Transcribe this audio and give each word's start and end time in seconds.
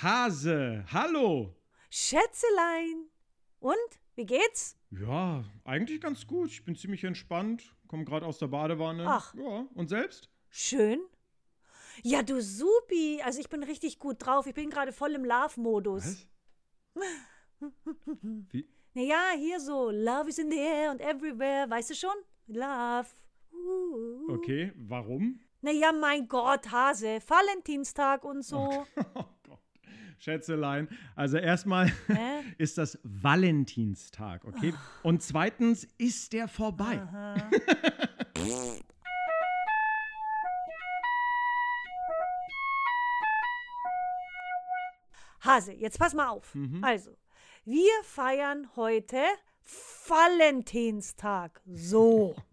Hase, 0.00 0.84
hallo. 0.92 1.56
Schätzelein. 1.90 3.08
Und? 3.58 3.76
Wie 4.14 4.26
geht's? 4.26 4.76
Ja, 4.90 5.44
eigentlich 5.64 6.00
ganz 6.00 6.24
gut. 6.24 6.50
Ich 6.50 6.64
bin 6.64 6.76
ziemlich 6.76 7.02
entspannt, 7.02 7.74
komme 7.88 8.04
gerade 8.04 8.24
aus 8.24 8.38
der 8.38 8.46
Badewanne. 8.46 9.04
Ach. 9.08 9.34
Ja, 9.34 9.66
und 9.74 9.88
selbst? 9.88 10.30
Schön. 10.50 11.00
Ja, 12.04 12.22
du 12.22 12.40
Supi. 12.40 13.20
Also 13.24 13.40
ich 13.40 13.48
bin 13.48 13.64
richtig 13.64 13.98
gut 13.98 14.24
drauf. 14.24 14.46
Ich 14.46 14.54
bin 14.54 14.70
gerade 14.70 14.92
voll 14.92 15.12
im 15.14 15.24
Love-Modus. 15.24 16.28
Was? 16.94 17.12
Wie? 18.50 18.68
Naja, 18.94 19.32
hier 19.36 19.58
so. 19.58 19.90
Love 19.90 20.28
is 20.28 20.38
in 20.38 20.48
the 20.50 20.58
air 20.58 20.90
and 20.90 21.00
everywhere. 21.00 21.68
Weißt 21.68 21.90
du 21.90 21.94
schon? 21.94 22.14
Love. 22.46 23.08
Uh. 23.52 24.32
Okay, 24.32 24.72
warum? 24.76 25.40
Naja, 25.60 25.90
mein 25.90 26.28
Gott, 26.28 26.70
Hase. 26.70 27.18
Valentinstag 27.26 28.24
und 28.24 28.42
so. 28.42 28.86
Schätzelein, 30.18 30.88
also 31.14 31.38
erstmal 31.38 31.92
ist 32.58 32.78
das 32.78 32.98
Valentinstag, 33.02 34.44
okay? 34.44 34.74
Und 35.02 35.22
zweitens 35.22 35.86
ist 35.98 36.32
der 36.32 36.48
vorbei. 36.48 37.00
Hase, 45.40 45.72
jetzt 45.72 45.98
pass 45.98 46.14
mal 46.14 46.28
auf. 46.28 46.54
Mhm. 46.54 46.82
Also, 46.82 47.16
wir 47.64 47.90
feiern 48.02 48.68
heute 48.76 49.22
Valentinstag. 50.06 51.60
So. 51.66 52.34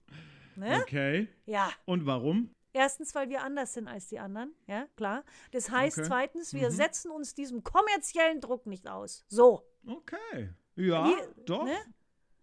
Ne? 0.58 0.80
Okay. 0.84 1.28
Ja. 1.46 1.70
Und 1.84 2.06
warum? 2.06 2.55
Erstens, 2.76 3.16
weil 3.16 3.30
wir 3.30 3.42
anders 3.42 3.74
sind 3.74 3.88
als 3.88 4.08
die 4.08 4.20
anderen. 4.20 4.54
Ja, 4.68 4.86
klar. 4.98 5.24
Das 5.52 5.70
heißt, 5.72 5.98
Okay. 6.00 6.08
zweitens, 6.08 6.54
wir 6.54 6.70
Mhm. 6.70 6.74
setzen 6.76 7.10
uns 7.12 7.34
diesem 7.34 7.64
kommerziellen 7.64 8.42
Druck 8.42 8.66
nicht 8.66 8.86
aus. 8.90 9.24
So. 9.30 9.64
Okay. 9.88 10.50
Ja, 10.76 11.06
Wir- 11.08 11.34
doch. 11.46 11.64
ne? 11.64 11.78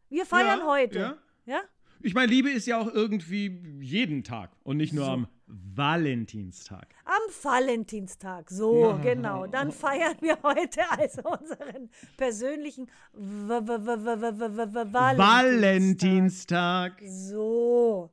Wir 0.09 0.25
feiern 0.25 0.61
Ja, 0.61 0.67
heute. 0.67 0.99
ja. 0.99 1.19
ja? 1.45 1.61
Ich 2.01 2.15
meine, 2.15 2.33
Liebe 2.33 2.51
ist 2.51 2.67
ja 2.67 2.79
auch 2.81 2.89
irgendwie 2.93 3.63
jeden 3.83 4.25
Tag 4.25 4.51
und 4.65 4.79
nicht 4.79 4.93
nur 4.95 5.05
So. 5.05 5.11
am 5.13 5.29
Valentinstag. 5.47 6.95
Am 7.05 7.21
Valentinstag, 7.43 8.51
so, 8.51 8.91
Ja. 8.91 8.97
genau. 8.97 9.47
Dann 9.47 9.71
feiern 9.71 10.17
wir 10.21 10.39
heute 10.43 10.81
also 10.91 11.23
unseren 11.25 11.91
persönlichen 12.17 12.89
V 13.13 13.61
-V 13.61 13.79
-V 13.79 13.97
-V 13.99 14.17
-V 14.17 14.33
-V 14.39 14.67
-V 14.67 14.93
Valentinstag. 14.93 15.19
Valentinstag. 15.19 17.03
So. 17.05 18.11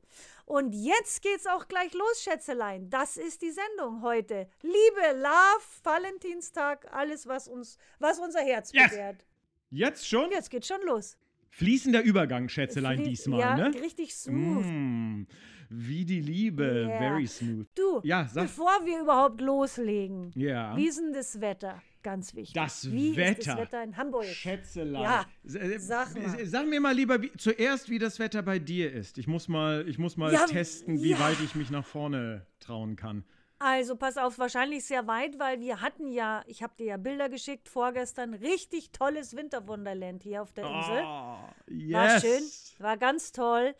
Und 0.50 0.72
jetzt 0.74 1.22
geht's 1.22 1.46
auch 1.46 1.68
gleich 1.68 1.92
los, 1.94 2.22
Schätzelein. 2.24 2.90
Das 2.90 3.16
ist 3.16 3.40
die 3.40 3.52
Sendung 3.52 4.02
heute. 4.02 4.48
Liebe, 4.62 5.16
Love, 5.20 5.62
Valentinstag, 5.84 6.92
alles, 6.92 7.28
was 7.28 7.46
uns, 7.46 7.78
was 8.00 8.18
unser 8.18 8.40
Herz 8.40 8.72
Yes. 8.72 8.90
begehrt. 8.90 9.24
Jetzt 9.70 10.08
schon? 10.08 10.28
Jetzt 10.32 10.50
geht's 10.50 10.66
schon 10.66 10.80
los. 10.84 11.16
Fließender 11.50 12.02
Übergang, 12.02 12.48
Schätzelein, 12.48 12.98
Flie- 12.98 13.10
diesmal, 13.10 13.38
ja, 13.40 13.56
ne? 13.56 13.74
richtig 13.80 14.12
smooth. 14.12 14.64
Mm, 14.66 15.26
wie 15.68 16.04
die 16.04 16.20
Liebe, 16.20 16.86
Yeah. 16.88 16.98
very 16.98 17.26
smooth. 17.28 17.66
Du, 17.76 18.00
Ja, 18.02 18.26
sag. 18.26 18.44
bevor 18.44 18.84
wir 18.84 19.00
überhaupt 19.02 19.40
loslegen, 19.40 20.32
Ja. 20.34 20.76
wie 20.76 20.88
ist 20.88 20.98
denn 20.98 21.12
das 21.12 21.40
Wetter? 21.40 21.80
Ganz 22.02 22.34
wichtig. 22.34 22.54
Das 22.54 22.90
wie 22.90 23.14
Wetter. 23.16 23.54
das 23.54 23.56
Wetter 23.58 23.82
in 23.84 23.96
Hamburg? 23.96 24.24
Schätzelein. 24.24 25.02
Ja, 25.02 25.26
äh, 25.44 25.78
sag 25.78 26.14
mal. 26.14 26.46
Sag 26.46 26.66
mir 26.66 26.80
mal 26.80 26.94
lieber 26.94 27.20
wie, 27.20 27.30
zuerst, 27.32 27.90
wie 27.90 27.98
das 27.98 28.18
Wetter 28.18 28.42
bei 28.42 28.58
dir 28.58 28.90
ist. 28.92 29.18
Ich 29.18 29.26
muss 29.26 29.48
mal, 29.48 29.86
ich 29.86 29.98
muss 29.98 30.16
mal 30.16 30.32
Ja, 30.32 30.46
testen, 30.46 31.02
wie 31.02 31.10
ja. 31.10 31.20
weit 31.20 31.38
ich 31.44 31.54
mich 31.54 31.70
nach 31.70 31.84
vorne 31.84 32.46
trauen 32.58 32.96
kann. 32.96 33.24
Also 33.62 33.94
pass 33.96 34.16
auf, 34.16 34.38
wahrscheinlich 34.38 34.84
sehr 34.86 35.06
weit, 35.06 35.38
weil 35.38 35.60
wir 35.60 35.82
hatten 35.82 36.08
ja, 36.10 36.42
ich 36.46 36.62
habe 36.62 36.72
dir 36.78 36.86
ja 36.86 36.96
Bilder 36.96 37.28
geschickt 37.28 37.68
vorgestern, 37.68 38.32
richtig 38.32 38.90
tolles 38.90 39.36
Winterwunderland 39.36 40.22
hier 40.22 40.40
auf 40.40 40.52
der 40.54 40.64
Insel. 40.64 40.98
Ah, 41.04 41.54
War 41.66 42.14
yes. 42.14 42.22
schön, 42.22 42.82
war 42.82 42.96
ganz 42.96 43.32
toll. 43.32 43.74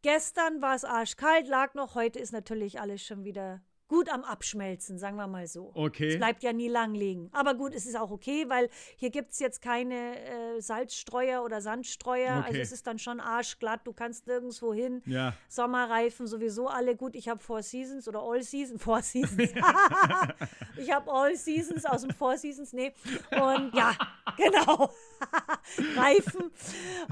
Gestern 0.00 0.62
war 0.62 0.74
es 0.74 0.84
arschkalt, 0.84 1.46
lag 1.46 1.74
noch, 1.74 1.94
heute 1.94 2.18
ist 2.20 2.32
natürlich 2.32 2.80
alles 2.80 3.02
schon 3.04 3.24
wieder 3.24 3.60
gut 3.92 4.08
am 4.10 4.24
Abschmelzen, 4.24 4.96
sagen 4.96 5.16
wir 5.18 5.26
mal 5.26 5.46
so. 5.46 5.70
Okay. 5.74 6.08
Es 6.08 6.16
bleibt 6.16 6.42
ja 6.42 6.54
nie 6.54 6.68
lang 6.68 6.94
liegen. 6.94 7.28
Aber 7.32 7.54
gut, 7.54 7.74
es 7.74 7.84
ist 7.84 7.94
auch 7.94 8.10
okay, 8.10 8.46
weil 8.48 8.70
hier 8.96 9.10
gibt 9.10 9.32
es 9.32 9.38
jetzt 9.38 9.60
keine 9.60 10.18
äh, 10.56 10.60
Salzstreuer 10.62 11.42
oder 11.44 11.60
Sandstreuer. 11.60 12.36
Also 12.36 12.48
Okay. 12.48 12.60
es 12.62 12.72
ist 12.72 12.86
dann 12.86 12.98
schon 12.98 13.20
arschglatt, 13.20 13.80
du 13.86 13.92
kannst 13.92 14.26
nirgendwo 14.26 14.72
hin. 14.72 15.02
Ja. 15.04 15.34
Sommerreifen 15.48 16.26
sowieso 16.26 16.68
alle 16.68 16.96
gut. 16.96 17.14
Ich 17.14 17.28
habe 17.28 17.38
Four 17.38 17.62
Seasons 17.62 18.08
oder 18.08 18.20
All 18.22 18.42
Seasons, 18.42 18.82
Four 18.82 19.02
Seasons. 19.02 19.50
ich 20.78 20.90
habe 20.90 21.12
All 21.12 21.36
Seasons 21.36 21.84
aus 21.84 22.00
dem 22.00 22.12
Four 22.12 22.38
Seasons, 22.38 22.72
nee. 22.72 22.94
Und 23.30 23.74
ja, 23.74 23.94
genau. 24.38 24.90
Reifen. 25.96 26.50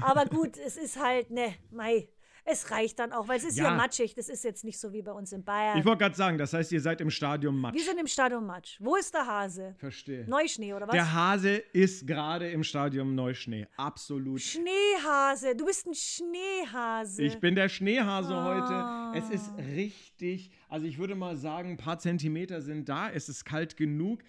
Aber 0.01 0.25
gut, 0.25 0.57
es 0.57 0.77
ist 0.77 0.99
halt, 0.99 1.29
ne, 1.29 1.53
mei. 1.69 2.07
Es 2.43 2.71
reicht 2.71 2.97
dann 2.99 3.11
auch, 3.13 3.27
weil 3.27 3.37
es 3.37 3.43
ist 3.43 3.57
Ja. 3.57 3.67
hier 3.69 3.77
matschig. 3.77 4.15
Das 4.15 4.27
ist 4.27 4.43
jetzt 4.43 4.63
nicht 4.63 4.79
so 4.79 4.91
wie 4.93 5.01
bei 5.03 5.11
uns 5.11 5.31
in 5.31 5.43
Bayern. 5.43 5.77
Ich 5.77 5.85
wollte 5.85 5.99
gerade 5.99 6.15
sagen, 6.15 6.37
das 6.37 6.53
heißt, 6.53 6.71
ihr 6.71 6.81
seid 6.81 6.99
im 6.99 7.09
Stadium 7.11 7.59
Matsch. 7.59 7.75
Wir 7.75 7.83
sind 7.83 7.99
im 7.99 8.07
Stadion 8.07 8.45
Matsch. 8.45 8.77
Wo 8.79 8.95
ist 8.95 9.13
der 9.13 9.27
Hase? 9.27 9.75
Verstehe. 9.77 10.25
Neuschnee 10.27 10.73
oder 10.73 10.87
was? 10.87 10.93
Der 10.93 11.13
Hase 11.13 11.57
ist 11.73 12.07
gerade 12.07 12.49
im 12.49 12.63
Stadium 12.63 13.13
Neuschnee. 13.15 13.67
Absolut. 13.77 14.41
Schneehase. 14.41 15.55
Du 15.55 15.65
bist 15.65 15.85
ein 15.85 15.93
Schneehase. 15.93 17.23
Ich 17.23 17.39
bin 17.39 17.55
der 17.55 17.69
Schneehase 17.69 18.33
Ah. 18.33 19.11
heute. 19.13 19.19
Es 19.19 19.29
ist 19.29 19.51
richtig, 19.75 20.51
also 20.69 20.85
ich 20.85 20.97
würde 20.97 21.15
mal 21.15 21.35
sagen, 21.35 21.71
ein 21.71 21.77
paar 21.77 21.99
Zentimeter 21.99 22.61
sind 22.61 22.89
da. 22.89 23.09
Es 23.09 23.29
ist 23.29 23.45
kalt 23.45 23.77
genug. 23.77 24.23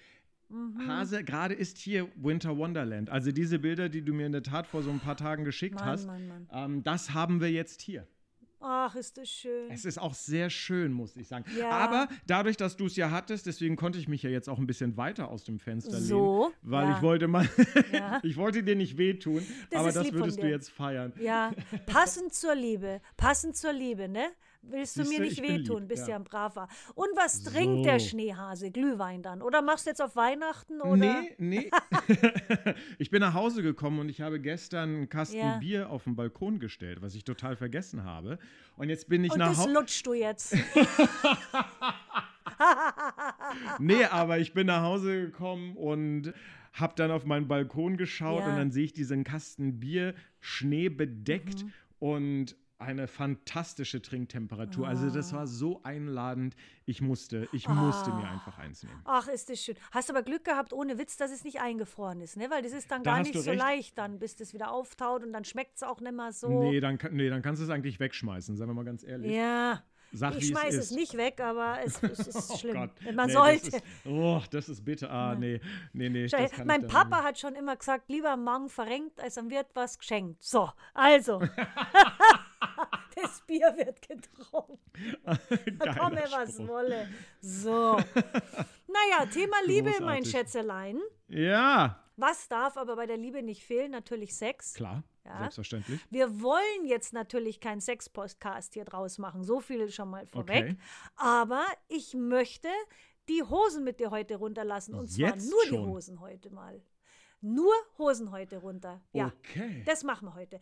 Mhm. 0.52 0.86
Hase, 0.86 1.24
gerade 1.24 1.54
ist 1.54 1.78
hier 1.78 2.08
Winter 2.16 2.56
Wonderland. 2.56 3.10
Also 3.10 3.32
diese 3.32 3.58
Bilder, 3.58 3.88
die 3.88 4.02
du 4.02 4.12
mir 4.12 4.26
in 4.26 4.32
der 4.32 4.42
Tat 4.42 4.66
vor 4.66 4.82
so 4.82 4.90
ein 4.90 5.00
paar 5.00 5.16
Tagen 5.16 5.44
geschickt 5.44 5.76
Mann, 5.76 5.84
hast, 5.86 6.06
Mann, 6.06 6.28
Mann. 6.28 6.48
Ähm, 6.52 6.82
das 6.82 7.14
haben 7.14 7.40
wir 7.40 7.50
jetzt 7.50 7.80
hier. 7.80 8.06
Ach, 8.64 8.94
ist 8.94 9.18
das 9.18 9.28
schön. 9.28 9.70
Es 9.70 9.84
ist 9.84 9.98
auch 9.98 10.14
sehr 10.14 10.48
schön, 10.48 10.92
muss 10.92 11.16
ich 11.16 11.26
sagen. 11.26 11.44
Ja. 11.58 11.70
Aber 11.70 12.06
dadurch, 12.28 12.56
dass 12.56 12.76
du 12.76 12.86
es 12.86 12.94
ja 12.94 13.10
hattest, 13.10 13.46
deswegen 13.46 13.74
konnte 13.74 13.98
ich 13.98 14.06
mich 14.06 14.22
ja 14.22 14.30
jetzt 14.30 14.48
auch 14.48 14.58
ein 14.58 14.68
bisschen 14.68 14.96
weiter 14.96 15.30
aus 15.30 15.42
dem 15.42 15.58
Fenster 15.58 15.98
So, 15.98 16.44
lehnen, 16.44 16.54
weil 16.62 16.88
ja. 16.88 16.96
ich 16.96 17.02
wollte 17.02 17.26
mal, 17.26 17.48
Ja. 17.92 18.20
ich 18.22 18.36
wollte 18.36 18.62
dir 18.62 18.76
nicht 18.76 18.98
wehtun, 18.98 19.44
Das 19.70 19.80
aber 19.80 19.90
das 19.90 20.12
würdest 20.12 20.40
du 20.40 20.48
jetzt 20.48 20.70
feiern. 20.70 21.12
Ja, 21.20 21.50
passend 21.86 22.34
zur 22.34 22.54
Liebe. 22.54 23.00
Passend 23.16 23.56
zur 23.56 23.72
Liebe, 23.72 24.08
ne? 24.08 24.28
Willst 24.64 24.96
du 24.96 25.02
mir 25.04 25.20
nicht 25.20 25.42
wehtun, 25.42 25.80
lieb, 25.80 25.88
bist 25.88 26.02
ja. 26.02 26.10
ja 26.10 26.16
ein 26.16 26.24
braver. 26.24 26.68
Und 26.94 27.08
was 27.16 27.42
trinkt 27.42 27.84
der. 27.84 27.98
Schneehase? 27.98 28.70
Glühwein 28.70 29.20
dann? 29.22 29.42
Oder 29.42 29.60
machst 29.60 29.86
du 29.86 29.90
jetzt 29.90 30.00
auf 30.00 30.14
Weihnachten? 30.16 30.80
Oder? 30.80 30.96
Nee, 30.96 31.34
nee. 31.38 31.70
ich 32.98 33.10
bin 33.10 33.20
nach 33.20 33.34
Hause 33.34 33.62
gekommen 33.62 33.98
und 33.98 34.08
ich 34.08 34.20
habe 34.20 34.40
gestern 34.40 34.94
einen 34.94 35.08
Kasten 35.08 35.36
Ja. 35.38 35.56
Bier 35.58 35.90
auf 35.90 36.04
den 36.04 36.14
Balkon 36.16 36.58
gestellt, 36.60 37.02
was 37.02 37.14
ich 37.14 37.24
total 37.24 37.56
vergessen 37.56 38.04
habe. 38.04 38.38
Und 38.76 38.88
jetzt 38.88 39.08
bin 39.08 39.24
ich 39.24 39.32
Und 39.32 39.38
nach 39.38 39.48
das 39.48 39.58
Hause. 39.58 39.72
lutschst 39.72 40.06
du 40.06 40.14
jetzt. 40.14 40.56
Nee, 43.78 44.04
aber 44.04 44.38
ich 44.38 44.54
bin 44.54 44.66
nach 44.66 44.82
Hause 44.82 45.20
gekommen 45.26 45.76
und 45.76 46.32
habe 46.72 46.94
dann 46.96 47.10
auf 47.10 47.24
meinen 47.24 47.48
Balkon 47.48 47.96
geschaut 47.96 48.40
Ja. 48.40 48.48
und 48.50 48.56
dann 48.56 48.70
sehe 48.70 48.84
ich 48.84 48.92
diesen 48.92 49.24
Kasten 49.24 49.80
Bier 49.80 50.14
schneebedeckt 50.40 51.64
Mhm. 51.64 51.72
und 51.98 52.56
eine 52.82 53.06
fantastische 53.08 54.02
Trinktemperatur. 54.02 54.86
Also 54.86 55.08
das 55.10 55.32
Ah. 55.32 55.36
war 55.38 55.46
so 55.46 55.80
einladend. 55.84 56.54
Ich 56.84 57.00
musste, 57.00 57.48
ich 57.52 57.68
musste 57.68 58.10
mir 58.12 58.28
einfach 58.28 58.58
eins 58.58 58.82
nehmen. 58.82 59.00
Ach, 59.04 59.28
ist 59.28 59.48
das 59.50 59.60
schön. 59.62 59.76
Hast 59.92 60.10
aber 60.10 60.22
Glück 60.22 60.44
gehabt, 60.44 60.72
ohne 60.72 60.98
Witz, 60.98 61.16
dass 61.16 61.30
es 61.30 61.44
nicht 61.44 61.60
eingefroren 61.60 62.20
ist, 62.20 62.36
ne? 62.36 62.50
Weil 62.50 62.62
das 62.62 62.72
ist 62.72 62.90
dann 62.90 63.02
Da 63.04 63.12
gar 63.16 63.22
nicht 63.22 63.34
so 63.34 63.50
recht. 63.50 63.60
leicht 63.62 63.98
dann, 63.98 64.18
bis 64.18 64.36
das 64.36 64.52
wieder 64.52 64.70
auftaut 64.72 65.22
und 65.24 65.32
dann 65.32 65.44
schmeckt 65.44 65.76
es 65.76 65.82
auch 65.82 66.00
nicht 66.00 66.12
mehr 66.14 66.32
so. 66.32 66.48
Nee, 66.64 66.80
dann, 66.80 66.98
nee, 67.12 67.28
dann 67.30 67.40
kannst 67.42 67.60
du 67.60 67.64
es 67.64 67.70
eigentlich 67.70 68.00
wegschmeißen, 68.00 68.56
sagen 68.56 68.70
wir 68.70 68.74
mal 68.74 68.84
ganz 68.84 69.04
ehrlich. 69.04 69.32
Ja. 69.32 69.82
Sag, 70.14 70.36
ich 70.36 70.48
schmeiße 70.48 70.76
es 70.76 70.86
es 70.86 70.90
nicht 70.90 71.16
weg, 71.16 71.40
aber 71.40 71.78
es, 71.82 72.02
es 72.02 72.26
ist 72.26 72.50
Oh 72.52 72.56
schlimm. 72.58 72.74
Gott. 72.74 72.90
Man 73.14 73.28
nee, 73.28 73.32
sollte. 73.32 73.70
Das 73.70 73.80
ist, 73.80 73.84
oh, 74.06 74.42
das 74.50 74.68
ist 74.68 74.84
bitter. 74.84 75.10
Ah, 75.10 75.34
nee, 75.34 75.58
nee, 75.94 76.10
nee. 76.10 76.28
Schau, 76.28 76.36
das 76.36 76.50
kann 76.50 76.60
ich 76.62 76.66
mein 76.66 76.86
Papa 76.86 77.22
hat 77.22 77.38
schon 77.38 77.54
immer 77.54 77.76
gesagt, 77.76 78.10
lieber 78.10 78.36
Mang 78.36 78.68
verrenkt, 78.68 79.18
als 79.20 79.38
am 79.38 79.48
Wirt 79.48 79.68
was 79.72 79.98
geschenkt. 79.98 80.42
So, 80.42 80.68
also. 80.92 81.40
das 83.16 83.40
Bier 83.46 83.74
wird 83.76 84.00
getrunken. 84.06 84.78
Komme, 85.98 86.22
was 86.30 86.54
Spruch. 86.54 86.68
wolle. 86.68 87.08
So. 87.40 87.96
Naja, 87.96 89.26
Thema 89.32 89.56
Liebe, 89.66 89.90
mein 90.00 90.22
Großartig. 90.22 90.30
Schätzelein. 90.30 91.00
Ja, 91.28 91.98
Was 92.16 92.48
darf 92.48 92.76
aber 92.76 92.96
bei 92.96 93.06
der 93.06 93.16
Liebe 93.16 93.42
nicht 93.42 93.64
fehlen? 93.64 93.90
Natürlich 93.90 94.34
Sex. 94.36 94.74
klar, 94.74 95.02
Ja. 95.24 95.38
selbstverständlich. 95.38 96.00
Wir 96.10 96.40
wollen 96.42 96.84
jetzt 96.86 97.12
natürlich 97.12 97.58
keinen 97.60 97.80
Sex-Podcast 97.80 98.74
hier 98.74 98.84
draus 98.84 99.18
machen. 99.18 99.42
So 99.44 99.60
viel 99.60 99.90
schon 99.90 100.10
mal 100.10 100.26
vorweg. 100.26 100.64
Okay. 100.64 100.76
Aber 101.16 101.64
ich 101.88 102.14
möchte 102.14 102.68
die 103.28 103.42
Hosen 103.42 103.82
mit 103.84 103.98
dir 104.00 104.10
heute 104.10 104.36
runterlassen. 104.36 104.94
Und 104.94 105.08
zwar 105.08 105.30
Jetzt 105.34 105.50
nur 105.50 105.64
schon? 105.64 105.84
die 105.84 105.86
Hosen 105.90 106.20
heute 106.20 106.50
mal. 106.50 106.82
Nur 107.40 107.72
Hosen 107.98 108.30
heute 108.30 108.58
runter. 108.58 109.00
Ja. 109.12 109.32
Okay. 109.38 109.82
Das 109.86 110.04
machen 110.04 110.28
wir 110.28 110.34
heute. 110.34 110.60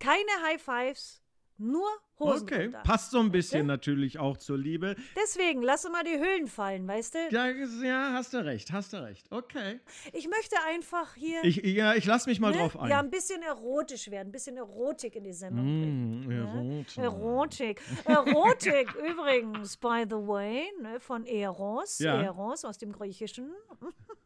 Keine 0.00 0.30
High 0.44 0.60
Fives, 0.62 1.22
Nur 1.58 1.86
Hosen 2.18 2.42
Okay, 2.42 2.70
passt 2.84 3.10
so 3.10 3.18
ein 3.18 3.30
bisschen 3.30 3.62
du? 3.62 3.66
natürlich 3.66 4.18
auch 4.18 4.36
zur 4.36 4.56
Liebe. 4.58 4.96
Deswegen, 5.16 5.62
lass 5.62 5.88
mal 5.88 6.02
die 6.02 6.18
Hüllen 6.18 6.46
fallen, 6.46 6.86
weißt 6.88 7.14
du? 7.14 7.18
Ja, 7.30 7.48
ja, 7.48 8.12
hast 8.12 8.32
du 8.32 8.44
recht, 8.44 8.72
hast 8.72 8.92
du 8.92 9.02
recht. 9.02 9.26
Okay. 9.30 9.80
Ich 10.12 10.28
möchte 10.28 10.56
einfach 10.66 11.14
hier 11.14 11.44
Ich, 11.44 11.56
ja, 11.56 11.94
ich 11.94 12.06
lass 12.06 12.26
mich 12.26 12.40
mal 12.40 12.52
ne, 12.52 12.58
drauf 12.58 12.78
ein. 12.78 12.90
ja, 12.90 13.00
ein 13.00 13.10
bisschen 13.10 13.42
erotisch 13.42 14.10
werden, 14.10 14.28
ein 14.28 14.32
bisschen 14.32 14.56
Erotik 14.56 15.16
in 15.16 15.24
die 15.24 15.32
Sendung 15.32 15.64
bringen. 15.64 16.26
Mm, 16.26 16.30
Erotik. 16.30 16.98
Erotik. 16.98 17.82
Erotik 18.06 18.94
übrigens, 19.10 19.76
by 19.76 20.04
the 20.08 20.16
way, 20.16 20.72
ne, 20.80 21.00
von 21.00 21.26
Eros. 21.26 21.98
Ja. 21.98 22.20
Eros 22.20 22.64
aus 22.64 22.78
dem 22.78 22.92
Griechischen. 22.92 23.54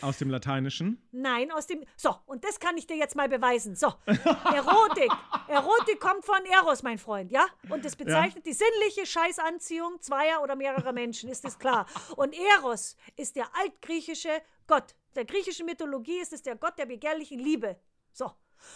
Aus 0.00 0.18
dem 0.18 0.30
Lateinischen. 0.30 1.02
Nein, 1.12 1.50
aus 1.50 1.66
dem. 1.66 1.84
So, 1.96 2.14
und 2.26 2.44
das 2.44 2.60
kann 2.60 2.76
ich 2.76 2.86
dir 2.86 2.96
jetzt 2.96 3.16
mal 3.16 3.28
beweisen. 3.28 3.76
So, 3.76 3.92
Erotik. 4.06 5.10
Erotik 5.48 6.00
kommt 6.00 6.24
von 6.24 6.44
Eros, 6.44 6.82
mein 6.82 6.98
Freund, 6.98 7.30
ja? 7.30 7.46
Und 7.68 7.84
das 7.84 7.96
bezeichnet 7.96 8.44
die 8.46 8.52
sinnliche 8.52 9.06
Scheißanziehung 9.06 10.00
zweier 10.00 10.42
oder 10.42 10.56
mehrerer 10.56 10.92
Menschen, 10.92 11.28
ist 11.28 11.44
das 11.44 11.58
klar. 11.58 11.86
Und 12.16 12.34
Eros 12.34 12.96
ist 13.16 13.36
der 13.36 13.46
altgriechische 13.56 14.42
Gott. 14.66 14.94
Der 15.14 15.24
griechischen 15.24 15.66
Mythologie 15.66 16.18
ist 16.20 16.32
es 16.32 16.42
der 16.42 16.56
Gott 16.56 16.78
der 16.78 16.86
begehrlichen 16.86 17.38
Liebe. 17.38 17.76
So. 18.12 18.32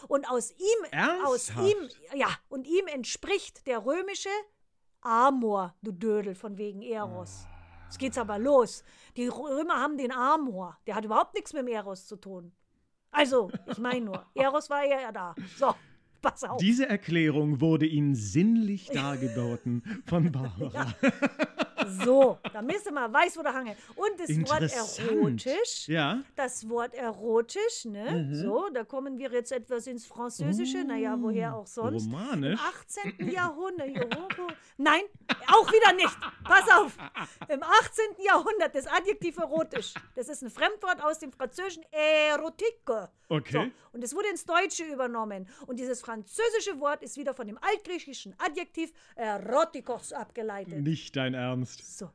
Und 0.09 0.29
aus 0.31 0.53
ihm, 0.53 0.85
aus 1.25 1.49
Ernsthaft? 1.49 1.69
ihm, 1.69 2.19
ja, 2.19 2.29
und 2.49 2.67
ihm 2.67 2.87
entspricht 2.87 3.67
der 3.67 3.85
römische 3.85 4.31
Amor, 5.01 5.75
du 5.83 5.93
Dödel, 5.93 6.35
von 6.35 6.59
wegen 6.59 6.83
Eros. 6.83 7.47
Jetzt 7.91 7.99
geht's 7.99 8.19
aber 8.19 8.39
los. 8.39 8.85
Die 9.17 9.27
Römer 9.27 9.75
haben 9.75 9.99
den 9.99 10.13
Amor. 10.13 10.79
Der 10.87 10.95
hat 10.95 11.05
überhaupt 11.05 11.35
nichts 11.35 11.53
mit 11.53 11.63
dem 11.63 11.69
Eros 11.69 12.07
zu 12.07 12.15
tun. 12.15 12.53
Also, 13.11 13.51
ich 13.67 13.79
meine 13.79 14.05
nur, 14.05 14.27
Eros 14.35 14.71
war 14.71 14.85
ja 14.87 15.11
da. 15.11 15.35
So, 15.59 15.75
pass 16.23 16.45
auf. 16.45 16.59
Diese 16.59 16.89
Erklärung 16.89 17.61
wurde 17.61 17.87
Ihnen 17.87 18.15
sinnlich 18.15 18.87
dargeboten 18.95 19.83
von 20.07 20.31
Barbara. 20.31 20.95
So, 22.05 22.39
damit 22.53 22.87
du 22.87 22.93
mal 22.93 23.13
weißt, 23.13 23.37
wo 23.37 23.43
der 23.43 23.55
Hange. 23.55 23.77
Und 23.97 24.19
das 24.19 24.29
Wort 24.51 24.63
erotisch. 25.09 25.89
Ja. 25.89 26.23
Das 26.37 26.69
Wort 26.69 26.95
erotisch, 26.95 27.85
ne? 27.85 28.11
Mhm. 28.29 28.35
So, 28.35 28.69
da 28.73 28.85
kommen 28.85 29.19
wir 29.19 29.31
jetzt 29.31 29.53
etwas 29.53 29.87
ins 29.87 30.07
Französische. 30.07 30.85
naja, 30.85 31.17
woher 31.19 31.57
auch 31.57 31.67
sonst. 31.67 32.07
Im 32.07 32.15
Romanisch. 32.15 32.61
18. 32.61 33.29
Jahrhundert. 33.31 33.89
Euro- 34.17 34.49
Nein, 34.77 35.03
auch 35.49 35.71
wieder 35.73 35.93
nicht. 35.95 36.17
Pass 36.45 36.69
auf. 36.75 36.97
Im 37.49 37.63
18. 37.63 38.05
Jahrhundert 38.25 38.75
das 38.75 38.87
Adjektiv 38.87 39.37
erotisch. 39.39 39.95
Das 40.15 40.29
ist 40.29 40.43
ein 40.43 40.51
Fremdwort 40.51 41.03
aus 41.03 41.19
dem 41.19 41.33
französischen 41.33 41.85
Erotique. 41.93 43.09
Okay. 43.29 43.53
So, 43.53 43.71
und 43.93 44.03
es 44.05 44.15
wurde 44.15 44.29
ins 44.29 44.45
Deutsche 44.45 44.85
übernommen. 44.85 45.49
Und 45.67 45.79
dieses 45.79 46.01
französische 46.01 46.81
Wort 46.81 47.03
ist 47.03 47.17
wieder 47.17 47.33
von 47.35 47.47
dem 47.47 47.59
altgriechischen 47.61 48.35
Adjektiv 48.39 48.93
erotikos 49.15 50.13
abgeleitet. 50.13 50.81
Nicht 50.81 51.15
dein 51.17 51.35
Ernst. 51.35 51.80
So. 51.87 52.11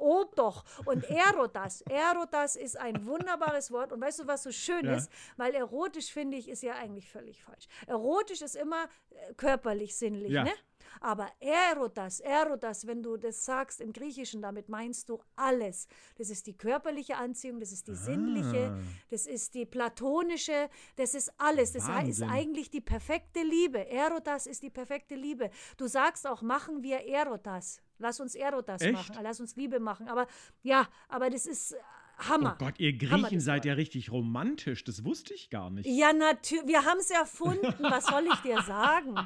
Oh 0.00 0.24
doch. 0.36 0.64
Und 0.86 1.02
Erotas. 1.10 1.80
Erotas 1.90 2.54
ist 2.54 2.76
ein 2.76 3.04
wunderbares 3.04 3.72
Wort. 3.72 3.92
Und 3.92 4.00
weißt 4.00 4.20
du, 4.20 4.26
was 4.28 4.44
so 4.44 4.52
schön 4.52 4.84
Ja. 4.86 4.94
ist? 4.94 5.10
Weil 5.36 5.54
erotisch, 5.54 6.12
finde 6.12 6.36
ich, 6.36 6.48
ist 6.48 6.62
ja 6.62 6.74
eigentlich 6.74 7.10
völlig 7.10 7.42
falsch. 7.42 7.66
Erotisch 7.88 8.40
ist 8.42 8.54
immer 8.54 8.84
äh, 9.10 9.34
körperlich, 9.34 9.96
sinnlich, 9.96 10.30
Ja. 10.30 10.44
ne? 10.44 10.52
Aber 11.00 11.28
Erotas, 11.40 12.20
Erotas, 12.20 12.86
wenn 12.86 13.02
du 13.02 13.16
das 13.16 13.44
sagst 13.44 13.80
im 13.80 13.92
Griechischen, 13.92 14.40
damit 14.40 14.68
meinst 14.68 15.08
du 15.08 15.20
alles. 15.36 15.86
Das 16.16 16.30
ist 16.30 16.46
die 16.46 16.56
körperliche 16.56 17.16
Anziehung, 17.16 17.58
das 17.60 17.72
ist 17.72 17.88
die 17.88 17.94
sinnliche, 17.96 18.68
Ah. 18.70 18.78
das 19.10 19.26
ist 19.26 19.54
die 19.54 19.66
platonische, 19.66 20.70
das 20.96 21.14
ist 21.14 21.32
alles. 21.38 21.72
Das 21.72 21.88
hei- 21.88 22.08
ist 22.08 22.20
Wahnsinn. 22.20 22.30
eigentlich 22.30 22.70
die 22.70 22.80
perfekte 22.80 23.42
Liebe. 23.42 23.86
Erotas 23.88 24.46
ist 24.46 24.62
die 24.62 24.70
perfekte 24.70 25.16
Liebe. 25.16 25.50
Du 25.76 25.88
sagst 25.88 26.26
auch, 26.26 26.40
machen 26.42 26.82
wir 26.84 27.00
Erotas. 27.06 27.82
Lass 27.98 28.20
uns 28.20 28.34
Erotas 28.34 28.80
Echt? 28.80 28.92
machen, 28.92 29.16
lass 29.22 29.40
uns 29.40 29.56
Liebe 29.56 29.80
machen. 29.80 30.08
Aber 30.08 30.26
ja, 30.62 30.88
aber 31.08 31.30
das 31.30 31.46
ist 31.46 31.72
äh, 31.72 31.76
Hammer. 32.18 32.56
Oh 32.60 32.64
Gott, 32.64 32.78
ihr 32.78 32.96
Griechen 32.96 33.40
seid 33.40 33.64
ja 33.64 33.74
richtig 33.74 34.10
romantisch. 34.10 34.84
Das 34.84 35.04
wusste 35.04 35.34
ich 35.34 35.50
gar 35.50 35.70
nicht. 35.70 35.86
Ja, 35.86 36.12
natürlich. 36.12 36.66
Wir 36.66 36.84
haben 36.84 36.98
es 36.98 37.10
erfunden. 37.10 37.74
Was 37.80 38.06
soll 38.06 38.26
ich 38.26 38.40
dir 38.40 38.60
sagen? 38.62 39.16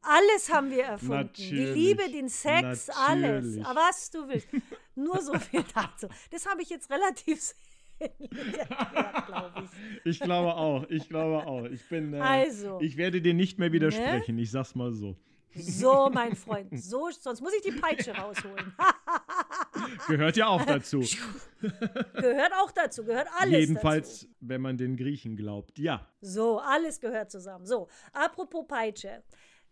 Alles 0.00 0.52
haben 0.52 0.70
wir 0.70 0.84
erfunden. 0.84 1.32
Die 1.36 1.50
Natürlich. 1.52 1.74
Liebe, 1.74 2.10
den 2.10 2.28
Sex, 2.28 2.88
alles. 2.90 3.44
Natürlich. 3.44 3.66
Aber 3.66 3.80
was 3.80 4.10
du 4.10 4.28
willst. 4.28 4.48
Nur 4.94 5.20
so 5.20 5.36
viel 5.38 5.64
dazu. 5.74 6.08
Das 6.30 6.46
habe 6.46 6.62
ich 6.62 6.70
jetzt 6.70 6.90
relativ 6.90 7.54
glaube 9.26 9.64
ich. 9.64 9.70
Ich 10.04 10.20
glaube 10.20 10.54
auch. 10.54 10.88
Ich 10.88 11.08
glaube 11.08 11.46
auch. 11.46 11.64
Ich 11.64 11.88
bin. 11.88 12.14
Äh, 12.14 12.20
Also. 12.20 12.78
Ich 12.80 12.96
werde 12.96 13.20
dir 13.20 13.34
nicht 13.34 13.58
mehr 13.58 13.72
widersprechen. 13.72 14.38
Ich 14.38 14.50
sag's 14.50 14.74
mal 14.74 14.92
so. 14.92 15.16
So, 15.54 16.10
mein 16.12 16.36
Freund. 16.36 16.68
So, 16.78 17.10
sonst 17.10 17.40
muss 17.40 17.52
ich 17.54 17.62
die 17.62 17.72
Peitsche 17.72 18.12
rausholen. 18.12 18.74
Gehört 20.08 20.36
ja 20.36 20.46
auch 20.46 20.64
dazu. 20.64 21.00
gehört 21.60 22.52
auch 22.60 22.70
dazu. 22.70 23.04
Gehört 23.04 23.28
alles 23.38 23.52
dazu. 23.52 23.60
Jedenfalls, 23.60 24.28
wenn 24.40 24.60
man 24.60 24.76
den 24.76 24.96
Griechen 24.96 25.36
glaubt. 25.36 25.78
Ja. 25.78 26.06
So, 26.20 26.58
alles 26.58 27.00
gehört 27.00 27.30
zusammen. 27.30 27.66
So, 27.66 27.88
apropos 28.12 28.66
Peitsche. 28.66 29.22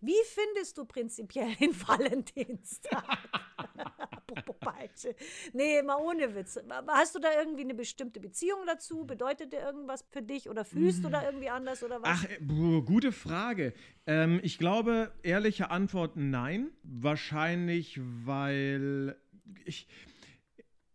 Wie 0.07 0.25
findest 0.25 0.79
du 0.79 0.85
prinzipiell 0.85 1.55
den 1.57 1.73
Valentinstag? 1.89 3.05
apropos 4.27 4.57
Peitsche. 4.61 5.15
Nee, 5.53 5.83
mal 5.83 5.97
ohne 5.97 6.35
Witz. 6.35 6.59
Hast 6.89 7.15
du 7.15 7.19
da 7.19 7.29
irgendwie 7.39 7.63
eine 7.63 7.75
bestimmte 7.75 8.21
Beziehung 8.21 8.61
dazu? 8.67 9.05
Bedeutet 9.05 9.53
der 9.53 9.67
irgendwas 9.67 10.05
für 10.11 10.23
dich 10.23 10.49
oder 10.49 10.65
fühlst 10.65 11.05
du 11.05 11.09
da 11.09 11.25
irgendwie 11.25 11.51
anders 11.51 11.83
oder 11.83 12.03
was? 12.03 12.09
Ach, 12.11 12.25
äh, 12.25 12.39
gute 12.85 13.13
Frage. 13.13 13.73
Ähm, 14.07 14.41
ich 14.43 14.59
glaube, 14.59 15.13
ehrliche 15.23 15.71
Antwort 15.71 16.17
nein. 16.17 16.71
Wahrscheinlich, 16.83 18.01
weil 18.25 19.17
ich 19.65 19.87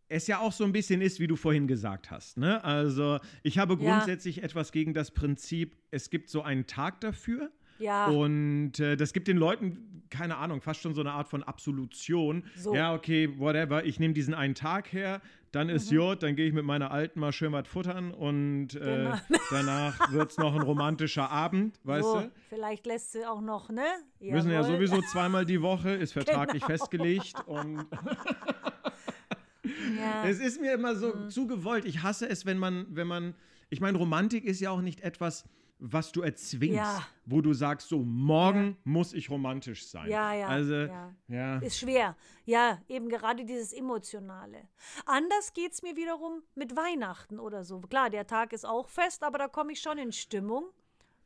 es 0.07 0.27
ja 0.27 0.39
auch 0.39 0.51
so 0.51 0.65
ein 0.65 0.73
bisschen 0.73 1.01
ist, 1.01 1.21
wie 1.21 1.27
du 1.27 1.37
vorhin 1.37 1.67
gesagt 1.67 2.11
hast. 2.11 2.37
Ne? 2.37 2.61
Also 2.65 3.19
ich 3.43 3.57
habe 3.57 3.75
Ja. 3.75 3.79
grundsätzlich 3.79 4.43
etwas 4.43 4.73
gegen 4.73 4.93
das 4.93 5.11
Prinzip, 5.11 5.77
es 5.89 6.09
gibt 6.09 6.29
so 6.29 6.41
einen 6.41 6.67
Tag 6.67 6.99
dafür. 6.99 7.49
Ja, 7.81 8.07
Und 8.07 8.79
äh, 8.79 8.95
das 8.95 9.11
gibt 9.13 9.27
den 9.27 9.37
Leuten, 9.37 10.03
keine 10.09 10.37
Ahnung, 10.37 10.61
fast 10.61 10.81
schon 10.81 10.93
so 10.93 11.01
eine 11.01 11.11
Art 11.11 11.27
von 11.29 11.41
Absolution. 11.43 12.43
So. 12.55 12.75
Ja, 12.75 12.93
okay, 12.93 13.29
whatever, 13.39 13.85
ich 13.85 13.99
nehme 13.99 14.13
diesen 14.13 14.33
einen 14.33 14.55
Tag 14.55 14.91
her, 14.93 15.21
dann 15.51 15.69
ist 15.69 15.89
Mhm. 15.91 15.97
Jod, 15.97 16.23
dann 16.23 16.35
gehe 16.35 16.47
ich 16.47 16.53
mit 16.53 16.63
meiner 16.65 16.91
Alten 16.91 17.19
mal 17.19 17.31
schön 17.33 17.51
was 17.51 17.67
futtern 17.67 18.11
und 18.11 18.75
äh, 18.75 18.79
Genau. 18.79 19.15
danach 19.51 20.11
wird 20.11 20.31
es 20.31 20.37
noch 20.37 20.53
ein 20.55 20.61
romantischer 20.61 21.29
Abend, 21.29 21.79
weißt 21.83 22.11
so, 22.11 22.19
du? 22.21 22.31
vielleicht 22.49 22.85
lässt 22.85 23.11
sie 23.13 23.25
auch 23.25 23.41
noch, 23.41 23.69
ne? 23.69 23.83
Müssen 24.19 24.51
ja 24.51 24.63
sowieso 24.63 25.01
zweimal 25.01 25.45
die 25.45 25.61
Woche, 25.61 25.91
ist 25.91 26.13
vertraglich 26.13 26.63
Genau. 26.63 26.77
festgelegt 26.77 27.35
und 27.47 27.85
Ja. 29.97 30.23
es 30.25 30.39
ist 30.39 30.59
mir 30.59 30.73
immer 30.73 30.95
so 30.95 31.27
zu 31.27 31.47
gewollt. 31.47 31.85
Ich 31.85 32.01
hasse 32.01 32.27
es, 32.27 32.45
wenn 32.45 32.57
man, 32.57 32.85
wenn 32.89 33.07
man, 33.07 33.35
ich 33.69 33.79
meine, 33.79 33.97
Romantik 33.97 34.43
ist 34.45 34.59
ja 34.59 34.71
auch 34.71 34.81
nicht 34.81 35.01
etwas, 35.01 35.45
was 35.83 36.11
du 36.11 36.21
erzwingst, 36.21 36.75
Ja. 36.77 37.01
wo 37.25 37.41
du 37.41 37.53
sagst, 37.53 37.89
so, 37.89 37.99
morgen 37.99 38.77
muss 38.83 39.13
ich 39.13 39.29
romantisch 39.31 39.87
sein. 39.87 40.07
Ja, 40.09 40.31
ja, 40.33 40.47
Also, 40.47 40.73
ja. 40.75 41.13
ja. 41.27 41.57
Ist 41.57 41.79
schwer. 41.79 42.15
Ja, 42.45 42.79
eben 42.87 43.09
gerade 43.09 43.43
dieses 43.45 43.73
Emotionale. 43.73 44.67
Anders 45.07 45.53
geht 45.53 45.73
es 45.73 45.81
mir 45.81 45.95
wiederum 45.95 46.43
mit 46.55 46.75
Weihnachten 46.75 47.39
oder 47.39 47.63
so. 47.63 47.79
Klar, 47.81 48.11
der 48.11 48.27
Tag 48.27 48.53
ist 48.53 48.65
auch 48.65 48.89
fest, 48.89 49.23
aber 49.23 49.39
da 49.39 49.47
komme 49.47 49.71
ich 49.73 49.81
schon 49.81 49.97
in 49.97 50.11
Stimmung. 50.11 50.65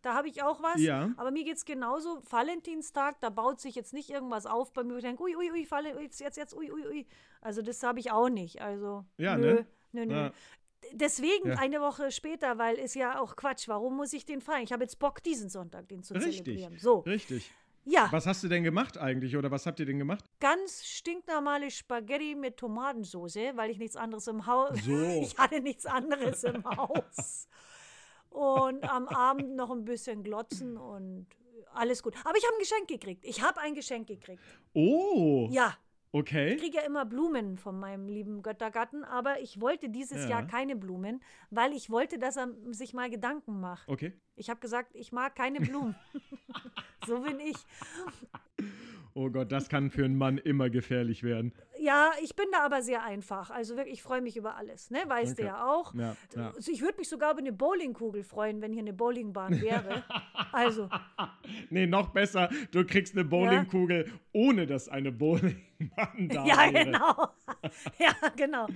Da 0.01 0.13
habe 0.13 0.29
ich 0.29 0.41
auch 0.43 0.61
was. 0.61 0.79
Ja. 0.79 1.09
Aber 1.17 1.31
mir 1.31 1.43
geht 1.43 1.57
es 1.57 1.65
genauso. 1.65 2.21
Valentinstag, 2.29 3.19
da 3.21 3.29
baut 3.31 3.59
sich 3.59 3.75
jetzt 3.75 3.91
nicht 3.91 4.09
irgendwas 4.09 4.45
auf 4.45 4.71
bei 4.71 4.83
mir, 4.83 4.93
wo 4.93 4.97
ich 4.97 5.03
denke, 5.03 5.21
ui, 5.23 5.35
ui, 5.35 5.51
ui, 5.51 5.67
Valentin, 5.69 6.01
jetzt, 6.03 6.19
jetzt, 6.21 6.37
jetzt, 6.37 6.55
ui, 6.55 6.71
ui, 6.71 6.85
ui. 6.87 7.07
Also 7.41 7.61
das 7.61 7.81
habe 7.83 7.99
ich 7.99 8.11
auch 8.11 8.29
nicht. 8.29 8.61
Also, 8.61 9.03
Ja, 9.17 9.35
nö, 9.35 9.55
ne? 9.55 9.65
nö, 9.93 10.05
nö. 10.05 10.29
Deswegen 10.93 11.49
Ja. 11.49 11.55
eine 11.57 11.81
Woche 11.81 12.11
später, 12.11 12.57
weil 12.57 12.75
ist 12.75 12.95
ja 12.95 13.19
auch 13.19 13.35
Quatsch. 13.35 13.67
Warum 13.67 13.95
muss 13.97 14.13
ich 14.13 14.25
den 14.25 14.41
feiern? 14.41 14.63
Ich 14.63 14.71
habe 14.73 14.83
jetzt 14.83 14.99
Bock, 14.99 15.21
diesen 15.23 15.49
Sonntag 15.49 15.87
den 15.89 16.03
zu 16.03 16.13
Richtig, 16.13 16.43
zelebrieren. 16.43 16.77
So, 16.79 16.99
richtig. 16.99 17.51
ja. 17.83 18.07
Was 18.11 18.25
hast 18.27 18.43
du 18.43 18.47
denn 18.47 18.63
gemacht 18.63 18.97
eigentlich 18.97 19.35
oder 19.37 19.51
was 19.51 19.65
habt 19.65 19.79
ihr 19.79 19.85
denn 19.85 19.99
gemacht? 19.99 20.23
ganz 20.39 20.85
stinknormale 20.85 21.69
Spaghetti 21.71 22.35
mit 22.35 22.57
Tomatensauce, 22.57 23.35
weil 23.55 23.71
ich 23.71 23.77
nichts 23.77 23.95
anderes 23.95 24.27
im 24.27 24.45
Haus. 24.45 24.77
So. 24.83 24.91
Ich 25.21 25.37
hatte 25.37 25.59
nichts 25.61 25.85
anderes 25.85 26.43
im 26.43 26.63
Haus. 26.77 27.47
Und 28.29 28.83
am 28.89 29.07
Abend 29.07 29.55
noch 29.55 29.71
ein 29.71 29.85
bisschen 29.85 30.23
glotzen 30.23 30.77
und 30.77 31.27
alles 31.73 32.03
gut. 32.03 32.13
Aber 32.25 32.37
ich 32.37 32.43
habe 32.45 32.55
ein 32.55 32.59
Geschenk 32.59 32.87
gekriegt. 32.87 33.23
Ich 33.25 33.41
habe 33.41 33.59
ein 33.61 33.75
Geschenk 33.75 34.07
gekriegt. 34.07 34.41
Oh, 34.73 35.47
Ja, 35.51 35.73
ich 36.15 36.21
okay. 36.21 36.55
kriege 36.55 36.77
ja 36.77 36.83
immer 36.83 37.05
Blumen 37.05 37.57
von 37.57 37.77
meinem 37.77 38.07
lieben 38.07 38.41
Göttergatten, 38.41 39.03
aber 39.03 39.41
ich 39.41 39.59
wollte 39.59 39.89
dieses 39.89 40.23
Ja. 40.23 40.29
Jahr 40.29 40.47
keine 40.47 40.75
Blumen, 40.75 41.21
weil 41.49 41.73
ich 41.73 41.89
wollte, 41.89 42.17
dass 42.17 42.37
er 42.37 42.49
sich 42.71 42.93
mal 42.93 43.09
Gedanken 43.09 43.59
macht. 43.59 43.87
Okay. 43.89 44.13
Ich 44.35 44.49
habe 44.49 44.59
gesagt, 44.59 44.95
ich 44.95 45.11
mag 45.11 45.35
keine 45.35 45.59
Blumen. 45.59 45.95
so 47.05 47.19
bin 47.19 47.39
ich. 47.39 47.57
Oh 49.13 49.29
Gott, 49.29 49.51
das 49.51 49.69
kann 49.69 49.91
für 49.91 50.05
einen 50.05 50.17
Mann 50.17 50.37
immer 50.37 50.69
gefährlich 50.69 51.23
werden. 51.23 51.53
Ja, 51.85 52.11
ich 52.23 52.35
bin 52.35 52.47
da 52.51 52.61
aber 52.65 52.81
sehr 52.81 53.03
einfach. 53.03 53.51
Also 53.51 53.75
wirklich, 53.77 53.93
ich 53.95 54.01
freue 54.01 54.21
mich 54.21 54.35
über 54.37 54.55
alles, 54.55 54.89
ne? 54.89 55.03
Weißt 55.05 55.33
Okay. 55.33 55.43
du 55.43 55.47
ja 55.47 55.67
auch. 55.71 55.93
Ja, 55.93 56.15
ja. 56.35 56.51
Also 56.55 56.71
ich 56.71 56.81
würde 56.81 56.97
mich 56.97 57.07
sogar 57.09 57.31
über 57.31 57.39
eine 57.41 57.53
Bowlingkugel 57.53 58.23
freuen, 58.23 58.59
wenn 58.61 58.73
hier 58.73 58.81
eine 58.81 58.93
Bowlingbahn 58.93 59.61
wäre. 59.61 60.03
also, 60.51 60.89
Nee, 61.69 61.85
noch 61.85 62.09
besser, 62.09 62.49
du 62.71 62.83
kriegst 62.85 63.13
eine 63.13 63.23
Bowlingkugel, 63.23 64.11
ohne 64.33 64.65
dass 64.65 64.89
eine 64.89 65.11
Bowlingbahn 65.11 66.29
da 66.29 66.43
ja, 66.45 66.73
wäre. 66.73 66.85
genau. 66.85 67.27
ja, 67.99 68.13
genau. 68.35 68.67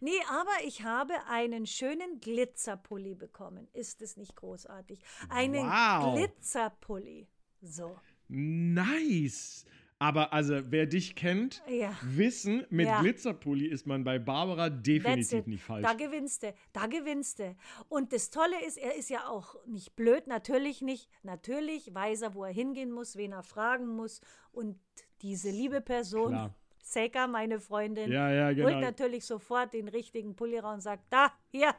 Nee, 0.00 0.18
aber 0.30 0.64
ich 0.64 0.82
habe 0.82 1.12
einen 1.28 1.66
schönen 1.66 2.20
Glitzerpulli 2.20 3.14
bekommen. 3.16 3.68
Ist 3.74 4.00
es 4.00 4.16
nicht 4.16 4.34
großartig? 4.34 4.98
Einen 5.28 5.66
Wow. 5.68 6.14
Glitzerpulli. 6.16 7.28
So. 7.60 7.96
Nice. 8.28 9.64
Aber 9.98 10.32
also, 10.34 10.60
wer 10.66 10.84
dich 10.84 11.14
kennt, 11.16 11.62
Ja. 11.68 11.96
wissen, 12.02 12.66
mit 12.68 12.86
Ja. 12.86 13.00
Glitzerpulli 13.00 13.66
ist 13.66 13.86
man 13.86 14.04
bei 14.04 14.18
Barbara 14.18 14.68
definitiv 14.68 15.32
it. 15.40 15.46
nicht 15.46 15.62
falsch. 15.64 15.86
Da 15.86 15.94
gewinnst 15.94 16.42
du, 16.42 16.52
da 16.74 16.86
gewinnst 16.86 17.38
du. 17.38 17.56
Und 17.88 18.12
das 18.12 18.28
Tolle 18.30 18.62
ist, 18.66 18.76
er 18.76 18.94
ist 18.94 19.08
ja 19.08 19.26
auch 19.26 19.56
nicht 19.66 19.96
blöd, 19.96 20.26
natürlich 20.26 20.82
nicht. 20.82 21.08
Natürlich 21.22 21.94
weiß 21.94 22.22
er, 22.22 22.34
wo 22.34 22.44
er 22.44 22.52
hingehen 22.52 22.92
muss, 22.92 23.16
wen 23.16 23.32
er 23.32 23.42
fragen 23.42 23.86
muss. 23.86 24.20
Und 24.52 24.78
diese 25.22 25.48
liebe 25.50 25.80
Person, 25.80 26.28
Klar. 26.32 26.54
Seka, 26.82 27.26
meine 27.26 27.58
Freundin, 27.58 28.12
Ja, 28.12 28.30
ja, 28.30 28.46
holt 28.48 28.56
genau. 28.56 28.80
natürlich 28.80 29.24
sofort 29.24 29.72
den 29.72 29.88
richtigen 29.88 30.36
Pulli 30.36 30.58
raus 30.58 30.74
und 30.74 30.80
sagt, 30.82 31.04
da, 31.10 31.32
hier, 31.50 31.74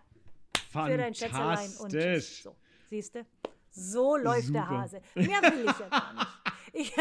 für 0.72 0.98
dein 0.98 1.14
Schätzelein. 1.14 1.70
Und 1.80 1.92
tschüss. 1.92 2.42
So, 2.44 2.56
siehst 2.90 3.14
du? 3.16 3.26
So 3.70 4.18
läuft 4.18 4.54
der 4.54 4.64
Super. 4.64 4.70
Hase. 4.70 5.02
Mehr 5.16 5.42
will 5.44 5.66
ich 5.70 5.80
ja 5.80 5.88
gar 5.90 6.14
nicht. 6.16 6.28
Ich, 6.74 6.94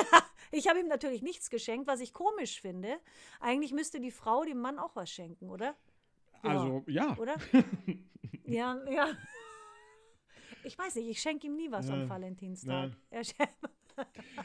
ich 0.56 0.68
habe 0.68 0.80
ihm 0.80 0.88
natürlich 0.88 1.22
nichts 1.22 1.50
geschenkt, 1.50 1.86
was 1.86 2.00
ich 2.00 2.12
komisch 2.12 2.60
finde. 2.60 2.98
Eigentlich 3.40 3.72
müsste 3.72 4.00
die 4.00 4.10
Frau 4.10 4.44
dem 4.44 4.58
Mann 4.58 4.78
auch 4.78 4.96
was 4.96 5.10
schenken, 5.10 5.50
oder? 5.50 5.76
Ja. 6.42 6.50
Also, 6.50 6.84
ja. 6.86 7.16
Oder? 7.18 7.34
ja, 8.44 8.78
ja. 8.90 9.08
Ich 10.64 10.76
weiß 10.78 10.96
nicht, 10.96 11.08
ich 11.08 11.20
schenke 11.20 11.46
ihm 11.46 11.56
nie 11.56 11.70
was 11.70 11.88
am 11.90 12.02
Ja, 12.02 12.08
Valentinstag. 12.08 12.90
ja. 13.10 13.20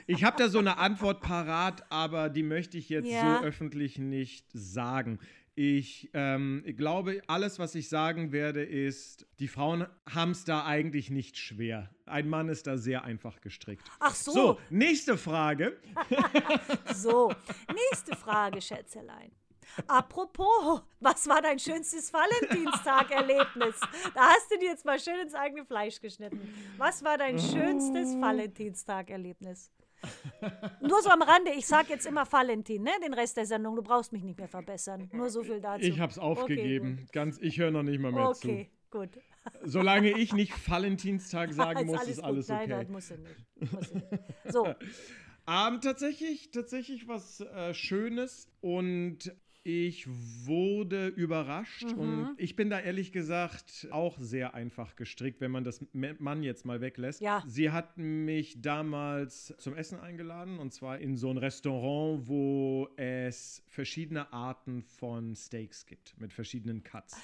Ich 0.08 0.24
habe 0.24 0.38
da 0.38 0.48
so 0.48 0.60
eine 0.60 0.78
Antwort 0.78 1.22
parat, 1.22 1.84
aber 1.92 2.30
die 2.30 2.44
möchte 2.44 2.78
ich 2.78 2.88
jetzt 2.90 3.10
Ja. 3.10 3.40
so 3.40 3.46
öffentlich 3.46 3.98
nicht 3.98 4.46
sagen. 4.54 5.20
Ich 5.56 6.10
ähm, 6.14 6.64
glaube, 6.78 7.22
alles, 7.28 7.60
was 7.60 7.76
ich 7.76 7.90
sagen 7.90 8.32
werde, 8.32 8.64
ist, 8.64 9.28
die 9.40 9.50
Frauen 9.50 9.86
haben 10.10 10.32
es 10.32 10.46
da 10.46 10.66
eigentlich 10.66 11.10
nicht 11.10 11.38
schwer. 11.38 11.90
Ein 12.06 12.30
Mann 12.30 12.48
ist 12.48 12.68
da 12.68 12.78
sehr 12.78 13.04
einfach 13.04 13.42
gestrickt. 13.42 13.86
Ach 14.00 14.16
so. 14.16 14.32
So, 14.32 14.60
nächste 14.70 15.18
Frage. 15.18 15.78
So, 16.94 17.34
nächste 17.74 18.16
Frage, 18.16 18.62
Schätzelein. 18.62 19.32
Apropos, 19.88 20.82
was 21.00 21.28
war 21.28 21.42
dein 21.42 21.60
schönstes 21.60 22.12
Valentinstag-Erlebnis? 22.14 23.80
Da 24.14 24.22
hast 24.22 24.52
du 24.52 24.60
dir 24.60 24.70
jetzt 24.70 24.86
mal 24.86 25.00
schön 25.00 25.20
ins 25.20 25.34
eigene 25.34 25.66
Fleisch 25.66 26.00
geschnitten. 26.00 26.40
Was 26.78 27.04
war 27.04 27.18
dein 27.18 27.40
schönstes 27.40 28.20
Valentinstag-Erlebnis? 28.20 29.72
Nur 30.82 31.02
so 31.02 31.10
am 31.10 31.22
Rande, 31.22 31.52
ich 31.52 31.68
sag 31.68 31.90
jetzt 31.90 32.06
immer 32.06 32.30
Valentin, 32.32 32.84
ne? 32.84 32.92
Den 33.04 33.14
Rest 33.14 33.38
der 33.38 33.46
Sendung, 33.46 33.76
du 33.76 33.82
brauchst 33.82 34.12
mich 34.12 34.24
nicht 34.24 34.38
mehr 34.38 34.48
verbessern. 34.48 35.10
Nur 35.14 35.30
so 35.30 35.44
viel 35.44 35.62
dazu. 35.62 35.84
Ich 35.84 36.00
habe 36.00 36.12
es 36.12 36.18
aufgegeben. 36.18 37.08
Ganz, 37.12 37.38
ich 37.40 37.60
höre 37.60 37.72
noch 37.72 37.84
nicht 37.84 38.00
mal 38.00 38.12
mehr 38.12 38.30
Okay, 38.30 38.70
gut. 38.90 39.14
zu. 39.14 39.20
Solange 39.64 40.12
ich 40.18 40.34
nicht 40.34 40.54
Valentinstag 40.70 41.54
sagen 41.54 41.86
muss, 41.86 42.04
ist 42.04 42.20
alles 42.20 42.48
gut. 42.48 42.56
Nein, 42.56 42.72
okay. 42.72 42.84
nein, 42.84 42.92
muss 42.92 43.12
er 43.12 43.18
nicht. 43.18 43.72
Muss 43.72 43.92
er 43.92 43.96
nicht. 43.96 44.54
So, 44.54 44.68
Ähm, 45.48 45.82
tatsächlich, 45.82 46.52
tatsächlich 46.52 47.08
was 47.08 47.42
äh, 47.42 47.74
Schönes 47.74 48.48
und 48.62 49.34
ich 49.64 50.08
wurde 50.08 51.08
überrascht 51.08 51.84
Mhm. 51.94 52.00
und 52.00 52.34
ich 52.38 52.56
bin 52.56 52.70
da 52.70 52.80
ehrlich 52.80 53.12
gesagt 53.12 53.88
auch 53.92 54.18
sehr 54.20 54.54
einfach 54.56 54.96
gestrickt, 54.96 55.40
wenn 55.40 55.52
man 55.52 55.64
das 55.64 55.86
Mann 55.94 56.42
jetzt 56.44 56.66
mal 56.66 56.82
weglässt. 56.82 57.22
Ja. 57.22 57.44
Sie 57.46 57.70
hat 57.72 57.98
mich 57.98 58.62
damals 58.62 59.54
zum 59.60 59.76
Essen 59.76 60.00
eingeladen 60.00 60.58
und 60.58 60.74
zwar 60.74 60.98
in 61.00 61.16
so 61.16 61.30
ein 61.30 61.38
Restaurant, 61.38 62.28
wo 62.28 62.90
es 62.98 63.64
verschiedene 63.68 64.34
Arten 64.34 64.82
von 64.82 65.36
Steaks 65.36 65.86
gibt 65.86 66.20
mit 66.20 66.34
verschiedenen 66.34 66.84
Cuts. 66.84 67.16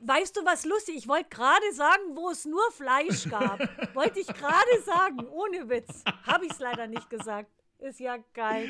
Weißt 0.00 0.36
du, 0.36 0.44
was 0.44 0.64
lustig? 0.66 0.96
Ich 0.96 1.08
wollte 1.08 1.28
gerade 1.30 1.72
sagen, 1.72 2.02
wo 2.14 2.28
es 2.30 2.44
nur 2.44 2.60
Fleisch 2.72 3.28
gab. 3.30 3.60
wollte 3.94 4.18
ich 4.20 4.26
gerade 4.26 4.82
sagen, 4.84 5.20
ohne 5.28 5.68
Witz. 5.70 6.02
Habe 6.24 6.44
ich 6.46 6.50
es 6.52 6.58
leider 6.58 6.88
nicht 6.88 7.08
gesagt. 7.08 7.50
Ist 7.84 8.00
ja 8.00 8.16
geil. 8.32 8.66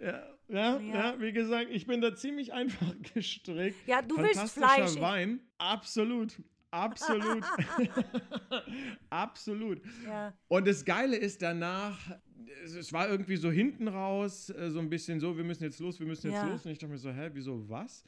Ja, 0.00 0.22
ja, 0.48 0.78
Ja. 0.80 1.20
wie 1.20 1.32
gesagt, 1.32 1.66
ich 1.70 1.86
bin 1.86 2.00
da 2.00 2.14
ziemlich 2.14 2.52
einfach 2.52 2.94
gestrickt. 3.14 3.76
Ja, 3.88 4.02
du 4.02 4.16
willst 4.18 4.54
Fleisch. 4.54 5.00
Wein, 5.00 5.40
absolut. 5.58 6.40
Absolut. 6.70 7.44
absolut. 9.10 9.82
Ja. 10.06 10.32
Und 10.48 10.66
das 10.66 10.84
Geile 10.84 11.16
ist 11.16 11.42
danach, 11.42 11.98
es, 12.64 12.92
war 12.92 13.08
irgendwie 13.10 13.36
so 13.36 13.50
hinten 13.50 13.88
raus, 13.88 14.48
äh, 14.50 14.70
so 14.70 14.78
ein 14.78 14.88
bisschen 14.88 15.18
so, 15.20 15.36
wir 15.36 15.44
müssen 15.44 15.64
jetzt 15.64 15.80
los, 15.80 15.98
wir 15.98 16.06
müssen 16.06 16.30
jetzt 16.30 16.40
Ja. 16.42 16.48
los. 16.48 16.64
Und 16.64 16.70
ich 16.72 16.78
dachte 16.78 16.92
mir 16.92 16.98
so, 16.98 17.10
hä, 17.10 17.30
wieso 17.32 17.68
was? 17.68 18.04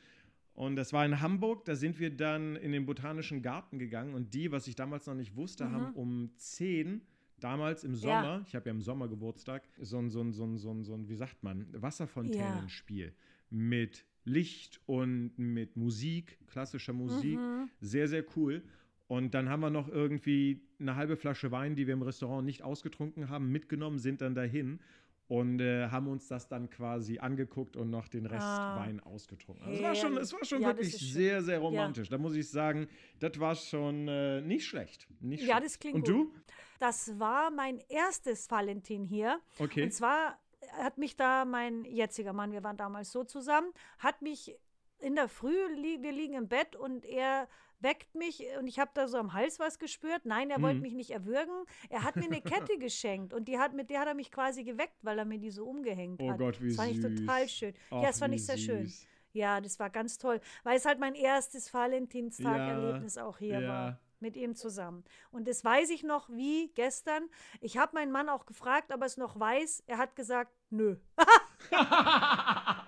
Und 0.54 0.76
das 0.76 0.92
war 0.92 1.04
in 1.04 1.20
Hamburg, 1.20 1.64
da 1.64 1.74
sind 1.74 1.98
wir 1.98 2.10
dann 2.16 2.54
in 2.56 2.70
den 2.70 2.86
Botanischen 2.86 3.42
Garten 3.42 3.78
gegangen 3.80 4.14
und 4.14 4.32
die, 4.34 4.52
was 4.52 4.68
ich 4.68 4.76
damals 4.76 5.04
noch 5.06 5.14
nicht 5.14 5.34
wusste, 5.34 5.70
haben 5.72 5.92
um 5.94 6.30
10 6.36 7.02
damals 7.40 7.84
im 7.84 7.94
Sommer, 7.94 8.44
ich 8.46 8.54
habe 8.54 8.66
ja 8.66 8.74
im 8.74 8.80
Sommer 8.80 9.08
Geburtstag, 9.08 9.62
so 9.80 9.98
ein, 9.98 10.10
so 10.10 10.20
ein, 10.22 10.32
so 10.32 10.44
ein, 10.44 10.58
so 10.58 10.70
ein, 10.70 10.84
so 10.84 10.94
ein 10.94 11.08
wie 11.08 11.16
sagt 11.16 11.42
man, 11.42 11.66
Wasserfontänenspiel 11.72 13.12
mit 13.50 14.04
Licht 14.24 14.80
und 14.86 15.32
mit 15.38 15.76
Musik, 15.76 16.38
klassischer 16.46 16.92
Musik, 16.92 17.38
sehr, 17.80 18.08
sehr 18.08 18.24
cool. 18.36 18.62
Und 19.06 19.34
dann 19.34 19.50
haben 19.50 19.60
wir 19.60 19.70
noch 19.70 19.88
irgendwie 19.88 20.62
eine 20.80 20.96
halbe 20.96 21.16
Flasche 21.16 21.50
Wein, 21.50 21.76
die 21.76 21.86
wir 21.86 21.94
im 21.94 22.02
Restaurant 22.02 22.46
nicht 22.46 22.62
ausgetrunken 22.62 23.28
haben, 23.28 23.52
mitgenommen, 23.52 23.98
sind 23.98 24.22
dann 24.22 24.34
dahin 24.34 24.80
und 25.28 25.60
äh, 25.60 25.88
haben 25.88 26.08
uns 26.08 26.28
das 26.28 26.48
dann 26.48 26.68
quasi 26.70 27.18
angeguckt 27.18 27.76
und 27.76 27.90
noch 27.90 28.08
den 28.08 28.26
Rest 28.26 28.46
Ah. 28.46 28.78
Wein 28.80 29.00
ausgetrunken. 29.00 29.64
Also 29.64 29.76
es 29.76 29.82
war 29.82 29.94
schon, 29.94 30.16
es 30.18 30.32
war 30.32 30.44
schon 30.44 30.62
Ja, 30.62 30.68
wirklich 30.68 30.96
sehr, 31.12 31.42
sehr 31.42 31.58
romantisch. 31.60 32.08
Da 32.08 32.18
muss 32.18 32.34
ich 32.36 32.50
sagen, 32.50 32.88
das 33.20 33.38
war 33.40 33.54
schon 33.54 34.06
äh, 34.08 34.40
nicht 34.42 34.66
schlecht. 34.66 35.06
Nicht 35.20 35.40
Ja, 35.44 35.56
schlecht. 35.56 35.64
das 35.66 35.78
klingt 35.78 35.94
Und 35.96 36.06
gut. 36.06 36.34
du? 36.34 36.40
Das 36.78 37.18
war 37.18 37.50
mein 37.50 37.78
erstes 37.88 38.50
Valentin 38.50 39.04
hier. 39.04 39.40
Okay. 39.58 39.84
Und 39.84 39.92
zwar 39.92 40.38
hat 40.72 40.98
mich 40.98 41.16
da 41.16 41.44
mein 41.44 41.84
jetziger 41.84 42.32
Mann, 42.32 42.52
wir 42.52 42.62
waren 42.62 42.76
damals 42.76 43.10
so 43.12 43.24
zusammen, 43.24 43.72
hat 43.98 44.20
mich 44.22 44.56
in 44.98 45.14
der 45.14 45.28
Früh, 45.28 45.56
li 45.76 45.98
wir 46.02 46.12
liegen 46.12 46.34
im 46.34 46.48
Bett 46.48 46.76
und 46.76 47.04
er 47.04 47.48
weckt 47.84 48.16
mich 48.16 48.42
und 48.58 48.66
ich 48.66 48.80
habe 48.80 48.90
da 48.94 49.06
so 49.06 49.16
am 49.18 49.32
Hals 49.32 49.60
was 49.60 49.78
gespürt. 49.78 50.22
Nein, 50.24 50.50
er 50.50 50.58
Mhm. 50.58 50.62
wollte 50.62 50.80
mich 50.80 50.94
nicht 50.94 51.12
erwürgen. 51.12 51.54
Er 51.90 52.02
hat 52.02 52.16
mir 52.16 52.24
eine 52.24 52.40
Kette 52.40 52.76
geschenkt 52.78 53.32
und 53.32 53.46
die 53.46 53.60
hat, 53.60 53.72
mit 53.74 53.90
der 53.90 54.00
hat 54.00 54.08
er 54.08 54.14
mich 54.14 54.32
quasi 54.32 54.64
geweckt, 54.64 54.96
weil 55.02 55.16
er 55.18 55.24
mir 55.24 55.38
die 55.38 55.50
so 55.52 55.64
umgehängt 55.66 56.20
Oh 56.20 56.30
hat. 56.32 56.38
Gott, 56.38 56.60
wie 56.60 56.66
Das 56.68 56.76
fand 56.76 56.90
ich 56.90 57.00
süß. 57.00 57.20
total 57.20 57.48
schön. 57.48 57.74
Ach, 57.90 58.02
ja, 58.02 58.08
das 58.08 58.18
fand 58.18 58.34
ich 58.34 58.44
sehr 58.44 58.58
schön. 58.58 58.86
süß. 58.86 59.06
Ja, 59.34 59.60
das 59.60 59.78
war 59.78 59.90
ganz 59.90 60.18
toll, 60.18 60.40
weil 60.64 60.76
es 60.76 60.84
halt 60.86 60.98
mein 60.98 61.14
erstes 61.14 61.72
Valentinstag-Erlebnis 61.74 63.18
auch 63.18 63.38
hier 63.38 63.60
ja. 63.60 63.68
war. 63.68 64.00
Mit 64.20 64.36
ihm 64.38 64.54
zusammen. 64.54 65.04
Und 65.32 65.46
das 65.48 65.62
weiß 65.64 65.90
ich 65.90 66.02
noch 66.02 66.30
wie 66.30 66.68
gestern. 66.74 67.28
Ich 67.60 67.76
habe 67.76 67.94
meinen 67.94 68.10
Mann 68.10 68.30
auch 68.30 68.46
gefragt, 68.46 68.90
ob 68.90 69.00
er 69.02 69.06
es 69.06 69.18
noch 69.18 69.38
weiß. 69.38 69.82
Er 69.86 69.98
hat 69.98 70.16
gesagt, 70.16 70.50
nö. 70.70 70.96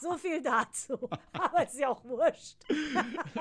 so 0.00 0.16
viel 0.16 0.42
dazu. 0.42 1.08
Aber 1.32 1.64
ist 1.64 1.78
ja 1.78 1.88
auch 1.88 2.04
wurscht. 2.04 2.56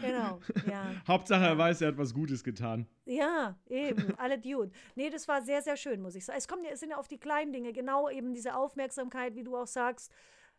genau, 0.00 0.40
ja. 0.68 0.92
Hauptsache, 1.06 1.44
er 1.44 1.58
weiß, 1.58 1.80
er 1.82 1.88
hat 1.88 1.98
was 1.98 2.12
Gutes 2.14 2.42
getan. 2.44 2.86
Ja, 3.04 3.56
eben, 3.68 4.14
alle 4.18 4.38
Dude. 4.38 4.70
Nee, 4.94 5.10
das 5.10 5.26
war 5.28 5.42
sehr, 5.42 5.62
sehr 5.62 5.76
schön, 5.76 6.00
muss 6.00 6.14
ich 6.14 6.24
sagen. 6.24 6.38
Es, 6.38 6.48
kommt 6.48 6.64
ja, 6.64 6.70
es 6.72 6.80
sind 6.80 6.90
ja 6.90 6.96
auf 6.96 7.08
die 7.08 7.18
kleinen 7.18 7.52
Dinge, 7.52 7.72
genau 7.72 8.08
eben 8.08 8.34
diese 8.34 8.56
Aufmerksamkeit, 8.56 9.34
wie 9.34 9.44
du 9.44 9.56
auch 9.56 9.66
sagst, 9.66 10.12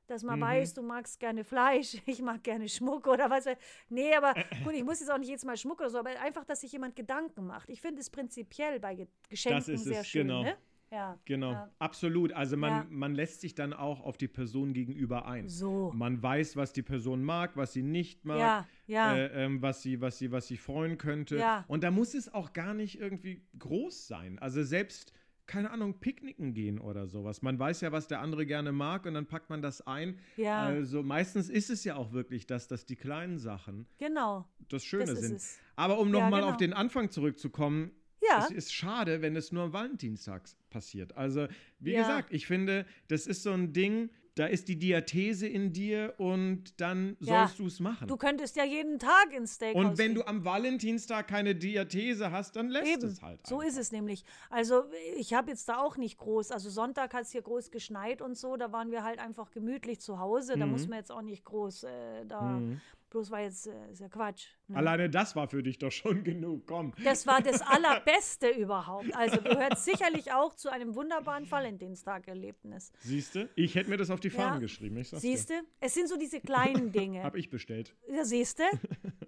dass 0.07 0.23
man 0.23 0.39
weiß, 0.39 0.73
du 0.73 0.83
magst 0.83 1.19
gerne 1.19 1.43
Fleisch, 1.43 1.97
ich 2.05 2.21
mag 2.21 2.41
gerne 2.43 2.69
Schmuck 2.69 3.07
oder 3.07 3.29
was. 3.29 3.45
weiß- 3.45 3.57
Nee, 3.89 4.15
aber 4.15 4.33
gut, 4.63 4.73
ich 4.73 4.83
muss 4.85 5.01
jetzt 5.01 5.11
auch 5.11 5.17
nicht 5.17 5.27
jedes 5.27 5.43
Mal 5.43 5.57
Schmuck 5.57 5.81
oder 5.81 5.89
so, 5.89 5.99
aber 5.99 6.11
einfach, 6.21 6.45
dass 6.45 6.61
sich 6.61 6.71
jemand 6.71 6.95
Gedanken 6.95 7.45
macht. 7.45 7.69
Ich 7.69 7.81
finde 7.81 7.99
es 7.99 8.09
prinzipiell 8.09 8.79
bei 8.79 8.95
Ge 8.95 9.07
Geschenken 9.29 9.73
ist 9.73 9.83
sehr 9.83 10.01
es, 10.01 10.07
schön, 10.07 10.27
genau. 10.27 10.43
ne? 10.43 10.55
Ja. 10.91 11.20
Genau, 11.25 11.51
Ja. 11.51 11.70
absolut. 11.79 12.32
Also 12.34 12.56
man, 12.58 12.72
Ja. 12.72 12.86
man 12.89 13.13
lässt 13.13 13.41
sich 13.41 13.56
dann 13.56 13.74
auch 13.74 14.01
auf 14.01 14.17
die 14.17 14.27
Person 14.27 14.74
gegenüber 14.74 15.25
ein. 15.27 15.50
So. 15.50 15.91
Man 15.96 16.22
weiß, 16.24 16.56
was 16.56 16.72
die 16.74 16.82
Person 16.84 17.24
mag, 17.24 17.58
was 17.58 17.74
sie 17.74 17.84
nicht 17.84 18.24
mag, 18.25 18.39
Ja, 18.39 18.67
ja. 18.88 19.15
Äh, 19.15 19.46
ähm, 19.46 19.62
was, 19.62 19.82
sie, 19.82 20.00
was, 20.01 20.17
sie, 20.17 20.32
was 20.32 20.48
sie 20.48 20.58
freuen 20.58 20.98
könnte. 20.98 21.38
Ja. 21.38 21.65
Und 21.67 21.84
da 21.84 21.91
muss 21.91 22.13
es 22.13 22.34
auch 22.34 22.53
gar 22.53 22.74
nicht 22.74 23.00
irgendwie 23.00 23.41
groß 23.60 24.08
sein. 24.08 24.39
Also 24.39 24.63
selbst, 24.63 25.12
keine 25.46 25.72
Ahnung, 25.72 26.00
picknicken 26.00 26.53
gehen 26.53 26.79
oder 26.79 27.08
sowas. 27.08 27.41
Man 27.41 27.58
weiß 27.60 27.82
ja, 27.82 27.91
was 27.91 28.08
der 28.08 28.22
andere 28.22 28.46
gerne 28.46 28.72
mag 28.72 29.06
und 29.06 29.13
dann 29.13 29.25
packt 29.25 29.50
man 29.50 29.62
das 29.62 29.86
ein. 29.88 30.20
Ja. 30.38 30.63
Also 30.63 31.03
meistens 31.03 31.50
ist 31.50 31.70
es 31.70 31.84
ja 31.84 31.96
auch 31.98 32.12
wirklich 32.13 32.48
das, 32.48 32.67
dass 32.70 32.86
die 32.86 32.96
kleinen 32.96 33.39
Sachen 33.39 33.88
Genau. 33.98 34.46
das 34.70 34.84
Schöne 34.86 35.06
Das 35.06 35.20
sind. 35.20 35.36
es. 35.36 35.60
Aber 35.75 36.00
um 36.00 36.08
Ja, 36.13 36.22
nochmal 36.22 36.41
genau. 36.41 36.51
auf 36.51 36.58
den 36.58 36.74
Anfang 36.74 37.12
zurückzukommen, 37.12 37.91
Ja. 38.22 38.39
es 38.39 38.51
ist 38.51 38.74
schade, 38.74 39.22
wenn 39.22 39.36
es 39.38 39.51
nur 39.53 39.63
am 39.63 39.74
Valentinstag 39.74 40.48
passiert. 40.77 41.17
Also, 41.17 41.48
wie 41.79 41.93
Ja. 41.93 42.01
gesagt, 42.01 42.31
ich 42.31 42.46
finde, 42.46 42.86
das 43.07 43.25
ist 43.27 43.41
so 43.43 43.51
ein 43.51 43.74
Ding, 43.74 44.10
da 44.36 44.46
ist 44.46 44.67
die 44.67 44.77
Diathese 44.77 45.48
in 45.48 45.74
dir 45.74 46.13
und 46.19 46.79
dann 46.79 47.17
Ja. 47.19 47.48
sollst 47.48 47.57
du 47.57 47.65
es 47.65 47.79
machen. 47.79 48.07
Du 48.07 48.17
könntest 48.17 48.55
ja 48.55 48.63
jeden 48.63 49.00
Tag 49.00 49.34
ins 49.36 49.55
Steakhouse 49.55 49.84
und 49.84 49.98
wenn 49.98 50.10
gehen. 50.13 50.15
du 50.22 50.27
am 50.27 50.46
Valentinstag 50.46 51.27
keine 51.27 51.55
Diathese 51.55 52.29
hast, 52.31 52.55
dann 52.55 52.69
lässt 52.69 52.91
Eben, 52.93 53.07
es 53.07 53.24
halt. 53.24 53.48
so 53.48 53.55
einfach. 53.57 53.67
ist 53.69 53.77
es 53.79 53.91
nämlich. 53.91 54.24
Also 54.51 54.84
ich 55.17 55.34
habe 55.34 55.50
jetzt 55.50 55.67
da 55.67 55.79
auch 55.79 55.98
nicht 55.98 56.19
groß, 56.19 56.51
also 56.51 56.69
Sonntag 56.69 57.15
hat 57.15 57.24
es 57.24 57.31
hier 57.31 57.41
groß 57.41 57.72
geschneit 57.72 58.22
und 58.22 58.38
so, 58.38 58.55
da 58.57 58.72
waren 58.72 58.91
wir 58.91 59.03
halt 59.03 59.17
einfach 59.17 59.50
gemütlich 59.50 60.00
zu 60.01 60.19
Hause, 60.19 60.55
da 60.55 60.67
Mhm. 60.67 60.72
muss 60.74 60.88
man 60.88 61.00
jetzt 61.00 61.12
auch 61.12 61.24
nicht 61.24 61.43
groß 61.43 61.86
äh, 61.86 62.25
da, 62.27 62.62
bloß 63.10 63.31
war 63.31 63.41
jetzt, 63.41 63.65
äh, 63.65 63.91
ist 63.91 64.01
ja 64.01 64.10
Quatsch. 64.10 64.50
Ne? 64.69 64.77
Alleine 64.77 65.09
das 65.09 65.36
war 65.36 65.47
für 65.47 65.63
dich 65.63 65.77
doch 65.79 65.91
schon 65.91 66.24
genug. 66.25 66.67
Komm. 66.67 66.93
Das 67.03 67.25
war 67.25 67.41
das 67.41 67.62
Allerbeste 67.62 68.50
überhaupt. 68.50 69.15
Also 69.15 69.41
gehört 69.41 69.77
sicherlich 69.79 70.31
auch 70.33 70.55
zu 70.55 70.69
einem 70.71 70.95
wunderbaren 70.95 71.50
Valentinstag-Erlebnis. 71.50 72.91
Siehst 73.00 73.36
du? 73.36 73.50
Ich 73.55 73.75
hätte 73.75 73.89
mir 73.89 73.97
das 73.97 74.09
auf 74.09 74.19
die 74.19 74.29
Fahnen 74.29 74.55
Ja. 74.55 74.59
geschrieben. 74.59 75.01
Siehst 75.03 75.50
du? 75.50 75.53
Es 75.79 75.93
sind 75.93 76.07
so 76.09 76.17
diese 76.17 76.39
kleinen. 76.39 76.91
Dinge. 76.97 77.24
Hab 77.24 77.36
ich 77.36 77.50
bestellt. 77.50 77.93
Ja, 78.09 78.24
siehst 78.24 78.59
du? 78.59 78.63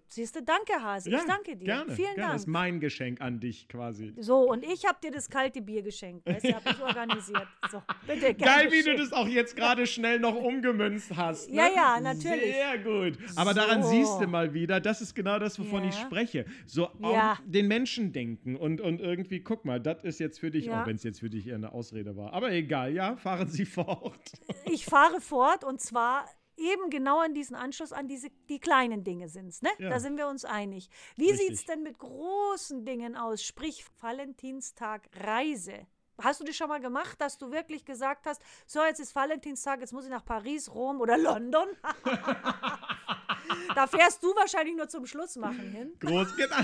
Siehst 0.07 0.35
du? 0.35 0.41
Danke, 0.41 0.73
Hase. 0.81 1.09
ich 1.09 1.23
danke 1.25 1.55
dir. 1.55 1.65
Gerne, 1.65 1.91
Vielen 1.95 2.15
gerne. 2.15 2.33
Das 2.33 2.41
ist 2.41 2.45
Dank. 2.45 2.53
mein 2.53 2.79
Geschenk 2.79 3.21
an 3.21 3.39
dich 3.39 3.67
quasi. 3.67 4.13
So, 4.17 4.49
und 4.49 4.63
ich 4.63 4.85
habe 4.85 4.97
dir 5.03 5.11
das 5.11 5.29
kalte 5.29 5.61
Bier 5.61 5.81
geschenkt. 5.83 6.27
Das 6.27 6.43
habe 6.43 6.69
ich 6.71 6.81
organisiert. 6.81 7.47
So, 7.71 7.81
bitte, 8.07 8.33
gern 8.33 8.37
Geil, 8.37 8.65
wie 8.71 8.81
du 8.81 8.91
geschehen. 8.91 8.97
das 8.97 9.13
auch 9.13 9.27
jetzt 9.27 9.55
gerade 9.55 9.85
schnell 9.85 10.19
noch 10.19 10.35
umgemünzt 10.35 11.15
hast. 11.15 11.49
Ne? 11.49 11.57
Ja, 11.57 11.67
ja, 11.75 11.99
natürlich. 12.01 12.53
Sehr 12.55 12.77
gut. 12.79 13.17
Aber 13.35 13.53
daran 13.53 13.83
So. 13.83 13.89
siehst 13.89 14.19
du 14.21 14.27
mal 14.27 14.53
wieder, 14.53 14.79
das 14.79 15.01
ist 15.01 15.13
genau 15.13 15.28
das, 15.37 15.59
wovon 15.59 15.83
ich 15.83 15.93
Ja. 15.95 16.01
spreche. 16.01 16.45
So 16.65 16.87
auch 16.87 17.13
Ja. 17.13 17.37
den 17.45 17.67
Menschen 17.67 18.11
denken 18.13 18.55
und, 18.55 18.81
und 18.81 18.99
irgendwie, 19.01 19.41
guck 19.41 19.65
mal, 19.65 19.79
das 19.79 20.03
ist 20.03 20.19
jetzt 20.19 20.39
für 20.39 20.49
dich, 20.49 20.65
Ja. 20.65 20.81
auch 20.81 20.87
wenn 20.87 20.95
es 20.95 21.03
jetzt 21.03 21.19
für 21.19 21.29
dich 21.29 21.45
eher 21.47 21.55
eine 21.55 21.71
Ausrede 21.73 22.15
war. 22.15 22.33
Aber 22.33 22.51
egal, 22.51 22.93
ja, 22.93 23.17
fahren 23.17 23.47
Sie 23.49 23.65
fort. 23.65 24.31
Ich 24.71 24.85
fahre 24.85 25.21
fort 25.21 25.63
und 25.63 25.79
zwar 25.81 26.25
eben 26.57 26.89
genau 26.89 27.19
an 27.19 27.33
diesen 27.33 27.55
Anschluss 27.55 27.93
an 27.93 28.07
diese 28.09 28.27
die 28.49 28.59
kleinen 28.59 29.03
Dinge 29.05 29.29
sind's, 29.29 29.61
ne? 29.61 29.69
Ja. 29.77 29.89
Da 29.89 29.99
sind 29.99 30.17
wir 30.17 30.27
uns 30.27 30.43
einig. 30.43 30.89
Wie 31.15 31.29
Richtig. 31.29 31.47
sieht's 31.47 31.65
denn 31.65 31.83
mit 31.83 31.97
großen 31.99 32.83
Dingen 32.83 33.15
aus? 33.15 33.43
Sprich 33.43 33.85
Valentinstag 34.01 35.09
Reise. 35.15 35.87
Hast 36.23 36.39
du 36.39 36.45
das 36.45 36.55
schon 36.55 36.69
mal 36.69 36.79
gemacht, 36.79 37.19
dass 37.19 37.37
du 37.37 37.51
wirklich 37.51 37.85
gesagt 37.85 38.25
hast, 38.25 38.41
so 38.65 38.83
jetzt 38.83 38.99
ist 38.99 39.15
Valentinstag, 39.15 39.79
jetzt 39.79 39.93
muss 39.93 40.05
ich 40.05 40.09
nach 40.09 40.25
Paris, 40.25 40.69
Rom 40.73 41.01
oder 41.01 41.17
London? 41.17 41.67
da 43.75 43.87
fährst 43.87 44.23
du 44.23 44.27
wahrscheinlich 44.35 44.75
nur 44.75 44.87
zum 44.87 45.05
Schluss 45.05 45.35
machen 45.35 45.71
hin. 45.71 45.93
Groß, 45.99 46.35
genau. 46.35 46.55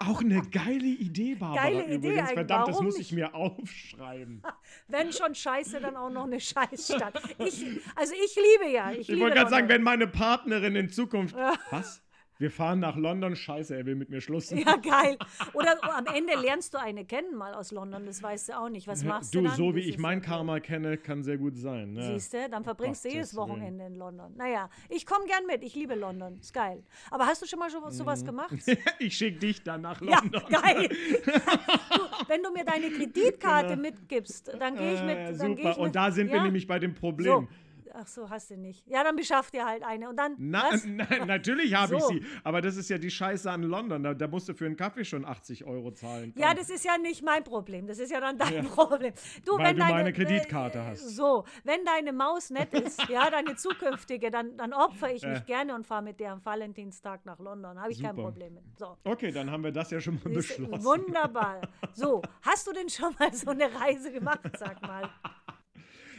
Auch 0.00 0.20
eine 0.20 0.42
geile 0.42 0.86
Idee, 0.86 1.34
Barbara. 1.34 1.62
Geile 1.62 1.84
Idee 1.84 1.94
übrigens. 1.94 2.32
Verdammt, 2.32 2.68
das 2.68 2.74
Warum 2.74 2.86
muss 2.86 2.98
ich 2.98 3.12
mir 3.12 3.34
aufschreiben. 3.34 4.42
Wenn 4.88 5.12
schon 5.12 5.34
Scheiße, 5.34 5.80
dann 5.80 5.96
auch 5.96 6.10
noch 6.10 6.24
eine 6.24 6.40
Scheißstadt. 6.40 7.20
Ich, 7.38 7.64
also 7.94 8.14
ich 8.14 8.36
liebe 8.36 8.70
ja. 8.72 8.92
Ich, 8.92 9.08
Ich 9.08 9.20
wollte 9.20 9.36
gerade 9.36 9.50
sagen, 9.50 9.68
wenn 9.68 9.82
meine 9.82 10.06
Partnerin 10.06 10.76
in 10.76 10.88
Zukunft. 10.88 11.34
Was? 11.70 12.02
Wir 12.38 12.50
fahren 12.50 12.80
nach 12.80 12.96
London. 12.96 13.36
Scheiße, 13.36 13.76
er 13.76 13.86
will 13.86 13.94
mit 13.94 14.10
mir 14.10 14.20
Schluss. 14.20 14.50
Ja, 14.50 14.76
geil. 14.76 15.16
Oder 15.52 15.76
am 15.96 16.06
Ende 16.06 16.34
lernst 16.34 16.74
du 16.74 16.78
eine 16.80 17.04
kennen 17.04 17.36
mal 17.36 17.54
aus 17.54 17.70
London, 17.70 18.06
das 18.06 18.22
weißt 18.22 18.48
du 18.48 18.58
auch 18.58 18.68
nicht. 18.68 18.88
Was 18.88 19.04
machst 19.04 19.34
du 19.34 19.40
Du, 19.40 19.46
dann? 19.46 19.56
so 19.56 19.74
wie 19.74 19.80
Das 19.80 19.90
ich 19.90 19.98
mein. 19.98 20.20
Karma 20.22 20.58
kenne, 20.60 20.96
kann 20.96 21.22
sehr 21.22 21.36
gut 21.38 21.56
sein. 21.56 21.92
Ne? 21.92 22.02
Siehst 22.14 22.32
du, 22.34 22.48
dann 22.48 22.64
verbringst 22.64 23.04
du 23.04 23.08
jedes. 23.10 23.34
Wochenende 23.36 23.86
in 23.86 23.96
London. 23.96 24.32
Naja, 24.36 24.70
ich 24.88 25.06
komme 25.06 25.26
gern 25.26 25.44
mit. 25.46 25.62
Ich 25.64 25.74
liebe 25.74 25.94
London. 25.94 26.38
Ist 26.40 26.52
geil. 26.54 26.82
Aber 27.10 27.26
hast 27.26 27.42
du 27.42 27.46
schon 27.46 27.58
mal 27.58 27.68
so, 27.70 27.80
sowas 27.90 28.24
gemacht? 28.24 28.54
ich 28.98 29.16
schicke 29.16 29.38
dich 29.40 29.62
dann 29.62 29.80
nach 29.82 30.00
Ja, 30.02 30.20
London. 30.20 30.42
geil. 30.48 30.88
du, 31.24 32.28
wenn 32.28 32.42
du 32.42 32.52
mir 32.52 32.64
deine 32.64 32.90
Kreditkarte 32.90 33.76
mitgibst, 33.76 34.52
dann 34.58 34.76
gehe 34.76 34.94
ich 34.94 35.02
mit. 35.02 35.16
Äh, 35.16 35.36
dann 35.36 35.56
geh 35.56 35.62
super. 35.62 35.70
ich 35.70 35.76
mit 35.76 35.86
Und 35.86 35.96
da 35.96 36.10
sind 36.10 36.28
wir 36.28 36.36
ja, 36.36 36.44
nämlich 36.44 36.66
bei 36.66 36.78
dem 36.78 36.94
Problem. 36.94 37.48
So. 37.48 37.48
Ach 37.96 38.06
so, 38.08 38.28
hast 38.28 38.50
du 38.50 38.56
nicht. 38.56 38.84
Ja, 38.88 39.04
dann 39.04 39.14
beschaff 39.14 39.50
dir 39.52 39.64
halt 39.64 39.84
eine. 39.84 40.08
Und 40.08 40.16
dann. 40.16 40.34
Na, 40.38 40.64
was? 40.72 40.84
na, 40.86 41.06
natürlich 41.26 41.74
habe 41.80 41.98
So. 42.00 42.10
ich 42.10 42.22
sie. 42.22 42.26
Aber 42.42 42.60
das 42.60 42.76
ist 42.76 42.90
ja 42.90 42.98
die 42.98 43.10
Scheiße 43.10 43.48
an 43.50 43.62
London. 43.62 44.02
Da, 44.02 44.14
da 44.14 44.26
musst 44.26 44.48
du 44.48 44.54
für 44.54 44.66
einen 44.66 44.76
Kaffee 44.76 45.04
schon 45.04 45.24
80 45.24 45.64
Euro 45.64 45.92
zahlen. 45.92 46.32
Ja, 46.36 46.54
das 46.54 46.70
ist 46.70 46.84
ja 46.84 46.98
nicht 46.98 47.22
mein 47.22 47.44
Problem. 47.44 47.86
Das 47.86 47.98
ist 48.00 48.10
ja 48.10 48.20
dann 48.20 48.36
dein 48.36 48.64
Problem. 48.68 49.12
Du, 49.44 49.52
Weil 49.56 49.66
wenn 49.66 49.76
du 49.76 49.80
deine, 49.82 49.92
meine 49.94 50.12
Kreditkarte 50.12 50.78
äh, 50.78 50.82
hast. 50.86 51.08
So, 51.16 51.44
wenn 51.62 51.84
deine 51.84 52.12
Maus 52.12 52.50
nett 52.50 52.74
ist, 52.74 53.08
ja, 53.08 53.30
deine 53.30 53.54
zukünftige, 53.54 54.30
dann, 54.30 54.56
dann 54.56 54.72
opfer 54.72 55.12
ich 55.14 55.22
mich 55.22 55.38
Äh. 55.40 55.44
gerne 55.46 55.74
und 55.74 55.86
fahre 55.86 56.02
mit 56.02 56.18
der 56.18 56.32
am 56.32 56.44
Valentinstag 56.44 57.24
nach 57.24 57.38
London. 57.38 57.78
Habe 57.80 57.92
ich 57.92 58.02
kein 58.02 58.16
Super. 58.16 58.22
Problem 58.30 58.54
mit. 58.54 58.64
So. 58.76 58.96
Okay, 59.04 59.30
dann 59.30 59.50
haben 59.50 59.62
wir 59.62 59.72
das 59.72 59.90
ja 59.92 60.00
schon 60.00 60.14
mal 60.24 60.32
beschlossen. 60.32 60.84
Wunderbar. 60.84 61.60
So, 61.92 62.22
hast 62.42 62.66
du 62.66 62.72
denn 62.72 62.88
schon 62.88 63.14
mal 63.20 63.32
so 63.32 63.50
eine 63.50 63.72
Reise 63.72 64.10
gemacht, 64.10 64.40
sag 64.58 64.82
mal? 64.82 65.08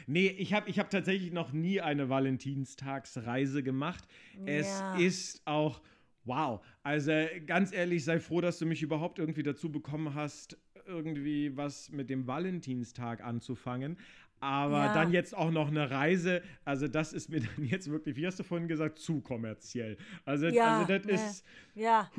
Nee, 0.08 0.28
ich 0.28 0.54
habe 0.54 0.70
ich 0.70 0.80
hab 0.80 0.90
tatsächlich 0.90 1.32
noch 1.32 1.52
nie 1.52 1.82
eine 1.82 2.10
Valentinstagsreise 2.10 3.64
gemacht. 3.64 4.04
Es 4.46 4.80
Ja. 4.80 4.96
ist 5.00 5.42
auch, 5.46 5.82
wow. 6.26 6.64
Also 6.84 7.12
ganz 7.46 7.72
ehrlich, 7.74 8.04
sei 8.04 8.20
froh, 8.20 8.42
dass 8.42 8.60
du 8.60 8.66
mich 8.66 8.82
überhaupt 8.82 9.20
irgendwie 9.20 9.44
dazu 9.44 9.72
bekommen 9.72 10.14
hast, 10.16 10.58
irgendwie 10.88 11.56
was 11.58 11.90
mit 11.90 12.10
dem 12.10 12.28
Valentinstag 12.28 13.24
anzufangen. 13.24 13.98
Aber 14.42 14.86
Ja. 14.88 14.94
dann 14.94 15.12
jetzt 15.12 15.36
auch 15.36 15.50
noch 15.50 15.70
eine 15.70 15.90
Reise, 15.90 16.44
also 16.66 16.88
das 16.88 17.14
ist 17.14 17.30
mir 17.30 17.40
dann 17.58 17.66
jetzt 17.66 17.90
wirklich, 17.90 18.16
wie 18.18 18.28
hast 18.28 18.38
du 18.38 18.44
vorhin 18.44 18.68
gesagt, 18.68 19.00
zu 19.00 19.22
kommerziell. 19.22 19.98
Also, 20.26 20.48
Ja, 20.48 20.80
also 20.82 20.94
das 20.94 21.06
ne. 21.06 21.12
ist, 21.14 21.46
Ja. 21.74 22.12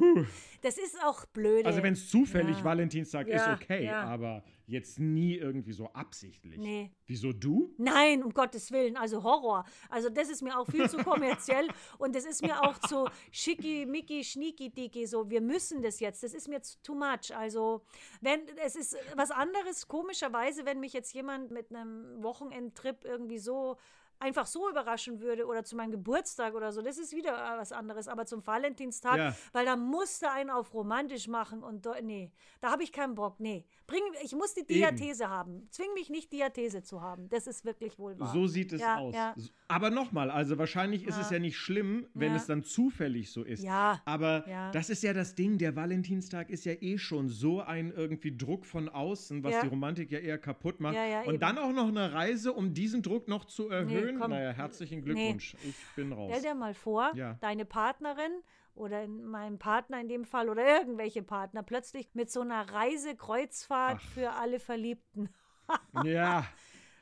Das 0.63 0.79
ist 0.79 0.97
auch 1.05 1.27
blöde. 1.27 1.67
also 1.67 1.83
wenn 1.83 1.93
es 1.93 2.09
zufällig 2.09 2.57
Ja. 2.59 2.65
Valentinstag 2.65 3.29
ist, 3.29 3.47
okay, 3.47 3.89
aber 3.89 4.43
jetzt 4.67 4.99
nie 4.99 5.37
irgendwie 5.37 5.73
so 5.73 5.87
absichtlich. 5.93 6.59
Nee. 6.59 6.91
Wieso 7.07 7.33
du? 7.33 7.73
Nein, 7.79 8.23
um 8.23 8.33
Gottes 8.35 8.73
Willen, 8.73 8.97
also 8.97 9.23
Horror. 9.23 9.65
Also 9.89 10.11
das 10.11 10.29
ist 10.29 10.43
mir 10.43 10.59
auch 10.59 10.67
viel 10.67 10.91
zu 10.91 10.99
kommerziell 10.99 11.69
und 11.99 12.15
das 12.15 12.25
ist 12.25 12.43
mir 12.43 12.63
auch 12.63 12.79
zu 12.79 13.09
schicki-micki, 13.31 14.25
schnieki-dicki, 14.25 15.07
so 15.07 15.31
wir 15.31 15.41
müssen 15.41 15.83
das 15.83 16.01
jetzt, 16.01 16.23
das 16.23 16.35
ist 16.35 16.49
mir 16.49 16.63
zu 16.63 16.77
too 16.83 16.95
much. 16.95 17.35
Also 17.37 17.83
wenn, 18.21 18.41
es 18.65 18.75
ist 18.75 18.97
was 19.15 19.31
anderes, 19.31 19.87
komischerweise, 19.87 20.67
wenn 20.67 20.81
mich 20.81 20.93
jetzt 20.93 21.15
jemand 21.15 21.51
mit 21.51 21.71
einem 21.71 22.23
Wochenendtrip 22.23 23.05
irgendwie 23.05 23.39
so 23.39 23.77
einfach 24.19 24.47
so 24.47 24.69
überraschen 24.71 25.21
würde 25.21 25.47
oder 25.47 25.65
zu 25.65 25.77
meinem 25.77 25.91
Geburtstag 25.91 26.55
oder 26.55 26.73
so, 26.73 26.81
das 26.83 26.99
ist 26.99 27.15
wieder 27.15 27.33
äh, 27.33 27.59
was 27.59 27.73
anderes. 27.73 28.09
Aber 28.09 28.27
zum 28.27 28.47
Valentinstag, 28.47 29.17
Ja. 29.17 29.37
weil 29.53 29.65
da 29.67 29.77
musste 29.77 30.31
einen 30.31 30.51
auf 30.51 30.73
romantisch 30.73 31.29
machen 31.29 31.63
und 31.63 31.87
nee, 32.03 32.33
da 32.61 32.71
habe 32.71 32.83
ich 32.83 32.93
keinen 32.93 33.15
Bock. 33.15 33.39
Nee, 33.41 33.65
bring, 33.87 34.03
ich 34.23 34.35
muss 34.35 34.55
die 34.55 34.65
Diathese 34.67 35.29
haben. 35.29 35.69
Zwing 35.71 35.93
mich 35.95 36.11
nicht, 36.11 36.33
Diathese 36.33 36.83
zu 36.83 37.03
haben. 37.03 37.29
Das 37.29 37.47
ist 37.47 37.65
wirklich 37.65 37.99
wohl 37.99 38.19
wahr. 38.19 38.33
So 38.33 38.47
sieht 38.47 38.73
es 38.73 38.81
Ja, 38.81 38.97
aus. 38.99 39.15
ja. 39.15 39.35
Aber 39.69 39.91
nochmal, 39.91 40.31
also 40.31 40.59
wahrscheinlich 40.59 41.05
ist 41.07 41.19
es 41.19 41.31
ja 41.31 41.39
nicht 41.39 41.57
schlimm, 41.57 42.07
wenn 42.15 42.35
es 42.35 42.47
dann 42.47 42.63
zufällig 42.63 43.31
so 43.33 43.43
ist. 43.43 43.63
Ja, 43.63 44.01
Aber 44.05 44.45
das 44.73 44.91
ist 44.91 45.03
ja 45.03 45.13
das 45.13 45.35
Ding, 45.35 45.59
der 45.59 45.75
Valentinstag 45.77 46.51
ist 46.51 46.65
ja 46.65 46.73
eh 46.81 46.99
schon 46.99 47.29
so 47.29 47.61
ein 47.61 47.91
irgendwie 47.93 48.37
Druck 48.37 48.65
von 48.65 48.89
außen, 48.89 49.43
was 49.43 49.61
die 49.61 49.67
Romantik 49.67 50.11
ja 50.11 50.19
eher 50.21 50.39
kaputt 50.39 50.81
macht. 50.81 50.97
Und 51.25 51.35
eben. 51.35 51.41
dann 51.41 51.59
auch 51.59 51.73
noch 51.73 51.89
eine 51.89 52.13
Reise, 52.13 52.53
um 52.53 52.73
diesen 52.75 53.03
Druck 53.03 53.29
noch 53.29 53.45
zu 53.45 53.69
erhöhen. 53.69 54.06
Komm. 54.15 54.31
naja, 54.31 54.51
herzlichen 54.53 55.03
Glückwunsch. 55.03 55.55
Ich 55.65 55.77
bin 55.97 56.13
raus. 56.13 56.31
Stell 56.33 56.43
dir 56.43 56.55
mal 56.55 56.75
vor, 56.75 57.13
Ja. 57.15 57.35
deine 57.41 57.65
Partnerin 57.65 58.33
oder 58.75 59.03
in 59.03 59.25
meinem 59.25 59.59
Partner 59.59 60.01
in 60.01 60.09
dem 60.09 60.25
Fall 60.25 60.49
oder 60.49 60.65
irgendwelche 60.67 61.23
Partner 61.23 61.63
plötzlich 61.63 62.15
mit 62.15 62.31
so 62.31 62.41
einer 62.43 62.71
Reisekreuzfahrt 62.73 64.01
Ach. 64.03 64.09
für 64.11 64.33
alle 64.33 64.59
Verliebten. 64.61 65.29
ja. 66.05 66.47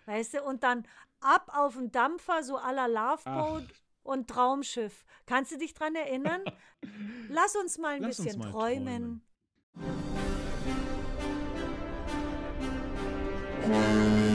Weißt 0.07 0.35
du? 0.35 0.43
Und 0.43 0.63
dann 0.63 0.85
ab 1.21 1.51
auf 1.55 1.75
den 1.77 1.91
Dampfer, 1.91 2.43
so 2.43 2.57
la 2.57 2.87
Loveboat 2.87 3.65
Ach. 3.69 3.81
und 4.03 4.29
Traumschiff. 4.29 5.05
Kannst 5.27 5.53
du 5.53 5.59
dich 5.59 5.75
dran 5.75 5.95
erinnern? 5.95 6.43
Lass 7.31 7.57
uns 7.57 7.79
mal 7.79 7.95
ein 7.97 8.03
Lass 8.03 8.19
bisschen 8.19 8.39
mal 8.39 8.51
träumen. 8.51 9.23
träumen. 13.67 14.34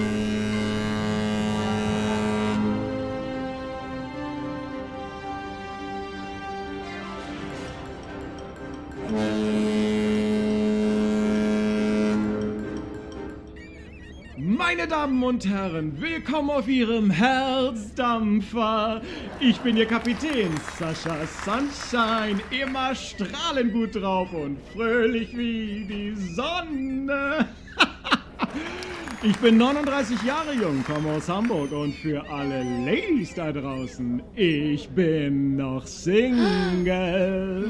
Meine 14.69 14.87
Damen 14.87 15.23
und 15.23 15.47
Herren, 15.47 15.99
willkommen 15.99 16.51
auf 16.51 16.67
Ihrem 16.67 17.09
Herzdampfer. 17.09 19.01
Ich 19.39 19.57
bin 19.61 19.75
Ihr 19.75 19.87
Kapitän, 19.87 20.51
Sascha 20.77 21.25
Sunshine, 21.43 22.39
immer 22.51 22.93
strahlend 22.93 23.73
gut 23.73 23.95
drauf 23.95 24.31
und 24.31 24.59
fröhlich 24.71 25.35
wie 25.35 25.87
die 25.89 26.13
Sonne. 26.35 27.47
Ich 29.23 29.35
bin 29.37 29.57
39 29.57 30.21
Jahre 30.21 30.53
jung, 30.53 30.83
komme 30.83 31.13
aus 31.13 31.27
Hamburg 31.27 31.71
und 31.71 31.95
für 31.95 32.23
alle 32.29 32.63
Ladies 32.85 33.33
da 33.33 33.51
draußen, 33.51 34.21
ich 34.35 34.87
bin 34.89 35.57
noch 35.57 35.85
Single. 35.87 37.69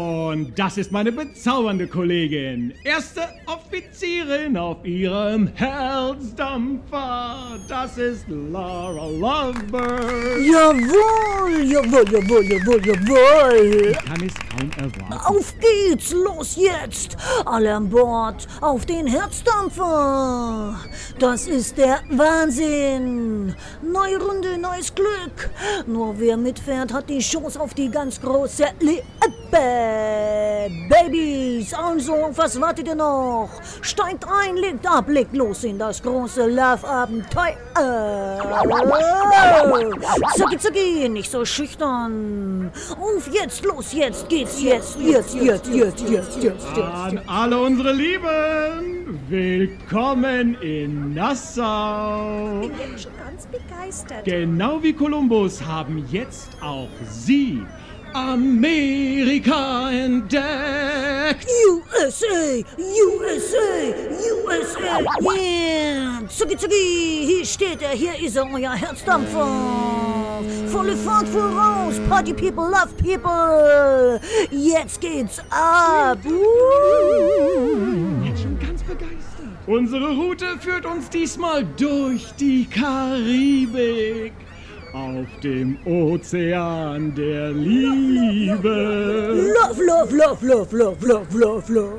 Und 0.00 0.58
das 0.58 0.78
ist 0.78 0.90
meine 0.92 1.12
bezaubernde 1.12 1.86
Kollegin, 1.86 2.72
erste 2.84 3.20
Offizierin 3.44 4.56
auf 4.56 4.82
ihrem 4.82 5.48
Herzdampfer. 5.48 7.58
Das 7.68 7.98
ist 7.98 8.24
Laura 8.28 9.08
Lovebird. 9.08 10.40
Jawohl, 10.40 11.64
jawohl, 11.64 12.10
jawohl, 12.10 12.50
jawohl, 12.50 12.86
jawohl. 12.86 13.92
Kann 13.92 14.26
es 14.26 14.32
kaum 14.48 14.70
erwarten. 14.78 15.26
Auf 15.26 15.52
geht's, 15.60 16.12
los 16.12 16.56
jetzt! 16.56 17.18
Alle 17.44 17.74
an 17.74 17.90
Bord, 17.90 18.48
auf 18.62 18.86
den 18.86 19.06
Herzdampfer! 19.06 20.76
Das 21.18 21.46
ist 21.46 21.76
der 21.76 22.00
Wahnsinn! 22.08 23.54
Neue 23.82 24.18
Runde, 24.18 24.56
neues 24.56 24.94
Glück! 24.94 25.50
Nur 25.86 26.18
wer 26.18 26.38
mitfährt, 26.38 26.90
hat 26.90 27.10
die 27.10 27.18
Chance 27.18 27.60
auf 27.60 27.74
die 27.74 27.90
ganz 27.90 28.18
große 28.18 28.64
Liebe! 28.80 29.02
Babys, 30.88 31.72
also, 31.74 32.30
was 32.34 32.60
wartet 32.60 32.88
ihr 32.88 32.94
noch? 32.94 33.48
Steigt 33.80 34.24
ein, 34.26 34.56
legt 34.56 34.86
ab, 34.86 35.08
legt 35.08 35.34
los 35.36 35.64
in 35.64 35.78
das 35.78 36.02
große 36.02 36.46
Love-Abenteuer! 36.46 37.56
Zucki, 40.36 40.58
zucki, 40.58 41.08
nicht 41.08 41.30
so 41.30 41.44
schüchtern! 41.44 42.70
Auf 43.00 43.28
jetzt, 43.32 43.64
los, 43.64 43.92
jetzt 43.92 44.28
geht's, 44.28 44.62
jetzt, 44.62 44.98
jetzt, 45.00 45.34
jetzt, 45.34 45.68
jetzt, 45.68 46.00
jetzt, 46.00 46.38
jetzt, 46.38 46.42
jetzt! 46.42 46.78
An 46.78 47.20
alle 47.26 47.58
unsere 47.58 47.92
Lieben, 47.92 49.20
willkommen 49.28 50.56
in 50.60 51.14
Nassau. 51.14 52.60
Ich 52.62 52.68
bin 52.68 52.98
schon 52.98 53.12
ganz 53.18 53.46
begeistert. 53.46 54.24
Genau 54.24 54.82
wie 54.82 54.92
Kolumbus 54.92 55.64
haben 55.64 56.04
jetzt 56.10 56.50
auch 56.60 56.88
Sie 57.08 57.64
Amerika 58.12 59.90
entdeckt. 59.90 61.46
USA, 62.00 62.64
USA, 62.78 63.94
USA, 64.44 65.00
yeah! 65.32 66.20
Zucki, 66.28 66.56
zucki, 66.56 67.24
hier 67.26 67.44
steht 67.44 67.82
er, 67.82 67.90
hier 67.90 68.18
ist 68.18 68.36
er, 68.36 68.46
euer 68.52 68.72
Herzdampfer. 68.72 70.40
Volle 70.66 70.96
Fahrt 70.96 71.28
voraus, 71.28 72.00
Party 72.08 72.32
People, 72.32 72.64
Love 72.64 72.94
People. 72.96 74.20
Jetzt 74.50 75.00
geht's 75.00 75.40
ab. 75.50 76.18
Uh. 76.24 78.24
Jetzt 78.24 78.42
schon 78.42 78.58
ganz 78.58 78.82
begeistert. 78.82 79.18
Unsere 79.66 80.16
Route 80.16 80.58
führt 80.58 80.86
uns 80.86 81.10
diesmal 81.10 81.64
durch 81.76 82.32
die 82.38 82.66
Karibik. 82.66 84.32
Auf 84.92 85.28
dem 85.40 85.78
Ozean 85.86 87.14
der 87.14 87.52
Liebe. 87.52 89.52
Love, 89.54 89.84
love, 89.84 90.16
love, 90.16 90.44
love, 90.44 90.76
love, 90.76 91.06
love, 91.06 91.38
love, 91.38 91.72
love. 91.72 91.92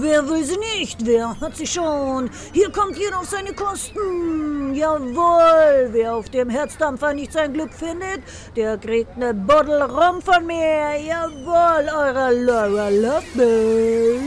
Wer 0.00 0.28
will 0.28 0.44
sie 0.44 0.56
nicht? 0.76 1.04
Wer 1.04 1.34
hat 1.40 1.56
sie 1.56 1.66
schon? 1.66 2.30
Hier 2.52 2.70
kommt 2.70 2.96
jeder 2.96 3.18
auf 3.18 3.28
seine 3.28 3.52
Kosten. 3.52 4.72
Jawohl, 4.72 5.88
wer 5.90 6.14
auf 6.14 6.30
dem 6.30 6.48
Herzdampfer 6.48 7.12
nicht 7.12 7.32
sein 7.32 7.52
Glück 7.52 7.72
findet, 7.72 8.22
der 8.54 8.78
kriegt 8.78 9.16
eine 9.16 9.34
Bottle 9.34 9.88
Rum 9.88 10.22
von 10.22 10.46
mir. 10.46 10.96
Jawohl, 10.96 11.88
eure 11.92 12.32
Laura 12.34 12.88
Lovebird. 12.88 14.22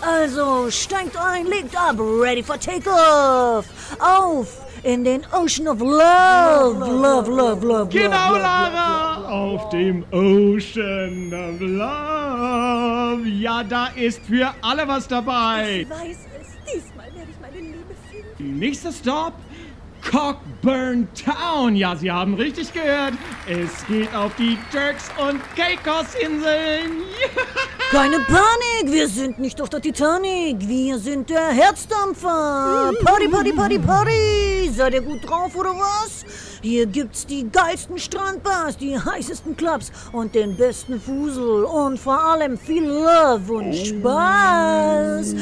Also, 0.00 0.70
steigt 0.70 1.16
ein, 1.16 1.46
legt 1.46 1.76
ab, 1.76 1.96
ready 1.98 2.42
for 2.42 2.58
takeoff. 2.58 3.66
Auf 4.00 4.61
in 4.82 5.04
den 5.04 5.22
Ocean 5.32 5.68
of 5.68 5.80
Love. 5.80 6.78
Love, 6.90 7.30
love, 7.30 7.66
love, 7.66 7.88
Genau, 7.90 8.36
Lara, 8.36 9.28
auf 9.28 9.68
dem 9.70 10.04
Ocean 10.12 11.32
of 11.32 11.60
Love. 11.60 13.28
Ja, 13.28 13.62
da 13.62 13.86
ist 13.88 14.20
für 14.24 14.52
alle 14.62 14.86
was 14.88 15.06
dabei. 15.06 15.80
Ich 15.82 15.90
weiß 15.90 16.18
es, 16.40 16.72
diesmal 16.74 17.06
werde 17.14 17.30
ich 17.30 17.40
meine 17.40 17.60
Liebe 17.68 17.94
finden. 18.10 18.58
Nächster 18.58 18.92
Stop, 18.92 19.34
Cockburn 20.10 21.08
Town. 21.14 21.76
Ja, 21.76 21.96
Sie 21.96 22.10
haben 22.10 22.34
richtig 22.34 22.72
gehört. 22.72 23.14
Es 23.46 23.86
geht 23.86 24.14
auf 24.14 24.34
die 24.36 24.58
Turks 24.70 25.10
und 25.18 25.40
Caicos 25.56 26.14
Inseln. 26.14 27.02
Keine 27.90 28.18
Panik, 28.20 28.92
wir 28.92 29.08
sind 29.08 29.38
nicht 29.38 29.60
auf 29.60 29.68
der 29.68 29.80
Titanic, 29.82 30.56
wir 30.66 30.98
sind 30.98 31.28
der 31.28 31.48
Herzdampfer. 31.48 32.90
Party, 33.04 33.28
Party, 33.28 33.52
Party, 33.52 33.78
Party. 33.78 34.70
Seid 34.74 34.94
ihr 34.94 35.02
gut 35.02 35.28
drauf 35.28 35.54
oder 35.54 35.70
was? 35.70 36.24
Hier 36.62 36.86
gibt's 36.86 37.26
die 37.26 37.48
geilsten 37.50 37.98
Strandbars, 37.98 38.76
die 38.76 38.96
heißesten 38.96 39.56
Clubs 39.56 39.90
und 40.12 40.34
den 40.34 40.56
besten 40.56 41.00
Fusel 41.00 41.64
und 41.64 41.98
vor 41.98 42.22
allem 42.22 42.56
viel 42.56 42.84
Love 42.84 43.52
und 43.52 43.74
Spaß. 43.74 45.34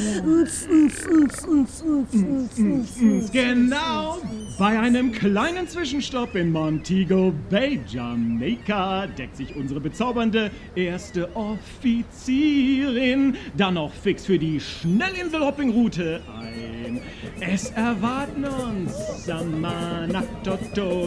Genau, 3.31 4.17
bei 4.57 4.79
einem 4.79 5.11
kleinen 5.11 5.67
Zwischenstopp 5.67 6.33
in 6.35 6.51
Montego 6.51 7.31
Bay, 7.51 7.79
Jamaika, 7.87 9.05
deckt 9.05 9.37
sich 9.37 9.55
unsere 9.55 9.79
bezaubernde 9.79 10.49
erste 10.73 11.29
Offizierin 11.35 13.35
dann 13.55 13.75
noch 13.75 13.93
fix 13.93 14.25
für 14.25 14.39
die 14.39 14.59
Schnellinsel-Hopping-Route 14.59 16.21
ein. 16.35 16.99
Es 17.39 17.69
erwarten 17.71 18.45
uns 18.45 19.25
Samana, 19.25 20.23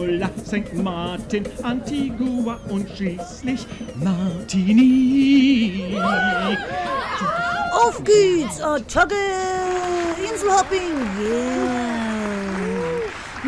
Totola, 0.05 0.29
St. 0.45 0.73
Martin, 0.75 1.43
Antigua 1.63 2.59
und 2.69 2.87
schließlich 2.95 3.65
Martinique. 3.95 5.99
Auf 7.71 8.03
geht's, 8.03 8.61
Attacke! 8.61 9.15
Inselhopping, 10.21 10.93
yeah! 11.19 12.74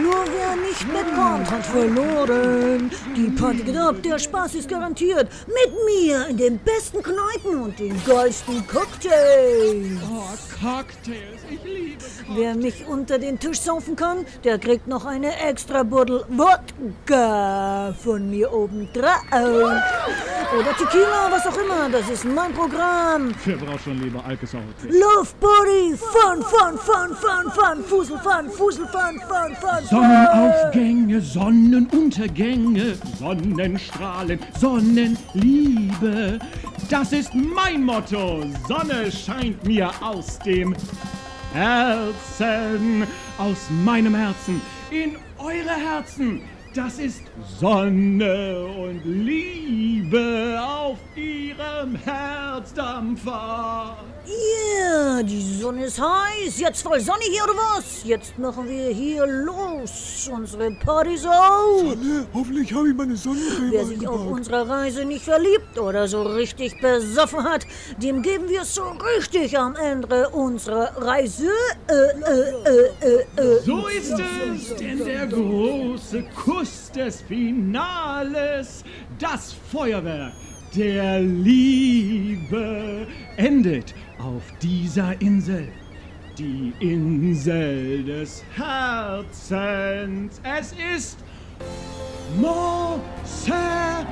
Nur 0.02 0.26
wer 0.32 0.56
nicht 0.56 0.88
mitkommt, 0.88 1.50
hat 1.50 1.66
verloren. 1.66 2.92
Die 3.16 3.30
Party 3.32 3.64
geht 3.64 3.78
ab, 3.78 3.96
der 4.04 4.20
Spaß 4.20 4.56
ist 4.56 4.70
garantiert. 4.70 5.30
Mit 5.48 5.74
mir 5.86 6.28
in 6.28 6.38
den 6.38 6.60
besten 6.60 7.02
Kneipen 7.02 7.64
und 7.64 7.80
den 7.80 8.00
geilsten 8.06 8.66
Cocktails. 8.68 10.00
Oh, 10.10 10.24
Cocktails, 10.62 11.42
ich 11.50 11.64
liebe 11.64 11.98
Cocktails. 11.98 12.36
Wer 12.36 12.56
mich 12.56 12.86
unter 12.86 13.18
den 13.18 13.40
Tisch 13.40 13.62
saufen 13.62 13.96
kann, 13.96 14.26
der 14.44 14.60
kriegt 14.60 14.88
noch 14.88 15.06
eine 15.06 15.36
extra 15.40 15.84
Bottle 15.84 16.26
Wodka 16.30 17.96
von 18.04 18.30
mir 18.30 18.54
oben 18.54 18.90
drauf. 18.94 19.08
Oder 19.32 20.76
Tequila, 20.78 21.30
was 21.30 21.46
auch 21.48 21.58
immer, 21.58 21.90
das 21.90 22.10
ist 22.10 22.24
mein 22.24 22.54
Programm. 22.54 23.34
Wer 23.46 23.58
braucht 23.58 23.84
schon 23.84 24.00
lieber 24.02 24.24
Alkesauer? 24.24 24.62
Love 24.84 25.30
Body, 25.40 25.96
Fun, 25.98 26.42
Fun, 26.42 26.78
Fun, 26.78 27.16
Fun, 27.16 27.52
Fun, 27.52 27.84
Fusel, 27.84 28.18
Fun, 28.20 28.50
Fusel, 28.50 28.88
Fun, 28.88 29.20
Fun, 29.28 29.56
Fun. 29.60 29.87
Sonnenaufgänge, 29.90 31.22
Sonnenuntergänge, 31.22 32.96
Sonnenstrahlen, 33.18 34.40
Sonnenliebe. 34.60 36.40
Das 36.90 37.14
ist 37.14 37.34
mein 37.34 37.86
Motto. 37.86 38.44
Sonne 38.68 39.10
scheint 39.12 39.66
mir 39.66 39.90
aus 40.02 40.40
dem 40.40 40.76
Herzen, 41.54 43.08
aus 43.38 43.70
meinem 43.86 44.14
Herzen, 44.14 44.62
in 44.92 45.16
eure 45.38 45.76
Herzen. 45.76 46.42
Das 46.76 47.00
ist 47.00 47.24
Sonne 47.58 48.66
und 48.66 49.02
Liebe 49.06 50.60
auf 50.62 50.98
ihrem 51.16 51.96
Herzdampfer. 52.04 53.96
Yeah, 54.28 55.24
die 55.24 55.42
Sonne 55.42 55.86
ist 55.86 56.02
heiß. 56.02 56.60
Jetzt 56.60 56.82
voll 56.82 57.00
Sonne 57.00 57.24
hier 57.32 57.44
oder 57.46 57.54
was? 57.54 58.04
Jetzt 58.04 58.38
machen 58.38 58.68
wir 58.68 58.90
hier 58.90 59.26
los. 59.26 60.30
Unsere 60.30 60.72
Partys 60.72 61.26
auf. 61.26 61.80
Sonne, 61.80 62.28
hoffentlich 62.34 62.74
habe 62.74 62.90
ich 62.90 62.96
meine 62.96 63.16
Sonnencreme 63.16 63.72
Wer 63.72 63.86
sich 63.86 64.06
auf 64.06 64.28
unserer 64.28 64.68
Reise 64.68 65.06
nicht 65.06 65.24
verliebt 65.24 65.80
oder 65.80 66.10
so 66.10 66.24
richtig 66.24 66.82
besoffen 66.82 67.44
hat, 67.44 67.66
dem 68.02 68.22
geben 68.22 68.50
wir 68.50 68.64
es 68.64 68.76
so 68.76 68.84
richtig 69.16 69.58
am 69.58 69.78
Ende 69.78 70.28
unserer 70.30 70.92
Reise. 70.98 71.48
Äh, 71.88 71.94
äh, 71.94 72.50
äh, 72.66 73.22
äh, 73.38 73.58
äh. 73.58 73.60
So 73.64 73.88
ist 73.88 74.12
es, 74.12 74.76
denn 74.76 75.06
der 75.06 75.28
große 75.28 76.24
Kuss 76.36 76.92
des 76.92 77.22
Finales, 77.22 78.84
das 79.20 79.56
Feuerwerk 79.72 80.34
der 80.76 81.22
Liebe, 81.22 83.08
endet 83.38 83.96
auf 84.20 84.44
dieser 84.62 85.20
Insel. 85.22 85.68
Die 86.38 86.74
Insel 86.80 88.04
des 88.04 88.44
Herzens. 88.56 90.40
Es 90.44 90.74
ist 90.96 91.18
Montserrat. 92.38 94.06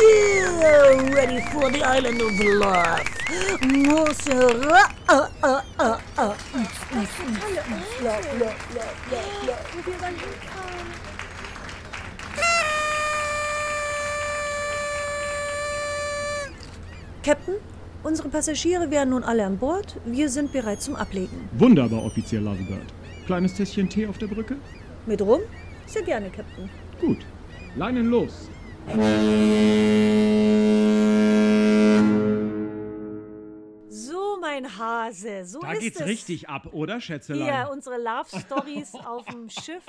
Yeah, 0.00 1.14
ready 1.14 1.40
for 1.52 1.70
the 1.70 1.82
island 1.82 2.20
of 2.22 2.38
love. 2.40 3.02
Montserrat. 3.62 4.94
Uh, 5.08 5.28
uh, 5.42 5.62
uh, 5.78 5.98
uh. 6.18 6.34
Love, 6.54 7.46
love, 8.02 8.24
love, 8.40 8.94
love, 9.10 9.30
love. 9.46 10.53
Captain, 17.24 17.54
unsere 18.02 18.28
Passagiere 18.28 18.90
wären 18.90 19.08
nun 19.08 19.24
alle 19.24 19.46
an 19.46 19.56
Bord. 19.56 19.98
Wir 20.04 20.28
sind 20.28 20.52
bereit 20.52 20.82
zum 20.82 20.94
Ablegen. 20.94 21.48
Wunderbar, 21.52 22.04
Offizier 22.04 22.40
Lovebird. 22.40 22.92
Kleines 23.24 23.54
Tässchen 23.54 23.88
Tee 23.88 24.06
auf 24.06 24.18
der 24.18 24.26
Brücke? 24.26 24.56
Mit 25.06 25.22
rum? 25.22 25.40
Sehr 25.86 26.02
gerne, 26.02 26.28
Captain. 26.28 26.68
Gut. 27.00 27.24
Leinen 27.76 28.08
los. 28.10 28.50
So, 33.88 34.36
mein 34.40 34.76
Hase, 34.78 35.44
so 35.46 35.60
Da 35.60 35.72
ist 35.72 35.80
geht's 35.80 36.00
es. 36.00 36.06
richtig 36.06 36.48
ab, 36.48 36.68
oder, 36.72 37.00
Schätzelein? 37.00 37.44
Hier, 37.44 37.70
unsere 37.72 37.96
Love 37.96 38.38
Stories 38.38 38.94
auf 38.94 39.24
dem 39.26 39.48
Schiff. 39.48 39.84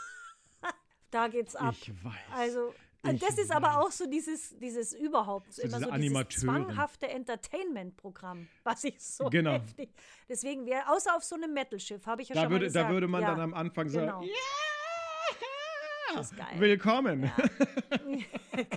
da 1.10 1.28
geht's 1.28 1.56
ab. 1.56 1.74
Ich 1.80 1.90
weiß. 2.04 2.12
Also, 2.36 2.74
Ich 3.02 3.20
das 3.20 3.38
ist 3.38 3.50
aber 3.50 3.80
auch 3.80 3.90
so 3.90 4.06
dieses, 4.06 4.56
dieses 4.58 4.92
überhaupt, 4.92 5.52
So 5.54 5.62
immer 5.62 5.80
so 5.80 5.90
dieses 5.92 6.28
zwanghafte 6.40 7.08
Entertainment-Programm, 7.08 8.46
was 8.62 8.84
ich 8.84 9.00
so 9.00 9.30
Genau. 9.30 9.52
heftig. 9.52 9.90
Deswegen 10.28 10.66
wäre, 10.66 10.86
außer 10.88 11.16
auf 11.16 11.24
so 11.24 11.34
einem 11.34 11.52
Metal-Schiff, 11.54 12.04
habe 12.06 12.22
ich 12.22 12.28
ja 12.28 12.34
da, 12.34 12.42
schon 12.42 12.50
würde, 12.50 12.64
mal 12.64 12.68
gesagt. 12.68 12.88
da 12.88 12.92
würde 12.92 13.08
man 13.08 13.22
ja, 13.22 13.30
dann 13.30 13.40
am 13.40 13.54
Anfang 13.54 13.88
genau. 13.88 14.20
sagen, 14.20 14.26
ja, 14.26 16.22
geil. 16.36 16.60
willkommen. 16.60 17.30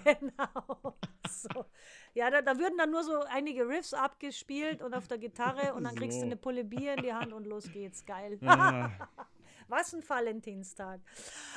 genau. 0.05 0.95
So. 1.29 1.65
Ja, 2.13 2.29
da, 2.29 2.41
da 2.41 2.57
würden 2.57 2.77
dann 2.77 2.91
nur 2.91 3.03
so 3.03 3.19
einige 3.23 3.67
Riffs 3.67 3.93
abgespielt 3.93 4.81
und 4.81 4.93
auf 4.93 5.07
der 5.07 5.17
Gitarre 5.17 5.73
und 5.73 5.83
dann 5.83 5.95
kriegst 5.95 6.17
du 6.17 6.21
So. 6.21 6.25
eine 6.27 6.35
Pulle 6.37 6.63
Bier 6.63 6.93
in 6.93 7.03
die 7.03 7.13
Hand 7.13 7.33
und 7.33 7.45
los 7.45 7.71
geht's. 7.71 8.05
Geil. 8.05 8.37
Ah, 8.45 8.89
Was 9.73 9.93
ein 9.93 10.07
Valentinstag. 10.07 10.99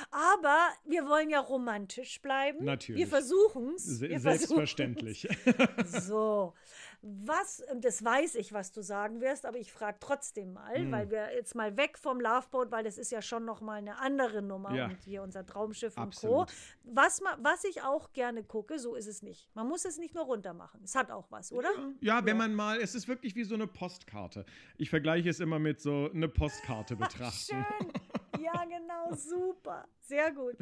Aber 0.09 0.69
wir 0.85 1.07
wollen 1.07 1.29
ja 1.29 1.39
romantisch 1.39 2.19
bleiben. 2.21 2.65
Natürlich. 2.65 2.99
Wir 2.99 3.07
versuchen 3.07 3.75
es. 3.75 3.83
se- 3.83 4.19
selbstverständlich. 4.19 5.27
So, 5.85 6.53
was, 7.01 7.61
und 7.71 7.85
das 7.85 8.03
weiß 8.03 8.35
ich, 8.35 8.53
was 8.53 8.71
du 8.71 8.81
sagen 8.81 9.21
wirst, 9.21 9.45
aber 9.45 9.57
ich 9.57 9.71
frage 9.71 9.97
trotzdem 9.99 10.53
mal, 10.53 10.75
Hm. 10.75 10.91
weil 10.91 11.09
wir 11.11 11.33
jetzt 11.35 11.55
mal 11.55 11.77
weg 11.77 11.97
vom 11.97 12.19
Loveboat, 12.19 12.71
weil 12.71 12.83
das 12.83 12.97
ist 12.97 13.11
ja 13.11 13.21
schon 13.21 13.45
noch 13.45 13.61
mal 13.61 13.75
eine 13.75 13.99
andere 13.99 14.41
Nummer 14.41 14.73
Ja. 14.73 14.85
und 14.85 15.01
hier 15.03 15.21
unser 15.21 15.45
Traumschiff 15.45 15.97
Absolut. 15.97 16.39
und 16.39 16.47
Co. 16.47 16.53
Was, 16.95 17.21
was 17.39 17.63
ich 17.63 17.81
auch 17.83 18.11
gerne 18.13 18.43
gucke, 18.43 18.79
so 18.79 18.95
ist 18.95 19.07
es 19.07 19.21
nicht. 19.21 19.49
Man 19.53 19.67
muss 19.67 19.85
es 19.85 19.97
nicht 19.97 20.15
nur 20.15 20.25
runter 20.25 20.53
machen. 20.53 20.81
Es 20.83 20.95
hat 20.95 21.11
auch 21.11 21.29
was, 21.31 21.51
oder? 21.51 21.69
Ja, 22.01 22.25
wenn 22.25 22.37
man 22.37 22.53
mal, 22.55 22.79
es 22.81 22.95
ist 22.95 23.07
wirklich 23.07 23.35
wie 23.35 23.43
so 23.43 23.55
eine 23.55 23.67
Postkarte. 23.67 24.45
Ich 24.77 24.89
vergleiche 24.89 25.29
es 25.29 25.39
immer 25.39 25.59
mit 25.59 25.79
so 25.79 26.09
eine 26.13 26.27
Postkarte 26.27 26.95
betrachten. 26.95 27.65
Schön. 27.65 28.43
Ja, 28.43 28.63
genau, 28.65 29.13
super. 29.15 29.87
Sehr 30.01 30.31
gut. 30.31 30.55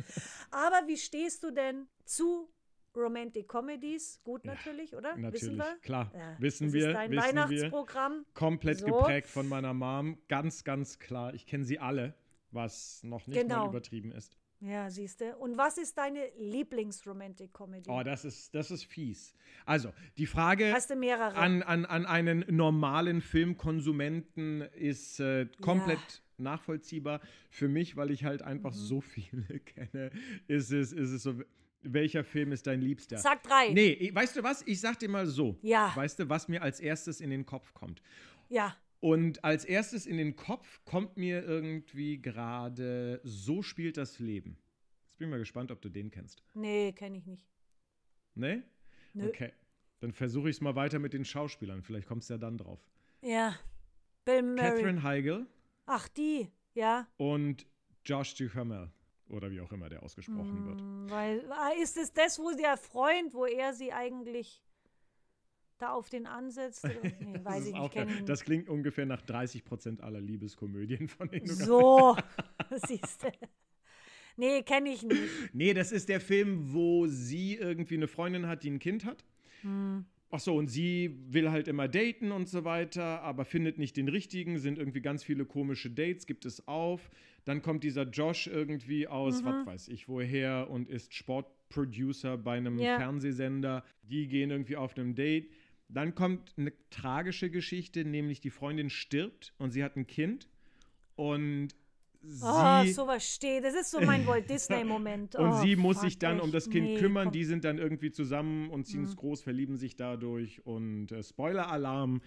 Aber 0.52 0.88
wie 0.88 0.98
stehst 0.98 1.43
du 1.43 1.52
denn 1.52 1.88
zu 2.04 2.50
Romantic 2.95 3.47
Comedies? 3.47 4.21
Gut 4.23 4.45
natürlich, 4.45 4.95
oder? 4.95 5.10
Wissen 5.15 5.21
Natürlich, 5.21 5.58
wir? 5.58 5.77
klar. 5.81 6.12
Ja, 6.15 6.36
wissen 6.39 6.67
das 6.67 6.73
wir, 6.73 6.88
ist 6.89 6.93
dein 6.95 7.12
wissen 7.12 7.23
wir. 7.23 7.34
Weihnachtsprogramm. 7.43 8.25
Komplett 8.34 8.79
So. 8.79 8.86
geprägt 8.88 9.27
von 9.27 9.47
meiner 9.47 9.73
Mom. 9.73 10.17
Ganz, 10.27 10.63
ganz 10.63 10.99
klar. 10.99 11.34
Ich 11.34 11.45
kenne 11.45 11.63
sie 11.65 11.79
alle, 11.79 12.13
was 12.51 13.03
noch 13.03 13.27
nicht 13.27 13.39
Genau. 13.41 13.63
mal 13.63 13.69
übertrieben 13.69 14.12
ist. 14.12 14.38
Ja, 14.62 14.89
siehst 14.89 15.19
du. 15.21 15.36
Und 15.36 15.58
was 15.58 15.77
ist 15.77 15.97
deine 15.97 16.29
Lieblings-Romantic-Comedy? 16.39 17.89
Oh, 17.89 18.01
das 18.03 18.25
ist, 18.25 18.55
das 18.55 18.71
ist 18.71 18.86
fies. 18.86 19.36
Also, 19.65 19.91
die 20.17 20.25
Frage 20.25 20.73
an, 21.36 21.62
an, 21.62 21.86
an 21.86 22.05
einen 22.05 22.45
normalen 22.47 23.21
Filmkonsumenten 23.21 24.62
ist 24.62 25.19
äh, 25.19 25.47
komplett 25.62 26.23
nachvollziehbar. 26.38 27.21
Für 27.49 27.67
mich, 27.67 27.95
weil 27.97 28.12
ich 28.12 28.23
halt 28.23 28.41
einfach 28.41 28.71
Mhm. 28.71 28.75
so 28.77 29.01
viele 29.01 29.60
kenne, 29.60 30.12
ist 30.47 30.71
es, 30.71 30.93
ist 30.93 31.12
es 31.12 31.23
so, 31.23 31.36
welcher 31.93 32.24
Film 32.24 32.52
ist 32.52 32.67
dein 32.67 32.82
Liebster? 32.82 33.17
Sag 33.17 33.43
drei. 33.43 33.69
Nee, 33.69 34.12
weißt 34.13 34.36
du 34.38 34.43
was? 34.43 34.62
Ich 34.67 34.80
sag 34.80 35.00
dir 35.00 35.10
mal 35.10 35.26
so. 35.26 35.58
Ja. 35.62 35.91
Weißt 35.95 36.19
du, 36.19 36.30
was 36.30 36.48
mir 36.48 36.62
als 36.62 36.80
erstes 36.80 37.21
in 37.21 37.30
den 37.30 37.45
Kopf 37.45 37.74
kommt? 37.74 38.02
Ja. 38.50 38.76
Und 39.00 39.43
als 39.43 39.65
erstes 39.65 40.06
in 40.06 40.17
den 40.17 40.36
Kopf 40.36 40.82
kommt 40.86 41.17
mir 41.17 41.43
irgendwie 41.43 42.21
gerade 42.21 43.21
So 43.24 43.62
spielt 43.62 43.98
das 43.98 44.19
Leben. 44.19 44.58
Jetzt 45.10 45.17
bin 45.17 45.28
ich 45.28 45.32
mal 45.32 45.39
gespannt, 45.39 45.71
ob 45.71 45.82
du 45.82 45.89
den 45.89 46.12
kennst. 46.12 46.43
Nee, 46.54 46.91
kenne 46.93 47.17
ich 47.17 47.26
nicht. 47.26 47.45
Ne? 48.34 48.63
Nö. 49.13 49.28
Okay. 49.28 49.54
Dann 50.00 50.12
versuche 50.12 50.50
ich 50.50 50.58
es 50.58 50.62
mal 50.62 50.76
weiter 50.76 51.00
mit 51.00 51.13
den 51.13 51.24
Schauspielern. 51.24 51.82
Vielleicht 51.82 52.08
kommst 52.08 52.30
du 52.30 52.34
ja 52.34 52.38
dann 52.38 52.58
drauf. 52.58 52.80
Ja. 53.21 53.58
Bill 54.26 54.41
Murray. 54.41 54.58
Catherine 54.58 55.04
Heigl 55.04 55.48
Ach, 55.86 56.08
die. 56.10 56.50
Ja. 56.74 57.08
und 57.17 57.65
Josh 58.04 58.36
Duhamel. 58.36 58.91
Oder 59.29 59.49
wie 59.51 59.59
auch 59.61 59.71
immer 59.71 59.89
der 59.89 60.03
ausgesprochen 60.03 60.65
wird. 60.67 60.79
Hm, 60.79 61.09
Weil, 61.09 61.51
ah, 61.51 61.71
ist 61.81 61.97
es 61.97 62.13
das, 62.13 62.38
wo 62.39 62.51
der 62.55 62.77
Freund, 62.77 63.33
wo 63.33 63.45
er 63.45 63.73
sie 63.73 63.91
eigentlich 63.91 64.61
da 65.79 65.91
auf 65.93 66.09
den 66.09 66.25
ansetzt? 66.27 66.83
Nee, 67.19 67.33
Das, 67.33 67.45
weiß 67.45 67.65
ich 67.67 67.73
nicht. 67.73 67.91
Kenn 67.91 68.03
ich 68.03 68.07
geil. 68.07 68.15
nicht. 68.17 68.29
das 68.29 68.43
klingt 68.43 68.69
ungefähr 68.69 69.05
nach 69.05 69.21
30 69.21 69.63
Prozent 69.65 70.01
aller 70.01 70.21
Liebeskomödien 70.21 71.07
von 71.07 71.29
denen 71.29 71.47
So. 71.47 72.15
Siehst 72.88 73.23
du. 73.23 73.31
Nee, 74.38 74.63
kenne 74.63 74.89
ich 74.89 75.01
nicht. 75.03 75.21
Nee, 75.53 75.73
das 75.73 75.91
ist 75.91 76.09
der 76.09 76.19
Film, 76.19 76.73
wo 76.73 77.07
sie 77.07 77.55
irgendwie 77.55 77.95
eine 77.95 78.07
Freundin 78.07 78.47
hat, 78.47 78.63
die 78.63 78.69
ein 78.69 78.79
Kind 78.79 79.05
hat. 79.05 79.23
Hm. 79.61 80.05
Ach 80.36 80.39
so, 80.41 80.58
und 80.58 80.67
sie 80.67 81.15
will 81.30 81.50
halt 81.50 81.69
immer 81.69 81.88
daten 81.88 82.34
und 82.34 82.50
so 82.50 82.65
weiter, 82.65 83.21
aber 83.21 83.45
findet 83.45 83.78
nicht 83.78 83.95
den 83.95 84.10
richtigen, 84.10 84.60
sind 84.60 84.78
irgendwie 84.78 85.00
ganz 85.00 85.24
viele 85.24 85.45
komische 85.45 85.89
Dates, 85.89 86.26
gibt 86.26 86.43
es 86.43 86.67
auf. 86.67 87.10
Dann 87.45 87.62
kommt 87.62 87.86
dieser 87.86 88.04
Josh 88.04 88.48
irgendwie 88.48 89.08
aus, 89.08 89.41
Mhm. 89.41 89.45
was 89.45 89.65
weiß 89.65 89.88
ich 89.88 90.10
woher, 90.10 90.69
und 90.69 90.89
ist 90.89 91.13
Sportproducer 91.13 92.38
bei 92.38 92.58
einem 92.58 92.78
Ja. 92.80 92.98
Fernsehsender. 92.98 93.86
Die 94.04 94.28
gehen 94.28 94.52
irgendwie 94.52 94.76
auf 94.76 94.98
einem 94.98 95.15
Date. 95.15 95.50
Dann 95.88 96.15
kommt 96.15 96.52
eine 96.58 96.74
tragische 96.89 97.50
Geschichte, 97.50 98.04
nämlich 98.04 98.41
die 98.41 98.50
Freundin 98.50 98.89
stirbt 98.89 99.54
und 99.58 99.71
sie 99.71 99.86
hat 99.86 99.95
ein 99.95 100.06
Kind. 100.06 100.50
Und 101.15 101.69
sie. 102.29 102.43
Oh, 102.45 102.93
sowas 102.93 103.27
steht. 103.27 103.63
Das 103.63 103.73
ist 103.75 103.91
so 103.91 104.01
mein 104.01 104.25
Walt 104.27 104.49
Disney-Moment. 104.49 105.35
Und 105.35 105.49
oh, 105.49 105.61
sie 105.61 105.75
muss 105.75 105.97
fuck, 105.97 106.05
sich 106.05 106.19
dann 106.19 106.39
um 106.39 106.51
das 106.51 106.69
Kind 106.69 106.85
Nee, 106.88 106.97
kümmern. 106.97 107.25
komm. 107.25 107.31
Mhm. 107.31 107.33
Die 107.33 107.45
sind 107.45 107.63
dann 107.63 107.77
irgendwie 107.77 108.11
zusammen 108.11 108.69
und 108.69 108.85
ziehen 108.85 109.03
es 109.03 109.15
groß, 109.15 109.41
verlieben 109.41 109.77
sich 109.77 109.95
dadurch. 109.95 110.65
Und 110.65 111.11
äh, 111.11 111.23
Spoiler-Alarm, 111.23 112.21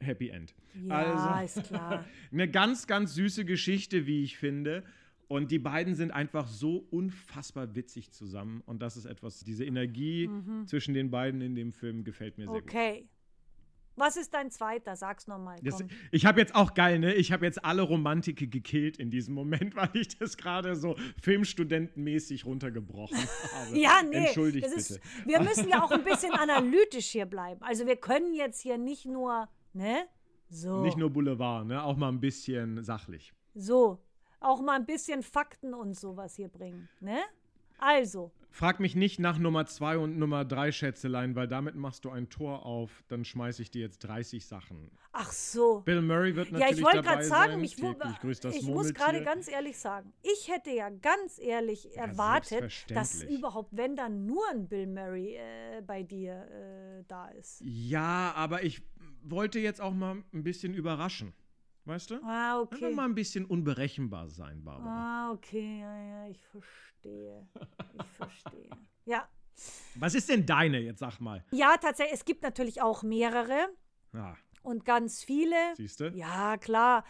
Happy 0.00 0.28
End. 0.28 0.54
Ja, 0.86 1.36
also, 1.36 1.60
ist 1.60 1.68
klar. 1.68 2.04
eine 2.32 2.50
ganz, 2.50 2.86
ganz 2.86 3.14
süße 3.14 3.44
Geschichte, 3.44 4.06
wie 4.06 4.24
ich 4.24 4.36
finde. 4.36 4.84
Und 5.26 5.50
die 5.50 5.58
beiden 5.58 5.94
sind 5.94 6.10
einfach 6.10 6.46
so 6.48 6.86
unfassbar 6.90 7.74
witzig 7.74 8.12
zusammen. 8.12 8.62
Und 8.66 8.82
das 8.82 8.96
ist 8.96 9.06
etwas, 9.06 9.40
diese 9.40 9.64
Energie 9.64 10.28
zwischen 10.66 10.92
den 10.94 11.10
beiden 11.10 11.40
in 11.40 11.54
dem 11.54 11.72
Film 11.72 12.04
gefällt 12.04 12.36
mir 12.36 12.44
sehr 12.44 12.60
gut. 12.60 12.64
Mhm. 12.64 12.68
Okay. 12.78 13.08
Was 13.96 14.16
ist 14.16 14.34
dein 14.34 14.50
zweiter? 14.50 14.96
Sag's 14.96 15.26
nochmal. 15.26 15.58
Ich 16.10 16.26
habe 16.26 16.40
jetzt 16.40 16.54
auch 16.54 16.74
geil, 16.74 16.98
ne? 16.98 17.14
Ich 17.14 17.32
habe 17.32 17.44
jetzt 17.44 17.64
alle 17.64 17.82
Romantike 17.82 18.48
gekillt 18.48 18.96
in 18.98 19.10
diesem 19.10 19.34
Moment, 19.34 19.76
weil 19.76 19.90
ich 19.94 20.18
das 20.18 20.36
gerade 20.36 20.74
so 20.74 20.96
filmstudentenmäßig 21.22 22.44
runtergebrochen 22.44 23.16
habe. 23.16 23.78
Ja, 23.78 24.02
nee. 24.02 24.26
Entschuldigt 24.26 24.66
das 24.66 24.88
bitte. 24.88 25.00
Ist, 25.00 25.26
wir 25.26 25.40
müssen 25.40 25.68
ja 25.68 25.82
auch 25.82 25.90
ein 25.90 26.04
bisschen 26.04 26.32
analytisch 26.32 27.06
hier 27.06 27.26
bleiben. 27.26 27.62
Also 27.62 27.86
wir 27.86 27.96
können 27.96 28.34
jetzt 28.34 28.60
hier 28.60 28.78
nicht 28.78 29.06
nur, 29.06 29.48
ne? 29.72 30.06
So. 30.48 30.82
Nicht 30.82 30.96
nur 30.96 31.10
Boulevard, 31.10 31.66
ne? 31.66 31.82
Auch 31.82 31.96
mal 31.96 32.08
ein 32.08 32.20
bisschen 32.20 32.82
sachlich. 32.82 33.32
So. 33.54 34.00
Auch 34.40 34.60
mal 34.60 34.74
ein 34.74 34.86
bisschen 34.86 35.22
Fakten 35.22 35.72
und 35.72 35.94
sowas 35.94 36.36
hier 36.36 36.48
bringen, 36.48 36.88
ne? 37.00 37.18
Also, 37.78 38.30
Frag 38.54 38.78
mich 38.78 38.94
nicht 38.94 39.18
nach 39.18 39.36
Nummer 39.40 39.66
zwei 39.66 39.98
und 39.98 40.16
Nummer 40.16 40.44
drei 40.44 40.70
Schätzelein, 40.70 41.34
weil 41.34 41.48
damit 41.48 41.74
machst 41.74 42.04
du 42.04 42.10
ein 42.10 42.28
Tor 42.30 42.64
auf, 42.64 43.02
dann 43.08 43.24
schmeiße 43.24 43.60
ich 43.60 43.72
dir 43.72 43.80
jetzt 43.80 43.98
30 43.98 44.46
Sachen. 44.46 44.92
ach 45.10 45.32
so. 45.32 45.80
Bill 45.80 46.00
Murray 46.00 46.36
wird 46.36 46.52
Ja, 46.52 46.58
natürlich 46.60 46.78
ich 46.78 46.84
wollte 46.84 47.02
gerade 47.02 47.24
sagen, 47.24 47.52
sein. 47.54 47.64
ich, 47.64 48.56
ich 48.60 48.66
muss 48.68 48.94
gerade 48.94 49.24
ganz 49.24 49.48
ehrlich 49.50 49.76
sagen, 49.76 50.12
ich 50.22 50.48
hätte 50.48 50.70
ja 50.70 50.88
ganz 50.88 51.40
ehrlich 51.40 51.96
erwartet, 51.96 52.88
dass 52.90 53.24
überhaupt, 53.24 53.76
wenn 53.76 53.96
dann 53.96 54.24
nur 54.24 54.48
ein 54.52 54.68
Bill 54.68 54.86
Murray 54.86 55.34
äh, 55.34 55.82
bei 55.84 56.04
dir 56.04 56.34
äh, 56.48 57.04
da 57.08 57.30
ist. 57.30 57.60
Ja, 57.60 58.34
aber 58.36 58.62
ich 58.62 58.82
wollte 59.24 59.58
jetzt 59.58 59.80
auch 59.80 59.94
mal 59.94 60.22
ein 60.32 60.44
bisschen 60.44 60.74
überraschen. 60.74 61.32
Weißt 61.86 62.12
du? 62.12 62.14
Ah, 62.22 62.60
Einfach 62.62 62.76
okay. 62.76 62.94
mal 62.94 63.04
ein 63.04 63.14
bisschen 63.14 63.44
unberechenbar 63.44 64.28
sein, 64.28 64.62
Barbara. 64.64 65.26
Ah, 65.28 65.32
okay, 65.32 65.80
ja, 65.80 65.98
ja, 66.02 66.28
ich 66.30 66.40
verstehe. 66.46 66.93
Ich 67.04 68.10
verstehe. 68.16 68.70
Ja. 69.04 69.28
Was 69.96 70.14
ist 70.14 70.28
denn 70.28 70.44
deine, 70.46 70.78
jetzt 70.80 70.98
sag 70.98 71.20
mal? 71.20 71.44
Ja, 71.52 71.76
tatsächlich, 71.76 72.14
es 72.14 72.24
gibt 72.24 72.42
natürlich 72.42 72.82
auch 72.82 73.02
mehrere 73.02 73.68
Ja, 74.12 74.36
und 74.62 74.84
ganz 74.84 75.22
viele. 75.22 75.56
siehst 75.76 76.00
du? 76.00 76.08
Ja, 76.10 76.56
klar. 76.56 77.04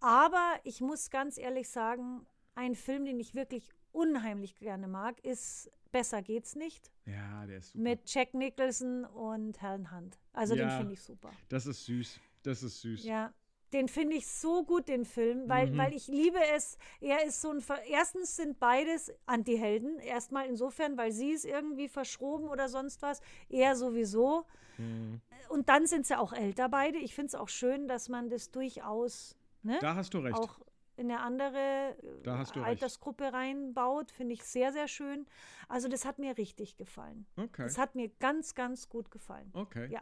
Aber 0.00 0.54
ich 0.64 0.80
muss 0.80 1.10
ganz 1.10 1.36
ehrlich 1.38 1.68
sagen, 1.68 2.26
ein 2.54 2.74
Film, 2.74 3.04
den 3.04 3.18
ich 3.20 3.34
wirklich 3.34 3.70
unheimlich 3.92 4.56
gerne 4.56 4.88
mag, 4.88 5.18
ist 5.24 5.70
Besser 5.90 6.20
geht's 6.20 6.54
nicht 6.54 6.92
Ja, 7.06 7.46
der 7.46 7.58
ist 7.58 7.70
super. 7.72 7.82
mit 7.82 8.12
Jack 8.12 8.34
Nicholson 8.34 9.06
und 9.06 9.60
Helen 9.62 9.90
Hunt. 9.90 10.18
Also 10.34 10.54
den 10.54 10.68
Ja. 10.68 10.76
finde 10.76 10.92
ich 10.92 11.02
super. 11.02 11.30
Das 11.48 11.64
ist 11.64 11.86
süß. 11.86 12.20
Das 12.42 12.62
ist 12.62 12.82
süß. 12.82 13.04
Ja. 13.04 13.32
Den 13.72 13.88
finde 13.88 14.16
ich 14.16 14.26
so 14.26 14.64
gut, 14.64 14.88
den 14.88 15.04
Film, 15.04 15.48
weil, 15.48 15.70
Mhm. 15.70 15.76
weil 15.78 15.92
ich 15.94 16.06
liebe 16.08 16.38
es. 16.54 16.78
Er 17.00 17.24
ist 17.24 17.40
so 17.42 17.50
ein. 17.50 17.60
Ver 17.60 17.82
Erstens 17.84 18.36
sind 18.36 18.58
beides 18.58 19.12
Antihelden. 19.26 19.98
Erstmal 19.98 20.46
insofern, 20.46 20.96
weil 20.96 21.12
sie 21.12 21.32
ist 21.32 21.44
irgendwie 21.44 21.88
verschroben 21.88 22.48
oder 22.48 22.68
sonst 22.68 23.02
was. 23.02 23.20
Er 23.50 23.76
sowieso. 23.76 24.46
Mhm. 24.78 25.20
Und 25.50 25.68
dann 25.68 25.86
sind 25.86 26.06
sie 26.06 26.18
auch 26.18 26.32
älter 26.32 26.68
beide. 26.68 26.98
Ich 26.98 27.14
finde 27.14 27.28
es 27.28 27.34
auch 27.34 27.48
schön, 27.48 27.88
dass 27.88 28.08
man 28.08 28.28
das 28.30 28.50
durchaus 28.50 29.36
ne, 29.62 29.78
Da 29.80 29.94
hast 29.96 30.14
du 30.14 30.18
recht. 30.18 30.36
auch 30.38 30.60
in 30.96 31.10
eine 31.10 31.20
andere 31.20 31.96
Da 32.22 32.38
hast 32.38 32.56
du 32.56 32.60
recht. 32.60 32.68
Altersgruppe 32.68 33.32
reinbaut. 33.32 34.10
Finde 34.10 34.32
ich 34.34 34.42
sehr, 34.44 34.72
sehr 34.72 34.88
schön. 34.88 35.26
Also 35.68 35.88
das 35.88 36.04
hat 36.04 36.18
mir 36.18 36.36
richtig 36.38 36.76
gefallen. 36.76 37.26
Okay. 37.36 37.62
Das 37.64 37.76
hat 37.78 37.94
mir 37.94 38.08
ganz, 38.18 38.54
ganz 38.54 38.88
gut 38.88 39.10
gefallen. 39.10 39.50
Okay. 39.54 39.88
Ja. 39.90 40.00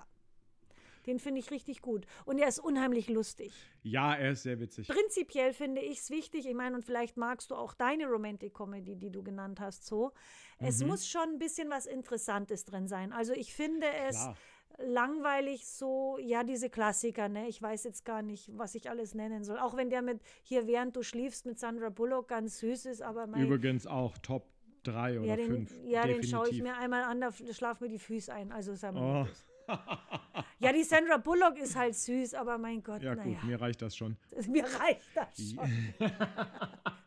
Den 1.07 1.19
finde 1.19 1.40
ich 1.40 1.51
richtig 1.51 1.81
gut. 1.83 2.07
Und 2.25 2.38
er 2.38 2.49
ist 2.49 2.59
unheimlich 2.59 3.09
lustig. 3.09 3.53
Ja, 3.83 4.14
er 4.14 4.33
ist 4.33 4.42
sehr 4.42 4.59
witzig. 4.61 4.88
Prinzipiell 4.88 5.53
finde 5.53 5.81
ich 5.81 5.99
es 6.01 6.11
wichtig, 6.11 6.47
ich 6.47 6.55
meine, 6.55 6.75
und 6.77 6.85
vielleicht 6.85 7.16
magst 7.16 7.51
du 7.51 7.55
auch 7.55 7.75
deine 7.75 8.07
Romantic 8.07 8.55
Comedy, 8.55 8.97
die 8.97 9.11
du 9.11 9.23
genannt 9.23 9.61
hast, 9.61 9.87
so. 9.87 10.12
Es 10.59 10.81
Mhm. 10.81 10.88
muss 10.88 11.07
schon 11.09 11.23
ein 11.35 11.38
bisschen 11.38 11.71
was 11.71 11.87
Interessantes 11.87 12.64
drin 12.64 12.88
sein. 12.88 13.12
Also 13.12 13.33
ich 13.35 13.53
finde 13.55 13.87
es 14.09 14.16
Klar. 14.16 14.37
langweilig 14.79 15.66
so, 15.66 16.19
ja, 16.21 16.42
diese 16.45 16.71
Klassiker, 16.71 17.29
ne? 17.29 17.49
Ich 17.49 17.61
weiß 17.61 17.85
jetzt 17.85 18.05
gar 18.05 18.23
nicht, 18.23 18.51
was 18.57 18.75
ich 18.75 18.90
alles 18.90 19.14
nennen 19.14 19.45
soll. 19.45 19.59
Auch 19.59 19.77
wenn 19.77 19.90
der 19.90 20.03
mit 20.03 20.21
hier, 20.42 20.66
während 20.66 20.97
du 20.97 21.03
schläfst, 21.03 21.47
mit 21.47 21.59
Sandra 21.59 21.88
Bullock 21.90 22.29
ganz 22.29 22.59
süß 22.59 22.87
ist, 22.87 23.03
aber 23.03 23.27
mein, 23.27 23.42
Übrigens 23.47 23.87
auch 23.87 24.16
Top 24.19 24.47
3 24.85 25.19
oder 25.21 25.29
ja, 25.29 25.37
den, 25.37 25.47
5. 25.66 25.75
ja, 25.87 26.07
den 26.07 26.23
schaue 26.23 26.49
ich 26.49 26.62
mir 26.62 26.77
einmal 26.77 27.03
an, 27.05 27.21
da 27.21 27.33
schlafen 27.33 27.85
mir 27.85 27.90
die 27.90 27.99
Füße 27.99 28.33
ein. 28.33 28.53
Also 28.53 28.75
sei 28.75 28.92
mal 28.92 29.23
Oh. 29.23 29.25
nicht. 29.25 29.45
Ja, 30.59 30.73
die 30.73 30.85
Sandra 30.85 31.19
Bullock 31.19 31.59
ist 31.59 31.77
halt 31.77 31.95
süß, 31.95 32.33
aber 32.35 32.57
mein 32.57 32.83
Gott, 32.83 33.03
Ja, 33.03 33.15
gut, 33.15 33.45
mir 33.45 33.61
reicht 33.61 33.83
das 33.83 33.95
schon. 33.95 34.17
Mir 34.49 34.65
reicht 34.65 35.15
das 35.15 35.37
schon. 35.37 35.69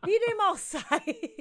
Wie 0.04 0.18
dem 0.28 0.40
auch 0.48 0.56
sei. 0.56 1.34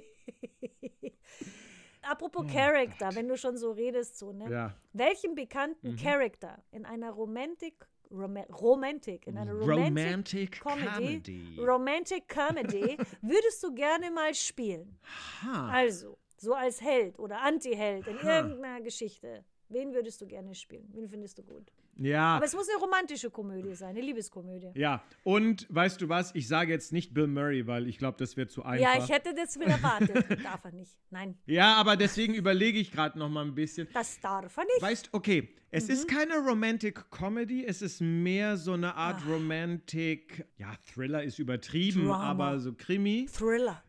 Apropos 2.02 2.52
Character, 2.52 3.14
wenn 3.14 3.28
du 3.28 3.38
schon 3.38 3.58
so 3.58 3.72
redest, 3.72 4.18
so, 4.18 4.32
ne? 4.34 4.46
Oh 4.48 4.52
Ja. 4.52 4.68
Mhm. 4.68 4.74
Welchen 4.94 5.36
bekannten 5.36 5.96
Character 5.96 6.64
in 6.72 6.86
einer 6.86 7.12
Romantic, 7.12 7.88
Roma 8.10 8.42
Romantic, 8.60 9.28
in 9.28 9.38
einer 9.38 9.54
Romantic, 9.54 9.86
Romantic 9.86 10.62
Comedy, 10.62 11.22
Comedy. 11.22 11.60
Romantic 11.60 12.28
Comedy 12.28 12.98
würdest 13.22 13.64
du 13.64 13.74
gerne 13.76 14.10
mal 14.10 14.34
spielen? 14.34 14.98
Ha. 15.44 15.70
Also, 15.70 16.18
so 16.38 16.54
als 16.56 16.82
Held 16.82 17.20
oder 17.20 17.42
Anti-Held 17.42 18.08
in 18.08 18.18
irgendeiner 18.18 18.82
Geschichte. 18.82 19.46
Wen 19.72 19.94
würdest 19.94 20.20
du 20.22 20.26
gerne 20.28 20.56
spielen? 20.56 20.88
Wen 20.94 21.08
findest 21.08 21.38
du 21.38 21.44
gut? 21.44 21.72
Ja. 21.96 22.38
Aber 22.38 22.46
es 22.46 22.56
muss 22.56 22.68
eine 22.70 22.80
romantische 22.80 23.30
Komödie 23.30 23.76
sein, 23.76 23.90
eine 23.90 24.02
Liebeskomödie. 24.02 24.72
Ja, 24.74 25.04
und 25.24 25.68
weißt 25.70 26.02
du 26.02 26.10
was? 26.10 26.34
Ich 26.34 26.48
sage 26.48 26.72
jetzt 26.72 26.92
nicht 26.92 27.14
Bill 27.14 27.28
Murray, 27.28 27.68
weil 27.68 27.88
ich 27.88 27.98
glaube, 28.00 28.18
das 28.18 28.36
wird 28.38 28.50
zu 28.52 28.64
einfach. 28.64 28.96
Ja, 28.96 29.04
ich 29.04 29.10
hätte 29.12 29.34
das 29.36 29.60
wieder 29.60 29.72
erwartet. 29.72 30.10
Darf 30.44 30.64
er 30.66 30.72
nicht. 30.72 30.98
Nein, 31.12 31.38
Ja, 31.46 31.76
aber 31.76 31.98
deswegen 31.98 32.34
überlege 32.34 32.80
ich 32.80 32.92
gerade 32.92 33.20
noch 33.20 33.30
mal 33.30 33.46
ein 33.46 33.54
bisschen. 33.54 33.88
das 33.94 34.20
darf 34.22 34.58
er 34.58 34.64
nicht. 34.64 34.82
Weißt, 34.82 35.10
okay, 35.12 35.50
es 35.72 35.86
Mhm. 35.88 35.94
ist 35.94 36.08
keine 36.08 36.38
Romantic 36.38 37.12
Comedy, 37.12 37.64
es 37.66 37.82
ist 37.84 38.02
mehr 38.02 38.58
so 38.58 38.74
eine 38.74 38.96
Art 38.96 39.22
Romantic, 39.28 40.46
ja, 40.58 40.74
Thriller 40.94 41.24
ist 41.24 41.38
übertrieben, 41.38 42.06
Drama. 42.06 42.24
aber 42.24 42.60
so 42.60 42.74
Krimi. 42.74 43.28
Thriller. 43.32 43.84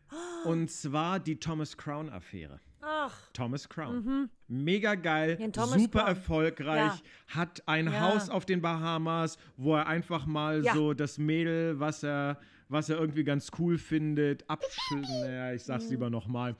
Und 0.45 0.69
zwar 0.69 1.19
die 1.19 1.39
Thomas 1.39 1.77
Crown 1.77 2.09
Affäre. 2.09 2.59
Ach, 2.81 3.13
Thomas 3.33 3.67
Crown. 3.69 4.29
Mega 4.47 4.95
geil, 4.95 5.37
super 5.53 5.99
Crown. 5.99 6.07
erfolgreich, 6.07 6.91
hat 7.27 7.63
ein 7.67 7.91
Ja. 7.91 7.99
Haus 8.01 8.29
auf 8.29 8.45
den 8.45 8.61
Bahamas, 8.61 9.37
wo 9.57 9.75
er 9.75 9.87
einfach 9.87 10.25
mal 10.25 10.63
Ja. 10.63 10.73
so 10.73 10.93
das 10.93 11.17
Mädel, 11.17 11.79
was 11.79 12.03
er, 12.03 12.39
was 12.69 12.89
er 12.89 12.97
irgendwie 12.99 13.23
ganz 13.23 13.49
cool 13.59 13.77
findet, 13.77 14.49
abschütteln. 14.49 15.21
Naja, 15.21 15.53
ich 15.53 15.61
Mhm. 15.61 15.65
sag's 15.65 15.89
lieber 15.89 16.09
nochmal. 16.09 16.55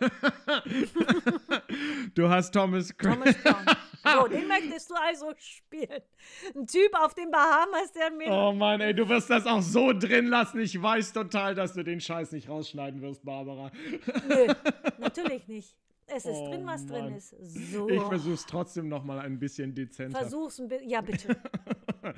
du 2.14 2.28
hast 2.28 2.52
Thomas 2.52 2.96
Crown. 2.96 3.18
Thomas 3.18 3.36
Crown. 3.42 3.64
So, 4.04 4.28
den 4.28 4.46
möchtest 4.46 4.90
du 4.90 4.94
also 4.94 5.32
spielen. 5.38 6.02
Ein 6.54 6.66
Typ 6.66 6.94
auf 6.94 7.14
den 7.14 7.30
Bahamas, 7.30 7.92
der 7.92 8.10
mit. 8.10 8.28
Oh 8.28 8.52
Mann, 8.52 8.80
ey, 8.80 8.94
du 8.94 9.08
wirst 9.08 9.30
das 9.30 9.46
auch 9.46 9.62
so 9.62 9.92
drin 9.92 10.26
lassen. 10.26 10.60
Ich 10.60 10.80
weiß 10.80 11.12
total, 11.12 11.54
dass 11.54 11.74
du 11.74 11.82
den 11.82 12.00
Scheiß 12.00 12.32
nicht 12.32 12.48
rausschneiden 12.48 13.00
wirst, 13.02 13.24
Barbara. 13.24 13.70
Nö, 14.28 14.46
natürlich 14.98 15.46
nicht. 15.48 15.76
Es 16.14 16.24
ist 16.24 16.32
Oh 16.36 16.50
drin, 16.50 16.66
was 16.66 16.86
drin 16.86 17.04
Mann. 17.04 17.14
ist. 17.14 17.34
So. 17.72 17.88
Ich 17.88 18.00
versuch's 18.02 18.46
trotzdem 18.46 18.88
nochmal 18.88 19.18
ein 19.20 19.38
bisschen 19.38 19.74
dezenter. 19.74 20.18
Versuch's 20.20 20.58
ein 20.58 20.68
bisschen. 20.68 20.88
Ja, 20.88 21.00
bitte. 21.00 21.36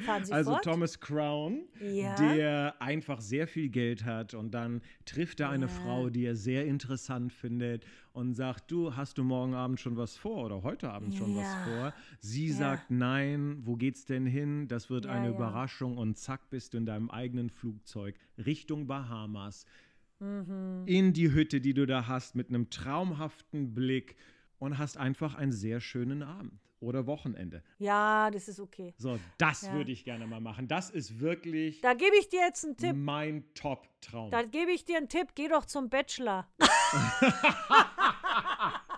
Also 0.06 0.52
fort. 0.52 0.64
Thomas 0.64 1.00
Crown, 1.00 1.62
Ja. 1.80 2.14
der 2.14 2.80
einfach 2.80 3.20
sehr 3.20 3.48
viel 3.48 3.70
Geld 3.70 4.04
hat 4.04 4.34
und 4.34 4.52
dann 4.52 4.82
trifft 5.04 5.40
er 5.40 5.48
eine 5.50 5.66
Ja. 5.66 5.72
Frau, 5.72 6.10
die 6.10 6.26
er 6.26 6.36
sehr 6.36 6.64
interessant 6.66 7.32
findet 7.32 7.84
und 8.12 8.34
sagt, 8.34 8.70
du, 8.70 8.94
hast 8.94 9.18
du 9.18 9.24
morgen 9.24 9.54
Abend 9.54 9.80
schon 9.80 9.96
was 9.96 10.16
vor 10.16 10.44
oder 10.44 10.62
heute 10.62 10.90
Abend 10.90 11.14
schon 11.16 11.34
Ja. 11.34 11.42
was 11.42 11.54
vor? 11.64 11.94
Sie 12.20 12.52
sagt, 12.52 12.90
nein, 12.90 13.62
wo 13.64 13.74
geht's 13.74 14.04
denn 14.04 14.26
hin? 14.26 14.68
Das 14.68 14.90
wird 14.90 15.06
eine. 15.06 15.30
Überraschung 15.30 15.96
und 15.96 16.16
zack 16.18 16.50
bist 16.50 16.74
du 16.74 16.78
in 16.78 16.86
deinem 16.86 17.10
eigenen 17.10 17.50
Flugzeug 17.50 18.14
Richtung 18.38 18.86
Bahamas 18.86 19.64
Mhm. 20.20 20.84
in 20.86 21.12
die 21.12 21.32
Hütte, 21.32 21.60
die 21.60 21.74
du 21.74 21.86
da 21.86 22.06
hast, 22.06 22.34
mit 22.36 22.48
einem 22.48 22.70
traumhaften 22.70 23.74
Blick 23.74 24.16
und 24.58 24.78
hast 24.78 24.96
einfach 24.98 25.34
einen 25.34 25.52
sehr 25.52 25.80
schönen 25.80 26.22
Abend 26.22 26.52
oder 26.80 27.06
Wochenende. 27.06 27.62
Ja, 27.78 28.30
das 28.30 28.48
ist 28.48 28.60
okay. 28.60 28.94
So, 28.98 29.18
das 29.38 29.62
Ja. 29.62 29.72
würde 29.74 29.92
ich 29.92 30.04
gerne 30.04 30.26
mal 30.26 30.40
machen. 30.40 30.68
Das 30.68 30.90
ist 30.90 31.20
wirklich 31.20 31.80
Da 31.80 31.94
gebe 31.94 32.16
ich 32.18 32.28
dir 32.28 32.40
jetzt 32.40 32.64
einen 32.64 32.76
Tipp. 32.76 32.94
mein 32.96 33.44
Top-Traum. 33.54 34.30
Da 34.30 34.42
gebe 34.42 34.70
ich 34.72 34.84
dir 34.84 34.96
einen 34.98 35.08
Tipp. 35.08 35.28
Geh 35.34 35.48
doch 35.48 35.64
zum 35.66 35.88
Bachelor. 35.90 36.46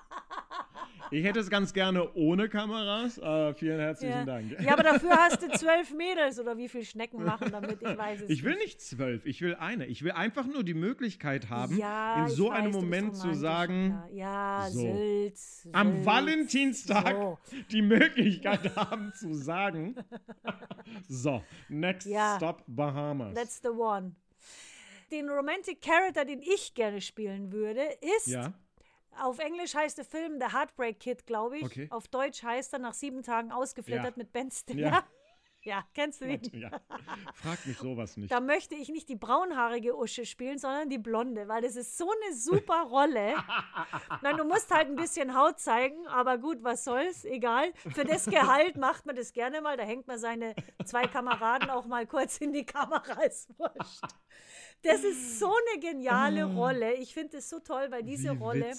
Ich 1.13 1.25
hätte 1.25 1.41
es 1.41 1.51
ganz 1.51 1.73
gerne 1.75 2.13
ohne 2.15 2.49
Kameras. 2.49 3.19
Äh, 3.19 3.55
vielen 3.55 3.79
herzlichen 3.79 4.13
Ja. 4.21 4.25
Dank. 4.25 4.59
ja, 4.61 4.73
aber 4.73 4.83
dafür 4.83 5.11
hast 5.11 5.43
du 5.43 5.49
zwölf 5.59 5.93
Mädels 5.93 6.41
oder 6.41 6.57
wie 6.57 6.69
viel 6.69 6.85
Schnecken 6.85 7.23
machen 7.25 7.53
damit? 7.53 7.83
Ich 7.83 7.97
weiß 7.99 8.23
es 8.23 8.31
Ich 8.31 8.43
will 8.45 8.57
nicht 8.57 8.81
zwölf, 8.81 9.27
ich 9.27 9.43
will 9.43 9.55
eine. 9.57 9.87
Ich 9.87 10.03
will 10.03 10.13
einfach 10.13 10.47
nur 10.47 10.65
die 10.65 10.75
Möglichkeit 10.75 11.51
haben, 11.51 11.77
Ja, 11.77 12.25
in 12.25 12.29
so 12.31 12.49
weiß, 12.51 12.59
einem 12.59 12.73
Moment 12.73 13.17
zu 13.17 13.35
sagen, 13.35 14.03
Ja, 14.13 14.65
ja 14.65 14.71
so. 14.71 14.81
Sülz, 14.81 15.69
am 15.73 15.93
Sülz. 15.93 16.07
Valentinstag 16.07 17.15
So. 17.17 17.39
die 17.71 17.83
Möglichkeit 17.83 18.75
haben 18.77 19.13
zu 19.15 19.35
sagen, 19.35 19.95
so, 21.09 21.43
next 21.69 22.09
stop 22.37 22.63
Bahamas. 22.67 23.35
That's 23.35 23.61
the 23.63 23.69
one. 23.69 24.13
Den 25.11 25.29
Romantic 25.29 25.83
Character, 25.83 26.25
den 26.25 26.41
ich 26.41 26.73
gerne 26.75 27.03
spielen 27.03 27.53
würde, 27.53 27.83
ist, 28.17 28.29
ja, 28.29 28.55
auf 29.21 29.39
Englisch 29.39 29.75
heißt 29.75 29.99
der 29.99 30.05
Film 30.05 30.39
The 30.41 30.55
Heartbreak 30.57 31.01
Kid, 31.01 31.27
glaube 31.27 31.59
ich. 31.59 31.65
Okay. 31.65 31.87
Auf 31.91 32.09
Deutsch 32.09 32.43
heißt 32.43 32.73
er 32.73 32.79
nach 32.79 32.95
sieben 32.95 33.23
Tagen 33.23 33.53
ausgeflittert 33.53 34.05
Ja. 34.05 34.13
mit 34.17 34.33
Ben 34.33 34.51
Stiller. 34.51 34.89
Ja. 34.91 35.05
Ja, 35.65 35.85
kennst 35.95 36.21
du 36.21 36.25
ihn? 36.25 36.41
ja. 36.55 36.73
Frag 37.35 37.65
mich 37.67 37.79
sowas 37.79 38.17
nicht. 38.17 38.33
Da 38.33 38.41
möchte 38.41 38.75
ich 38.75 38.89
nicht 38.89 39.09
die 39.09 39.15
braunhaarige 39.15 39.97
Usche 39.97 40.27
spielen, 40.27 40.59
sondern 40.59 40.89
die 40.91 40.99
blonde, 40.99 41.47
weil 41.47 41.63
das 41.63 41.77
ist 41.77 41.97
so 41.97 42.11
eine 42.11 42.35
super 42.35 42.83
Rolle. 42.91 43.37
Nein, 44.23 44.39
du 44.39 44.43
musst 44.45 44.73
halt 44.73 44.89
ein 44.89 44.97
bisschen 44.97 45.39
Haut 45.39 45.61
zeigen, 45.61 46.05
aber 46.09 46.39
gut, 46.39 46.65
was 46.65 46.83
soll's, 46.83 47.25
egal. 47.25 47.73
Für 47.95 48.05
das 48.05 48.25
Gehalt 48.27 48.77
macht 48.77 49.07
man 49.07 49.15
das 49.15 49.33
gerne 49.33 49.61
mal. 49.61 49.77
Da 49.77 49.85
hängt 49.85 50.09
man 50.09 50.19
seine 50.19 50.57
zwei 50.85 51.07
Kameraden 51.07 51.71
auch 51.71 51.87
mal 51.87 52.09
kurz 52.09 52.39
in 52.39 52.53
die 52.53 52.67
Kamera, 52.67 53.23
ist 53.23 53.57
wurscht. 53.57 54.03
Das 54.83 55.05
ist 55.05 55.39
so 55.39 55.47
eine 55.71 55.81
geniale 55.81 56.45
Rolle. 56.45 56.95
Ich 56.95 57.15
finde 57.15 57.37
es 57.39 57.49
so 57.49 57.61
toll, 57.61 57.87
weil 57.91 58.03
diese 58.03 58.31
Ah. 58.31 58.35
Rolle. 58.41 58.73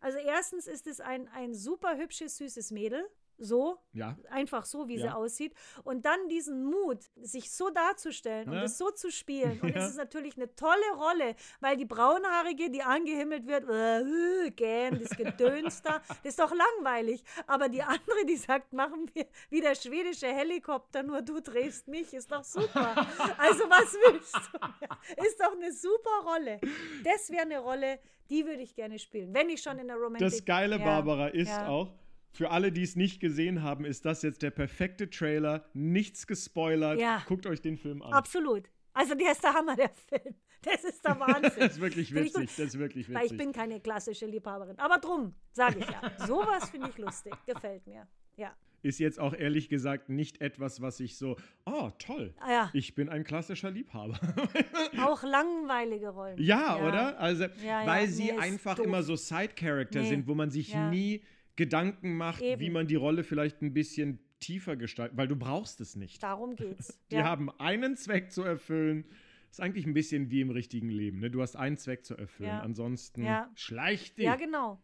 Also, 0.00 0.18
erstens 0.18 0.66
ist 0.66 0.86
es 0.86 1.00
ein, 1.00 1.28
ein 1.28 1.54
super 1.54 1.96
hübsches, 1.96 2.36
süßes 2.36 2.70
Mädel. 2.70 3.06
So, 3.38 3.78
Ja. 3.92 4.16
einfach 4.30 4.64
so, 4.64 4.88
wie 4.88 4.98
sie 4.98 5.04
Ja. 5.06 5.14
aussieht. 5.14 5.54
Und 5.84 6.04
dann 6.06 6.28
diesen 6.28 6.64
Mut, 6.64 7.00
sich 7.16 7.50
so 7.52 7.70
darzustellen 7.70 8.48
und 8.48 8.54
Ne? 8.56 8.64
es 8.64 8.78
so 8.78 8.90
zu 8.90 9.10
spielen. 9.10 9.60
Und 9.60 9.68
Ja. 9.76 9.80
es 9.84 9.90
ist 9.90 9.96
natürlich 9.96 10.36
eine 10.36 10.54
tolle 10.54 10.90
Rolle, 10.94 11.36
weil 11.60 11.76
die 11.76 11.84
Braunhaarige, 11.84 12.70
die 12.70 12.82
angehimmelt 12.82 13.46
wird, 13.46 13.68
äh, 13.68 14.46
äh, 14.46 14.50
gähn, 14.50 14.98
das 15.00 15.16
Gedöns 15.16 15.82
da, 15.82 15.98
das 15.98 16.08
ist 16.24 16.38
doch 16.38 16.52
langweilig. 16.54 17.22
Aber 17.46 17.68
die 17.68 17.82
andere, 17.82 18.24
die 18.26 18.36
sagt, 18.36 18.72
machen 18.72 19.10
wir 19.14 19.26
wie 19.50 19.60
der 19.60 19.74
schwedische 19.74 20.26
Helikopter, 20.28 21.02
nur 21.02 21.22
du 21.22 21.40
drehst 21.40 21.88
mich, 21.88 22.14
ist 22.14 22.32
doch 22.32 22.44
super. 22.44 22.94
Also 23.38 23.64
was 23.68 23.92
willst 23.94 24.34
du? 24.34 25.22
Ist 25.24 25.40
doch 25.40 25.52
eine 25.52 25.72
super 25.72 26.22
Rolle. 26.24 26.60
Das 27.04 27.30
wäre 27.30 27.42
eine 27.42 27.58
Rolle, 27.58 27.98
die 28.30 28.44
würde 28.46 28.62
ich 28.62 28.74
gerne 28.74 28.98
spielen, 28.98 29.32
wenn 29.34 29.48
ich 29.50 29.60
schon 29.62 29.78
in 29.78 29.86
der 29.88 29.96
Romantik... 29.96 30.30
Das 30.30 30.44
Geile, 30.44 30.78
Barbara, 30.78 31.28
ist 31.28 31.52
auch, 31.62 31.92
für 32.36 32.50
alle, 32.50 32.72
die 32.72 32.82
es 32.82 32.96
nicht 32.96 33.20
gesehen 33.20 33.62
haben, 33.62 33.84
ist 33.84 34.04
das 34.04 34.22
jetzt 34.22 34.42
der 34.42 34.50
perfekte 34.50 35.08
Trailer. 35.10 35.64
Nichts 35.74 36.26
gespoilert. 36.26 37.00
Ja. 37.00 37.22
Guckt 37.26 37.46
euch 37.46 37.60
den 37.60 37.76
Film 37.76 38.02
an. 38.02 38.12
Absolut. 38.12 38.64
Also 38.92 39.14
der 39.14 39.32
ist 39.32 39.42
der 39.42 39.52
Hammer, 39.54 39.76
der 39.76 39.90
Film. 39.90 40.34
Das 40.62 40.82
ist 40.84 41.04
der 41.04 41.18
Wahnsinn. 41.20 41.52
Das 41.58 41.72
ist 41.74 41.80
wirklich 41.80 42.14
witzig. 42.14 42.50
Das 42.56 42.58
ist 42.58 42.78
wirklich 42.78 43.08
Weil 43.08 43.16
ich 43.26 43.32
witzig. 43.32 43.38
bin 43.38 43.52
keine 43.52 43.80
klassische 43.80 44.26
Liebhaberin. 44.26 44.78
Aber 44.78 44.98
drum, 44.98 45.34
sage 45.52 45.80
ich 45.80 45.86
ja. 45.90 46.12
Sowas 46.26 46.70
finde 46.70 46.88
ich 46.90 46.98
lustig. 46.98 47.34
Gefällt 47.46 47.86
mir. 47.86 48.06
Ja. 48.36 48.54
ist 48.82 48.98
jetzt 49.00 49.18
auch 49.18 49.32
ehrlich 49.34 49.68
gesagt 49.68 50.08
nicht 50.10 50.40
etwas, 50.42 50.80
was 50.82 51.00
ich 51.00 51.16
so, 51.16 51.36
oh, 51.64 51.90
toll. 51.98 52.34
Ah, 52.40 52.50
ja. 52.52 52.70
Ich 52.74 52.94
bin 52.94 53.08
ein 53.08 53.24
klassischer 53.24 53.70
Liebhaber. 53.70 54.18
Auch 55.02 55.22
langweilige 55.22 56.10
Rollen. 56.10 56.38
ja, 56.38 56.76
oder? 56.86 57.18
Also, 57.18 57.44
Ja, 57.44 57.82
ja. 57.82 57.86
weil 57.86 58.08
sie 58.08 58.24
Nee, 58.32 58.38
einfach 58.38 58.76
doof. 58.76 58.86
immer 58.86 59.02
so 59.02 59.16
Side-Character 59.16 60.00
Nee. 60.02 60.08
sind, 60.10 60.26
wo 60.26 60.34
man 60.34 60.50
sich 60.50 60.72
Ja. 60.72 60.90
nie 60.90 61.22
Gedanken 61.56 62.16
macht, 62.16 62.42
Eben. 62.42 62.60
wie 62.60 62.70
man 62.70 62.86
die 62.86 62.94
Rolle 62.96 63.24
vielleicht 63.24 63.62
ein 63.62 63.72
bisschen 63.72 64.18
tiefer 64.40 64.76
gestaltet, 64.76 65.16
weil 65.16 65.28
du 65.28 65.36
brauchst 65.36 65.80
es 65.80 65.96
nicht. 65.96 66.22
Darum 66.22 66.56
geht's. 66.56 66.98
Die 67.10 67.16
ja. 67.16 67.24
haben 67.24 67.50
einen 67.58 67.96
Zweck 67.96 68.30
zu 68.30 68.42
erfüllen. 68.42 69.06
Ist 69.50 69.60
eigentlich 69.60 69.86
ein 69.86 69.94
bisschen 69.94 70.30
wie 70.30 70.42
im 70.42 70.50
richtigen 70.50 70.90
Leben. 70.90 71.20
Ne? 71.20 71.30
Du 71.30 71.40
hast 71.40 71.56
einen 71.56 71.78
Zweck 71.78 72.04
zu 72.04 72.14
erfüllen. 72.16 72.50
Ja. 72.50 72.60
Ansonsten 72.60 73.24
Ja. 73.24 73.50
schleich 73.54 74.14
dich. 74.14 74.26
Ja, 74.26 74.36
genau. 74.36 74.82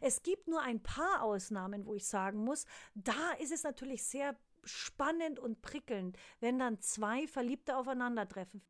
Es 0.00 0.22
gibt 0.22 0.46
nur 0.46 0.62
ein 0.62 0.80
paar 0.80 1.22
Ausnahmen, 1.22 1.86
wo 1.86 1.94
ich 1.94 2.06
sagen 2.06 2.38
muss, 2.44 2.66
da 2.94 3.32
ist 3.42 3.50
es 3.52 3.64
natürlich 3.64 4.04
sehr 4.04 4.36
spannend 4.64 5.40
und 5.40 5.60
prickelnd, 5.60 6.16
wenn 6.38 6.58
dann 6.58 6.78
zwei 6.80 7.26
Verliebte 7.26 7.76
aufeinandertreffen. 7.76 8.62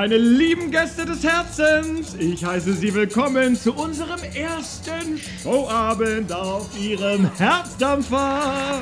Meine 0.00 0.16
lieben 0.16 0.70
Gäste 0.70 1.04
des 1.04 1.22
Herzens, 1.22 2.14
ich 2.18 2.42
heiße 2.42 2.72
Sie 2.72 2.94
willkommen 2.94 3.54
zu 3.54 3.74
unserem 3.74 4.22
ersten 4.34 5.20
Showabend 5.42 6.32
auf 6.32 6.70
Ihrem 6.80 7.30
Herzdampfer. 7.36 8.80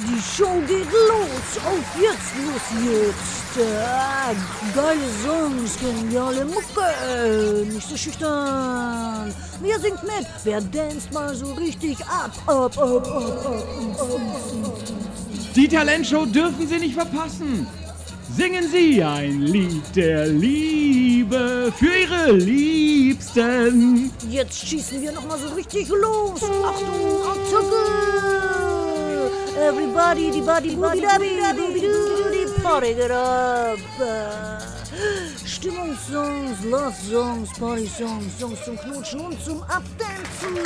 Die 0.00 0.20
Show 0.20 0.60
geht 0.68 0.92
los. 0.92 1.56
Auf 1.64 1.98
jetzt, 1.98 2.34
los 2.36 2.84
jetzt. 2.84 3.66
Äh, 3.66 4.76
geile 4.76 5.08
Songs, 5.24 5.78
geniale 5.78 6.44
Mucke. 6.44 6.84
Äh, 7.08 7.64
nicht 7.72 7.88
so 7.88 7.96
schüchtern. 7.96 9.32
Wer 9.62 9.80
singt 9.80 10.02
mit? 10.02 10.26
Wer 10.44 10.60
danst 10.60 11.10
mal 11.14 11.34
so 11.34 11.50
richtig 11.54 11.98
ab? 12.04 12.30
Ab, 12.46 12.76
ab, 12.76 13.06
ab, 13.06 13.46
ab. 13.46 14.20
Die 15.56 15.68
Talentshow 15.68 16.26
dürfen 16.26 16.68
Sie 16.68 16.78
nicht 16.78 16.94
verpassen. 16.94 17.66
Singen 18.36 18.68
Sie 18.70 19.02
ein 19.02 19.42
Lied 19.42 19.94
der 19.94 20.26
Liebe 20.26 21.70
für 21.76 21.94
Ihre 21.94 22.32
Liebsten. 22.32 24.10
Jetzt 24.30 24.66
schießen 24.66 25.02
wir 25.02 25.12
noch 25.12 25.26
mal 25.26 25.38
so 25.38 25.48
richtig 25.54 25.88
los. 25.88 26.42
Achtung, 26.42 27.22
Attacke! 27.30 28.22
Everybody, 29.58 30.30
die 30.30 30.40
Body, 30.40 30.74
Body, 30.76 31.02
Body, 31.02 31.82
die 32.32 32.62
Party 32.62 32.94
get 32.94 33.10
up. 33.10 33.78
Stimmungssongs, 35.44 36.64
Love 36.64 36.94
Songs, 37.10 37.50
Party 37.58 37.86
Songs, 37.86 38.38
Songs 38.38 38.64
zum 38.64 38.78
Knutschen 38.78 39.20
und 39.20 39.44
zum 39.44 39.62
Abdancen. 39.64 40.56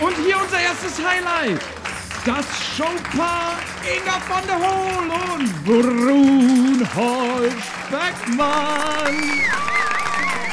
Und 0.00 0.16
hier 0.24 0.36
unser 0.40 0.60
erstes 0.60 1.04
Highlight. 1.04 1.77
Das 2.28 2.44
Showpaar 2.76 3.56
Inga 3.82 4.20
von 4.28 4.42
der 4.46 4.58
Hohl 4.58 5.08
und 5.32 5.48
Brunhold 5.64 7.56
Beckmann. 7.90 9.16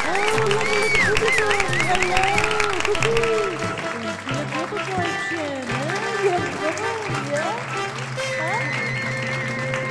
Oh? 0.08 0.46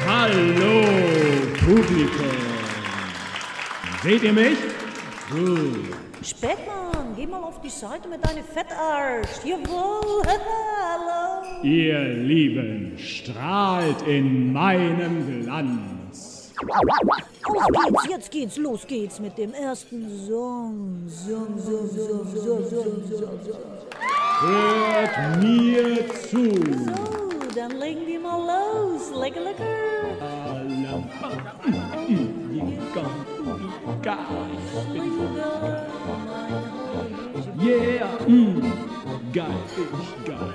Hallo, 0.09 0.75
Publikum. 1.67 2.37
Seht 4.03 4.23
ihr 4.23 4.33
mich? 4.33 4.59
Gut. 5.31 5.95
Speckmann, 6.23 7.04
geh 7.25 7.31
mal 7.31 7.43
auf 7.43 7.61
die 7.61 7.71
Seite 7.71 8.09
mit 8.09 8.25
deinem 8.25 8.45
Fettarsch. 8.45 9.45
Jawohl, 9.45 10.23
hallo. 10.27 11.63
Ihr 11.63 12.01
Lieben, 12.01 12.99
strahlt 12.99 14.03
in 14.07 14.53
meinem 14.53 15.43
Glanz. 15.43 16.53
Auf 17.47 17.67
geht's, 17.67 18.09
jetzt 18.09 18.31
geht's, 18.31 18.57
los 18.57 18.87
geht's 18.87 19.21
mit 19.21 19.39
dem 19.39 19.55
ersten 19.55 20.09
Song. 20.27 21.07
Song, 21.09 21.59
Song, 21.59 21.89
Song, 21.89 22.27
Song, 22.35 22.65
Song, 22.69 23.03
Song, 23.09 23.41
Song. 23.45 23.59
Hört 24.41 25.43
mir 25.43 26.09
zu. 26.31 26.53
So, 26.53 27.55
dann 27.55 27.79
legen 27.79 28.07
wir 28.07 28.21
mal 28.21 28.39
los. 28.39 29.11
Lecker, 29.19 29.41
lecker. 29.41 29.65
Yeah, 37.65 38.19
mm, 38.29 38.61
geil, 39.33 39.47
ich 40.03 40.25
geil. 40.27 40.55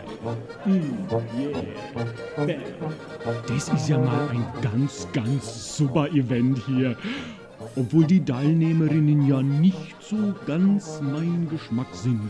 Mm, 0.66 1.08
yeah, 1.40 1.64
bam. 2.36 3.42
Das 3.48 3.70
ist 3.70 3.90
ja 3.90 3.98
mal 3.98 4.30
ein 4.30 4.46
ganz, 4.62 5.08
ganz 5.12 5.76
super 5.76 6.08
Event 6.10 6.60
hier. 6.68 6.96
Obwohl 7.76 8.06
die 8.06 8.24
Teilnehmerinnen 8.24 9.28
ja 9.28 9.42
nicht 9.42 9.96
so 10.00 10.36
ganz 10.46 11.02
mein 11.02 11.48
Geschmack 11.50 11.94
sind. 11.94 12.30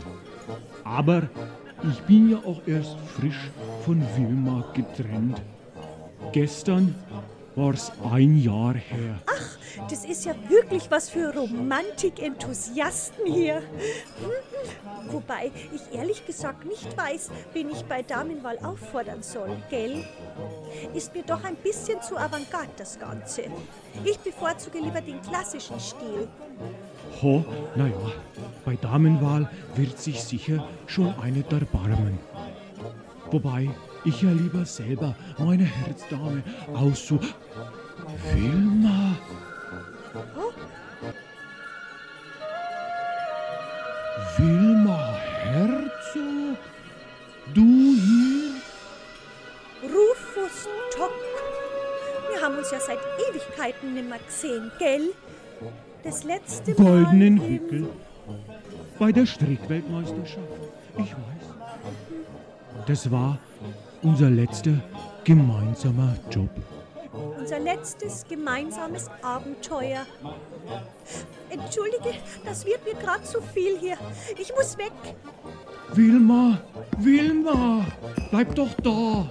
Aber 0.82 1.28
ich 1.82 2.00
bin 2.04 2.30
ja 2.30 2.38
auch 2.38 2.62
erst 2.66 2.96
frisch 3.18 3.50
von 3.84 4.00
Wilma 4.16 4.64
getrennt. 4.72 5.42
Gestern 6.32 6.94
war's 7.60 7.92
ein 8.10 8.38
Jahr 8.38 8.74
her. 8.74 9.20
Das 9.88 10.04
ist 10.04 10.24
ja 10.24 10.34
wirklich 10.48 10.90
was 10.90 11.10
für 11.10 11.34
Romantik-Enthusiasten 11.34 13.26
hier. 13.26 13.56
Hm, 13.56 13.62
Wobei 15.10 15.50
ich 15.74 15.96
ehrlich 15.96 16.26
gesagt 16.26 16.64
nicht 16.64 16.96
weiß, 16.96 17.30
wen 17.52 17.70
ich 17.70 17.84
bei 17.84 18.02
Damenwahl 18.02 18.58
auffordern 18.62 19.22
soll, 19.22 19.56
gell? 19.68 20.04
Ist 20.94 21.14
mir 21.14 21.22
doch 21.22 21.44
ein 21.44 21.56
bisschen 21.56 22.00
zu 22.02 22.16
avantgarde 22.16 22.70
das 22.76 22.98
Ganze. 22.98 23.42
Ich 24.04 24.18
bevorzuge 24.18 24.78
lieber 24.78 25.00
den 25.00 25.20
klassischen 25.22 25.80
Stil. 25.80 26.28
Ho, 27.22 27.44
naja, 27.74 28.12
bei 28.64 28.76
Damenwahl 28.76 29.50
wird 29.74 29.98
sich 29.98 30.22
sicher 30.22 30.66
schon 30.86 31.14
eine 31.20 31.44
erbarmen. 31.50 32.18
Wobei 33.30 33.68
ich 34.04 34.22
ja 34.22 34.30
lieber 34.30 34.64
selber 34.64 35.14
meine 35.38 35.64
Herzdame 35.64 36.42
aussu... 36.74 37.18
Wilma! 38.32 39.16
Wilma 44.36 45.14
Herzog? 45.44 46.58
Du 47.54 47.62
hier? 47.62 48.52
Rufus 49.82 50.68
Tock. 50.96 51.10
Wir 52.32 52.42
haben 52.42 52.56
uns 52.58 52.70
ja 52.70 52.78
seit 52.80 52.98
Ewigkeiten 53.30 53.94
nimmer 53.94 54.18
gesehen, 54.18 54.70
gell? 54.78 55.12
Das 56.04 56.24
letzte 56.24 56.72
Mal. 56.72 57.02
Goldenen 57.04 57.36
im- 57.38 57.48
Wickel. 57.48 57.88
Bei 58.98 59.12
der 59.12 59.26
Strickweltmeisterschaft. 59.26 60.46
Ich 60.98 61.12
weiß. 61.12 62.86
Das 62.86 63.10
war 63.10 63.38
unser 64.02 64.30
letzter 64.30 64.80
gemeinsamer 65.24 66.16
Job. 66.30 66.50
Unser 67.38 67.58
letztes 67.58 68.24
gemeinsames 68.28 69.10
Abenteuer. 69.22 70.06
Entschuldige, 71.50 72.14
das 72.44 72.64
wird 72.64 72.84
mir 72.84 72.94
gerade 72.94 73.24
zu 73.24 73.40
viel 73.42 73.78
hier. 73.78 73.96
Ich 74.38 74.52
muss 74.54 74.78
weg. 74.78 74.92
Wilma, 75.92 76.60
Wilma, 76.98 77.84
bleib 78.30 78.54
doch 78.54 78.72
da. 78.82 79.28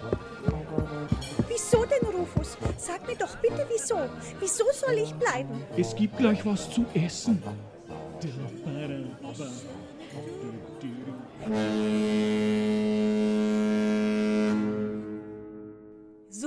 Wieso 1.47 1.85
denn, 1.85 2.07
Rufus? 2.09 2.57
Sag 2.77 3.07
mir 3.07 3.15
doch 3.15 3.35
bitte 3.37 3.65
wieso. 3.71 3.97
Wieso 4.39 4.65
soll 4.73 4.95
ich 4.95 5.13
bleiben? 5.13 5.63
Es 5.77 5.95
gibt 5.95 6.17
gleich 6.17 6.45
was 6.45 6.69
zu 6.69 6.85
essen. 6.93 7.41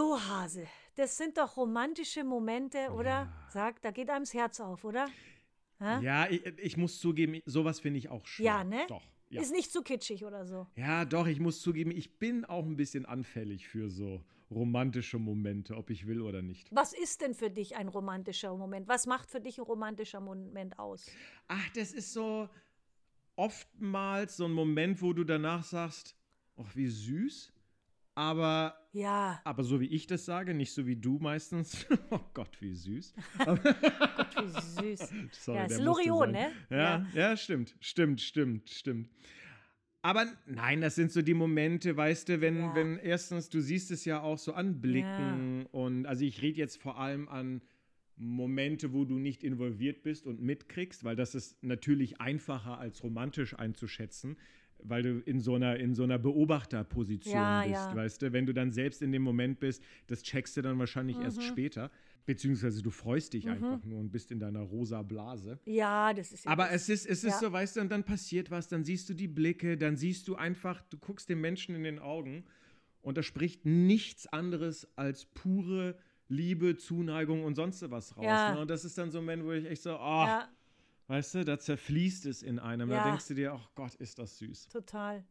So, 0.03 0.21
Hase, 0.21 0.67
das 0.97 1.17
sind 1.17 1.39
doch 1.39 1.57
romantische 1.57 2.25
Momente, 2.25 2.91
oder? 2.91 3.33
Sag, 3.51 3.81
da 3.83 3.93
geht 3.93 4.11
einem 4.11 4.25
das 4.25 4.35
Herz 4.35 4.59
auf, 4.59 4.83
oder? 4.83 5.07
Hä? 5.79 6.05
Ja, 6.05 6.29
ich, 6.29 6.45
ich 6.59 6.77
muss 6.77 6.99
zugeben, 6.99 7.41
sowas 7.47 7.79
finde 7.79 7.99
ich 7.99 8.09
auch 8.09 8.27
schön. 8.27 8.47
Ja, 8.47 8.65
ne? 8.65 8.85
Doch. 8.89 9.05
Ja. 9.31 9.41
Ist 9.41 9.53
nicht 9.53 9.71
so 9.71 9.81
kitschig 9.81 10.25
oder 10.25 10.45
so. 10.45 10.67
ja, 10.75 11.05
doch, 11.05 11.29
ich 11.29 11.39
muss 11.39 11.61
zugeben, 11.61 11.93
ich 11.93 12.19
bin 12.19 12.45
auch 12.45 12.67
ein 12.67 12.75
bisschen 12.75 13.07
anfällig 13.07 13.69
für 13.69 13.89
so 13.91 14.25
romantische 14.51 15.21
Momente, 15.21 15.77
ob 15.77 15.89
ich 15.89 16.05
will 16.09 16.21
oder 16.21 16.43
nicht. 16.43 16.67
Was 16.73 16.93
ist 16.95 17.21
denn 17.21 17.33
für 17.33 17.49
dich 17.49 17.77
ein 17.77 17.87
romantischer 17.87 18.57
Moment? 18.57 18.89
Was 18.89 19.07
macht 19.07 19.31
für 19.31 19.41
dich 19.41 19.59
ein 19.59 19.65
romantischer 19.65 20.21
Moment 20.21 20.81
aus? 20.81 21.09
Ach, 21.47 21.71
das 21.77 21.93
ist 21.93 22.13
so. 22.13 22.49
oftmals 23.37 24.37
so 24.37 24.47
ein 24.47 24.53
Moment, 24.53 25.01
wo 25.01 25.13
du 25.13 25.23
danach 25.23 25.63
sagst, 25.63 26.17
ach, 26.57 26.75
wie 26.75 26.89
süß. 26.89 27.53
Aber, 28.15 28.77
Ja, 28.93 29.41
aber 29.45 29.65
so 29.65 29.81
wie 29.81 29.87
ich 29.87 30.07
das 30.07 30.25
sage, 30.27 30.53
nicht 30.55 30.73
so 30.73 30.87
wie 30.87 30.97
du 30.97 31.19
meistens. 31.19 31.87
oh 32.11 32.21
Gott, 32.35 32.57
wie 32.61 32.75
süß. 32.75 33.15
Gott, 33.45 33.61
wie 33.65 34.61
süß. 34.97 35.13
Sorry, 35.33 35.59
Ja, 35.59 35.65
ist 35.67 35.81
Loriot, 35.81 36.21
sein. 36.25 36.33
ne? 36.33 36.51
Ja, 36.71 36.77
Ja. 36.77 37.07
ja, 37.15 37.37
stimmt, 37.37 37.75
stimmt, 37.81 38.21
stimmt, 38.21 38.69
stimmt. 38.71 39.09
Aber 40.05 40.27
nein, 40.47 40.81
das 40.81 40.97
sind 40.97 41.13
so 41.13 41.23
die 41.23 41.33
Momente, 41.35 41.97
weißt 41.97 42.29
du, 42.29 42.41
wenn, 42.41 42.57
Ja. 42.59 42.75
wenn 42.75 42.99
erstens, 42.99 43.49
du 43.49 43.61
siehst 43.61 43.91
es 43.93 44.05
ja 44.05 44.21
auch 44.21 44.37
so 44.39 44.53
an 44.53 44.81
Blicken 44.81 45.67
und 45.67 46.07
also 46.07 46.25
ich 46.25 46.43
rede 46.43 46.59
jetzt 46.59 46.83
vor 46.83 46.99
allem 46.99 47.29
an 47.29 47.63
Momente, 48.17 48.93
wo 48.93 49.05
du 49.05 49.15
nicht 49.19 49.43
involviert 49.43 50.03
bist 50.03 50.27
und 50.27 50.41
mitkriegst, 50.43 51.03
weil 51.05 51.17
das 51.17 51.35
ist 51.35 51.63
natürlich 51.63 52.21
einfacher 52.21 52.79
als 52.79 53.03
romantisch 53.03 53.57
einzuschätzen, 53.59 54.37
weil 54.85 55.03
du 55.03 55.19
in 55.21 55.41
so 55.41 55.55
einer, 55.55 55.77
in 55.77 55.95
so 55.95 56.03
einer 56.05 56.19
Beobachterposition 56.19 57.35
Ja, 57.35 57.63
bist, 57.63 57.73
ja. 57.75 57.95
weißt 57.97 58.23
du, 58.23 58.33
wenn 58.33 58.47
du 58.47 58.53
dann 58.55 58.73
selbst 58.73 59.03
in 59.03 59.13
dem 59.13 59.23
Moment 59.23 59.61
bist, 59.61 59.83
das 60.07 60.23
checkst 60.23 60.57
du 60.57 60.63
dann 60.63 60.79
wahrscheinlich 60.79 61.17
Mhm. 61.19 61.25
erst 61.25 61.43
später, 61.43 61.91
beziehungsweise 62.27 62.83
du 62.83 62.91
freust 62.91 63.33
dich 63.33 63.49
einfach 63.49 63.85
nur 63.85 63.99
und 63.99 64.11
bist 64.11 64.31
in 64.31 64.39
deiner 64.39 64.61
rosa 64.61 65.03
Blase. 65.03 65.59
Ja, 65.65 66.13
das 66.15 66.33
ist 66.33 66.45
ja 66.45 66.51
Aber 66.51 66.65
das. 66.65 66.89
es 66.89 66.89
ist, 66.89 67.07
es 67.07 67.25
ist 67.25 67.41
so, 67.41 67.51
weißt 67.53 67.77
du, 67.77 67.81
und 67.81 67.91
dann 67.91 68.05
passiert 68.05 68.51
was, 68.51 68.69
dann 68.69 68.85
siehst 68.85 69.09
du 69.09 69.15
die 69.15 69.29
Blicke, 69.29 69.77
dann 69.77 69.97
siehst 69.97 70.29
du 70.29 70.37
einfach, 70.37 70.83
du 70.91 70.99
guckst 70.99 71.29
dem 71.29 71.41
Menschen 71.41 71.75
in 71.75 71.83
den 71.83 71.99
Augen 71.99 72.45
und 73.03 73.19
da 73.19 73.23
spricht 73.23 73.67
nichts 73.67 74.27
anderes 74.29 74.87
als 74.97 75.27
pure 75.27 75.97
Liebe, 76.29 76.77
Zuneigung 76.77 77.45
und 77.45 77.57
sonst 77.57 77.91
was 77.91 78.17
raus. 78.17 78.25
Ja. 78.25 78.55
Ne? 78.55 78.61
Und 78.61 78.71
das 78.71 78.85
ist 78.85 78.97
dann 78.97 79.11
so 79.11 79.19
ein 79.19 79.25
Moment, 79.25 79.45
wo 79.45 79.53
ich 79.53 79.67
echt 79.67 79.83
so, 79.83 79.91
oh, 79.95 80.25
Ja, 80.27 80.49
weißt 81.13 81.35
du, 81.35 81.45
da 81.45 81.59
zerfließt 81.59 82.25
es 82.27 82.43
in 82.43 82.59
einem. 82.59 82.89
Da 82.89 82.97
Ja. 82.97 83.05
denkst 83.05 83.29
du 83.29 83.35
dir, 83.35 83.55
oh 83.55 83.69
Gott, 83.75 83.95
ist 83.97 84.19
das 84.19 84.39
süß. 84.39 84.69
total. 84.69 85.25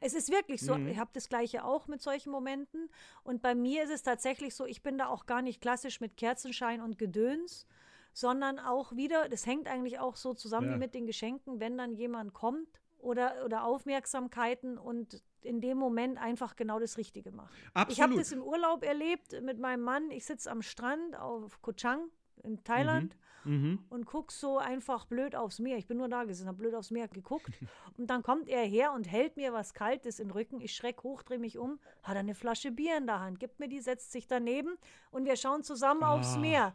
Es 0.00 0.14
ist 0.14 0.30
wirklich 0.30 0.60
so, 0.62 0.74
Mhm. 0.76 0.88
ich 0.88 0.98
habe 0.98 1.10
das 1.14 1.28
gleiche 1.28 1.64
auch 1.64 1.86
mit 1.88 2.02
solchen 2.02 2.30
Momenten. 2.30 2.88
Und 3.22 3.40
bei 3.42 3.54
mir 3.54 3.82
ist 3.84 3.90
es 3.90 4.02
tatsächlich 4.02 4.54
so, 4.54 4.64
ich 4.66 4.82
bin 4.82 4.98
da 4.98 5.06
auch 5.08 5.24
gar 5.26 5.40
nicht 5.42 5.60
klassisch 5.60 6.00
mit 6.00 6.16
Kerzenschein 6.16 6.80
und 6.82 6.98
Gedöns, 6.98 7.66
sondern 8.12 8.58
auch 8.58 8.94
wieder, 8.96 9.28
das 9.28 9.46
hängt 9.46 9.68
eigentlich 9.68 9.98
auch 9.98 10.16
so 10.16 10.34
zusammen 10.34 10.68
Ja. 10.68 10.74
wie 10.74 10.78
mit 10.78 10.94
den 10.94 11.06
Geschenken, 11.06 11.60
wenn 11.60 11.76
dann 11.78 11.94
jemand 11.94 12.32
kommt 12.34 12.80
oder, 12.98 13.44
oder 13.44 13.64
Aufmerksamkeiten 13.64 14.76
und 14.78 15.22
in 15.42 15.60
dem 15.62 15.78
Moment 15.78 16.18
einfach 16.18 16.56
genau 16.56 16.78
das 16.78 16.98
Richtige 16.98 17.30
macht. 17.32 17.54
Ich 17.54 17.74
habe 17.74 17.90
Absolut. 18.12 18.18
das 18.18 18.32
im 18.32 18.42
Urlaub 18.42 18.84
erlebt 18.84 19.40
mit 19.42 19.58
meinem 19.58 19.82
Mann. 19.82 20.10
Ich 20.10 20.26
sitze 20.26 20.50
am 20.50 20.60
Strand 20.60 21.16
auf 21.16 21.62
Koh 21.62 21.72
Chang 21.72 22.10
in 22.40 22.62
Thailand 22.64 23.16
Mhm. 23.44 23.78
und 23.88 24.04
guck 24.04 24.32
so 24.32 24.58
einfach 24.58 25.06
blöd 25.06 25.34
aufs 25.34 25.60
Meer. 25.60 25.78
Ich 25.78 25.86
bin 25.86 25.96
nur 25.96 26.08
da 26.10 26.24
gesessen, 26.24 26.46
habe 26.46 26.58
blöd 26.58 26.74
aufs 26.74 26.90
Meer 26.90 27.08
geguckt. 27.08 27.48
und 27.96 28.10
dann 28.10 28.22
kommt 28.22 28.48
er 28.50 28.62
her 28.64 28.92
und 28.92 29.10
hält 29.10 29.38
mir 29.38 29.54
was 29.54 29.72
Kaltes 29.72 30.20
in 30.20 30.28
den 30.28 30.32
Rücken. 30.32 30.60
Ich 30.60 30.74
schreck 30.76 31.02
hoch, 31.04 31.22
drehe 31.22 31.38
mich 31.38 31.56
um, 31.56 31.78
hat 32.02 32.18
eine 32.18 32.34
Flasche 32.34 32.70
Bier 32.70 32.98
in 32.98 33.06
der 33.06 33.20
Hand, 33.20 33.40
gibt 33.40 33.58
mir 33.58 33.68
die, 33.68 33.80
setzt 33.80 34.12
sich 34.12 34.26
daneben 34.26 34.76
und 35.10 35.24
wir 35.24 35.36
schauen 35.36 35.62
zusammen 35.62 36.02
aufs 36.02 36.34
Ah. 36.34 36.38
Meer. 36.38 36.74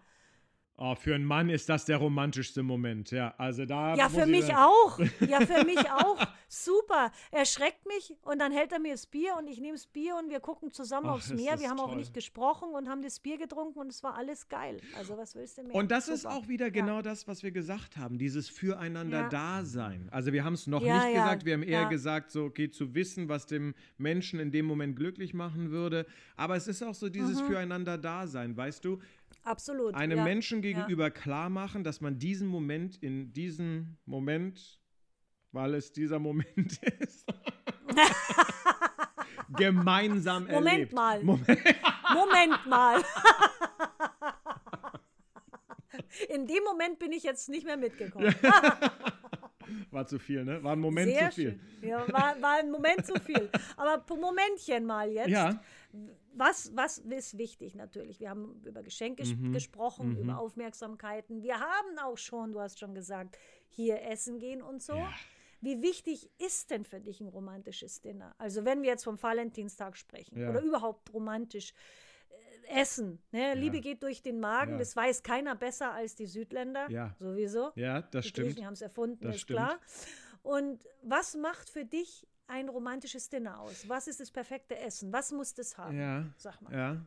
Oh, 0.77 0.93
für 0.95 1.15
einen 1.15 1.23
Mann 1.23 1.49
ist 1.49 1.69
das 1.69 1.85
der 1.85 1.97
romantischste 1.97 2.61
Moment. 2.61 3.11
Ja, 3.11 3.33
also 3.37 3.65
da. 3.65 3.95
Ja, 3.95 4.09
für 4.09 4.21
ich 4.21 4.27
mich 4.27 4.53
auch. 4.55 4.99
Ja, 5.27 5.39
für 5.39 5.63
mich 5.63 5.79
auch. 5.89 6.17
Super. 6.49 7.11
Er 7.31 7.45
schreckt 7.45 7.85
mich 7.87 8.13
und 8.23 8.39
dann 8.39 8.51
hält 8.51 8.73
er 8.73 8.79
mir 8.79 8.91
das 8.91 9.05
Bier 9.05 9.35
und 9.39 9.47
ich 9.47 9.59
nehme 9.59 9.73
das 9.77 9.87
Bier 9.87 10.15
und 10.21 10.29
wir 10.29 10.41
gucken 10.41 10.71
zusammen 10.71 11.07
Ach, 11.09 11.13
aufs 11.15 11.27
ist 11.31 11.35
Meer. 11.35 11.59
Wir 11.59 11.69
haben 11.69 11.79
auch 11.79 11.87
toll. 11.87 11.97
nicht 11.97 12.13
gesprochen 12.13 12.69
und 12.73 12.89
haben 12.89 13.01
das 13.01 13.19
Bier 13.21 13.37
getrunken 13.37 13.79
und 13.79 13.87
es 13.87 14.03
war 14.03 14.15
alles 14.15 14.49
geil. 14.49 14.81
Also 14.97 15.17
was 15.17 15.33
willst 15.35 15.57
du 15.57 15.63
mehr? 15.63 15.75
Und 15.75 15.91
das 15.91 16.09
ist 16.09 16.23
Super. 16.23 16.35
auch 16.35 16.47
wieder 16.49 16.65
Ja. 16.65 16.71
genau 16.71 17.01
das, 17.01 17.25
was 17.27 17.41
wir 17.41 17.51
gesagt 17.51 17.95
haben, 17.95 18.17
dieses 18.17 18.49
füreinander 18.49 19.29
Ja. 19.31 19.93
Also 20.11 20.33
wir 20.33 20.43
haben 20.43 20.53
es 20.53 20.67
noch 20.67 20.81
Ja, 20.81 20.97
nicht 21.05 21.13
gesagt, 21.13 21.45
wir 21.45 21.53
haben 21.53 21.63
eher 21.63 21.85
gesagt, 21.85 22.31
so 22.31 22.43
okay, 22.45 22.69
zu 22.69 22.93
wissen, 22.93 23.29
was 23.29 23.45
dem 23.45 23.73
Menschen 23.97 24.39
in 24.39 24.51
dem 24.51 24.65
Moment 24.65 24.95
glücklich 24.95 25.33
machen 25.33 25.71
würde. 25.71 26.05
Aber 26.35 26.55
es 26.55 26.67
ist 26.67 26.83
auch 26.83 26.95
so 26.95 27.09
dieses 27.09 27.41
füreinander 27.41 27.97
Dasein, 27.97 28.55
weißt 28.57 28.83
du, 28.83 28.99
Absolut. 29.45 29.93
einem 29.93 30.17
ja. 30.17 30.23
Menschen 30.23 30.61
gegenüber 30.61 31.11
klar 31.11 31.49
machen, 31.49 31.83
dass 31.83 32.01
man 32.01 32.17
diesen 32.17 32.47
Moment 32.47 32.97
in 32.97 33.31
diesem 33.31 33.97
Moment, 34.05 34.79
weil 35.51 35.75
es 35.75 35.91
dieser 35.93 36.19
Moment 36.19 36.81
ist, 36.99 37.25
gemeinsam 39.55 40.47
Moment 40.47 40.67
erlebt. 40.67 40.93
mal. 40.93 41.23
Moment. 41.23 41.47
Moment 42.13 42.65
mal. 42.67 43.01
In 46.29 46.47
dem 46.47 46.63
Moment 46.63 46.99
bin 46.99 47.11
ich 47.11 47.23
jetzt 47.23 47.49
nicht 47.49 47.65
mehr 47.65 47.77
mitgekommen. 47.77 48.33
War 49.91 50.05
zu 50.05 50.19
viel, 50.19 50.43
ne? 50.45 50.63
War 50.63 50.73
ein 50.73 50.79
Moment 50.79 51.11
Sehr 51.11 51.29
zu 51.29 51.35
viel. 51.35 51.59
schön. 51.79 51.89
Ja, 51.89 51.99
war, 52.11 52.41
war 52.41 52.59
ein 52.59 52.69
Moment 52.71 53.05
zu 53.05 53.15
viel. 53.19 53.49
Aber 53.75 54.03
Momentchen 54.15 54.85
mal 54.85 55.09
jetzt. 55.09 55.29
Ja. 55.29 55.61
Was, 56.37 56.75
was 56.75 56.97
ist 56.97 57.37
wichtig 57.37 57.75
natürlich? 57.75 58.19
Wir 58.19 58.29
haben 58.29 58.61
über 58.65 58.83
Geschenke 58.83 59.23
ges- 59.23 59.35
Mhm. 59.35 59.53
gesprochen, 59.53 60.17
über 60.17 60.37
Aufmerksamkeiten. 60.39 61.41
Wir 61.43 61.59
haben 61.59 61.97
auch 62.03 62.17
schon, 62.17 62.51
du 62.51 62.59
hast 62.59 62.79
schon 62.79 62.93
gesagt, 62.93 63.37
hier 63.69 64.01
essen 64.03 64.39
gehen 64.39 64.61
und 64.61 64.81
so. 64.83 64.95
Ja. 64.95 65.09
Wie 65.61 65.81
wichtig 65.81 66.29
ist 66.37 66.69
denn 66.71 66.83
für 66.85 66.99
dich 66.99 67.21
ein 67.21 67.27
romantisches 67.29 68.01
Dinner? 68.01 68.35
Also 68.37 68.65
wenn 68.65 68.81
wir 68.83 68.89
jetzt 68.89 69.03
vom 69.05 69.21
Valentinstag 69.21 69.97
sprechen 69.97 70.37
Ja. 70.39 70.49
oder 70.49 70.61
überhaupt 70.61 71.11
romantisch 71.13 71.73
äh, 72.67 72.81
essen. 72.81 73.19
Ne? 73.31 73.53
Liebe 73.55 73.79
geht 73.79 74.03
durch 74.03 74.21
den 74.21 74.39
Magen, 74.39 74.73
Ja. 74.73 74.77
das 74.79 74.95
weiß 74.95 75.23
keiner 75.23 75.55
besser 75.55 75.91
als 75.93 76.15
die 76.15 76.25
Südländer. 76.27 76.89
Ja. 76.91 77.15
Sowieso. 77.19 77.71
Ja, 77.75 78.01
das 78.01 78.23
Die 78.25 78.29
stimmt. 78.29 78.47
Griechen 78.49 78.65
haben 78.65 78.73
es 78.73 78.81
erfunden, 78.81 79.23
Das 79.25 79.35
ist 79.35 79.41
stimmt. 79.43 79.59
klar. 79.59 79.79
Und 80.45 80.85
was 81.01 81.35
macht 81.35 81.69
für 81.69 81.85
dich 81.85 82.27
ein 82.47 82.69
romantisches 82.69 83.29
Dinner 83.29 83.59
aus? 83.59 83.89
Was 83.89 84.07
ist 84.07 84.19
das 84.19 84.29
perfekte 84.31 84.77
Essen? 84.77 85.11
Was 85.11 85.31
muss 85.31 85.53
das 85.55 85.77
haben? 85.77 85.97
Ja. 85.97 86.25
Sag 86.37 86.61
mal. 86.61 86.71
Ja. 86.73 87.05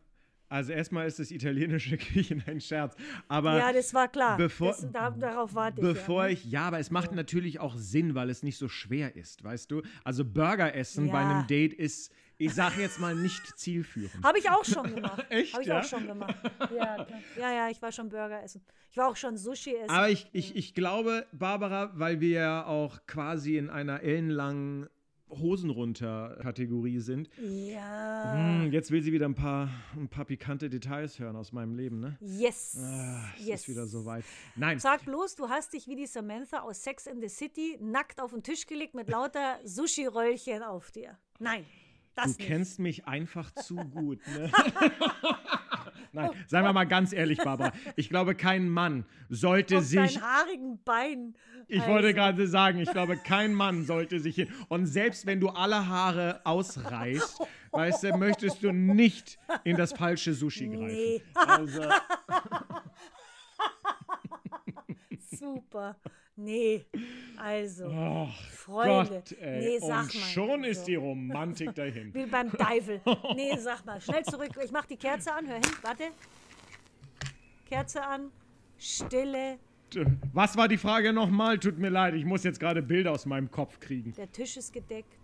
Also 0.50 0.72
erstmal 0.72 1.06
ist 1.06 1.18
das 1.18 1.30
italienische 1.30 1.96
Küchen 1.98 2.42
ein 2.46 2.60
Scherz. 2.60 2.96
Aber 3.28 3.58
Ja, 3.58 3.72
das 3.72 3.94
war 3.94 4.08
klar. 4.08 4.36
bevor- 4.38 4.72
das, 4.72 4.90
da, 4.90 5.10
darauf 5.10 5.54
warte 5.54 5.80
ich. 5.80 5.86
bevor 5.86 6.22
ja, 6.22 6.28
ne? 6.28 6.32
ich, 6.32 6.44
ja, 6.46 6.62
aber 6.62 6.78
es 6.80 6.90
macht 6.90 7.12
natürlich 7.12 7.60
auch 7.60 7.76
Sinn, 7.76 8.14
weil 8.16 8.28
es 8.30 8.42
nicht 8.42 8.58
so 8.58 8.68
schwer 8.68 9.14
ist, 9.14 9.44
weißt 9.44 9.70
du? 9.70 9.82
Also 10.04 10.24
Burger 10.24 10.74
essen 10.74 11.10
bei 11.12 11.20
Ja. 11.20 11.30
einem 11.30 11.46
Date 11.46 11.74
ist, 11.74 12.10
ich 12.38 12.54
sage 12.54 12.80
jetzt 12.80 13.00
mal, 13.00 13.14
nicht 13.14 13.58
zielführend. 13.58 14.24
Habe 14.24 14.38
ich 14.38 14.48
auch 14.48 14.64
schon 14.64 14.94
gemacht. 14.94 15.26
Echt, 15.30 15.52
Habe 15.52 15.62
ich 15.62 15.68
ja? 15.68 15.80
auch 15.80 15.84
schon 15.84 16.06
gemacht. 16.06 16.36
Ja, 16.74 17.06
ja, 17.38 17.52
ja, 17.52 17.68
ich 17.70 17.80
war 17.80 17.90
schon 17.92 18.08
Burger 18.08 18.42
essen. 18.42 18.62
Ich 18.90 18.96
war 18.96 19.08
auch 19.08 19.16
schon 19.16 19.36
Sushi 19.36 19.74
essen. 19.74 19.90
Aber 19.90 20.08
ich, 20.10 20.28
ich, 20.32 20.54
ich 20.54 20.74
glaube, 20.74 21.26
Barbara, 21.32 21.90
weil 21.94 22.20
wir 22.20 22.40
ja 22.40 22.66
auch 22.66 23.00
quasi 23.06 23.56
in 23.56 23.70
einer 23.70 24.02
ellenlangen 24.02 24.88
Hosen 25.30 25.70
runter 25.70 26.38
Kategorie 26.42 27.00
sind. 27.00 27.28
ja. 27.38 28.34
Hm, 28.34 28.72
jetzt 28.72 28.90
will 28.90 29.02
sie 29.02 29.12
wieder 29.12 29.26
ein 29.26 29.34
paar, 29.34 29.68
ein 29.96 30.08
paar 30.08 30.24
pikante 30.24 30.68
Details 30.68 31.18
hören 31.18 31.36
aus 31.36 31.52
meinem 31.52 31.74
Leben, 31.74 32.00
ne? 32.00 32.16
Yes. 32.20 32.78
Ah, 32.80 33.24
es 33.36 33.46
yes. 33.46 33.60
ist 33.62 33.68
wieder 33.68 33.86
soweit. 33.86 34.24
Nein, 34.56 34.78
Sag 34.78 35.04
bloß, 35.04 35.36
du 35.36 35.48
hast 35.48 35.72
dich 35.72 35.86
wie 35.86 35.96
die 35.96 36.06
Samantha 36.06 36.60
aus 36.60 36.82
Sex 36.82 37.06
in 37.06 37.20
the 37.20 37.28
City 37.28 37.78
nackt 37.80 38.20
auf 38.20 38.30
den 38.32 38.42
Tisch 38.42 38.66
gelegt 38.66 38.94
mit 38.94 39.08
lauter 39.08 39.58
Sushi-Röllchen 39.64 40.62
auf 40.62 40.90
dir. 40.90 41.18
Nein, 41.38 41.64
das 42.18 42.36
du 42.36 42.38
nicht. 42.38 42.48
kennst 42.48 42.78
mich 42.78 43.06
einfach 43.06 43.50
zu 43.52 43.76
gut, 43.76 44.20
ne? 44.28 44.50
Nein, 46.12 46.30
seien 46.46 46.64
wir 46.64 46.72
mal 46.72 46.84
ganz 46.86 47.12
ehrlich, 47.12 47.38
Barbara. 47.38 47.72
Ich 47.96 48.08
glaube, 48.08 48.34
kein 48.34 48.68
Mann 48.68 49.04
sollte 49.28 49.78
auf 49.78 49.84
sich 49.84 50.14
dein 50.14 50.22
haarigen 50.22 50.82
Bein. 50.82 51.34
Ich 51.68 51.80
Also, 51.80 51.92
wollte 51.92 52.14
gerade 52.14 52.46
sagen, 52.48 52.78
ich 52.78 52.90
glaube, 52.90 53.18
kein 53.18 53.52
Mann 53.52 53.84
sollte 53.84 54.18
sich 54.18 54.36
hin. 54.36 54.48
Und 54.68 54.86
selbst 54.86 55.26
wenn 55.26 55.38
du 55.38 55.50
alle 55.50 55.86
Haare 55.86 56.40
ausreißt, 56.44 57.40
weißt 57.72 58.04
du, 58.04 58.16
möchtest 58.16 58.62
du 58.62 58.72
nicht 58.72 59.38
in 59.64 59.76
das 59.76 59.92
falsche 59.92 60.32
Sushi 60.32 60.68
greifen. 60.68 60.86
Nee. 60.86 61.22
Also, 61.34 61.82
Super. 65.30 65.96
Nee. 66.40 66.86
Also, 67.36 67.86
oh 67.88 68.28
Freunde. 68.52 69.10
Gott, 69.10 69.36
nee, 69.40 69.78
sag 69.80 70.04
Und 70.04 70.14
mal. 70.14 70.22
schon 70.28 70.64
ist 70.64 70.84
die 70.84 70.94
Romantik 70.94 71.74
dahin. 71.74 72.14
Wie 72.14 72.26
beim 72.26 72.50
Teufel. 72.52 73.00
Nee, 73.34 73.56
sag 73.58 73.84
mal. 73.84 74.00
Schnell 74.00 74.24
zurück. 74.24 74.50
Ich 74.64 74.70
mach 74.70 74.86
die 74.86 74.96
Kerze 74.96 75.32
an. 75.32 75.48
Hör 75.48 75.56
hin. 75.56 75.64
Warte. 75.82 76.04
Kerze 77.68 78.04
an. 78.04 78.30
Stille. 78.78 79.58
Was 80.32 80.56
war 80.56 80.68
die 80.68 80.76
Frage 80.76 81.12
nochmal? 81.12 81.58
Tut 81.58 81.78
mir 81.78 81.88
leid, 81.88 82.14
ich 82.14 82.24
muss 82.24 82.44
jetzt 82.44 82.60
gerade 82.60 82.82
Bilder 82.82 83.10
aus 83.10 83.26
meinem 83.26 83.50
Kopf 83.50 83.80
kriegen. 83.80 84.12
Der 84.12 84.30
Tisch 84.30 84.56
ist 84.56 84.72
gedeckt. 84.72 85.18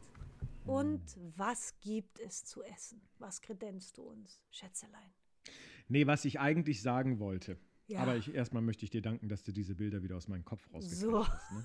Und 0.67 1.03
was 1.37 1.79
gibt 1.81 2.19
es 2.19 2.45
zu 2.45 2.65
essen? 2.65 3.01
Was 3.21 3.41
kredenzt 3.41 3.99
du 3.99 4.03
uns, 4.03 4.41
Schätzelein? 4.51 5.13
Nee, 5.89 6.07
was 6.09 6.25
ich 6.25 6.41
eigentlich 6.41 6.83
sagen 6.83 7.21
wollte. 7.21 7.57
Ja. 7.87 8.01
Aber 8.01 8.17
ich, 8.17 8.35
erstmal 8.35 8.63
möchte 8.63 8.85
ich 8.85 8.91
dir 8.91 9.03
danken, 9.03 9.29
dass 9.29 9.43
du 9.43 9.53
diese 9.53 9.75
Bilder 9.75 10.03
wieder 10.03 10.17
aus 10.17 10.29
meinem 10.29 10.45
Kopf 10.45 10.67
rausgekriegt 10.73 11.01
So. 11.01 11.27
hast. 11.29 11.53
Ne? 11.53 11.65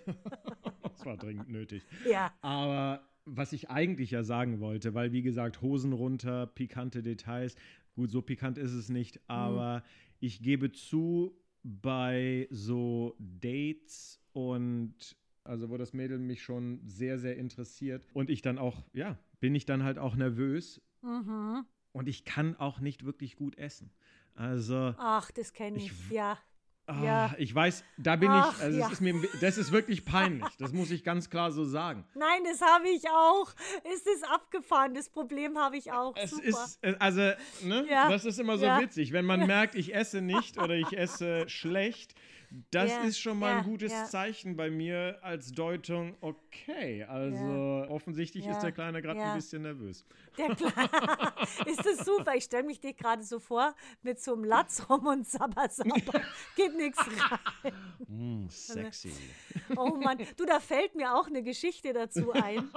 das 0.83 1.05
war 1.05 1.17
dringend 1.17 1.49
nötig. 1.49 1.83
Ja. 2.07 2.33
Aber 2.41 3.07
was 3.25 3.53
ich 3.53 3.69
eigentlich 3.69 4.11
ja 4.11 4.23
sagen 4.23 4.59
wollte, 4.59 4.93
weil 4.93 5.11
wie 5.11 5.21
gesagt, 5.21 5.61
Hosen 5.61 5.93
runter, 5.93 6.47
pikante 6.47 7.01
Details. 7.01 7.55
Gut, 7.95 8.11
so 8.11 8.21
pikant 8.21 8.57
ist 8.57 8.73
es 8.73 8.89
nicht, 8.89 9.19
aber 9.27 9.83
ich 10.19 10.41
gebe 10.41 10.71
zu, 10.71 11.35
bei 11.63 12.47
so 12.49 13.15
Dates 13.19 14.19
und 14.33 14.95
Also 15.43 15.69
wo 15.69 15.77
das 15.77 15.93
Mädel 15.93 16.19
mich 16.19 16.41
schon 16.43 16.81
sehr, 16.85 17.17
sehr 17.19 17.37
interessiert. 17.37 18.03
Und 18.13 18.29
ich 18.29 18.41
dann 18.41 18.57
auch, 18.57 18.83
ja, 18.93 19.17
bin 19.39 19.55
ich 19.55 19.65
dann 19.65 19.83
halt 19.83 19.97
auch 19.97 20.15
nervös. 20.15 20.81
Mhm. 21.01 21.65
Und 21.93 22.07
ich 22.07 22.25
kann 22.25 22.55
auch 22.55 22.79
nicht 22.79 23.05
wirklich 23.05 23.35
gut 23.35 23.57
essen. 23.57 23.91
Also, 24.35 24.93
Ach, 24.97 25.31
das 25.31 25.53
kenne 25.53 25.77
ich. 25.77 25.91
Ich- 25.91 26.11
ja. 26.11 26.37
ah, 26.87 27.03
Ja. 27.03 27.35
ich 27.37 27.53
weiß, 27.53 27.83
da 27.97 28.15
bin 28.15 28.29
Ach, 28.31 28.55
ich, 28.57 28.63
also 28.63 28.79
ja. 28.79 28.89
ist 28.89 29.01
mir, 29.01 29.13
das 29.39 29.57
ist 29.57 29.71
wirklich 29.71 30.03
peinlich. 30.05 30.47
Das 30.57 30.71
muss 30.73 30.89
ich 30.91 31.03
ganz 31.03 31.29
klar 31.29 31.51
so 31.51 31.63
sagen. 31.65 32.05
Nein, 32.15 32.43
das 32.43 32.61
habe 32.61 32.87
ich 32.89 33.07
auch. 33.09 33.51
Ist 33.93 34.07
es 34.07 34.23
abgefahren? 34.23 34.93
Das 34.93 35.09
Problem 35.09 35.57
habe 35.57 35.77
ich 35.77 35.91
auch. 35.91 36.15
Es 36.15 36.31
Super. 36.31 36.43
ist, 36.47 36.79
äh, 36.81 36.95
also, 36.99 37.21
ne, 37.63 37.85
Ja, 37.89 38.09
das 38.09 38.25
ist 38.25 38.39
immer 38.39 38.57
so 38.57 38.65
witzig. 38.65 39.11
Wenn 39.13 39.25
man 39.25 39.39
merkt, 39.47 39.75
ich 39.75 39.93
esse 39.93 40.21
nicht 40.21 40.57
oder 40.57 40.75
ich 40.75 40.97
esse 40.97 41.47
schlecht, 41.49 42.15
das 42.69 42.91
Ja, 42.91 43.03
ist 43.03 43.17
schon 43.17 43.39
mal 43.39 43.51
ja, 43.51 43.57
ein 43.59 43.63
gutes 43.63 43.93
ja. 43.93 44.03
Zeichen 44.05 44.57
bei 44.57 44.69
mir 44.69 45.19
als 45.21 45.53
Deutung, 45.53 46.17
okay, 46.19 47.03
also 47.03 47.85
offensichtlich 47.87 48.45
ist 48.45 48.59
der 48.59 48.73
Kleine 48.73 49.01
gerade 49.01 49.21
ein 49.21 49.35
bisschen 49.35 49.61
nervös. 49.61 50.05
Der 50.37 50.53
Kle 50.55 50.67
ist 51.65 51.85
das 51.85 52.05
super? 52.05 52.35
Ich 52.35 52.43
stelle 52.43 52.63
mich 52.63 52.81
dir 52.81 52.93
gerade 52.93 53.23
so 53.23 53.39
vor, 53.39 53.73
mit 54.01 54.19
so 54.19 54.33
einem 54.33 54.43
Latz 54.43 54.85
rum 54.89 55.07
und 55.07 55.25
sabber, 55.25 55.69
sabber. 55.69 56.21
Geht 56.57 56.75
nichts 56.75 56.99
rein. 56.99 57.73
Mm, 58.07 58.47
sexy. 58.49 59.13
Oh 59.77 59.95
Mann, 59.95 60.17
du, 60.35 60.45
da 60.45 60.59
fällt 60.59 60.95
mir 60.95 61.15
auch 61.15 61.27
eine 61.27 61.43
Geschichte 61.43 61.93
dazu 61.93 62.33
ein. 62.33 62.69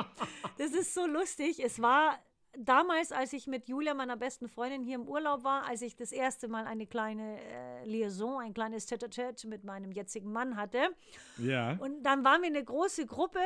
Das 0.56 0.72
ist 0.72 0.94
so 0.94 1.04
lustig. 1.06 1.58
Es 1.58 1.82
war 1.82 2.16
damals, 2.58 3.12
als 3.12 3.32
ich 3.32 3.46
mit 3.46 3.68
Julia, 3.68 3.94
meiner 3.94 4.16
besten 4.16 4.48
Freundin, 4.48 4.82
hier 4.82 4.96
im 4.96 5.08
Urlaub 5.08 5.44
war, 5.44 5.66
als 5.66 5.82
ich 5.82 5.96
das 5.96 6.12
erste 6.12 6.48
Mal 6.48 6.66
eine 6.66 6.86
kleine 6.86 7.38
äh, 7.40 7.84
Liaison, 7.84 8.40
ein 8.40 8.54
kleines 8.54 8.86
Tete-a-Tete 8.86 9.48
mit 9.48 9.64
meinem 9.64 9.92
jetzigen 9.92 10.32
Mann 10.32 10.56
hatte. 10.56 10.88
Ja. 11.38 11.76
Und 11.78 12.02
dann 12.02 12.24
waren 12.24 12.42
wir 12.42 12.48
eine 12.48 12.64
große 12.64 13.06
Gruppe, 13.06 13.40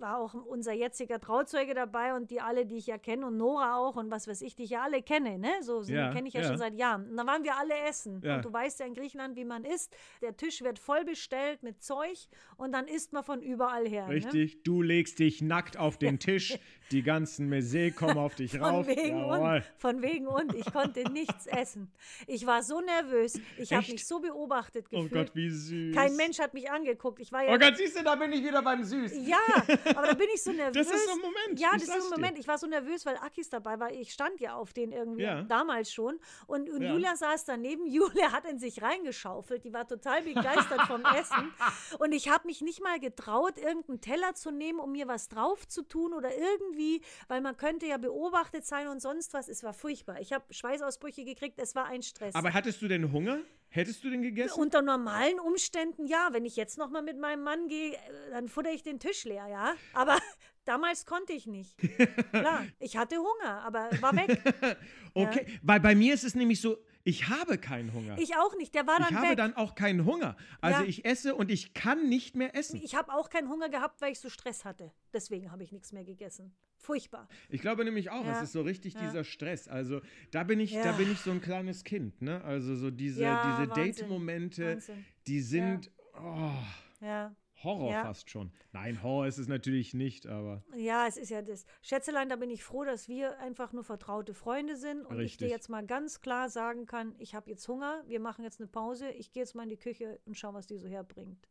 war 0.00 0.18
auch 0.18 0.34
unser 0.34 0.72
jetziger 0.72 1.18
Trauzeuge 1.20 1.74
dabei 1.74 2.14
und 2.14 2.30
die 2.30 2.40
alle, 2.40 2.66
die 2.66 2.76
ich 2.76 2.86
ja 2.86 2.98
kenne 2.98 3.26
und 3.26 3.36
Nora 3.36 3.76
auch 3.76 3.96
und 3.96 4.10
was 4.10 4.28
weiß 4.28 4.42
ich, 4.42 4.54
die 4.54 4.64
ich 4.64 4.70
ja 4.70 4.82
alle 4.82 5.02
kenne, 5.02 5.38
ne? 5.38 5.50
So 5.62 5.82
so 5.82 5.92
Ja, 5.92 6.12
kenne 6.12 6.28
ich 6.28 6.34
ja, 6.34 6.42
ja. 6.42 6.48
schon 6.48 6.58
seit 6.58 6.74
Jahren. 6.74 7.08
Und 7.10 7.16
dann 7.16 7.26
waren 7.26 7.44
wir 7.44 7.56
alle 7.56 7.74
essen. 7.88 8.20
Ja. 8.24 8.36
Und 8.36 8.44
du 8.44 8.52
weißt 8.52 8.80
ja 8.80 8.86
in 8.86 8.94
Griechenland, 8.94 9.36
wie 9.36 9.44
man 9.44 9.64
isst. 9.64 9.94
Der 10.22 10.36
Tisch 10.36 10.62
wird 10.62 10.78
voll 10.78 11.04
bestellt 11.04 11.62
mit 11.62 11.82
Zeug 11.82 12.28
und 12.56 12.72
dann 12.72 12.86
isst 12.86 13.12
man 13.12 13.24
von 13.24 13.42
überall 13.42 13.86
her. 13.88 14.06
Ne? 14.06 14.14
Richtig, 14.14 14.62
du 14.62 14.82
legst 14.82 15.18
dich 15.18 15.42
nackt 15.42 15.76
auf 15.78 15.98
den 15.98 16.18
Tisch, 16.18 16.58
die 16.92 17.02
ganzen 17.02 17.48
Mese 17.48 17.92
kommen 17.92 18.18
auf 18.18 18.34
dich 18.34 18.52
Von 18.52 18.60
rauf. 18.60 18.86
wegen 18.86 19.18
Jawohl. 19.18 19.56
und, 19.56 19.64
von 19.76 20.02
wegen 20.02 20.26
und. 20.26 20.54
Ich 20.54 20.72
konnte 20.72 21.10
nichts 21.10 21.46
essen. 21.46 21.90
Ich 22.26 22.46
war 22.46 22.62
so 22.62 22.80
nervös. 22.80 23.38
Ich 23.58 23.72
habe 23.72 23.86
mich 23.92 24.06
so 24.06 24.20
beobachtet 24.20 24.86
Oh 24.90 25.02
gefühlt. 25.02 25.12
Gott, 25.28 25.36
wie 25.36 25.50
süß. 25.50 25.94
Kein 25.94 26.16
Mensch 26.16 26.38
hat 26.38 26.54
mich 26.54 26.70
angeguckt. 26.70 27.20
Ich 27.20 27.30
war 27.32 27.42
ja 27.44 27.54
Oh 27.54 27.58
Gott, 27.58 27.76
siehst 27.76 27.98
du, 27.98 28.02
da 28.04 28.14
bin 28.16 28.32
ich 28.32 28.42
wieder 28.44 28.62
beim 28.62 28.82
Süß. 28.82 29.12
Ja, 29.26 29.36
aber 29.96 30.06
da 30.08 30.14
bin 30.14 30.28
ich 30.34 30.42
so 30.42 30.52
nervös. 30.52 30.74
Das 30.88 30.94
ist 30.96 31.04
so 31.06 31.12
ein 31.12 31.18
Moment, 31.20 31.58
Ja, 31.60 31.70
das 31.72 31.82
ist 31.82 31.88
so 31.88 31.92
ein 31.94 32.00
dir. 32.02 32.10
Moment. 32.10 32.38
Ich 32.38 32.48
war 32.48 32.58
so 32.58 32.66
nervös, 32.66 33.04
weil 33.06 33.16
Akis 33.16 33.48
dabei 33.50 33.78
war. 33.80 33.90
Ich 33.92 34.12
stand 34.12 34.40
ja 34.40 34.54
auf 34.54 34.72
den 34.72 34.92
irgendwie 34.92 35.22
Ja. 35.22 35.42
damals 35.42 35.92
schon. 35.92 36.18
Und, 36.46 36.70
und 36.70 36.82
Ja. 36.82 36.92
Julia 36.92 37.16
saß 37.16 37.44
daneben. 37.44 37.86
Julia 37.90 38.32
hat 38.32 38.44
in 38.46 38.58
sich 38.58 38.82
reingeschaufelt. 38.82 39.64
Die 39.64 39.72
war 39.72 39.86
total 39.86 40.22
begeistert 40.22 40.82
vom 40.86 41.02
Essen. 41.16 41.52
Und 41.98 42.12
ich 42.12 42.28
habe 42.28 42.46
mich 42.46 42.60
nicht 42.60 42.82
mal 42.82 42.98
getraut, 43.00 43.58
irgendeinen 43.58 44.00
Teller 44.00 44.34
zu 44.34 44.50
nehmen, 44.50 44.78
um 44.80 44.92
mir 44.92 45.08
was 45.08 45.28
drauf 45.28 45.66
zu 45.68 45.82
tun 45.82 46.12
oder 46.12 46.30
irgendwie, 46.36 47.02
weil 47.28 47.40
man 47.40 47.56
könnte 47.56 47.86
ja 47.86 47.96
beobachtet 47.98 48.66
sein 48.66 48.88
und 48.88 49.00
sonst 49.00 49.32
was. 49.34 49.48
Es 49.48 49.62
war 49.64 49.72
furchtbar. 49.72 50.20
Ich 50.20 50.32
habe 50.32 50.44
Schweißausbrüche 50.52 51.24
gekriegt. 51.24 51.58
Es 51.60 51.74
war 51.74 51.86
ein 51.86 52.02
Stress. 52.02 52.34
Aber 52.34 52.52
hattest 52.52 52.80
du 52.82 52.88
denn 52.88 53.12
Hunger? 53.12 53.40
Hättest 53.70 54.02
du 54.02 54.10
den 54.10 54.22
gegessen? 54.22 54.58
Unter 54.58 54.82
normalen 54.82 55.38
Umständen 55.40 56.06
ja. 56.06 56.28
Wenn 56.32 56.44
ich 56.44 56.56
jetzt 56.56 56.78
noch 56.78 56.90
mal 56.90 57.02
mit 57.02 57.18
meinem 57.18 57.42
Mann 57.42 57.68
gehe, 57.68 57.94
äh, 57.94 57.98
dann 58.30 58.48
futter 58.48 58.72
ich 58.72 58.82
den 58.82 58.98
Tisch 58.98 59.24
leer, 59.24 59.46
ja. 59.46 59.74
Aber 59.92 60.18
damals 60.64 61.04
konnte 61.04 61.32
ich 61.32 61.46
nicht. 61.46 61.76
Klar, 62.32 62.66
ich 62.80 62.96
hatte 62.96 63.16
Hunger, 63.16 63.62
aber 63.62 63.90
war 64.00 64.16
weg. 64.16 64.38
Okay, 65.14 65.46
weil 65.62 65.80
bei 65.80 65.96
mir 65.96 66.14
ist 66.14 66.22
es 66.22 66.36
nämlich 66.36 66.60
so, 66.60 66.76
ich 67.04 67.28
habe 67.28 67.58
keinen 67.58 67.92
Hunger. 67.92 68.16
Ich 68.18 68.36
auch 68.36 68.56
nicht. 68.56 68.74
Der 68.74 68.86
war 68.86 68.98
dann 68.98 69.08
Ich 69.10 69.16
habe 69.16 69.28
weg. 69.30 69.36
dann 69.36 69.54
auch 69.56 69.74
keinen 69.74 70.04
Hunger. 70.04 70.36
Also 70.60 70.82
Ja. 70.82 70.88
ich 70.88 71.04
esse 71.04 71.34
und 71.34 71.50
ich 71.50 71.74
kann 71.74 72.08
nicht 72.08 72.36
mehr 72.36 72.54
essen. 72.54 72.80
ich 72.82 72.94
habe 72.94 73.12
auch 73.12 73.30
keinen 73.30 73.48
Hunger 73.48 73.68
gehabt, 73.68 74.00
weil 74.00 74.12
ich 74.12 74.20
so 74.20 74.28
Stress 74.28 74.64
hatte. 74.64 74.92
Deswegen 75.12 75.50
habe 75.50 75.62
ich 75.62 75.72
nichts 75.72 75.92
mehr 75.92 76.04
gegessen. 76.04 76.54
Furchtbar. 76.76 77.28
Ich 77.48 77.60
glaube 77.60 77.84
nämlich 77.84 78.10
auch, 78.10 78.24
Ja. 78.24 78.36
es 78.36 78.42
ist 78.42 78.52
so 78.52 78.62
richtig 78.62 78.94
Ja. 78.94 79.00
dieser 79.00 79.24
Stress. 79.24 79.66
Also 79.68 80.00
da 80.30 80.44
bin 80.44 80.60
ich, 80.60 80.72
da 80.74 80.84
Ja. 80.84 80.92
bin 80.92 81.10
ich 81.10 81.18
so 81.20 81.30
ein 81.30 81.40
kleines 81.40 81.82
Kind, 81.84 82.22
ne? 82.22 82.42
Also 82.44 82.76
so 82.76 82.90
diese, 82.90 83.24
diese. 83.58 83.68
Date-Momente, 83.74 84.78
die 85.26 85.40
sind 85.40 85.90
oh, 86.14 86.52
Ja. 87.00 87.34
Horror 87.62 87.90
Ja. 87.90 88.02
fast 88.02 88.30
schon. 88.30 88.52
Nein, 88.72 89.02
Horror 89.02 89.26
ist 89.26 89.38
es 89.38 89.48
natürlich 89.48 89.94
nicht, 89.94 90.26
aber 90.26 90.62
Ja, 90.76 91.06
es 91.06 91.16
ist 91.16 91.30
ja 91.30 91.42
das. 91.42 91.64
Schätzelein, 91.82 92.28
da 92.28 92.36
bin 92.36 92.50
ich 92.50 92.62
froh, 92.64 92.84
dass 92.84 93.08
wir 93.08 93.38
einfach 93.40 93.72
nur 93.72 93.84
vertraute 93.84 94.34
Freunde 94.34 94.76
sind 94.76 95.00
und 95.06 95.20
ich 95.20 95.36
dir 95.36 95.44
Richtig. 95.46 95.50
jetzt 95.50 95.68
mal 95.68 95.84
ganz 95.86 96.20
klar 96.20 96.48
sagen 96.48 96.86
kann, 96.86 97.14
ich 97.18 97.34
habe 97.34 97.50
jetzt 97.50 97.66
Hunger, 97.68 98.02
wir 98.06 98.20
machen 98.20 98.44
jetzt 98.44 98.60
eine 98.60 98.68
Pause, 98.68 99.10
ich 99.10 99.32
gehe 99.32 99.42
jetzt 99.42 99.54
mal 99.54 99.64
in 99.64 99.70
die 99.70 99.76
Küche 99.76 100.20
und 100.24 100.36
schau, 100.38 100.54
was 100.54 100.66
die 100.66 100.78
so 100.78 100.88
herbringt. 100.88 101.48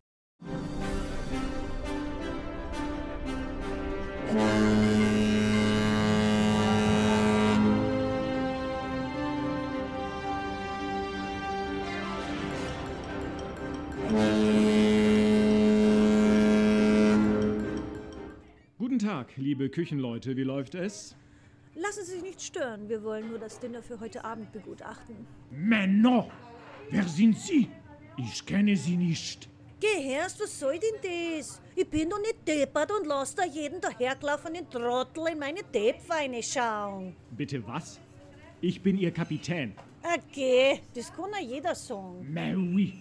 Tag, 19.18 19.36
liebe 19.38 19.68
Küchenleute, 19.68 20.38
wie 20.38 20.44
läuft 20.44 20.76
es? 20.76 21.16
Lassen 21.74 22.06
Sie 22.06 22.12
sich 22.12 22.22
nicht 22.22 22.40
stören, 22.40 22.88
wir 22.88 23.04
wollen 23.04 23.30
nur 23.30 23.40
das 23.40 23.60
Dinner 23.60 23.82
für 23.82 24.00
heute 24.00 24.24
Abend 24.24 24.52
begutachten. 24.52 25.16
Männer! 25.50 26.28
Wer 26.92 27.04
sind 27.04 27.36
Sie? 27.36 27.68
Ich 28.16 28.46
kenne 28.46 28.78
Sie 28.78 28.96
nicht. 28.96 29.50
Gehörst, 29.80 30.40
was 30.40 30.60
soll 30.60 30.78
denn 30.78 31.00
das? 31.02 31.60
Ich 31.76 31.88
bin 31.90 32.12
doch 32.12 32.20
nicht 32.20 32.48
deppert 32.48 32.92
und 32.92 33.08
lass 33.08 33.34
da 33.34 33.44
jeden 33.44 33.82
dahergelaufenen 33.82 34.70
Trottel 34.70 35.30
in 35.32 35.40
meine 35.40 35.64
Deppweine 35.64 36.44
schauen. 36.44 37.16
Bitte 37.32 37.66
was? 37.66 38.00
Ich 38.62 38.80
bin 38.84 39.00
Ihr 39.00 39.12
Kapitän. 39.12 39.74
Okay, 40.04 40.82
das 40.94 41.12
kann 41.12 41.32
ja 41.32 41.42
jeder 41.56 41.74
sagen. 41.74 42.32
Mais 42.32 42.56
oui. 42.56 42.94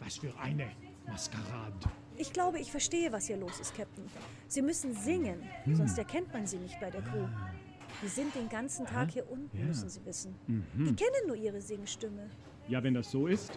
Was 0.00 0.16
für 0.16 0.32
eine 0.40 0.70
Maskerade. 1.06 1.90
Ich 2.20 2.32
glaube, 2.32 2.58
ich 2.58 2.72
verstehe, 2.72 3.12
was 3.12 3.28
hier 3.28 3.36
los 3.36 3.60
ist, 3.60 3.76
Captain. 3.76 4.04
Sie 4.48 4.60
müssen 4.60 4.92
singen, 4.92 5.40
sonst 5.72 5.96
erkennt 5.96 6.32
man 6.32 6.48
sie 6.48 6.58
nicht 6.58 6.78
bei 6.80 6.90
der 6.90 7.00
Crew. 7.00 7.28
Die 8.02 8.08
sind 8.08 8.34
den 8.34 8.48
ganzen 8.48 8.86
Tag 8.86 9.12
hier 9.12 9.30
unten, 9.30 9.66
müssen 9.66 9.88
Sie 9.88 10.04
wissen. 10.04 10.34
Die 10.46 10.94
kennen 10.96 11.26
nur 11.28 11.36
ihre 11.36 11.60
Singstimme. 11.60 12.28
Ja, 12.66 12.82
wenn 12.82 12.94
das 12.94 13.12
so 13.12 13.28
ist. 13.28 13.56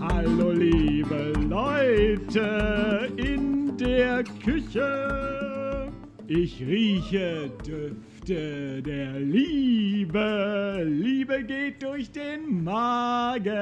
Hallo, 0.00 0.52
liebe 0.52 1.32
Leute 1.46 3.12
in 3.16 3.76
der 3.76 4.24
Küche. 4.42 5.92
Ich 6.26 6.58
rieche 6.62 7.50
Düfte 7.66 8.13
der 8.28 9.18
Liebe. 9.20 10.82
Liebe 10.86 11.44
geht 11.44 11.82
durch 11.82 12.10
den 12.10 12.64
Magen. 12.64 13.52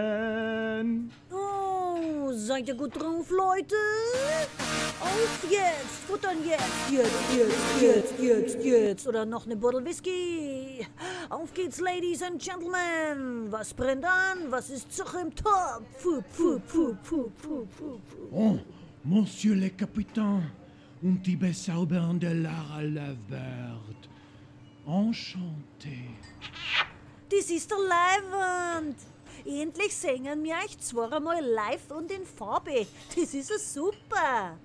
Oh, 1.33 2.33
seid 2.33 2.69
ihr 2.69 2.75
gut 2.75 2.95
drauf, 3.01 3.31
Leute? 3.31 3.75
Auf 5.01 5.45
jetzt, 5.51 6.05
futtern 6.07 6.39
jetzt, 6.45 6.91
jetzt, 6.91 7.11
jetzt, 7.37 7.83
jetzt, 7.83 8.19
jetzt, 8.21 8.65
jetzt. 8.65 9.09
Oder 9.09 9.27
noch 9.27 9.47
eine 9.47 9.57
Bottle 9.57 9.85
Whisky. 9.85 10.87
Auf 11.29 11.53
geht's, 11.55 11.81
Ladies 11.81 12.23
and 12.23 12.41
Gentlemen. 12.41 13.51
Was 13.51 13.75
brennt 13.75 14.05
an? 14.05 14.51
Was 14.51 14.71
ist 14.71 14.93
Zuch 14.93 15.15
im 15.15 15.35
Topf? 15.35 15.83
Puh, 16.03 16.23
puh, 16.37 16.61
puh, 16.61 16.95
puh, 17.03 17.31
puh, 17.43 17.67
puh, 17.67 17.99
puh. 17.99 18.29
Oh, 18.31 18.59
Monsieur 19.05 19.57
le 19.57 19.71
Capitaine 19.71 20.53
und 21.03 21.27
die 21.27 21.35
bezaubernde 21.35 22.33
Lara 22.33 22.83
Lovebird. 22.83 24.12
Enchanté. 24.87 26.09
Das 27.30 27.51
ist 27.51 27.70
der 27.70 27.78
Leihwand. 27.78 28.97
Endlich 29.45 29.97
singen 29.97 30.43
wir 30.45 30.55
euch 30.64 30.78
zweimal 30.78 31.43
live 31.43 31.91
und 31.91 32.11
in 32.11 32.24
Farbe. 32.26 32.87
Das 33.14 33.35
ist 33.35 33.51
ja 33.51 33.59
super. 33.59 34.57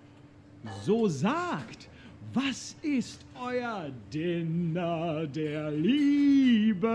So 0.84 1.08
sagt, 1.08 1.88
was 2.34 2.76
ist 2.82 3.26
euer 3.42 3.90
Dinner 4.14 5.26
der 5.28 5.72
Liebe? 5.72 6.88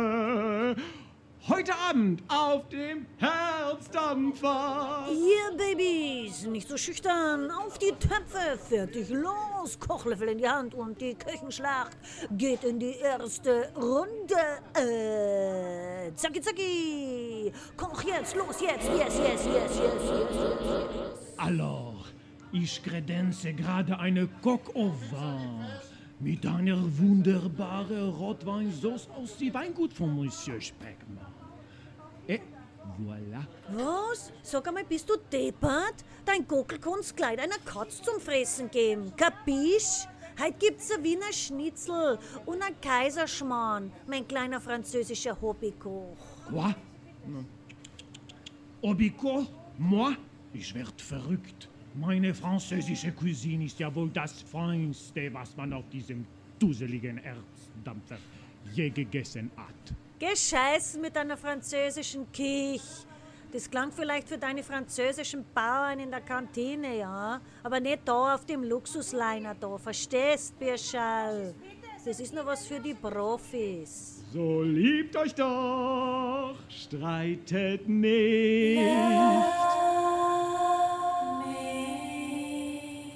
Heute 1.48 1.74
Abend 1.74 2.22
auf 2.28 2.68
dem 2.68 3.04
Herzdampfer. 3.18 5.08
Ihr 5.10 5.56
Babys, 5.56 6.46
nicht 6.46 6.68
so 6.68 6.76
schüchtern, 6.76 7.50
auf 7.50 7.78
die 7.78 7.90
Töpfe, 7.90 8.56
fertig 8.56 9.08
los, 9.10 9.76
Kochlöffel 9.80 10.28
in 10.28 10.38
die 10.38 10.48
Hand 10.48 10.72
und 10.72 11.00
die 11.00 11.16
Küchenschlacht 11.16 11.98
geht 12.38 12.62
in 12.62 12.78
die 12.78 12.94
erste 12.94 13.72
Runde. 13.74 14.36
Äh, 14.76 16.14
zacki 16.14 16.40
zacki, 16.40 17.52
koch 17.76 18.04
jetzt, 18.04 18.36
los 18.36 18.60
jetzt, 18.60 18.88
yes, 18.90 19.18
yes, 19.18 19.18
yes, 19.18 19.44
yes, 19.44 19.78
yes, 19.80 19.80
yes, 19.80 20.60
yes. 20.94 21.38
Alors, 21.38 22.06
ich 22.52 22.80
kredenze 22.84 23.52
gerade 23.52 23.98
eine 23.98 24.28
Coq 24.42 24.76
au 24.76 24.92
vin 25.10 25.66
mit 26.20 26.46
einer 26.46 26.78
wunderbaren 26.98 28.10
Rotweinsauce 28.10 29.08
aus 29.10 29.36
dem 29.38 29.52
Weingut 29.54 29.92
von 29.92 30.14
Monsieur 30.14 30.60
Speckmann. 30.60 31.31
Voilà. 32.98 33.46
Was? 33.72 34.32
Sag 34.42 34.68
einmal, 34.68 34.84
bist 34.84 35.08
du 35.08 35.14
deppert? 35.32 36.04
Dein 36.24 36.46
Gockel 36.46 36.78
kann's 36.78 37.14
gleich 37.14 37.38
einer 37.38 37.58
Katz 37.64 38.02
zum 38.02 38.20
Fressen 38.20 38.70
geben. 38.70 39.12
Kapisch? 39.16 40.06
Heute 40.40 40.54
gibt's 40.58 40.90
ein 40.90 41.04
Wiener 41.04 41.32
Schnitzel 41.32 42.18
und 42.46 42.62
ein 42.62 42.80
Kaiserschmarrn, 42.80 43.92
mein 44.06 44.26
kleiner 44.26 44.60
französischer 44.60 45.38
Hobbykoch. 45.40 46.16
Quoi? 46.48 46.74
Obico? 48.80 49.46
Moi? 49.78 50.16
Ich 50.52 50.74
werd 50.74 51.00
verrückt. 51.00 51.68
Meine 51.94 52.34
französische 52.34 53.12
Cuisine 53.12 53.66
ist 53.66 53.78
ja 53.78 53.94
wohl 53.94 54.08
das 54.10 54.42
Feinste, 54.42 55.32
was 55.32 55.56
man 55.56 55.72
auf 55.72 55.88
diesem 55.90 56.26
duseligen 56.58 57.18
Erzdampfer 57.18 58.16
je 58.72 58.88
gegessen 58.90 59.50
hat. 59.56 59.94
Gescheißen 60.22 61.00
mit 61.00 61.16
deiner 61.16 61.36
französischen 61.36 62.30
Kich. 62.30 62.80
Das 63.52 63.68
klang 63.68 63.90
vielleicht 63.90 64.28
für 64.28 64.38
deine 64.38 64.62
französischen 64.62 65.44
Bauern 65.52 65.98
in 65.98 66.12
der 66.12 66.20
Kantine, 66.20 66.96
ja. 66.96 67.40
Aber 67.64 67.80
nicht 67.80 68.02
da 68.04 68.36
auf 68.36 68.46
dem 68.46 68.62
Luxusliner 68.62 69.56
da, 69.58 69.76
verstehst, 69.78 70.56
Birschall? 70.60 71.52
Das 72.04 72.20
ist 72.20 72.32
nur 72.32 72.46
was 72.46 72.64
für 72.68 72.78
die 72.78 72.94
Profis. 72.94 74.22
So 74.32 74.62
liebt 74.62 75.16
euch 75.16 75.34
doch, 75.34 76.54
streitet 76.68 77.88
nicht. 77.88 78.80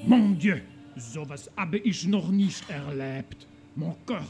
Mon 0.04 0.36
Dieu, 0.36 0.58
sowas 0.96 1.48
habe 1.56 1.78
ich 1.78 2.04
noch 2.08 2.28
nicht 2.30 2.68
erlebt. 2.68 3.46
Mon 3.76 3.94
cœur, 4.04 4.24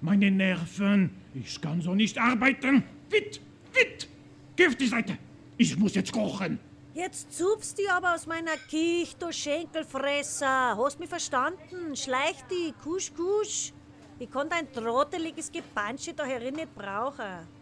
meine 0.00 0.30
Nerven, 0.30 1.10
ich 1.34 1.60
kann 1.60 1.80
so 1.80 1.94
nicht 1.94 2.18
arbeiten. 2.18 2.84
Witt, 3.10 3.40
witt, 3.72 4.08
geh 4.56 4.66
auf 4.66 4.76
die 4.76 4.86
Seite. 4.86 5.18
Ich 5.56 5.76
muss 5.76 5.94
jetzt 5.94 6.12
kochen. 6.12 6.58
Jetzt 6.94 7.32
zupfst 7.32 7.76
die 7.78 7.88
aber 7.88 8.14
aus 8.14 8.26
meiner 8.26 8.56
Kich, 8.68 9.16
du 9.16 9.32
Schenkelfresser. 9.32 10.76
Hast 10.76 10.98
mich 10.98 11.08
verstanden? 11.08 11.94
Schleich 11.94 12.36
die, 12.50 12.72
kusch, 12.82 13.12
kusch. 13.14 13.72
Ich 14.18 14.30
kann 14.30 14.48
dein 14.48 14.72
trotteliges 14.72 15.50
Gepansche 15.52 16.12
da 16.12 16.24
herin 16.24 16.56
nicht 16.56 16.74
brauchen. 16.74 17.57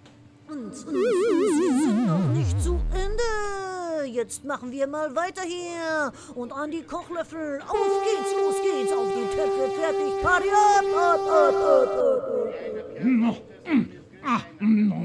Und 0.49 0.73
sie 0.75 0.85
sind 0.85 2.07
noch 2.07 2.25
nicht 2.33 2.61
zu 2.63 2.81
Ende. 2.95 4.07
Jetzt 4.09 4.45
machen 4.45 4.71
wir 4.71 4.87
mal 4.87 5.15
weiter 5.17 5.43
hier. 5.43 6.13
Und 6.35 6.53
an 6.53 6.71
die 6.71 6.83
Kochlöffel. 6.83 7.61
Auf 7.63 8.03
geht's, 8.05 8.33
los 8.37 8.55
geht's. 8.63 8.93
Auf 8.93 9.09
die 9.09 9.37
Töpfe, 9.37 9.71
fertig. 9.81 10.23
Party 10.23 10.49
ab, 10.49 10.85
ab, 10.97 11.21
ab, 11.29 11.55
ab, 11.57 11.57
ab, 11.57 11.91
ab. 11.99 13.03
No, 13.03 13.37
mm, 13.67 13.89
ah, 14.25 14.41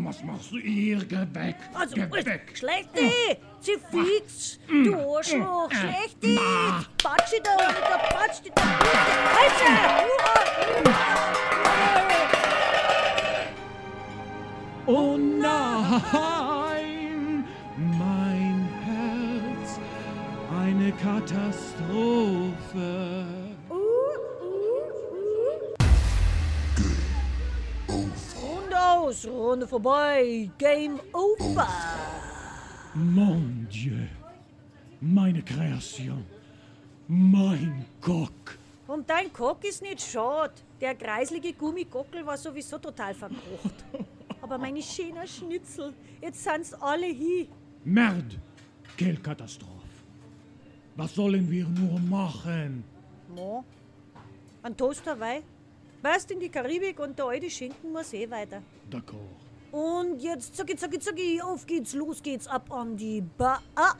was 0.05 0.23
machst 0.23 0.51
du 0.51 0.57
hier? 0.59 0.97
Geh 1.05 1.25
weg, 1.33 1.55
Also, 1.73 1.95
geh 1.95 2.25
weg. 2.25 2.51
schlecht 2.53 2.89
die. 2.95 3.37
Sie 3.59 3.77
fix. 3.91 4.59
Du 4.67 5.15
Arschloch, 5.15 5.71
schlecht 5.71 6.21
die. 6.21 6.39
Patschi 7.01 7.39
da, 7.43 7.57
die 8.43 8.51
da. 8.55 8.61
Alter! 9.41 10.05
Oh 14.87 15.15
nein, 15.15 15.53
mein 17.77 18.67
Herz, 18.83 19.79
eine 20.59 20.91
Katastrophe. 20.93 21.75
Und 28.41 28.73
aus, 28.73 29.27
Runde 29.27 29.67
vorbei, 29.67 30.49
Game 30.57 30.99
over. 31.13 31.67
Mon 32.95 33.67
Dieu, 33.71 34.07
meine 34.99 35.43
Kreation, 35.43 36.25
mein 37.07 37.85
Kock. 38.01 38.57
Und 38.87 39.07
dein 39.07 39.31
Kock 39.31 39.63
ist 39.63 39.83
nicht 39.83 40.01
schade. 40.01 40.53
Der 40.81 40.95
kreislige 40.95 41.53
Gummigockel 41.53 42.25
war 42.25 42.35
sowieso 42.35 42.79
total 42.79 43.13
verkocht. 43.13 43.85
Aber 44.51 44.63
meine 44.63 44.81
schönen 44.81 45.25
Schnitzel, 45.25 45.93
jetzt 46.21 46.43
sind's 46.43 46.73
alle 46.73 47.05
hier. 47.05 47.47
Merde, 47.85 48.35
quelle 48.97 49.15
Katastrophe. 49.15 49.71
Was 50.97 51.15
sollen 51.15 51.49
wir 51.49 51.65
nur 51.69 51.97
machen? 52.01 52.83
Mo, 53.33 53.63
ein 54.61 54.75
Toast 54.75 55.03
dabei. 55.05 55.41
Weißt 56.01 56.31
in 56.31 56.41
die 56.41 56.49
Karibik 56.49 56.99
und 56.99 57.17
der 57.17 57.27
alte 57.27 57.49
Schinken 57.49 57.93
muss 57.93 58.11
eh 58.11 58.29
weiter. 58.29 58.61
D'accord. 58.91 59.39
Und 59.71 60.21
jetzt 60.21 60.53
zucki, 60.57 60.75
zucki, 60.75 60.99
zucki, 60.99 61.41
auf 61.41 61.65
geht's, 61.65 61.93
los 61.93 62.21
geht's, 62.21 62.45
ab 62.45 62.69
an 62.73 62.97
die 62.97 63.21
Ba. 63.21 63.61
Ah, 63.73 63.95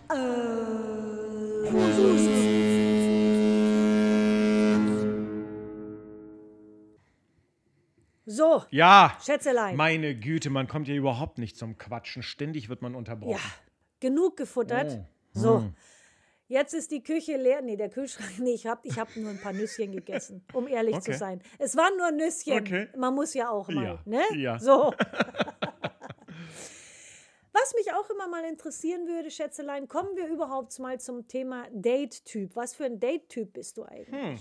So, 8.32 8.64
Ja, 8.70 9.18
Schätzelein. 9.24 9.76
meine 9.76 10.16
Güte, 10.16 10.50
man 10.50 10.68
kommt 10.68 10.88
ja 10.88 10.96
überhaupt 10.96 11.38
nicht 11.38 11.58
zum 11.58 11.78
Quatschen. 11.78 12.24
Ständig 12.24 12.70
wird 12.70 12.82
man 12.82 12.94
Ja, 12.94 12.98
unterbrochen. 13.00 13.52
genug 14.00 14.38
gefuttert. 14.38 15.00
Oh. 15.00 15.06
So. 15.34 15.74
Jetzt 16.48 16.74
ist 16.74 16.92
die 16.92 17.02
Küche 17.02 17.38
leer. 17.38 17.62
Nee, 17.62 17.78
der 17.78 17.90
Kühlschrank, 17.90 18.30
nee, 18.40 18.54
ich 18.54 18.68
habe 18.68 18.82
ich 18.88 19.00
hab 19.00 19.16
nur 19.16 19.30
ein 19.30 19.40
paar 19.40 19.54
Nüsschen 19.54 19.92
gegessen, 19.92 20.46
um 20.54 20.68
ehrlich 20.68 20.96
zu 21.00 21.12
Okay. 21.12 21.18
sein. 21.18 21.42
Es 21.60 21.78
waren 21.78 21.96
nur 21.98 22.12
Nüsschen. 22.12 22.60
Okay. 22.60 22.88
Man 22.98 23.14
muss 23.16 23.34
ja 23.34 23.50
auch 23.50 23.70
mal, 23.70 23.84
Ja, 23.86 24.00
ne? 24.06 24.22
ja. 24.36 24.60
So. 24.60 24.94
Was 27.54 27.74
mich 27.76 27.92
auch 27.94 28.10
immer 28.10 28.28
mal 28.30 28.44
interessieren 28.46 29.08
würde, 29.08 29.30
Schätzelein, 29.30 29.88
kommen 29.88 30.16
wir 30.16 30.28
überhaupt 30.28 30.78
mal 30.80 31.00
zum 31.00 31.28
Thema 31.28 31.66
Date-Typ. 31.74 32.56
Was 32.56 32.74
für 32.76 32.86
ein 32.86 33.00
Date-Typ 33.00 33.54
bist 33.54 33.78
du 33.78 33.84
eigentlich? 33.84 34.10
Hm. 34.10 34.40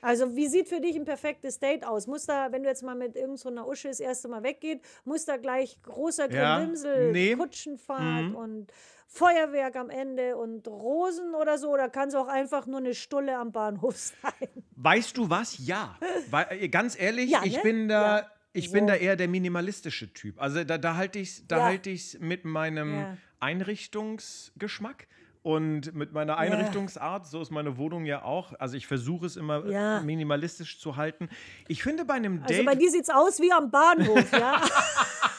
Also, 0.00 0.36
wie 0.36 0.46
sieht 0.48 0.68
für 0.68 0.80
dich 0.80 0.96
ein 0.96 1.04
perfektes 1.04 1.58
Date 1.58 1.84
aus? 1.86 2.06
Muss 2.06 2.26
da, 2.26 2.52
wenn 2.52 2.62
du 2.62 2.68
jetzt 2.68 2.82
mal 2.82 2.94
mit 2.94 3.16
irgendeiner 3.16 3.66
Usche 3.66 3.88
das 3.88 4.00
erste 4.00 4.28
Mal 4.28 4.42
weggeht, 4.42 4.80
muss 5.04 5.24
da 5.24 5.36
gleich 5.36 5.80
großer 5.82 6.30
Ja, 6.32 6.58
Grimsel, 6.58 7.12
nee. 7.12 7.34
Mhm. 7.34 7.38
Kutschenfahrt 7.40 8.34
und 8.34 8.72
Feuerwerk 9.06 9.76
am 9.76 9.88
Ende 9.90 10.36
und 10.36 10.68
Rosen 10.68 11.34
oder 11.34 11.56
so? 11.58 11.70
Oder 11.72 11.88
kann 11.88 12.08
es 12.08 12.14
auch 12.14 12.28
einfach 12.28 12.66
nur 12.66 12.78
eine 12.78 12.94
Stulle 12.94 13.36
am 13.36 13.52
Bahnhof 13.52 13.96
sein? 14.22 14.48
Weißt 14.76 15.16
du 15.16 15.28
was? 15.30 15.56
Ja. 15.66 15.96
Weil, 16.30 16.46
äh, 16.50 16.68
ganz 16.68 16.98
ehrlich, 16.98 17.30
Ja, 17.30 17.40
ich 17.44 17.56
ne? 17.56 17.62
bin 17.62 17.88
da. 17.88 18.18
Ja. 18.18 18.26
Ich 18.54 18.72
bin 18.72 18.84
So. 18.84 18.88
da 18.88 18.94
eher 18.96 19.14
der 19.14 19.28
minimalistische 19.28 20.12
Typ. 20.12 20.40
Also 20.40 20.64
da, 20.64 20.78
da 20.78 20.96
halte 20.96 21.18
ich 21.18 21.28
es 21.30 21.46
da 21.46 21.58
Ja. 21.58 21.64
halt 21.66 21.86
mit 22.20 22.44
meinem 22.44 22.94
Ja. 22.98 23.16
Einrichtungsgeschmack 23.40 25.06
und 25.42 25.94
mit 25.94 26.12
meiner 26.12 26.36
Einrichtungsart. 26.38 27.26
So 27.26 27.40
ist 27.40 27.50
meine 27.50 27.76
Wohnung 27.78 28.04
ja 28.04 28.22
auch. 28.22 28.52
Also 28.58 28.76
ich 28.76 28.86
versuche 28.86 29.26
es 29.26 29.36
immer 29.36 29.64
äh, 29.64 29.72
Ja. 29.72 30.00
minimalistisch 30.00 30.78
zu 30.80 30.96
halten. 30.96 31.28
Ich 31.68 31.82
finde 31.82 32.04
bei 32.04 32.14
einem 32.14 32.42
Also 32.42 32.54
Date. 32.54 32.66
bei 32.66 32.74
dir 32.74 32.90
sieht 32.90 33.02
es 33.04 33.10
aus 33.10 33.40
wie 33.40 33.52
am 33.52 33.70
Bahnhof, 33.70 34.32
ja? 34.32 34.60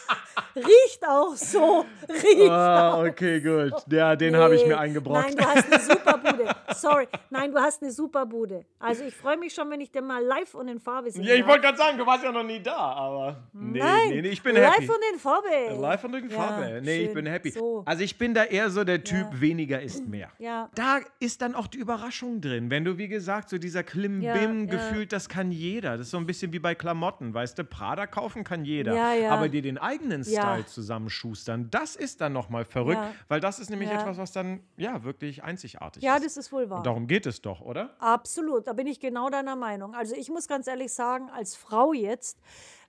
Riecht 0.56 1.06
auch 1.08 1.36
so. 1.36 1.86
Riecht 2.08 2.50
Ah, 2.50 3.04
okay, 3.04 3.39
gut. 3.41 3.74
Ja, 3.91 4.16
den 4.16 4.36
habe 4.36 4.56
ich 4.56 4.64
Nee. 4.64 4.70
mir 4.70 4.80
eingebrockt. 4.80 5.26
Nein, 5.28 5.36
du 5.36 5.45
hast 5.45 5.72
eine 5.72 5.80
super 5.82 6.18
Bude. 6.18 6.45
Sorry. 6.76 7.08
Nein, 7.30 7.52
du 7.52 7.60
hast 7.60 7.82
eine 7.82 7.91
super 7.91 8.26
Bude. 8.26 8.66
Also 8.80 9.04
ich 9.04 9.16
freue 9.16 9.38
mich 9.38 9.54
schon, 9.54 9.70
wenn 9.70 9.82
ich 9.82 9.91
dir 9.91 10.02
mal 10.02 10.24
live 10.24 10.54
und 10.56 10.68
in 10.68 10.80
Farbe 10.80 11.12
sehe. 11.12 11.24
Ja, 11.24 11.36
ich 11.36 11.45
wollte 11.45 11.62
gerade 11.62 11.78
sagen, 11.78 11.97
du 11.97 12.06
warst 12.06 12.24
ja 12.24 12.32
noch 12.32 12.43
nie 12.43 12.62
da, 12.62 12.76
aber. 12.78 13.43
Nee, 13.54 13.80
Nein, 13.80 14.10
nee, 14.10 14.22
nee, 14.22 14.30
ich 14.30 14.41
bin 14.41 14.56
live 14.56 14.74
happy. 14.76 14.89
und 14.89 15.00
in 15.14 15.20
Farbe. 15.20 15.47
Live 15.82 16.04
und 16.04 16.14
in 16.16 16.30
Ja, 16.30 16.36
Farbe. 16.38 16.82
Nee, 16.84 17.00
ich 17.02 17.06
schön. 17.08 17.14
bin 17.16 17.26
happy. 17.28 17.52
So. 17.52 17.84
Also 17.86 18.04
ich 18.04 18.18
bin 18.18 18.34
da 18.34 18.43
eher 18.45 18.70
so 18.70 18.84
der 18.84 19.04
Typ, 19.04 19.28
Ja. 19.34 19.41
weniger 19.41 19.82
ist 19.82 20.08
mehr. 20.08 20.30
Ja. 20.39 20.70
Da 20.76 21.00
ist 21.20 21.41
dann 21.41 21.56
auch 21.56 21.68
die 21.68 21.78
Überraschung 21.78 22.41
drin. 22.41 22.70
Wenn 22.70 22.86
du, 22.86 22.97
wie 22.97 23.08
gesagt, 23.08 23.50
so 23.50 23.58
dieser 23.58 23.84
Klimbim 23.84 24.22
Ja, 24.22 24.36
ja. 24.36 24.66
gefühlt, 24.66 25.12
das 25.14 25.30
kann 25.30 25.52
jeder. 25.52 25.91
Das 25.97 26.08
ist 26.08 26.12
so 26.12 26.18
ein 26.18 26.26
bisschen 26.26 26.54
wie 26.54 26.60
bei 26.60 26.76
Klamotten, 26.76 27.34
weißt 27.34 27.58
du, 27.60 27.64
Prada 27.64 28.08
kaufen 28.08 28.43
kann 28.43 28.64
jeder. 28.66 28.93
Ja, 28.95 29.14
ja. 29.14 29.32
Aber 29.32 29.50
dir 29.50 29.62
den 29.62 29.78
eigenen 29.78 30.24
Ja. 30.40 30.54
Style 30.54 30.66
zusammenschustern, 30.66 31.70
das 31.70 31.96
ist 31.96 32.22
dann 32.22 32.34
nochmal 32.34 32.66
verrückt, 32.66 32.98
Ja. 33.02 33.14
weil 33.28 33.40
das 33.40 33.60
ist 33.60 33.70
nämlich 33.70 33.90
Ja. 33.90 34.00
etwas, 34.02 34.18
was 34.18 34.32
dann 34.32 34.62
ja 34.78 35.04
wirklich 35.04 35.44
einzigartig 35.44 36.04
Ja, 36.04 36.16
ist. 36.16 36.26
das 36.26 36.38
ist 36.38 36.52
wohl 36.52 36.70
wahr. 36.70 36.78
Und 36.80 36.86
darum 36.86 37.08
geht 37.08 37.26
es 37.26 37.42
doch, 37.42 37.62
oder? 37.62 37.96
Absolut, 38.00 38.68
da 38.68 38.74
bin 38.74 38.88
ich 38.88 39.00
genau 39.00 39.30
deiner 39.30 39.56
Meinung. 39.56 39.94
Also 39.96 40.16
ich 40.16 40.30
muss 40.30 40.48
ganz 40.48 40.68
ehrlich 40.68 40.94
sagen, 40.94 41.30
als 41.30 41.56
Frau 41.56 41.94
jetzt, 41.94 42.40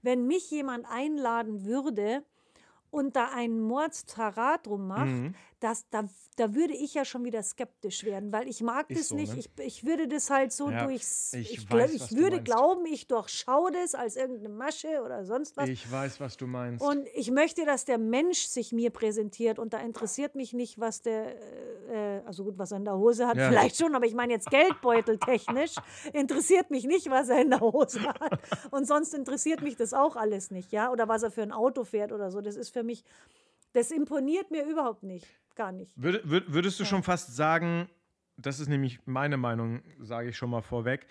wenn 0.03 0.27
mich 0.27 0.51
jemand 0.51 0.87
einladen 0.91 1.65
würde 1.65 2.23
und 2.91 3.15
da 3.17 3.29
einen 3.35 3.61
Mordstarat 3.61 4.67
drum 4.67 4.87
macht, 4.89 5.07
Mhm. 5.07 5.35
Das, 5.61 5.89
da, 5.91 6.05
da 6.37 6.55
würde 6.55 6.75
ich 6.75 6.95
ja 6.95 7.05
schon 7.05 7.23
wieder 7.25 7.43
skeptisch 7.43 8.05
werden, 8.05 8.33
weil 8.33 8.49
ich 8.49 8.63
mag 8.63 8.91
Ist 8.91 8.99
das 9.01 9.09
so, 9.09 9.17
nicht. 9.17 9.35
ne? 9.35 9.39
Ich, 9.39 9.51
ich 9.59 9.85
würde 9.85 10.09
das 10.09 10.31
halt 10.31 10.53
so 10.53 10.71
Ja, 10.71 10.85
durchs. 10.85 11.33
ich 11.35 11.53
Ich, 11.53 11.71
weiß, 11.71 11.91
glaub, 11.97 12.11
ich 12.11 12.17
würde 12.17 12.43
glauben, 12.43 12.87
ich 12.87 13.07
durchschaue 13.07 13.71
das 13.71 13.95
als 13.95 14.17
irgendeine 14.17 14.49
Masche 14.49 15.03
oder 15.05 15.25
sonst 15.25 15.57
was. 15.57 15.69
Ich 15.69 15.91
weiß, 15.91 16.19
was 16.21 16.37
du 16.37 16.47
meinst. 16.47 16.85
Und 16.85 17.07
ich 17.15 17.31
möchte, 17.31 17.65
dass 17.67 17.85
der 17.85 17.99
Mensch 17.99 18.47
sich 18.47 18.73
mir 18.73 18.91
präsentiert 18.91 19.59
und 19.59 19.73
da 19.75 19.79
interessiert 19.81 20.35
mich 20.35 20.53
nicht, 20.55 20.81
was 20.81 21.03
der, 21.03 21.37
äh, 21.91 22.23
also 22.25 22.45
gut, 22.45 22.59
was 22.59 22.71
er 22.73 22.79
in 22.79 22.85
der 22.87 22.97
Hose 22.97 23.27
hat, 23.27 23.37
Ja. 23.37 23.49
vielleicht 23.49 23.77
schon, 23.77 23.95
aber 23.95 24.07
ich 24.07 24.15
meine 24.15 24.33
jetzt 24.33 24.51
geldbeuteltechnisch, 24.51 25.75
interessiert 26.13 26.71
mich 26.71 26.85
nicht, 26.85 27.11
was 27.11 27.29
er 27.29 27.41
in 27.43 27.51
der 27.51 27.61
Hose 27.61 28.03
hat. 28.03 28.41
Und 28.71 28.87
sonst 28.87 29.15
interessiert 29.15 29.63
mich 29.63 29.77
das 29.77 29.93
auch 29.93 30.17
alles 30.17 30.51
nicht, 30.51 30.73
ja, 30.73 30.91
oder 30.91 31.07
was 31.09 31.23
er 31.23 31.31
für 31.31 31.43
ein 31.43 31.53
Auto 31.53 31.85
fährt 31.85 32.13
oder 32.13 32.31
so. 32.31 32.41
Das 32.41 32.57
ist 32.57 32.71
für 32.71 32.83
mich, 32.83 33.05
das 33.73 33.91
imponiert 33.91 34.51
mir 34.51 34.65
überhaupt 34.65 35.03
nicht, 35.03 35.27
gar 35.55 35.73
nicht. 35.73 35.93
Würd, 36.01 36.29
würd, 36.29 36.53
würdest 36.53 36.81
du 36.81 36.85
schon 36.85 37.03
fast 37.03 37.35
sagen, 37.37 37.89
das 38.37 38.61
ist 38.61 38.69
nämlich 38.69 38.99
meine 39.07 39.37
Meinung, 39.37 39.83
sage 40.01 40.31
ich 40.31 40.37
schon 40.37 40.51
mal 40.51 40.63
vorweg, 40.63 41.07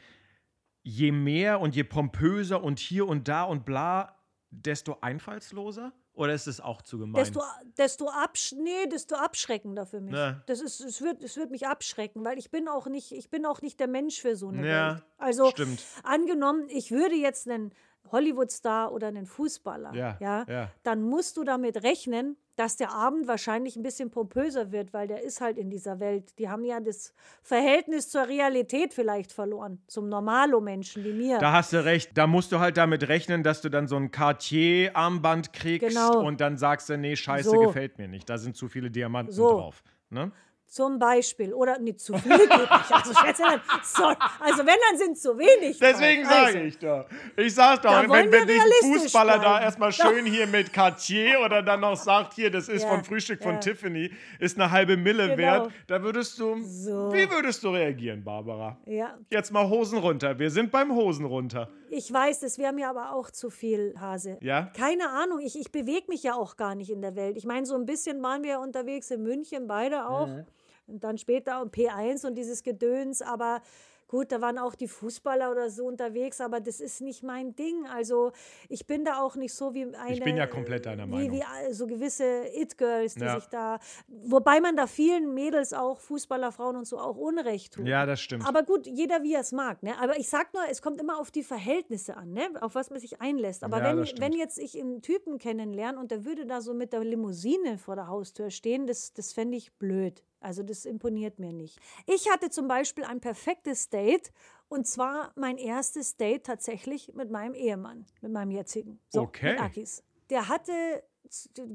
je 0.83 1.11
mehr 1.11 1.59
und 1.59 1.75
je 1.75 1.83
pompöser 1.83 2.63
und 2.63 2.79
hier 2.79 3.07
und 3.07 3.27
da 3.27 3.43
und 3.43 3.65
bla, 3.65 4.15
desto 4.49 4.97
einfallsloser? 5.01 5.93
Oder 6.13 6.33
ist 6.33 6.47
es 6.47 6.59
auch 6.59 6.81
zu 6.81 6.97
gemein? 6.97 7.23
Desto, 7.23 7.41
desto, 7.77 8.09
absch 8.09 8.53
nee, 8.57 8.87
desto 8.91 9.15
abschreckender 9.15 9.85
für 9.85 10.01
mich. 10.01 10.15
Ja. 10.15 10.41
Das 10.47 10.59
ist, 10.59 10.81
es, 10.81 11.01
wird, 11.01 11.23
es 11.23 11.37
wird 11.37 11.49
mich 11.49 11.65
abschrecken, 11.65 12.25
weil 12.25 12.37
ich 12.37 12.51
bin 12.51 12.67
auch 12.67 12.87
nicht, 12.87 13.13
ich 13.13 13.29
bin 13.29 13.45
auch 13.45 13.61
nicht 13.61 13.79
der 13.79 13.87
Mensch 13.87 14.19
für 14.19 14.35
so 14.35 14.49
eine 14.49 14.67
Ja, 14.67 14.91
Welt. 14.95 15.05
Also 15.17 15.49
stimmt. 15.51 15.81
angenommen, 16.03 16.67
ich 16.69 16.91
würde 16.91 17.15
jetzt 17.15 17.47
einen 17.47 17.73
Hollywood-Star 18.11 18.91
oder 18.91 19.07
einen 19.07 19.25
Fußballer, 19.25 19.93
Ja, 19.93 20.17
ja, 20.19 20.45
ja. 20.47 20.71
dann 20.83 21.01
musst 21.01 21.37
du 21.37 21.43
damit 21.43 21.83
rechnen, 21.83 22.37
dass 22.55 22.75
der 22.75 22.91
Abend 22.91 23.27
wahrscheinlich 23.27 23.77
ein 23.77 23.83
bisschen 23.83 24.09
pompöser 24.11 24.71
wird, 24.73 24.91
weil 24.93 25.07
der 25.07 25.21
ist 25.23 25.39
halt 25.39 25.57
in 25.57 25.69
dieser 25.69 25.99
Welt. 26.01 26.37
Die 26.39 26.49
haben 26.49 26.65
ja 26.65 26.79
das 26.81 27.13
Verhältnis 27.41 28.09
zur 28.09 28.27
Realität 28.27 28.93
vielleicht 28.93 29.31
verloren, 29.31 29.81
zum 29.87 30.09
Normalo-Menschen 30.09 31.03
wie 31.05 31.13
mir. 31.13 31.37
Da 31.37 31.53
hast 31.53 31.71
du 31.71 31.85
recht. 31.85 32.17
Da 32.17 32.27
musst 32.27 32.51
du 32.51 32.59
halt 32.59 32.75
damit 32.75 33.07
rechnen, 33.07 33.43
dass 33.43 33.61
du 33.61 33.69
dann 33.69 33.87
so 33.87 33.95
ein 33.95 34.11
Cartier-Armband 34.11 35.53
kriegst 35.53 35.87
Genau. 35.89 36.19
und 36.21 36.41
dann 36.41 36.57
sagst 36.57 36.89
du, 36.89 36.97
nee, 36.97 37.15
scheiße, 37.15 37.49
So. 37.49 37.59
gefällt 37.59 37.97
mir 37.97 38.07
nicht. 38.07 38.29
Da 38.29 38.37
sind 38.37 38.55
zu 38.57 38.67
viele 38.67 38.91
Diamanten 38.91 39.33
So. 39.33 39.49
drauf. 39.51 39.81
Ne? 40.09 40.31
Zum 40.69 40.99
Beispiel. 40.99 41.53
Oder 41.53 41.79
nicht 41.79 41.99
zu 41.99 42.13
viel 42.17 42.37
geht 42.37 42.49
nicht. 42.49 42.69
Also, 42.91 43.13
Schätzelein, 43.13 43.59
sorry. 43.83 44.15
also 44.39 44.59
wenn, 44.59 44.75
dann 44.89 44.97
sind 44.99 45.17
zu 45.17 45.37
wenig. 45.37 45.79
Deswegen 45.79 46.23
drauf. 46.23 46.31
sage 46.33 46.61
ich 46.63 46.77
doch. 46.77 47.05
Ich 47.35 47.55
sag's 47.55 47.81
doch, 47.81 47.89
Da 47.91 48.01
wenn, 48.03 48.31
wenn 48.31 48.43
realistisch 48.43 49.01
Fußballer 49.03 49.33
da 49.33 49.39
bleiben. 49.39 49.63
erstmal 49.63 49.91
schön 49.91 50.25
hier 50.27 50.45
mit 50.47 50.71
Cartier 50.71 51.39
oder 51.43 51.63
dann 51.63 51.79
noch 51.79 51.95
sagt, 51.95 52.33
hier, 52.33 52.51
das 52.51 52.69
ist 52.69 52.83
Ja, 52.83 52.89
vom 52.89 53.03
Frühstück 53.03 53.41
von 53.41 53.53
ja. 53.53 53.59
Tiffany, 53.59 54.11
ist 54.39 54.59
eine 54.59 54.69
halbe 54.71 54.95
Mille 54.95 55.27
Genau. 55.29 55.37
wert, 55.37 55.71
da 55.87 56.03
würdest 56.03 56.37
du, 56.39 56.61
So. 56.63 57.11
wie 57.13 57.29
würdest 57.31 57.63
du 57.63 57.69
reagieren, 57.69 58.23
Barbara? 58.23 58.77
Ja, 58.85 59.17
Jetzt 59.31 59.51
mal 59.51 59.67
Hosen 59.67 59.97
runter. 59.99 60.37
Wir 60.37 60.51
sind 60.51 60.69
beim 60.71 60.93
Hosen 60.93 61.25
runter. 61.25 61.69
ich 61.89 62.11
weiß, 62.13 62.41
das 62.41 62.59
wäre 62.59 62.73
mir 62.73 62.89
aber 62.89 63.13
auch 63.13 63.31
zu 63.31 63.49
viel, 63.49 63.95
Hase. 63.99 64.37
Ja? 64.41 64.71
Keine 64.77 65.09
Ahnung, 65.09 65.39
ich, 65.39 65.57
ich 65.59 65.71
bewege 65.71 66.05
mich 66.09 66.21
ja 66.23 66.35
auch 66.35 66.57
gar 66.57 66.75
nicht 66.75 66.91
in 66.91 67.01
der 67.01 67.15
Welt. 67.15 67.37
Ich 67.37 67.45
meine, 67.45 67.65
so 67.65 67.75
ein 67.75 67.85
bisschen 67.87 68.21
waren 68.21 68.43
wir 68.43 68.51
ja 68.51 68.57
unterwegs 68.59 69.09
in 69.09 69.23
München, 69.23 69.67
beide 69.67 70.07
auch. 70.07 70.27
Mhm. 70.27 70.45
Und 70.89 71.03
dann 71.03 71.17
später 71.17 71.61
und 71.61 71.73
P1 71.73 72.25
und 72.25 72.35
dieses 72.35 72.63
Gedöns. 72.63 73.21
Aber 73.21 73.61
gut, 74.07 74.31
da 74.31 74.41
waren 74.41 74.57
auch 74.57 74.73
die 74.73 74.87
Fußballer 74.87 75.51
oder 75.51 75.69
so 75.69 75.85
unterwegs, 75.85 76.41
aber 76.41 76.59
das 76.59 76.79
ist 76.79 76.99
nicht 76.99 77.21
mein 77.21 77.55
Ding. 77.55 77.85
Also 77.85 78.31
ich 78.67 78.87
bin 78.87 79.05
da 79.05 79.21
auch 79.21 79.35
nicht 79.35 79.53
so 79.53 79.75
wie 79.75 79.83
eine. 79.95 80.13
Ich 80.13 80.23
bin 80.23 80.35
ja 80.35 80.47
komplett 80.47 80.87
deiner 80.87 81.05
Meinung. 81.05 81.31
Wie, 81.31 81.41
wie 81.41 81.73
so 81.73 81.85
gewisse 81.85 82.25
It-Girls, 82.55 83.13
die 83.13 83.21
Ja. 83.21 83.39
sich 83.39 83.47
da. 83.49 83.77
Wobei 84.07 84.61
man 84.61 84.75
da 84.75 84.87
vielen 84.87 85.35
Mädels 85.35 85.73
auch, 85.73 85.99
Fußballer, 85.99 86.51
Frauen 86.51 86.75
und 86.77 86.85
so, 86.87 86.97
auch 86.97 87.17
Unrecht 87.17 87.73
tut. 87.75 87.87
Ja, 87.87 88.07
das 88.07 88.19
stimmt. 88.19 88.47
Aber 88.47 88.63
gut, 88.63 88.87
jeder 88.87 89.21
wie 89.21 89.35
er 89.35 89.41
es 89.41 89.51
mag. 89.51 89.83
Ne? 89.83 89.93
Aber 90.01 90.17
ich 90.17 90.27
sag 90.27 90.55
nur, 90.55 90.63
es 90.71 90.81
kommt 90.81 90.99
immer 90.99 91.19
auf 91.19 91.29
die 91.29 91.43
Verhältnisse 91.43 92.17
an, 92.17 92.33
ne? 92.33 92.49
auf 92.61 92.73
was 92.73 92.89
man 92.89 92.99
sich 92.99 93.21
einlässt. 93.21 93.63
Aber 93.63 93.77
Ja, 93.77 93.95
wenn, 93.95 94.03
wenn 94.19 94.33
jetzt 94.33 94.57
ich 94.57 94.75
einen 94.79 95.03
Typen 95.03 95.37
kennenlerne 95.37 95.99
und 95.99 96.09
der 96.09 96.25
würde 96.25 96.47
da 96.47 96.61
so 96.61 96.73
mit 96.73 96.93
der 96.93 97.03
Limousine 97.03 97.77
vor 97.77 97.95
der 97.95 98.07
Haustür 98.07 98.49
stehen, 98.49 98.87
das, 98.87 99.13
das 99.13 99.33
fände 99.33 99.55
ich 99.55 99.71
blöd. 99.73 100.23
Also 100.41 100.63
das 100.63 100.85
imponiert 100.85 101.39
mir 101.39 101.51
nicht. 101.53 101.79
Ich 102.05 102.29
hatte 102.31 102.49
zum 102.49 102.67
Beispiel 102.67 103.03
ein 103.03 103.19
perfektes 103.19 103.89
Date 103.89 104.31
und 104.69 104.87
zwar 104.87 105.31
mein 105.35 105.57
erstes 105.57 106.15
Date 106.17 106.45
tatsächlich 106.45 107.13
mit 107.13 107.29
meinem 107.31 107.53
Ehemann, 107.53 108.05
mit 108.21 108.31
meinem 108.31 108.51
jetzigen. 108.51 108.99
So, 109.09 109.21
Okay. 109.21 109.53
Mit 109.53 109.61
Akis. 109.61 110.03
Der 110.29 110.47
hatte 110.47 110.71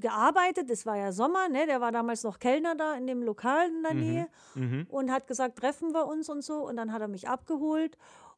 gearbeitet, 0.01 0.71
es 0.71 0.87
war 0.87 0.97
ja 0.97 1.13
Sommer, 1.13 1.49
ne? 1.49 1.67
der 1.67 1.81
war 1.81 1.93
damals 1.93 2.23
noch 2.25 2.39
Kellner 2.39 2.75
da 2.75 2.95
in 2.95 3.07
dem 3.07 3.23
Lokal 3.23 3.69
in 3.69 3.83
der 3.83 3.95
Nähe 3.95 4.29
Mhm. 4.55 4.87
und 4.89 5.11
hat 5.13 5.27
gesagt, 5.27 5.59
treffen 5.59 5.93
wir 5.93 6.07
uns 6.07 6.29
und 6.29 6.43
so. 6.43 6.67
Und 6.67 6.77
dann 6.77 6.93
hat 6.93 7.01
er 7.03 7.09
mich 7.09 7.29
abgeholt 7.29 7.97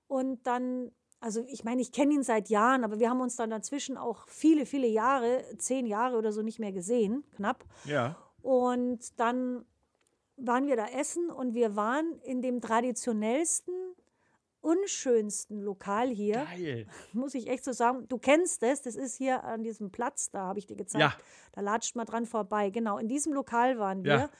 und 0.08 0.46
dann, 0.46 0.90
also 1.20 1.40
ich 1.48 1.64
meine, 1.64 1.80
ich 1.80 1.92
kenne 1.92 2.14
ihn 2.14 2.22
seit 2.22 2.48
Jahren, 2.50 2.84
aber 2.84 2.98
wir 2.98 3.08
haben 3.10 3.20
uns 3.20 3.36
dann 3.36 3.50
dazwischen 3.50 3.96
auch 3.96 4.26
viele, 4.28 4.66
viele 4.66 4.86
Jahre, 4.86 5.42
zehn 5.58 5.86
Jahre 5.86 6.16
oder 6.16 6.32
so 6.32 6.42
nicht 6.42 6.58
mehr 6.58 6.72
gesehen, 6.72 7.24
knapp. 7.36 7.64
Ja. 7.84 8.16
Und 8.42 9.18
dann 9.18 9.64
waren 10.36 10.66
wir 10.66 10.76
da 10.76 10.86
essen 10.86 11.30
und 11.30 11.54
wir 11.54 11.76
waren 11.76 12.18
in 12.24 12.42
dem 12.42 12.60
traditionellsten, 12.60 13.74
unschönsten 14.60 15.60
Lokal 15.60 16.08
hier. 16.08 16.46
Geil. 16.50 16.86
Muss 17.12 17.34
ich 17.34 17.48
echt 17.48 17.64
so 17.64 17.72
sagen. 17.72 18.06
Du 18.08 18.18
kennst 18.18 18.62
es, 18.62 18.82
das 18.82 18.96
ist 18.96 19.16
hier 19.16 19.44
an 19.44 19.62
diesem 19.62 19.90
Platz, 19.90 20.30
da 20.30 20.40
habe 20.40 20.58
ich 20.58 20.66
dir 20.66 20.76
gezeigt. 20.76 21.02
Ja. 21.02 21.16
Da 21.52 21.60
latscht 21.60 21.96
man 21.96 22.06
dran 22.06 22.26
vorbei. 22.26 22.70
Genau, 22.70 22.98
in 22.98 23.08
diesem 23.08 23.32
Lokal 23.32 23.78
waren 23.78 24.04
wir. 24.04 24.12
Ja. 24.12 24.30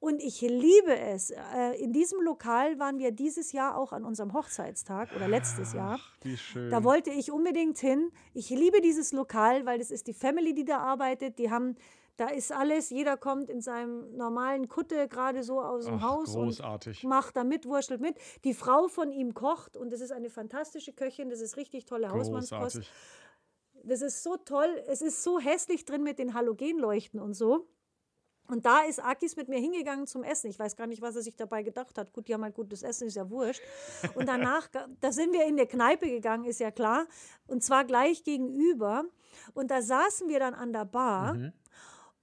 Und 0.00 0.22
ich 0.22 0.42
liebe 0.42 0.98
es. 0.98 1.30
Äh, 1.30 1.82
In 1.82 1.92
diesem 1.92 2.20
Lokal 2.20 2.78
waren 2.78 2.98
wir 2.98 3.10
dieses 3.10 3.52
Jahr 3.52 3.78
auch 3.78 3.92
an 3.92 4.04
unserem 4.04 4.34
Hochzeitstag 4.34 5.14
oder 5.16 5.28
letztes 5.28 5.72
Jahr. 5.72 5.98
Wie 6.22 6.36
schön. 6.36 6.70
Da 6.70 6.84
wollte 6.84 7.10
ich 7.10 7.32
unbedingt 7.32 7.78
hin. 7.78 8.10
Ich 8.34 8.50
liebe 8.50 8.82
dieses 8.82 9.12
Lokal, 9.12 9.64
weil 9.64 9.78
das 9.78 9.90
ist 9.90 10.06
die 10.06 10.12
Family, 10.12 10.52
die 10.52 10.66
da 10.66 10.78
arbeitet. 10.78 11.38
Die 11.38 11.50
haben, 11.50 11.76
da 12.16 12.28
ist 12.28 12.52
alles, 12.52 12.90
jeder 12.90 13.16
kommt 13.16 13.50
in 13.50 13.60
seinem 13.60 14.16
normalen 14.16 14.68
Kutte 14.68 15.08
gerade 15.08 15.42
so 15.42 15.60
aus 15.60 15.86
dem 15.86 15.96
Ach, 15.96 16.02
Haus 16.02 16.34
großartig. 16.34 17.02
und 17.02 17.10
macht 17.10 17.36
da 17.36 17.44
mit, 17.44 17.66
wurschtelt 17.66 18.00
mit. 18.00 18.16
Die 18.44 18.54
Frau 18.54 18.88
von 18.88 19.10
ihm 19.10 19.34
kocht 19.34 19.76
und 19.76 19.92
das 19.92 20.00
ist 20.00 20.12
eine 20.12 20.30
fantastische 20.30 20.92
Köchin, 20.92 21.28
das 21.28 21.40
ist 21.40 21.56
richtig 21.56 21.86
tolle 21.86 22.10
Hausmannskost. 22.10 22.82
Das 23.86 24.00
ist 24.00 24.22
so 24.22 24.36
toll, 24.36 24.82
es 24.86 25.02
ist 25.02 25.22
so 25.22 25.38
hässlich 25.38 25.84
drin 25.84 26.02
mit 26.02 26.18
den 26.18 26.34
Halogenleuchten 26.34 27.20
und 27.20 27.34
so. 27.34 27.68
Und 28.46 28.66
da 28.66 28.80
ist 28.82 29.02
Akis 29.02 29.36
mit 29.36 29.48
mir 29.48 29.58
hingegangen 29.58 30.06
zum 30.06 30.22
Essen. 30.22 30.50
Ich 30.50 30.58
weiß 30.58 30.76
gar 30.76 30.86
nicht, 30.86 31.00
was 31.00 31.16
er 31.16 31.22
sich 31.22 31.34
dabei 31.34 31.62
gedacht 31.62 31.96
hat. 31.96 32.12
Gut, 32.12 32.28
die 32.28 32.34
haben 32.34 32.42
halt 32.42 32.54
gutes 32.54 32.82
Essen, 32.82 33.06
ist 33.06 33.16
ja 33.16 33.30
wurscht. 33.30 33.62
Und 34.14 34.28
danach, 34.28 34.68
da 35.00 35.12
sind 35.12 35.32
wir 35.32 35.46
in 35.46 35.56
die 35.56 35.64
Kneipe 35.64 36.08
gegangen, 36.08 36.44
ist 36.44 36.60
ja 36.60 36.70
klar. 36.70 37.06
Und 37.46 37.62
zwar 37.62 37.84
gleich 37.84 38.22
gegenüber. 38.22 39.04
Und 39.54 39.70
da 39.70 39.80
saßen 39.80 40.28
wir 40.28 40.40
dann 40.40 40.52
an 40.52 40.74
der 40.74 40.84
Bar. 40.84 41.34
Mhm. 41.34 41.52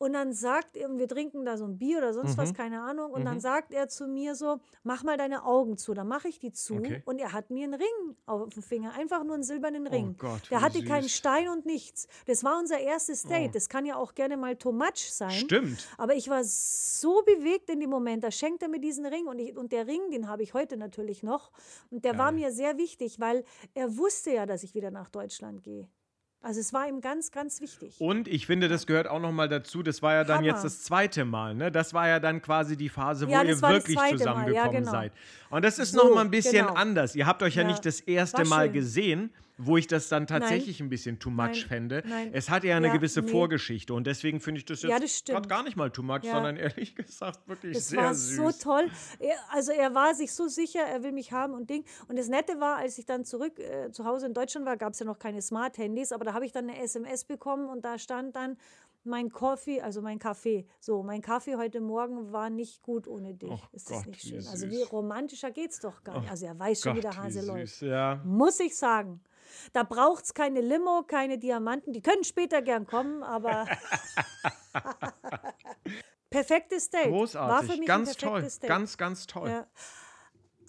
Und 0.02 0.14
dann 0.14 0.34
sagt 0.34 0.78
er, 0.78 0.90
und 0.90 0.98
wir 0.98 1.08
trinken 1.08 1.46
da 1.46 1.58
so 1.58 1.66
ein 1.66 1.78
Bier 1.78 2.00
oder 2.00 2.12
sonst 2.12 2.34
Mhm. 2.36 2.38
was, 2.42 2.54
keine 2.56 2.82
Ahnung. 2.82 3.12
Und 3.12 3.24
dann 3.24 3.40
sagt 3.40 3.72
er 3.72 3.88
zu 3.88 4.08
mir 4.08 4.34
so, 4.34 4.58
mach 4.82 5.04
mal 5.04 5.16
deine 5.16 5.46
Augen 5.46 5.78
zu. 5.78 5.94
Dann 5.94 6.08
mache 6.08 6.28
ich 6.28 6.40
die 6.40 6.52
zu. 6.52 6.74
Okay. 6.78 7.04
Und 7.06 7.20
er 7.20 7.34
hat 7.34 7.52
mir 7.52 7.66
einen 7.66 7.76
Ring 7.76 8.16
auf 8.26 8.50
dem 8.50 8.64
Finger, 8.64 8.94
einfach 8.98 9.24
nur 9.24 9.36
einen 9.36 9.44
silbernen 9.44 9.86
Ring. 9.86 10.16
Oh 10.18 10.24
Gott, 10.28 10.50
Der 10.50 10.62
hatte 10.62 10.84
keinen 10.84 11.04
süß. 11.04 11.12
Oh. 11.12 11.18
Stein 11.20 11.50
und 11.50 11.68
nichts. 11.68 12.08
Das 12.26 12.44
war 12.44 12.58
unser 12.58 12.80
erstes 12.80 13.22
Date. 13.22 13.54
Das 13.54 13.70
kann 13.70 13.86
ja 13.86 13.96
auch 13.96 14.16
gerne 14.16 14.38
mal 14.38 14.56
too 14.56 14.72
much 14.72 15.14
sein. 15.14 15.30
Stimmt. 15.30 15.88
Aber 16.00 16.16
ich 16.16 16.28
war 16.30 16.44
so 16.44 17.22
bewegt 17.24 17.70
in 17.70 17.80
dem 17.80 17.92
Moment. 17.92 18.24
Da 18.24 18.32
schenkt 18.32 18.64
er 18.64 18.70
mir 18.70 18.80
diesen 18.80 19.06
Ring 19.06 19.28
und, 19.28 19.38
ich, 19.38 19.56
und 19.56 19.72
der 19.72 19.86
Ring, 19.86 20.02
den 20.12 20.28
habe 20.28 20.42
ich 20.42 20.56
heute 20.56 20.78
natürlich 20.78 21.22
noch. 21.22 21.52
Und 21.92 22.06
der 22.06 22.18
war 22.18 22.32
Geil. 22.32 22.40
mir 22.42 22.52
sehr 22.52 22.76
wichtig, 22.80 23.20
weil 23.20 23.44
er 23.76 23.96
wusste 23.98 24.32
ja, 24.32 24.48
dass 24.48 24.64
ich 24.64 24.74
wieder 24.74 24.90
nach 24.90 25.10
Deutschland 25.10 25.62
gehe. 25.62 25.88
Also 26.44 26.60
es 26.60 26.74
war 26.74 26.88
ihm 26.88 27.02
ganz, 27.02 27.32
ganz 27.32 27.62
wichtig. 27.62 27.96
Und 28.00 28.28
ich 28.28 28.48
finde, 28.48 28.68
das 28.68 28.88
gehört 28.88 29.08
auch 29.08 29.20
noch 29.20 29.32
mal 29.32 29.48
dazu. 29.48 29.84
Das 29.84 30.02
war 30.02 30.14
ja 30.16 30.24
dann 30.24 30.38
Hammer. 30.40 30.48
jetzt 30.48 30.64
das 30.64 30.82
zweite 30.82 31.24
Mal. 31.24 31.54
Ne? 31.54 31.72
Das 31.72 31.94
war 31.94 32.08
ja 32.08 32.20
dann 32.20 32.42
quasi 32.42 32.76
die 32.76 32.90
Phase, 32.90 33.28
wo 33.28 33.32
Ja, 33.32 33.44
ihr 33.44 33.62
wirklich 33.62 33.96
Mal, 33.96 34.12
ja, 34.12 34.18
zusammengekommen 34.18 34.72
genau. 34.72 34.92
seid. 34.92 35.12
Und 35.52 35.64
das 35.64 35.78
ist 35.78 35.92
So, 35.92 36.08
noch 36.08 36.16
mal 36.16 36.22
ein 36.22 36.32
bisschen 36.32 36.66
genau. 36.66 36.74
anders. 36.74 37.16
Ihr 37.16 37.28
habt 37.28 37.44
euch 37.44 37.56
ja, 37.56 37.62
Ja, 37.62 37.68
nicht 37.68 37.86
das 37.86 38.00
erste 38.00 38.44
Mal 38.46 38.72
gesehen, 38.72 39.30
wo 39.58 39.78
ich 39.78 39.88
das 39.88 40.10
dann 40.10 40.28
tatsächlich 40.28 40.80
ein 40.82 40.90
bisschen 40.90 41.20
too 41.20 41.30
much 41.30 41.38
Nein, 41.42 41.56
fände. 41.56 42.04
nein. 42.06 42.30
Es 42.34 42.50
hat 42.50 42.64
ja 42.64 42.78
eine 42.78 42.88
Ja, 42.88 42.94
gewisse 42.94 43.22
nee. 43.22 43.28
Vorgeschichte 43.30 43.94
und 43.94 44.08
deswegen 44.08 44.40
finde 44.40 44.60
ich 44.60 44.66
das 44.66 44.82
Ja, 44.82 44.90
das 44.92 45.02
jetzt 45.02 45.18
stimmt. 45.20 45.38
grad 45.40 45.50
gar 45.50 45.64
nicht 45.64 45.76
mal 45.78 45.90
too 45.92 46.04
much, 46.04 46.24
Ja. 46.24 46.34
sondern 46.34 46.56
ehrlich 46.58 46.96
gesagt 46.96 47.48
wirklich 47.48 47.74
Das 47.76 47.90
sehr 47.90 48.00
war 48.02 48.14
süß. 48.16 48.36
so 48.60 48.70
toll. 48.70 48.90
Er, 49.20 49.36
also 49.52 49.72
er 49.72 49.94
war 49.94 50.16
sich 50.16 50.34
so 50.34 50.48
sicher, 50.48 50.82
er 50.82 51.04
will 51.04 51.12
mich 51.12 51.32
haben 51.32 51.54
und 51.54 51.70
Ding. 51.70 51.84
Und 52.08 52.18
das 52.18 52.28
Nette 52.28 52.60
war, 52.60 52.78
als 52.78 52.98
ich 52.98 53.06
dann 53.06 53.26
zurück 53.26 53.60
äh, 53.60 53.92
zu 53.92 54.06
Hause 54.06 54.26
in 54.28 54.34
Deutschland 54.34 54.66
war, 54.66 54.78
gab 54.78 54.94
es 54.94 55.00
ja 55.00 55.06
noch 55.06 55.20
keine 55.20 55.42
Smart-Handys, 55.42 56.12
aber 56.12 56.26
da 56.26 56.34
habe 56.34 56.46
ich 56.46 56.52
dann 56.52 56.70
eine 56.70 56.82
SMS 56.82 57.24
bekommen 57.26 57.68
und 57.70 57.86
da 57.86 57.98
stand 58.00 58.36
dann 58.36 58.58
mein 59.04 59.30
Kaffee, 59.32 59.82
also 59.82 60.00
mein 60.04 60.20
Kaffee. 60.20 60.68
So, 60.80 61.02
mein 61.02 61.22
Kaffee 61.24 61.56
heute 61.56 61.82
Morgen 61.82 62.32
war 62.32 62.52
nicht 62.52 62.84
gut 62.84 63.08
ohne 63.08 63.34
dich. 63.34 63.50
Och 63.50 63.68
Ist 63.74 63.90
das 63.90 63.98
Gott, 63.98 64.08
nicht 64.08 64.24
wie 64.26 64.30
schön? 64.30 64.38
Also 64.48 64.68
süß. 64.68 64.70
wie 64.72 64.84
romantischer 64.84 65.50
geht's 65.50 65.80
doch 65.80 66.04
gar 66.04 66.20
nicht. 66.20 66.30
Also 66.30 66.46
er 66.46 66.60
weiß 66.60 66.82
schon, 66.82 66.96
wie 66.98 67.02
der 67.02 67.10
Gott, 67.10 67.20
Hase 67.24 67.42
wie 67.42 67.48
läuft. 67.48 67.82
Ja. 67.82 68.22
Muss 68.24 68.60
ich 68.60 68.76
sagen. 68.78 69.20
Da 69.74 69.84
braucht 69.84 70.26
es 70.26 70.34
keine 70.34 70.62
Limo, 70.62 71.04
keine 71.08 71.38
Diamanten. 71.38 71.94
Die 71.94 72.02
können 72.02 72.24
später 72.24 72.62
gern 72.62 72.86
kommen, 72.86 73.24
aber 73.24 73.68
perfektes 76.30 76.90
Date. 76.90 77.02
War 77.02 77.06
für 77.06 77.12
Großartig, 77.12 77.80
mich 77.80 77.88
ganz 77.88 78.10
ein 78.10 78.18
toll, 78.18 78.42
Date. 78.42 78.62
ganz, 78.62 78.98
ganz 78.98 79.28
toll. 79.28 79.50
Ja. 79.50 79.68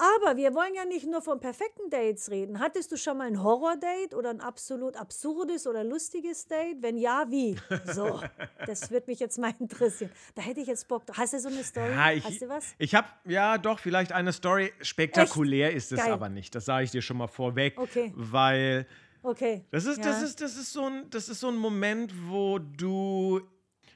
Aber 0.02 0.36
wir 0.36 0.52
wollen 0.52 0.74
ja 0.74 0.84
nicht 0.84 1.06
nur 1.06 1.22
von 1.22 1.38
perfekten 1.38 1.88
Dates 1.88 2.28
reden. 2.28 2.58
Hattest 2.58 2.90
du 2.90 2.96
schon 2.96 3.18
mal 3.18 3.28
ein 3.28 3.40
Horror-Date 3.40 4.14
oder 4.14 4.30
ein 4.30 4.40
absolut 4.40 4.96
absurdes 4.96 5.68
oder 5.68 5.84
lustiges 5.84 6.48
Date? 6.48 6.82
Wenn 6.82 6.96
ja, 6.96 7.26
wie? 7.28 7.56
So, 7.84 8.20
das 8.66 8.90
würde 8.90 9.06
mich 9.08 9.20
jetzt 9.20 9.38
mal 9.38 9.54
interessieren. 9.60 10.10
Da 10.34 10.42
hätte 10.42 10.60
ich 10.60 10.66
jetzt 10.66 10.88
Bock. 10.88 11.04
Hast 11.12 11.34
du 11.34 11.38
so 11.38 11.48
eine 11.48 11.62
Story? 11.62 11.90
Ja, 11.90 12.10
ich, 12.10 12.24
Hast 12.24 12.42
du 12.42 12.48
was? 12.48 12.74
Ich 12.78 12.94
habe, 12.96 13.06
ja, 13.26 13.58
doch, 13.58 13.78
vielleicht 13.78 14.10
eine 14.10 14.32
Story. 14.32 14.72
Spektakulär 14.80 15.72
ist 15.72 15.92
es 15.92 16.00
Geil. 16.00 16.10
aber 16.12 16.28
nicht. 16.28 16.52
Das 16.54 16.64
sage 16.64 16.84
ich 16.84 16.90
dir 16.90 17.02
schon 17.02 17.18
mal 17.18 17.28
vorweg. 17.28 17.78
Okay. 17.78 18.12
Weil 18.16 18.86
Okay. 19.22 19.64
das 19.70 19.84
ist, 19.84 19.98
ja. 19.98 20.04
das, 20.04 20.22
ist, 20.22 20.40
das, 20.40 20.56
ist 20.56 20.72
so 20.72 20.84
ein, 20.84 21.08
das 21.10 21.28
ist 21.28 21.38
so 21.38 21.48
ein 21.48 21.56
Moment, 21.56 22.12
wo 22.28 22.58
du. 22.58 23.40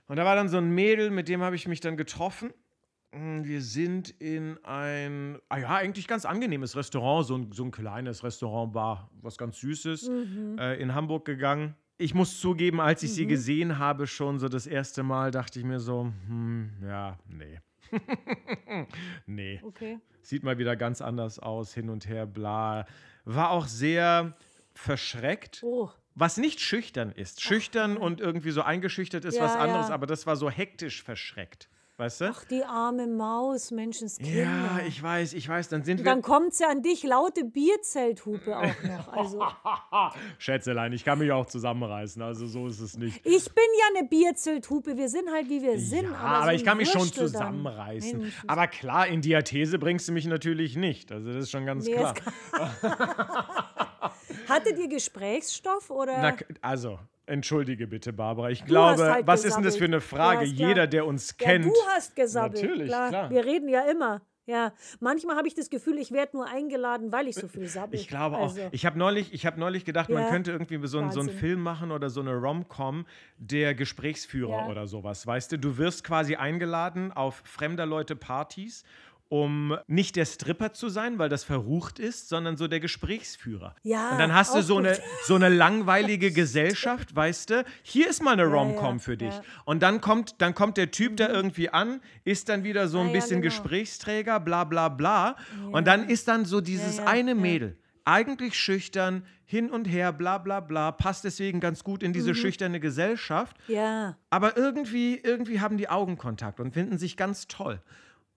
Und 0.07 0.17
da 0.17 0.25
war 0.25 0.37
dann 0.37 0.49
so 0.49 0.59
ein 0.59 0.71
Mädel, 0.71 1.11
mit 1.11 1.29
dem 1.29 1.43
habe 1.43 1.57
ich 1.57 1.67
mich 1.67 1.81
dann 1.81 1.97
getroffen. 1.97 2.53
Mm, 3.17 3.45
Wir 3.45 3.63
sind 3.63 4.11
in 4.21 4.59
ein, 4.65 5.39
ah 5.49 5.59
ja, 5.59 5.75
eigentlich 5.77 6.07
ganz 6.07 6.25
angenehmes 6.25 6.77
Restaurant, 6.77 7.27
so 7.27 7.37
ein, 7.37 7.53
so 7.53 7.65
ein 7.65 7.71
kleines 7.71 8.23
Restaurant, 8.25 8.73
Bar, 8.73 9.11
was 9.23 9.39
ganz 9.39 9.59
Süßes, 9.61 10.09
Mhm. 10.09 10.59
äh, 10.59 10.75
in 10.77 10.95
Hamburg 10.95 11.25
gegangen. 11.25 11.75
Ich 11.99 12.13
muss 12.15 12.41
zugeben, 12.41 12.81
als 12.81 13.03
ich 13.03 13.15
sie 13.15 13.27
gesehen 13.27 13.79
habe, 13.79 14.07
schon 14.07 14.39
so 14.39 14.49
das 14.51 14.67
erste 14.67 15.03
Mal, 15.03 15.31
dachte 15.31 15.59
ich 15.59 15.65
mir 15.65 15.81
so, 15.81 16.13
hm, 16.29 16.71
ja, 16.87 17.19
nee. 17.29 17.59
nee. 19.27 19.61
Okay. 19.65 19.99
Sieht 20.23 20.43
mal 20.43 20.59
wieder 20.59 20.77
ganz 20.77 21.01
anders 21.01 21.39
aus, 21.39 21.73
hin 21.73 21.89
und 21.89 22.07
her, 22.09 22.27
bla. 22.27 22.85
War 23.25 23.51
auch 23.51 23.67
sehr 23.67 24.37
verschreckt. 24.75 25.63
Oh. 25.65 25.89
Was 26.15 26.37
nicht 26.37 26.61
schüchtern 26.61 27.13
ist. 27.13 27.43
Schüchtern 27.43 27.97
und 27.97 28.21
irgendwie 28.21 28.51
so 28.51 28.63
eingeschüchtert 28.63 29.25
ist 29.25 29.37
Ja, 29.37 29.45
was 29.45 29.55
anderes, 29.57 29.89
ja. 29.89 29.95
aber 29.95 30.07
das 30.07 30.27
war 30.27 30.37
so 30.37 30.51
hektisch 30.51 31.03
verschreckt. 31.03 31.69
Weißt 31.99 32.21
du? 32.21 32.25
Ach, 32.27 32.45
die 32.45 32.63
arme 32.63 33.07
Maus, 33.07 33.71
Menschenskinder. 33.71 34.31
ja, 34.39 34.81
ich 34.87 35.03
weiß, 35.03 35.33
ich 35.33 35.49
weiß. 35.49 35.71
Dann 35.71 35.83
sind 35.83 35.99
wir. 35.99 36.05
dann 36.05 36.21
kommt 36.21 36.53
sie 36.53 36.67
an 36.67 36.83
dich, 36.83 37.03
laute 37.05 37.45
Bierzelthupe 37.45 38.55
auch 38.55 38.83
noch. 38.83 39.09
Also, 39.15 39.43
Schätzelein, 40.39 40.93
ich 40.93 41.07
kann 41.07 41.19
mich 41.19 41.33
auch 41.33 41.47
zusammenreißen, 41.47 42.21
also 42.21 42.47
so 42.47 42.67
ist 42.67 42.81
es 42.81 42.99
nicht. 42.99 43.25
ich 43.25 43.45
bin 43.47 43.65
ja 43.81 43.99
eine 43.99 44.07
Bierzelthupe, 44.09 44.99
wir 44.99 45.09
sind 45.09 45.31
halt 45.33 45.49
wie 45.49 45.63
wir 45.63 45.79
sind. 45.81 46.03
ja, 46.05 46.11
aber, 46.17 46.29
aber, 46.29 46.45
so 46.45 46.51
ich 46.51 46.65
kann 46.67 46.77
mich 46.77 46.91
schon 46.91 47.01
Würstel 47.01 47.29
zusammenreißen. 47.29 48.19
Mensch, 48.19 48.35
aber 48.47 48.67
klar, 48.67 49.07
in 49.07 49.23
Diathese 49.23 49.79
bringst 49.79 50.07
du 50.09 50.13
mich 50.13 50.27
natürlich 50.27 50.77
nicht. 50.77 51.11
Also 51.13 51.33
das 51.33 51.45
ist 51.45 51.51
schon 51.51 51.65
ganz 51.65 51.87
Nee, 51.87 51.95
klar. 51.95 52.15
Hattet 54.49 54.79
ihr 54.79 54.89
Gesprächsstoff 54.89 55.91
oder? 55.91 56.19
Na, 56.21 56.37
also, 56.61 56.99
entschuldige 57.27 57.87
bitte, 57.87 58.13
Barbara. 58.13 58.51
Ich 58.51 58.63
hast 58.63 58.69
glaube, 58.69 59.03
halt 59.05 59.27
was 59.27 59.45
ist 59.45 59.55
denn 59.57 59.65
das 59.65 59.77
für 59.77 59.85
eine 59.85 59.97
gesabbelt. 59.99 60.21
Frage? 60.23 60.47
Du 60.47 60.53
ja- 60.63 60.69
Jeder, 60.69 60.87
der 60.87 61.07
uns 61.07 61.35
ja, 61.41 61.47
kennt. 61.47 61.65
du 61.67 61.73
hast 61.95 62.17
gesabbelt. 62.17 62.63
Natürlich, 62.63 62.89
klar. 62.89 63.31
Wir 63.31 63.45
reden 63.45 63.69
ja 63.69 63.83
immer. 63.91 64.23
Ja, 64.49 64.73
manchmal 65.01 65.35
habe 65.37 65.49
ich 65.49 65.55
das 65.57 65.71
Gefühl, 65.71 65.99
ich 65.99 66.13
werde 66.13 66.37
nur 66.37 66.47
eingeladen, 66.47 67.11
weil 67.11 67.27
ich 67.27 67.35
so 67.35 67.49
viel 67.49 67.67
sabbel. 67.67 67.99
Ich 67.99 68.07
glaube 68.07 68.37
also, 68.37 68.63
auch. 68.63 68.69
Ich 68.71 68.87
habe 68.87 68.97
neulich, 68.97 69.35
ich 69.35 69.45
hab 69.45 69.59
neulich 69.59 69.85
gedacht, 69.85 70.09
man 70.09 70.23
Ja. 70.23 70.31
könnte 70.31 70.53
irgendwie 70.53 70.87
so, 70.87 71.01
einen- 71.01 71.11
so 71.11 71.19
einen. 71.19 71.31
Film 71.31 71.61
machen 71.63 71.91
oder 71.91 72.11
so 72.11 72.21
eine 72.21 72.33
Rom-Com, 72.33 73.07
der 73.39 73.75
Gesprächsführer 73.75 74.59
Ja. 74.59 74.67
oder 74.69 74.87
sowas. 74.87 75.27
Weißt 75.27 75.51
du, 75.51 75.59
du 75.59 75.79
wirst 75.79 76.05
quasi 76.05 76.37
eingeladen 76.37 77.11
auf 77.11 77.43
fremder 77.45 77.87
Leute 77.87 78.15
Partys, 78.15 78.85
um 79.29 79.77
nicht 79.89 80.15
der 80.17 80.25
Stripper 80.25 80.73
zu 80.73 80.89
sein, 80.89 81.19
weil 81.19 81.29
das 81.29 81.43
verrucht 81.45 81.99
ist, 81.99 82.29
sondern 82.29 82.57
so 82.57 82.69
der 82.69 82.79
Gesprächsführer. 82.81 83.75
Ja, 83.83 84.11
Und 84.13 84.19
dann 84.19 84.33
hast 84.35 84.55
du 84.55 84.63
so 84.63 84.77
gut. 84.77 84.87
eine, 84.87 84.99
so 85.25 85.35
eine 85.35 85.49
langweilige 85.49 86.31
Gesellschaft, 86.33 87.15
weißt 87.17 87.51
du? 87.51 87.65
Hier 87.83 88.09
ist 88.09 88.23
mal 88.23 88.33
eine 88.35 88.45
Rom-Com 88.47 88.97
ja, 88.97 88.99
für 89.03 89.17
dich. 89.17 89.35
ja. 89.35 89.43
Und 89.65 89.83
dann 89.83 90.01
kommt, 90.01 90.41
dann 90.41 90.55
kommt 90.55 90.77
der 90.77 90.91
Typ 90.91 91.17
da 91.17 91.29
irgendwie 91.29 91.69
an, 91.71 92.01
ist 92.25 92.49
dann 92.49 92.63
wieder 92.65 92.87
so 92.89 92.99
ein 92.99 93.07
Ah, 93.07 93.09
ja, 93.09 93.15
bisschen 93.15 93.43
genau. 93.43 93.53
Gesprächsträger, 93.55 94.39
bla 94.41 94.65
bla 94.65 94.89
bla. 94.89 95.37
Und 95.73 95.87
dann 95.87 96.09
ist 96.09 96.29
dann 96.29 96.45
so 96.45 96.61
dieses 96.61 96.99
ja, 96.99 97.07
eine 97.07 97.31
ja. 97.33 97.37
Mädel, 97.37 97.77
eigentlich 98.05 98.55
schüchtern, 98.59 99.25
hin 99.49 99.71
und 99.71 99.85
her, 99.87 100.13
bla 100.13 100.39
bla 100.39 100.59
bla, 100.61 100.91
passt 100.93 101.23
deswegen 101.25 101.61
ganz 101.61 101.85
gut 101.85 102.03
in 102.03 102.11
Mhm. 102.11 102.15
diese 102.15 102.35
schüchterne 102.35 102.81
Gesellschaft. 102.81 103.57
ja, 103.69 104.17
Aber 104.31 104.57
irgendwie, 104.57 105.17
irgendwie 105.23 105.61
haben 105.61 105.77
die 105.79 105.89
Augenkontakt 105.89 106.59
und 106.61 106.73
finden 106.75 106.99
sich 106.99 107.17
ganz 107.17 107.47
toll. 107.49 107.81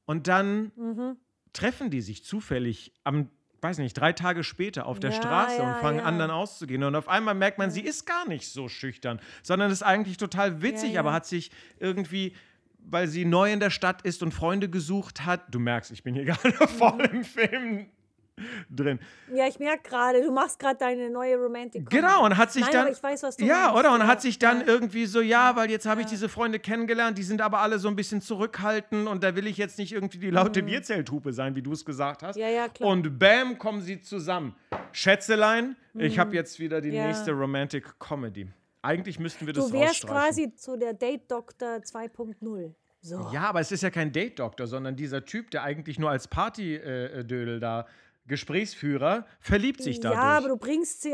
Und 0.10 0.28
dann 0.28 0.72
Mhm. 0.76 1.18
treffen 1.54 1.92
die 1.92 2.02
sich 2.02 2.24
zufällig 2.24 2.92
am, 3.04 3.30
weiß 3.62 3.78
nicht, 3.78 3.94
drei 3.94 4.12
Tage 4.12 4.44
später 4.44 4.88
auf 4.88 5.00
der 5.00 5.12
Ja, 5.12 5.16
Straße 5.18 5.58
ja, 5.60 5.70
und 5.76 5.80
fangen 5.82 6.00
ja. 6.00 6.06
an, 6.06 6.18
dann 6.18 6.32
auszugehen. 6.32 6.82
Und 6.84 6.96
auf 6.96 7.08
einmal 7.08 7.36
merkt 7.36 7.60
man, 7.60 7.70
sie 7.70 7.82
ist 7.82 8.08
gar 8.08 8.28
nicht 8.28 8.48
so 8.48 8.70
schüchtern, 8.70 9.20
sondern 9.44 9.70
ist 9.70 9.84
eigentlich 9.84 10.18
total 10.18 10.64
witzig, 10.64 10.98
aber 10.98 11.14
hat 11.14 11.28
sich 11.28 11.52
irgendwie. 11.80 12.34
Weil 12.80 13.08
sie 13.08 13.24
neu 13.24 13.54
in 13.54 13.60
der 13.60 13.70
Stadt 13.70 14.02
ist 14.02 14.24
und 14.24 14.34
Freunde 14.34 14.68
gesucht 14.68 15.26
hat. 15.28 15.54
Du 15.54 15.60
merkst, 15.60 15.92
ich 15.92 16.02
bin 16.02 16.16
hier 16.16 16.26
gerade 16.32 16.54
voll 16.68 17.02
im 17.12 17.24
Film 17.24 17.86
drin. 18.70 19.00
ja, 19.34 19.48
ich 19.48 19.60
merke 19.60 19.90
gerade, 19.90 20.22
du 20.22 20.32
machst 20.32 20.60
gerade 20.60 20.78
deine 20.80 21.10
neue 21.10 21.36
Romantic. 21.38 21.90
Genau, 21.90 22.26
und 22.26 22.38
hat 22.38 22.52
sich 22.52 22.64
Nein, 22.64 22.72
dann. 22.72 22.82
aber 22.88 22.92
ich 22.92 23.02
weiß, 23.04 23.24
was 23.24 23.38
du 23.38 23.46
ja, 23.46 23.68
meinst. 23.68 23.80
oder? 23.80 23.94
Und 23.94 24.08
hat 24.08 24.22
sich 24.22 24.40
dann 24.40 24.62
ja. 24.62 24.68
irgendwie 24.68 25.06
so, 25.06 25.22
ja, 25.22 25.56
weil 25.56 25.70
jetzt 25.70 25.86
habe 25.86 26.02
ich 26.02 26.08
diese 26.08 26.30
Freunde 26.30 26.60
kennengelernt, 26.60 27.18
die 27.18 27.24
sind 27.24 27.42
aber 27.42 27.60
alle 27.60 27.80
so 27.80 27.88
ein 27.88 27.96
bisschen 27.96 28.22
zurückhaltend 28.22 29.08
und 29.08 29.24
da 29.24 29.36
will 29.36 29.48
ich 29.48 29.58
jetzt 29.58 29.78
nicht 29.78 29.92
irgendwie 29.94 30.20
die 30.20 30.30
laute 30.30 30.64
Bierzelthupe 30.64 31.34
sein, 31.34 31.56
wie 31.56 31.62
du 31.62 31.72
es 31.72 31.86
gesagt 31.86 32.24
hast. 32.24 32.36
Mhm. 32.36 32.42
Ja, 32.42 32.50
ja, 32.50 32.68
klar. 32.70 32.90
Und 32.90 33.20
bam, 33.20 33.58
kommen 33.58 33.82
sie 33.82 34.02
zusammen. 34.02 34.56
Schätzelein, 34.92 35.76
ich 35.94 36.18
habe 36.20 36.36
jetzt 36.36 36.60
wieder 36.60 36.82
die 36.82 36.90
Mhm. 36.90 36.96
Ja. 36.96 37.08
nächste 37.08 37.32
Romantic 37.32 38.00
Comedy. 38.00 38.48
Eigentlich 38.82 39.20
müssten 39.20 39.46
wir 39.46 39.54
das 39.54 39.68
Du 39.68 39.74
wärst 39.74 40.08
quasi 40.08 40.54
so 40.56 40.76
der 40.78 40.94
Date-Doktor 40.94 41.78
2.0. 41.84 42.74
So. 43.02 43.30
Ja, 43.34 43.44
aber 43.44 43.60
es 43.62 43.72
ist 43.72 43.82
ja 43.84 43.90
kein 43.90 44.12
Date-Doktor, 44.12 44.68
sondern 44.68 44.96
dieser 44.96 45.24
Typ, 45.26 45.52
der 45.52 45.64
eigentlich 45.64 46.00
nur 46.00 46.10
als 46.10 46.28
Party-Dödel 46.28 47.60
da 47.60 47.86
Gesprächsführer 48.30 49.26
verliebt 49.42 49.84
sich 49.84 50.00
dadurch. 50.00 50.18
Ja, 50.22 50.38
aber 50.38 50.48
du 50.50 50.58
bringst 50.58 51.02
sie. 51.02 51.14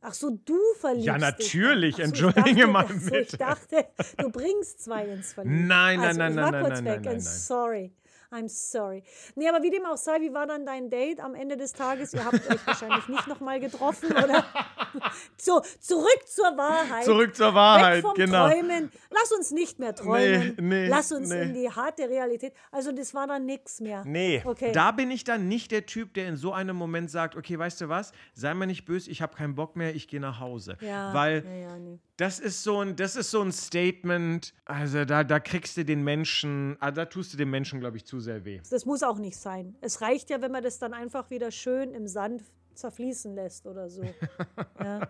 Ach 0.00 0.14
so, 0.14 0.30
du 0.44 0.56
verliebst 0.78 1.06
Ja, 1.06 1.14
dich. 1.14 1.22
natürlich, 1.22 1.94
Ach 1.94 1.98
so, 1.98 2.04
entschuldige 2.04 2.50
ich 2.50 2.56
dachte, 2.58 2.66
mal 2.70 2.84
ach 2.88 2.92
so, 3.00 3.10
bitte. 3.10 3.18
Ich 3.22 3.38
dachte, 3.38 3.86
du 4.18 4.30
bringst 4.30 4.84
zwei 4.84 5.06
ins 5.06 5.32
Verlieben. 5.32 5.66
Nein, 5.66 5.98
nein, 5.98 6.06
also, 6.06 6.18
nein, 6.20 6.30
ich 6.30 6.36
nein, 6.36 6.52
nein, 6.52 6.62
nein, 6.62 6.84
nein, 6.84 6.84
nein, 6.84 7.02
nein. 7.02 7.20
sorry. 7.20 7.92
I'm 8.32 8.48
sorry. 8.48 9.02
Nee, 9.34 9.48
aber 9.48 9.62
wie 9.62 9.70
dem 9.70 9.84
auch 9.86 9.96
sei, 9.96 10.20
wie 10.20 10.32
war 10.32 10.46
dann 10.46 10.66
dein 10.66 10.90
Date 10.90 11.20
am 11.20 11.34
Ende 11.34 11.56
des 11.56 11.72
Tages? 11.72 12.12
Ihr 12.12 12.24
habt 12.24 12.34
euch 12.34 12.66
wahrscheinlich 12.66 13.08
nicht 13.08 13.26
nochmal 13.26 13.60
getroffen, 13.60 14.10
oder? 14.12 14.44
so, 15.36 15.60
zurück 15.80 16.22
zur 16.26 16.56
Wahrheit. 16.56 17.04
Zurück 17.04 17.34
zur 17.36 17.54
Wahrheit, 17.54 17.96
Weg 17.96 18.02
vom 18.02 18.14
genau. 18.14 18.48
Träumen. 18.48 18.90
Lass 19.10 19.32
uns 19.32 19.50
nicht 19.50 19.78
mehr 19.78 19.94
träumen. 19.94 20.54
Nee, 20.58 20.62
nee, 20.62 20.88
Lass 20.88 21.12
uns 21.12 21.28
nee. 21.28 21.42
in 21.42 21.54
die 21.54 21.70
harte 21.70 22.08
Realität. 22.08 22.52
Also, 22.72 22.92
das 22.92 23.14
war 23.14 23.26
dann 23.26 23.44
nichts 23.46 23.80
mehr. 23.80 24.02
Nee, 24.04 24.42
Okay. 24.44 24.72
da 24.72 24.90
bin 24.92 25.10
ich 25.10 25.24
dann 25.24 25.48
nicht 25.48 25.70
der 25.70 25.86
Typ, 25.86 26.14
der 26.14 26.28
in 26.28 26.36
so 26.36 26.52
einem 26.52 26.76
Moment 26.76 27.10
sagt, 27.10 27.36
okay, 27.36 27.58
weißt 27.58 27.80
du 27.80 27.88
was, 27.88 28.12
sei 28.34 28.54
mir 28.54 28.66
nicht 28.66 28.84
böse, 28.84 29.10
ich 29.10 29.22
habe 29.22 29.36
keinen 29.36 29.54
Bock 29.54 29.76
mehr, 29.76 29.94
ich 29.94 30.08
gehe 30.08 30.20
nach 30.20 30.40
Hause. 30.40 30.76
Ja, 30.80 31.12
Weil 31.14 31.44
ja, 31.44 31.70
ja, 31.70 31.78
nee. 31.78 31.98
Das 32.16 32.38
ist 32.38 32.62
so 32.62 32.80
ein, 32.80 32.96
das 32.96 33.14
ist 33.16 33.30
so 33.30 33.42
ein 33.42 33.52
Statement, 33.52 34.54
also 34.64 35.04
da, 35.04 35.22
da 35.22 35.38
kriegst 35.38 35.76
du 35.76 35.84
den 35.84 36.02
Menschen, 36.02 36.76
ah, 36.80 36.90
da 36.90 37.04
tust 37.04 37.32
du 37.32 37.36
dem 37.36 37.50
Menschen, 37.50 37.80
glaube 37.80 37.98
ich, 37.98 38.06
zu 38.06 38.20
sehr 38.20 38.44
weh. 38.44 38.60
Das 38.70 38.86
muss 38.86 39.02
auch 39.02 39.18
nicht 39.18 39.36
sein. 39.36 39.76
Es 39.80 40.00
reicht 40.00 40.30
ja, 40.30 40.40
wenn 40.40 40.52
man 40.52 40.62
das 40.62 40.78
dann 40.78 40.94
einfach 40.94 41.30
wieder 41.30 41.50
schön 41.50 41.92
im 41.92 42.06
Sand 42.06 42.42
zerfließen 42.74 43.34
lässt 43.34 43.66
oder 43.66 43.88
so. 43.90 44.02
ja. 44.80 45.08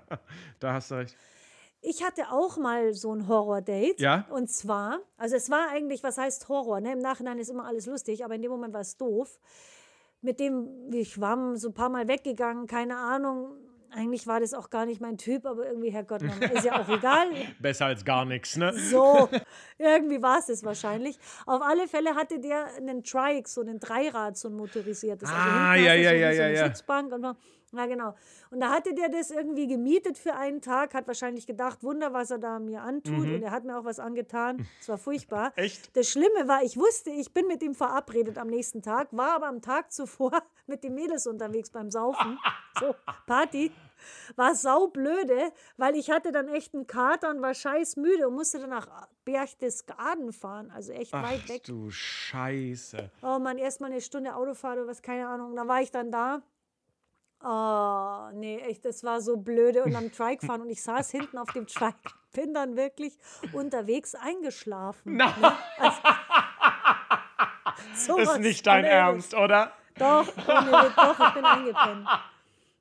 Da 0.59 0.73
hast 0.73 0.91
du 0.91 0.97
recht. 0.97 1.17
Ich 1.81 2.03
hatte 2.03 2.33
auch 2.33 2.57
mal 2.57 2.95
so 2.95 3.15
ein 3.15 3.29
Horror-Date. 3.29 4.01
Ja? 4.01 4.27
Und 4.31 4.51
zwar, 4.51 5.01
also 5.17 5.37
es 5.37 5.51
war 5.51 5.69
eigentlich, 5.71 6.03
was 6.03 6.19
heißt 6.19 6.49
Horror? 6.49 6.81
Ne? 6.81 6.93
Im 6.93 6.99
Nachhinein 6.99 7.39
ist 7.39 7.51
immer 7.51 7.67
alles 7.67 7.87
lustig, 7.87 8.25
aber 8.25 8.35
in 8.35 8.43
dem 8.43 8.51
Moment 8.51 8.75
war 8.75 8.81
es 8.81 8.97
doof. 8.97 9.39
Mit 10.23 10.41
dem, 10.41 10.91
ich 10.93 11.21
war 11.21 11.57
so 11.57 11.69
ein 11.69 11.75
paar 11.75 11.91
Mal 11.91 12.09
weggegangen, 12.09 12.67
keine 12.67 12.97
Ahnung. 12.97 13.53
Eigentlich 13.97 14.27
war 14.27 14.41
das 14.41 14.53
auch 14.53 14.69
gar 14.69 14.85
nicht 14.85 15.01
mein 15.01 15.17
Typ, 15.17 15.47
aber 15.47 15.67
irgendwie, 15.67 15.91
Herrgott, 15.91 16.21
man, 16.21 16.39
ist 16.43 16.65
ja 16.65 16.81
auch 16.83 16.89
egal. 16.89 17.29
Besser 17.61 17.87
als 17.87 18.05
gar 18.05 18.27
nichts, 18.27 18.57
ne? 18.57 18.73
So, 18.75 19.29
irgendwie 19.79 20.21
war 20.21 20.39
es 20.39 20.51
es 20.51 20.63
wahrscheinlich. 20.65 21.19
Auf 21.47 21.63
alle 21.63 21.89
Fälle 21.89 22.15
hatte 22.15 22.39
der 22.39 22.67
einen 22.77 23.03
Trike, 23.03 23.49
so 23.49 23.63
einen 23.63 23.81
Dreirad, 23.81 24.37
so 24.37 24.49
ein 24.49 24.55
motorisiertes. 24.55 25.29
Also 25.29 25.41
Ah, 25.41 25.75
ja, 25.77 25.95
ja, 25.95 26.11
so, 26.11 26.17
ja, 26.17 26.33
so 26.33 26.43
ja, 26.43 26.49
ja. 26.49 26.67
Sitzbank 26.67 27.13
und 27.13 27.25
ja, 27.73 27.87
genau. 27.87 28.15
Und 28.51 28.61
da 28.61 28.71
hatte 28.71 28.95
der 28.95 29.09
das 29.09 29.31
irgendwie 29.31 29.67
gemietet 29.67 30.17
für 30.17 30.35
einen 30.35 30.61
Tag, 30.61 30.95
hat 30.95 31.07
wahrscheinlich 31.07 31.47
gedacht, 31.47 31.83
Wunder, 31.83 32.13
was 32.13 32.31
er 32.31 32.39
da 32.39 32.59
mir 32.59 32.83
antut. 32.83 33.27
Und 33.27 33.43
er 33.43 33.51
hat 33.51 33.65
mir 33.65 33.79
auch 33.79 33.85
was 33.85 33.99
angetan. 33.99 34.67
Es 34.81 34.89
war 34.89 34.99
furchtbar. 34.99 35.49
Mhm. 35.49 35.53
Echt? 35.65 35.97
Das 35.97 36.09
Schlimme 36.09 36.47
war, 36.47 36.63
ich 36.63 36.77
wusste, 36.77 37.11
ich 37.11 37.33
bin 37.33 37.47
mit 37.49 37.63
ihm 37.63 37.75
verabredet 37.75 38.39
am 38.39 38.47
nächsten 38.49 38.83
Tag, 38.83 39.09
war 39.11 39.35
aber 39.35 39.49
am 39.49 39.61
Tag 39.63 39.93
zuvor 39.93 40.33
mit 40.67 40.85
den 40.85 40.95
Mädels 40.95 41.27
unterwegs 41.27 41.71
beim 41.71 41.91
Saufen. 41.91 42.39
So, 42.79 42.95
Party. 43.27 43.73
War 44.37 44.55
saublöde, 44.55 45.53
weil 45.77 45.95
ich 45.97 46.11
hatte 46.11 46.33
dann 46.33 46.49
echt 46.49 46.75
einen 46.75 46.87
Kater 46.87 47.31
und 47.31 47.43
war 47.43 47.55
scheiß 47.55 47.97
müde 47.97 48.29
und 48.29 48.35
musste 48.35 48.59
dann 48.59 48.71
nach 48.71 49.09
Berchtesgaden 49.25 50.33
fahren, 50.33 50.71
also 50.75 50.93
echt 50.93 51.13
Ach 51.15 51.23
weit 51.23 51.49
weg. 51.49 51.65
du 51.65 51.91
Scheiße. 51.91 53.11
Oh 53.23 53.39
Mann, 53.39 53.59
erst 53.59 53.81
mal 53.81 53.91
eine 53.91 54.01
Stunde 54.01 54.35
Autofahrt 54.35 54.79
oder 54.79 54.87
was, 54.87 55.03
keine 55.03 55.29
Ahnung. 55.29 55.57
Da 55.57 55.67
war 55.67 55.81
ich 55.83 55.91
dann 55.91 56.11
da 56.11 56.43
Oh, 57.43 58.31
nee, 58.33 58.59
echt, 58.59 58.85
das 58.85 59.05
war 59.05 59.21
so 59.21 59.37
blöde. 59.37 59.85
Und 59.85 59.95
am 59.95 60.11
Trike 60.11 60.45
fahren 60.45 60.63
und 60.63 60.71
ich 60.71 60.83
saß 60.83 61.11
hinten 61.11 61.39
auf 61.39 61.53
dem 61.53 61.67
Trike, 61.67 61.97
bin 62.33 62.55
dann 62.55 62.77
wirklich 62.77 63.19
unterwegs 63.53 64.15
eingeschlafen. 64.15 65.17
Na. 65.17 65.27
Ne? 65.39 65.53
Also, 65.79 65.99
sowas 68.15 68.29
ist 68.35 68.41
nicht 68.41 68.67
dein 68.67 68.85
Ernst, 68.85 69.35
oder? 69.35 69.73
Doch, 69.99 70.27
ohne 70.49 70.93
doch, 70.97 71.29
ich 71.29 71.35
bin 71.35 71.45
eingepennt. 71.45 72.09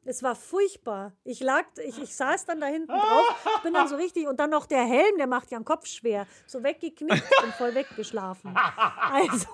Es 0.07 0.21
war 0.21 0.35
furchtbar. 0.35 1.13
Ich 1.23 1.39
lag, 1.39 1.63
ich, 1.83 2.01
ich 2.01 2.15
saß 2.15 2.45
dann 2.45 2.61
da 2.61 2.67
hinten 2.67 2.87
drauf, 2.89 3.59
bin 3.63 3.73
dann 3.73 3.87
so 3.87 3.95
richtig, 3.95 4.27
und 4.27 4.39
dann 4.39 4.51
noch 4.51 4.67
der 4.67 4.83
Helm, 4.85 5.17
der 5.17 5.25
macht 5.27 5.49
ja 5.51 5.57
den 5.57 5.65
Kopf 5.65 5.87
schwer, 5.87 6.27
so 6.45 6.63
weggeknickt 6.63 7.23
und 7.43 7.53
voll 7.53 7.73
weggeschlafen. 7.73 8.55
Also, 9.11 9.47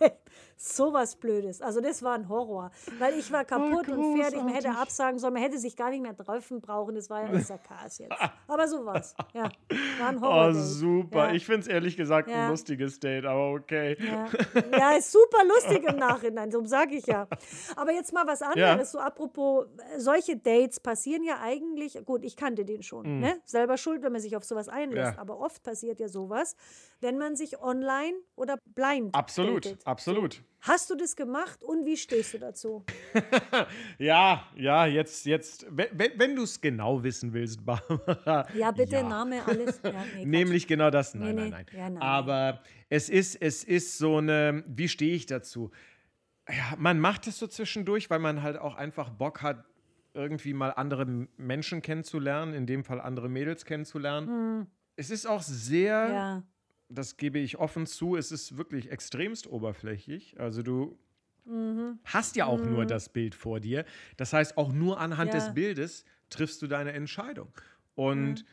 sowas 0.56 1.16
Blödes. 1.16 1.60
Also, 1.60 1.80
das 1.80 2.02
war 2.02 2.14
ein 2.14 2.28
Horror, 2.28 2.70
weil 2.98 3.18
ich 3.18 3.30
war 3.32 3.44
kaputt 3.44 3.88
und 3.88 4.16
fertig, 4.16 4.40
man 4.42 4.54
hätte 4.54 4.70
absagen 4.70 5.18
sollen, 5.18 5.34
man 5.34 5.42
hätte 5.42 5.58
sich 5.58 5.76
gar 5.76 5.90
nicht 5.90 6.02
mehr 6.02 6.16
treffen 6.16 6.60
brauchen, 6.60 6.94
das 6.94 7.10
war 7.10 7.22
ja 7.22 7.28
ein 7.28 7.42
Sarkas 7.42 7.98
jetzt. 7.98 8.14
Aber 8.46 8.68
sowas, 8.68 9.14
ja, 9.34 9.50
war 9.98 10.08
ein 10.08 10.20
Horror. 10.20 10.48
Oh, 10.50 10.52
super. 10.52 11.28
Ja. 11.28 11.32
Ich 11.34 11.44
finde 11.44 11.60
es 11.62 11.66
ehrlich 11.66 11.96
gesagt 11.96 12.28
Ja. 12.28 12.44
ein 12.44 12.50
lustiges 12.50 13.00
Date, 13.00 13.24
aber 13.24 13.50
okay. 13.52 13.96
Ja. 14.00 14.26
ja, 14.78 14.92
ist 14.92 15.10
super 15.10 15.44
lustig 15.44 15.84
im 15.88 15.96
Nachhinein, 15.96 16.50
so 16.52 16.64
sage 16.64 16.94
ich 16.96 17.06
ja. 17.06 17.26
Aber 17.76 17.92
jetzt 17.92 18.12
mal 18.12 18.26
was 18.26 18.42
anderes, 18.42 18.92
so 18.92 18.98
apropos, 18.98 19.66
solche 19.96 20.36
Dates 20.36 20.80
passieren 20.80 21.22
ja 21.24 21.40
eigentlich, 21.40 21.98
gut, 22.04 22.24
ich 22.24 22.36
kannte 22.36 22.64
den 22.64 22.82
schon, 22.82 23.20
ne? 23.20 23.40
selber 23.44 23.76
schuld, 23.78 24.02
wenn 24.02 24.12
man 24.12 24.20
sich 24.20 24.36
auf 24.36 24.44
sowas 24.44 24.68
einlässt, 24.68 25.12
Mhm. 25.12 25.16
Ja. 25.16 25.20
aber 25.20 25.38
oft 25.40 25.62
passiert 25.62 25.98
ja 26.00 26.08
sowas, 26.08 26.54
wenn 27.00 27.16
man 27.18 27.36
sich 27.36 27.60
online 27.60 28.14
oder 28.36 28.56
blind 28.74 29.14
Absolut, 29.14 29.64
datet. 29.66 29.86
absolut. 29.86 30.42
Hast 30.60 30.90
du 30.90 30.96
das 30.96 31.14
gemacht 31.14 31.62
und 31.62 31.84
wie 31.86 31.96
stehst 31.96 32.34
du 32.34 32.38
dazu? 32.38 32.84
Ja, 33.98 34.46
ja, 34.56 34.86
jetzt, 34.86 35.24
jetzt, 35.26 35.66
wenn, 35.70 35.88
wenn 36.16 36.36
du 36.36 36.42
es 36.42 36.60
genau 36.60 37.02
wissen 37.02 37.32
willst, 37.32 37.64
Barbara. 37.64 38.46
Ja, 38.54 38.70
bitte, 38.70 38.96
ja. 38.96 39.02
Name, 39.08 39.44
alles. 39.46 39.80
Ja, 39.84 40.04
nee. 40.14 40.24
Nämlich 40.24 40.66
genau 40.66 40.90
das. 40.90 41.14
Nein, 41.14 41.34
Nee, 41.34 41.34
nein, 41.34 41.44
nee. 41.44 41.50
nein. 41.50 41.66
Ja, 41.72 41.90
nein, 41.90 42.02
Aber 42.02 42.60
es 42.88 43.08
ist, 43.08 43.36
es 43.40 43.64
ist 43.64 43.98
so 43.98 44.16
eine, 44.18 44.64
wie 44.66 44.88
stehe 44.88 45.14
ich 45.14 45.26
dazu? 45.26 45.70
Ja, 46.48 46.74
man 46.78 46.98
macht 46.98 47.26
es 47.26 47.38
so 47.38 47.46
zwischendurch, 47.46 48.08
weil 48.10 48.18
man 48.20 48.42
halt 48.42 48.56
auch 48.58 48.74
einfach 48.74 49.10
Bock 49.10 49.42
hat, 49.42 49.64
irgendwie 50.18 50.54
mal 50.54 50.70
andere 50.72 51.06
Menschen 51.38 51.82
kennenzulernen, 51.82 52.54
in 52.54 52.66
dem 52.66 52.84
Fall 52.84 53.00
andere 53.00 53.28
Mädels 53.30 53.64
kennenzulernen. 53.64 54.32
Es 54.96 55.10
ist 55.10 55.26
auch 55.26 55.42
sehr, 55.42 56.08
Hm. 56.08 56.12
Ja, 56.14 56.44
das 56.88 57.16
gebe 57.18 57.38
ich 57.40 57.58
offen 57.58 57.86
zu, 57.86 58.16
es 58.16 58.32
ist 58.32 58.56
wirklich 58.58 58.90
extremst 58.92 59.46
oberflächlich. 59.48 60.40
Also 60.40 60.62
du 60.62 60.98
Mhm. 61.46 61.98
hast 62.04 62.36
ja 62.36 62.46
auch 62.46 62.64
nur 62.64 62.86
das 62.86 63.08
Bild 63.10 63.34
vor 63.34 63.60
dir. 63.60 63.84
Das 64.16 64.32
heißt, 64.32 64.56
auch 64.56 64.72
nur 64.72 64.98
anhand 65.00 65.32
Ja. 65.32 65.34
des 65.34 65.54
Bildes 65.54 66.04
triffst 66.30 66.62
du 66.62 66.66
deine 66.66 66.92
Entscheidung. 66.92 67.52
Und 67.94 68.44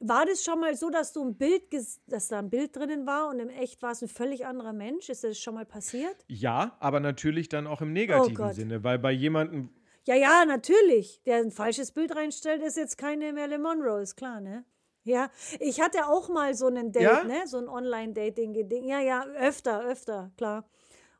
War 0.00 0.26
das 0.26 0.44
schon 0.44 0.60
mal 0.60 0.74
so, 0.76 0.90
dass 0.90 1.12
du 1.14 1.24
ein 1.24 1.36
Bild, 1.36 1.64
dass 2.06 2.28
da 2.28 2.38
ein 2.40 2.50
Bild 2.50 2.76
drinnen 2.76 3.06
war 3.06 3.28
und 3.28 3.38
im 3.40 3.48
Echt 3.48 3.80
war 3.82 3.92
es 3.92 4.02
ein 4.02 4.08
völlig 4.08 4.44
anderer 4.46 4.72
Mensch? 4.74 5.08
Ist 5.08 5.24
das 5.24 5.38
schon 5.38 5.54
mal 5.54 5.64
passiert? 5.66 6.26
ja, 6.28 6.76
aber 6.80 7.00
natürlich 7.00 7.48
dann 7.48 7.66
auch 7.66 7.80
im 7.82 7.92
negativen 7.92 8.50
Oh. 8.50 8.52
Sinne, 8.52 8.84
weil 8.84 8.98
bei 8.98 9.12
jemandem, 9.12 9.70
Ja, 10.04 10.14
ja, 10.14 10.44
natürlich. 10.44 11.22
Der 11.24 11.36
ein 11.38 11.50
falsches 11.50 11.92
Bild 11.92 12.14
reinstellt, 12.16 12.62
ist 12.62 12.76
jetzt 12.76 12.98
keine 12.98 13.32
Marilyn 13.32 13.62
Monroe, 13.62 14.00
ist 14.02 14.16
klar, 14.16 14.40
ne? 14.40 14.64
Ja, 15.04 15.30
ich 15.58 15.80
hatte 15.80 16.06
auch 16.06 16.28
mal 16.28 16.54
so 16.54 16.66
einen 16.66 16.92
Date, 16.92 17.02
Ja? 17.02 17.24
ne? 17.24 17.42
So 17.46 17.58
ein 17.58 17.68
Online-Dating-Ding. 17.68 18.84
Ja, 18.84 19.00
ja, 19.00 19.24
öfter, 19.26 19.84
öfter, 19.84 20.30
klar. 20.36 20.64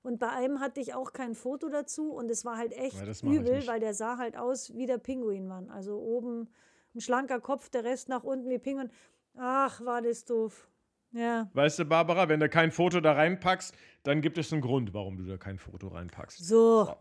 Und 0.02 0.18
bei 0.18 0.28
einem 0.30 0.60
hatte 0.60 0.80
ich 0.80 0.94
auch 0.94 1.12
kein 1.12 1.34
Foto 1.34 1.68
dazu 1.68 2.12
und 2.12 2.30
es 2.30 2.44
war 2.44 2.56
halt 2.58 2.72
echt 2.72 2.96
Ja, 2.96 3.30
übel, 3.30 3.66
weil 3.66 3.78
der 3.80 3.94
sah 3.94 4.18
halt 4.18 4.36
aus 4.36 4.74
wie 4.76 4.86
der 4.86 4.98
Pinguinmann. 4.98 5.70
Also 5.70 5.96
oben 5.98 6.48
ein 6.94 7.00
schlanker 7.00 7.40
Kopf, 7.40 7.70
der 7.70 7.84
Rest 7.84 8.08
nach 8.08 8.24
unten 8.24 8.50
wie 8.50 8.58
Pinguin. 8.58 8.90
Ach, 9.36 9.80
war 9.84 10.02
das 10.02 10.24
doof. 10.24 10.68
Ja. 11.14 11.50
weißt 11.52 11.78
du, 11.80 11.84
Barbara, 11.84 12.28
wenn 12.30 12.40
du 12.40 12.48
kein 12.48 12.72
Foto 12.72 13.00
da 13.00 13.12
reinpackst, 13.12 13.74
dann 14.04 14.20
gibt 14.20 14.36
es 14.38 14.52
einen 14.52 14.62
Grund, 14.62 14.92
warum 14.94 15.16
du 15.16 15.24
da 15.24 15.36
kein 15.36 15.58
Foto 15.58 15.88
reinpackst. 15.88 16.44
So. 16.44 16.92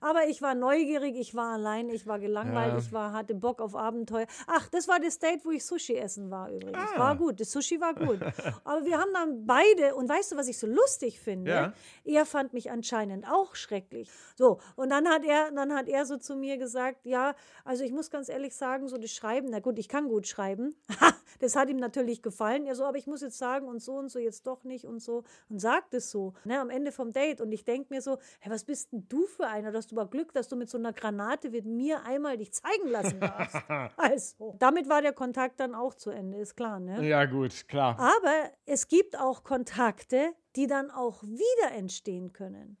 Aber 0.00 0.26
ich 0.28 0.42
war 0.42 0.54
neugierig, 0.54 1.16
ich 1.16 1.34
war 1.34 1.52
allein, 1.54 1.88
ich 1.88 2.06
war 2.06 2.18
gelangweilt, 2.18 2.72
Ja. 2.72 2.78
ich 2.78 2.92
war, 2.92 3.12
hatte 3.12 3.34
Bock 3.34 3.60
auf 3.60 3.76
Abenteuer. 3.76 4.26
Ach, 4.46 4.68
das 4.68 4.88
war 4.88 4.98
das 5.00 5.18
Date, 5.18 5.44
wo 5.44 5.50
ich 5.50 5.64
Sushi 5.64 5.96
essen 5.96 6.30
war 6.30 6.50
übrigens. 6.50 6.78
Ah. 6.94 6.98
War 6.98 7.16
gut, 7.16 7.40
das 7.40 7.52
Sushi 7.52 7.80
war 7.80 7.94
gut. 7.94 8.20
Aber 8.64 8.84
wir 8.84 8.98
haben 8.98 9.12
dann 9.14 9.46
beide, 9.46 9.94
und 9.94 10.08
weißt 10.08 10.32
du, 10.32 10.36
was 10.36 10.48
ich 10.48 10.58
so 10.58 10.66
lustig 10.66 11.20
finde? 11.20 11.50
Ja. 11.50 11.72
Er 12.04 12.26
fand 12.26 12.52
mich 12.52 12.70
anscheinend 12.70 13.26
auch 13.30 13.54
schrecklich. 13.54 14.10
So, 14.36 14.58
und 14.76 14.90
dann 14.90 15.08
hat 15.08 15.24
er, 15.24 15.50
dann 15.52 15.72
hat 15.74 15.88
er 15.88 16.06
so 16.06 16.16
zu 16.16 16.36
mir 16.36 16.58
gesagt, 16.58 17.06
ja, 17.06 17.34
also 17.64 17.84
ich 17.84 17.92
muss 17.92 18.10
ganz 18.10 18.28
ehrlich 18.28 18.54
sagen, 18.54 18.88
so 18.88 18.98
das 18.98 19.10
Schreiben, 19.12 19.48
na 19.50 19.60
gut, 19.60 19.78
ich 19.78 19.88
kann 19.88 20.08
gut 20.08 20.26
schreiben. 20.26 20.74
das 21.40 21.56
hat 21.56 21.68
ihm 21.70 21.76
natürlich 21.78 22.22
gefallen. 22.22 22.66
Er 22.66 22.74
so, 22.74 22.84
aber 22.84 22.98
ich 22.98 23.06
muss 23.06 23.20
jetzt 23.20 23.38
sagen 23.38 23.68
und 23.68 23.80
so 23.80 23.94
und 23.96 24.08
so 24.10 24.18
jetzt 24.18 24.46
doch 24.46 24.64
nicht 24.64 24.84
und 24.86 25.00
so. 25.00 25.24
Und 25.48 25.60
sagt 25.60 25.94
es 25.94 26.10
so, 26.10 26.34
ne, 26.48 26.58
am 26.58 26.70
Ende 26.70 26.90
vom 26.90 27.12
Date. 27.12 27.40
Und 27.40 27.52
ich 27.52 27.64
denke 27.64 27.94
mir 27.94 28.02
so, 28.02 28.18
hey, 28.40 28.50
was 28.50 28.64
bist 28.64 28.92
denn 28.92 29.06
du 29.08 29.26
für 29.26 29.46
einer? 29.46 29.70
Du 29.70 29.78
hast 29.78 29.92
aber 29.92 30.06
Glück, 30.06 30.32
dass 30.32 30.48
du 30.48 30.56
mit 30.56 30.68
so 30.68 30.78
einer 30.78 30.92
Granate 30.92 31.50
mit 31.50 31.64
mir 31.64 32.02
einmal 32.04 32.36
dich 32.36 32.52
zeigen 32.52 32.88
lassen 32.88 33.20
darfst. 33.20 33.56
also, 33.96 34.56
damit 34.58 34.88
war 34.88 35.02
der 35.02 35.12
Kontakt 35.12 35.60
dann 35.60 35.74
auch 35.74 35.94
zu 35.94 36.10
Ende, 36.10 36.38
ist 36.38 36.56
klar, 36.56 36.80
ne? 36.80 37.06
Ja, 37.06 37.24
gut, 37.26 37.68
klar. 37.68 37.96
Aber 37.98 38.50
es 38.66 38.88
gibt 38.88 39.18
auch 39.18 39.44
Kontakte, 39.44 40.32
die 40.56 40.66
dann 40.66 40.90
auch 40.90 41.22
wieder 41.22 41.76
entstehen 41.76 42.32
können. 42.32 42.76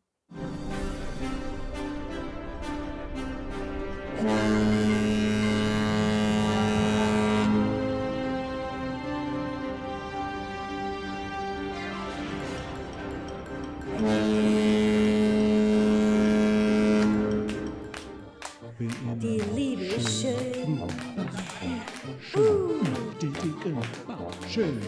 Schön. 24.50 24.80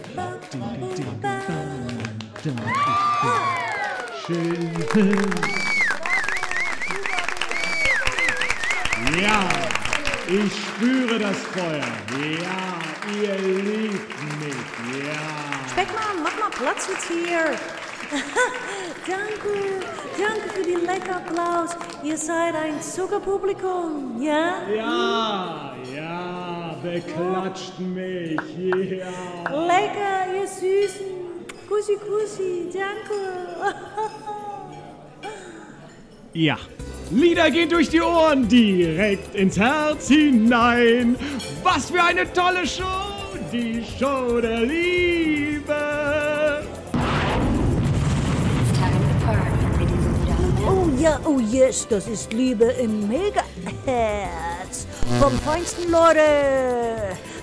Schön. 4.27 4.71
Ja, 9.21 9.49
ich 10.27 10.53
spüre 10.55 11.19
das 11.19 11.37
Feuer. 11.37 11.85
Ja, 12.41 12.81
ihr 13.13 13.39
liebt 13.39 14.09
mich. 14.41 15.05
Ja. 15.05 15.21
Speckmann, 15.73 16.23
mach 16.23 16.39
mal 16.39 16.51
Platz 16.51 16.89
jetzt 16.89 17.09
hier. 17.09 17.57
danke, 19.07 19.85
danke 20.19 20.49
für 20.55 20.63
die 20.63 20.87
lecker 20.87 21.17
Applaus. 21.17 21.77
Ihr 22.03 22.17
seid 22.17 22.55
ein 22.55 22.81
Zuckerpublikum, 22.81 24.21
ja? 24.23 24.67
Ja, 24.75 25.75
ja, 25.95 26.40
beklatscht 26.83 27.79
mich. 27.79 28.37
Ja. 28.99 29.67
Lecker, 29.67 30.35
ihr 30.35 30.47
Süßen. 30.47 31.21
Kussi, 31.69 31.97
kussi, 31.97 32.69
danke. 32.73 33.75
Ja. 36.33 36.59
Lieder 37.11 37.51
gehen 37.51 37.69
durch 37.69 37.89
die 37.89 38.01
Ohren, 38.01 38.47
direkt 38.47 39.35
ins 39.35 39.59
Herz 39.59 40.07
hinein. 40.07 41.17
Was 41.65 41.91
für 41.91 42.01
eine 42.01 42.33
tolle 42.33 42.65
Show, 42.65 42.85
die 43.53 43.85
Show 43.99 44.41
der 44.41 44.61
Liebe. 44.61 45.75
Oh 50.65 50.89
ja, 51.01 51.19
oh 51.25 51.41
yes, 51.41 51.89
das 51.89 52.07
ist 52.07 52.33
Liebe 52.33 52.67
im 52.81 53.09
Mega-Herz. 53.09 54.29
Vom 55.19 55.33
feinsten 55.41 55.91
Leute. 55.91 56.21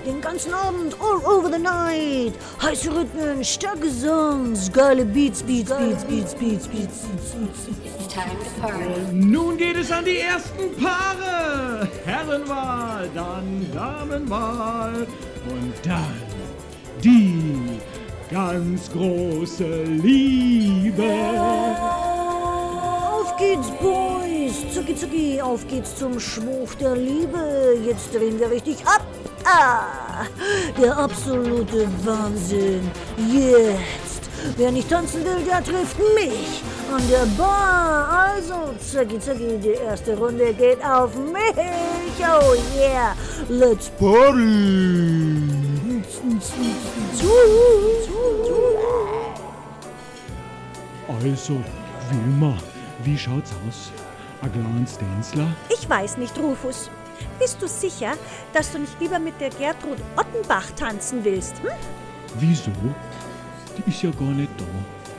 Den 0.05 0.22
ganzen 0.22 0.53
Abend, 0.53 0.96
all 1.01 1.17
over 1.25 1.51
the 1.51 1.59
night. 1.59 2.33
Heiße 2.62 2.89
Rhythmen, 2.96 3.43
starke 3.43 3.89
Songs, 3.92 4.71
geile 4.71 5.04
Beats, 5.04 5.43
Beats, 5.43 5.70
Beats, 5.71 6.05
Beats, 6.05 6.33
Beats, 6.33 6.67
Beats, 6.67 6.67
Beats, 6.67 7.05
Beats. 7.33 7.67
It's 8.00 8.13
time 8.13 8.37
to 8.39 8.62
party. 8.62 9.12
Nun 9.12 9.58
geht 9.58 9.75
es 9.75 9.92
an 9.92 10.05
die 10.05 10.20
ersten 10.20 10.74
Paare. 10.82 11.89
Herrenwahl, 12.05 13.09
dann 13.13 13.67
Damenwahl 13.74 15.05
und 15.50 15.74
dann 15.83 16.21
die 17.04 17.82
ganz 18.32 18.89
große 18.92 19.83
Liebe. 19.83 21.04
Auf 23.12 23.36
geht's, 23.37 23.67
Boys. 24.47 24.74
Zucki, 24.74 24.95
zucki, 24.95 25.41
auf 25.41 25.67
geht's 25.67 25.95
zum 25.95 26.19
Schwurf 26.19 26.75
der 26.78 26.95
Liebe. 26.95 27.78
Jetzt 27.86 28.13
drehen 28.13 28.39
wir 28.39 28.49
richtig 28.49 28.78
ab. 28.86 29.05
Ah, 29.45 30.25
der 30.79 30.97
absolute 30.97 31.87
Wahnsinn. 32.03 32.89
Jetzt. 33.17 34.29
Wer 34.55 34.71
nicht 34.71 34.89
tanzen 34.89 35.24
will, 35.25 35.43
der 35.45 35.63
trifft 35.63 35.97
mich. 36.15 36.61
an 36.93 37.01
der 37.09 37.25
Bar. 37.37 38.33
Also, 38.36 38.74
zacki, 38.79 39.19
zacki, 39.19 39.57
die 39.61 39.78
erste 39.86 40.17
Runde 40.17 40.53
geht 40.53 40.83
auf 40.83 41.15
mich. 41.15 41.55
Oh 42.19 42.55
yeah, 42.78 43.15
let's 43.49 43.89
party. 43.89 45.43
Also, 51.07 51.57
Wilma, 52.09 52.57
wie 53.03 53.17
schaut's 53.17 53.51
aus? 53.67 53.91
Ein 54.42 54.51
kleines 54.51 54.97
Tänzler? 54.97 55.47
Ich 55.70 55.89
weiß 55.89 56.18
nicht, 56.18 56.38
Rufus. 56.38 56.89
Bist 57.39 57.62
du 57.62 57.68
sicher, 57.68 58.14
dass 58.54 58.72
du 58.72 58.80
nicht 58.80 59.00
lieber 59.00 59.20
mit 59.20 59.39
der 59.42 59.50
Gertrud 59.50 59.97
Ottenbach 60.16 60.70
tanzen 60.76 61.24
willst? 61.24 61.55
Hm? 61.64 61.70
Wieso? 62.39 62.72
Die 63.78 63.89
ist 63.89 64.04
ja 64.04 64.12
gar 64.12 64.30
nicht 64.30 64.51
da. 64.58 64.66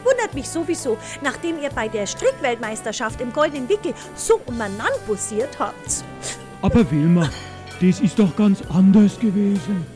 Wundert 0.05 0.35
mich 0.35 0.49
sowieso, 0.49 0.97
nachdem 1.23 1.61
ihr 1.61 1.71
bei 1.71 1.89
der 1.89 2.07
Strickweltmeisterschaft 2.07 3.21
im 3.21 3.33
Goldenen 3.33 3.69
Wickel 3.69 3.93
so 4.15 4.41
umeinander 4.47 4.99
bussiert 5.07 5.59
habt. 5.59 6.05
Aber 6.63 6.89
Wilma, 6.91 7.29
das 7.81 8.01
ist 8.01 8.19
doch 8.19 8.35
ganz 8.37 8.63
anders 8.73 9.19
gewesen. 9.19 9.87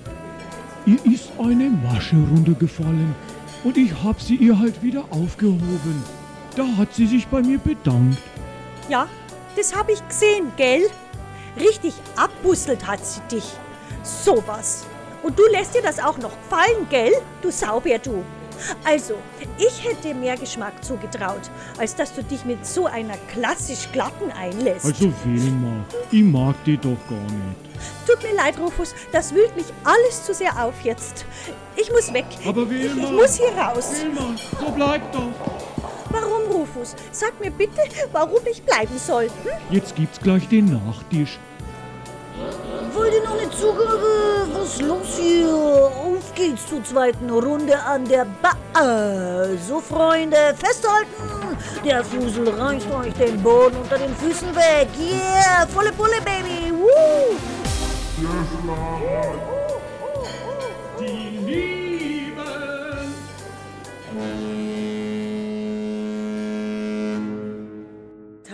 Ihr 0.85 1.05
ist 1.07 1.31
eine 1.39 1.71
Masche 1.71 2.17
runtergefallen 2.17 3.15
und 3.63 3.77
ich 3.77 3.93
hab 4.03 4.21
sie 4.21 4.35
ihr 4.35 4.59
halt 4.59 4.83
wieder 4.83 5.05
aufgehoben. 5.11 6.03
Da 6.57 6.67
hat 6.77 6.93
sie 6.93 7.07
sich 7.07 7.27
bei 7.29 7.41
mir 7.41 7.59
bedankt. 7.59 8.19
Ja, 8.93 9.09
das 9.57 9.75
habe 9.75 9.93
ich 9.93 10.07
gesehen, 10.07 10.53
gell? 10.59 10.91
Richtig 11.59 11.95
abbusselt 12.15 12.87
hat 12.87 13.03
sie 13.03 13.23
dich. 13.23 13.55
Sowas. 14.03 14.85
Und 15.23 15.39
du 15.39 15.47
lässt 15.47 15.75
dir 15.75 15.81
das 15.81 15.99
auch 15.99 16.19
noch 16.19 16.33
gefallen, 16.43 16.87
gell? 16.91 17.15
Du 17.41 17.51
Saubär, 17.51 17.99
du. 17.99 18.23
Also, 18.85 19.15
ich 19.57 19.83
hätte 19.83 20.13
mehr 20.13 20.37
Geschmack 20.37 20.85
zugetraut, 20.85 21.41
als 21.79 21.97
dass 21.97 22.15
du 22.15 22.23
dich 22.23 22.45
mit 22.45 22.67
so 22.67 22.85
einer 22.85 23.17
klassisch 23.33 23.91
glatten 23.93 24.31
einlässt. 24.31 24.85
Also 24.85 25.11
Wilma, 25.25 25.87
ich 26.11 26.23
mag 26.23 26.55
die 26.67 26.77
doch 26.77 26.99
gar 27.09 27.19
nicht. 27.19 28.07
Tut 28.07 28.23
mir 28.23 28.37
leid, 28.37 28.59
Rufus, 28.59 28.95
das 29.11 29.35
wühlt 29.35 29.57
mich 29.57 29.73
alles 29.85 30.23
zu 30.23 30.35
sehr 30.35 30.63
auf 30.63 30.79
jetzt. 30.83 31.25
Ich 31.77 31.91
muss 31.91 32.13
weg. 32.13 32.27
Aber 32.47 32.65
ich, 32.65 32.69
Wilma, 32.69 33.05
ich 33.05 33.11
muss 33.13 33.37
hier 33.39 33.57
raus. 33.57 34.03
Wilma, 34.03 34.37
so 34.61 34.71
bleib 34.71 35.11
doch. 35.13 35.62
Warum, 36.13 36.53
Rufus? 36.53 36.95
Sag 37.11 37.41
mir 37.41 37.51
bitte, 37.51 37.81
warum 38.13 38.41
ich 38.51 38.63
bleiben 38.63 38.99
soll. 38.99 39.25
Hm? 39.25 39.53
Jetzt 39.71 39.97
gibt's 39.97 40.21
gleich 40.21 40.47
den 40.49 40.67
Nachtisch. 40.67 41.39
Wollt 42.95 43.15
ihr 43.15 43.23
noch 43.23 43.41
eine 43.41 43.51
Zugabe? 43.51 44.47
Was 44.53 44.75
ist 44.75 44.83
los 44.83 45.17
hier? 45.19 45.49
Auf 45.49 46.35
geht's 46.35 46.67
zur 46.67 46.85
zweiten 46.85 47.31
Runde 47.31 47.79
an 47.83 48.05
der 48.05 48.27
Bar. 48.43 48.57
So, 49.67 49.81
Freunde, 49.81 50.55
festhalten! 50.57 51.57
Der 51.85 52.05
Fusel 52.05 52.49
reißt 52.49 52.93
euch 52.93 53.15
den 53.15 53.43
Boden 53.43 53.77
unter 53.77 53.97
den 53.99 54.15
Füßen 54.17 54.55
weg. 54.55 54.89
Yeah, 54.99 55.67
volle 55.69 55.93
Pulle, 55.93 56.21
Baby. 56.23 56.73
Woo! 56.73 57.37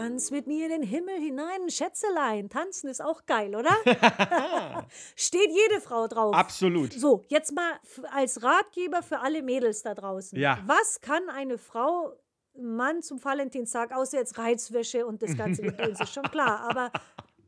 Tanz 0.08 0.30
mit 0.30 0.46
mir 0.46 0.64
in 0.64 0.70
den 0.70 0.82
Himmel 0.82 1.20
hinein, 1.20 1.68
Schätzelein. 1.68 2.48
Tanzen 2.48 2.88
ist 2.88 3.02
auch 3.02 3.26
geil, 3.26 3.54
oder? 3.54 3.76
Steht 5.16 5.50
jede 5.50 5.82
Frau 5.82 6.08
drauf. 6.08 6.34
Absolut. 6.34 6.94
So, 6.94 7.24
jetzt 7.28 7.52
mal 7.52 7.72
als 8.10 8.42
Ratgeber 8.42 9.02
für 9.02 9.18
alle 9.20 9.42
Mädels 9.42 9.82
da 9.82 9.94
draußen. 9.94 10.38
Ja. 10.38 10.60
Was 10.64 11.02
kann 11.02 11.28
eine 11.28 11.58
Frau, 11.58 12.14
Mann 12.54 13.02
zum 13.02 13.22
Valentinstag, 13.22 13.94
außer 13.94 14.16
jetzt 14.16 14.38
Reizwäsche 14.38 15.06
und 15.06 15.22
das 15.22 15.36
ganze 15.36 15.60
Gedöns, 15.70 16.00
ist 16.00 16.14
schon 16.14 16.30
klar. 16.30 16.60
Aber 16.70 16.90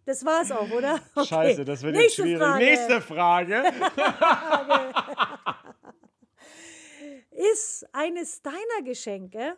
das 0.05 0.23
war's 0.27 0.53
auch, 0.53 0.71
oder? 0.71 1.01
Okay. 1.15 1.27
Scheiße, 1.29 1.65
das 1.65 1.83
wird 1.83 1.97
jetzt 1.97 2.03
Nächste 2.03 2.23
schwierig. 2.23 2.43
Frage. 2.43 2.65
Nächste 2.65 3.01
Frage. 3.01 3.65
Ist 7.31 7.87
eines 7.95 8.43
deiner 8.43 8.85
Geschenke 8.85 9.57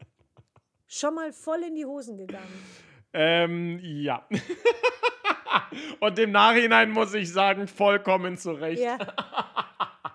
schon 0.86 1.16
mal 1.16 1.32
voll 1.32 1.64
in 1.64 1.74
die 1.74 1.84
Hosen 1.84 2.16
gegangen? 2.16 2.91
Ähm, 3.12 3.78
ja. 3.82 4.26
Und 6.01 6.18
im 6.18 6.32
Nachhinein 6.32 6.90
muss 6.90 7.14
ich 7.14 7.30
sagen, 7.32 7.68
vollkommen 7.68 8.36
zu 8.36 8.52
Recht. 8.52 8.82
Ja. 8.82 8.98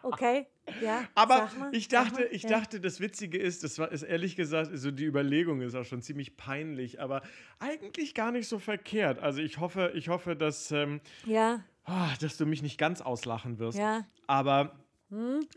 Okay, 0.03 0.47
ja. 0.81 1.03
Aber 1.15 1.49
mal, 1.59 1.69
ich 1.73 1.87
dachte, 1.89 2.21
mal. 2.21 2.29
ich 2.31 2.43
ja. 2.43 2.49
dachte, 2.49 2.79
das 2.79 2.99
Witzige 2.99 3.37
ist, 3.37 3.63
das 3.63 3.77
war 3.77 3.91
ist 3.91 4.03
ehrlich 4.03 4.35
gesagt, 4.35 4.71
so 4.73 4.91
die 4.91 5.03
Überlegung 5.05 5.61
ist 5.61 5.75
auch 5.75 5.83
schon 5.83 6.01
ziemlich 6.01 6.37
peinlich, 6.37 7.01
aber 7.01 7.21
eigentlich 7.59 8.13
gar 8.13 8.31
nicht 8.31 8.47
so 8.47 8.57
verkehrt. 8.57 9.19
Also 9.19 9.41
ich 9.41 9.59
hoffe, 9.59 9.91
ich 9.95 10.07
hoffe, 10.07 10.35
dass, 10.35 10.71
ähm, 10.71 11.01
Ja, 11.25 11.61
ah, 11.83 12.09
dass 12.21 12.37
du 12.37 12.45
mich 12.45 12.61
nicht 12.61 12.77
ganz 12.77 13.01
auslachen 13.01 13.59
wirst. 13.59 13.77
ja. 13.77 14.05
Aber 14.27 14.77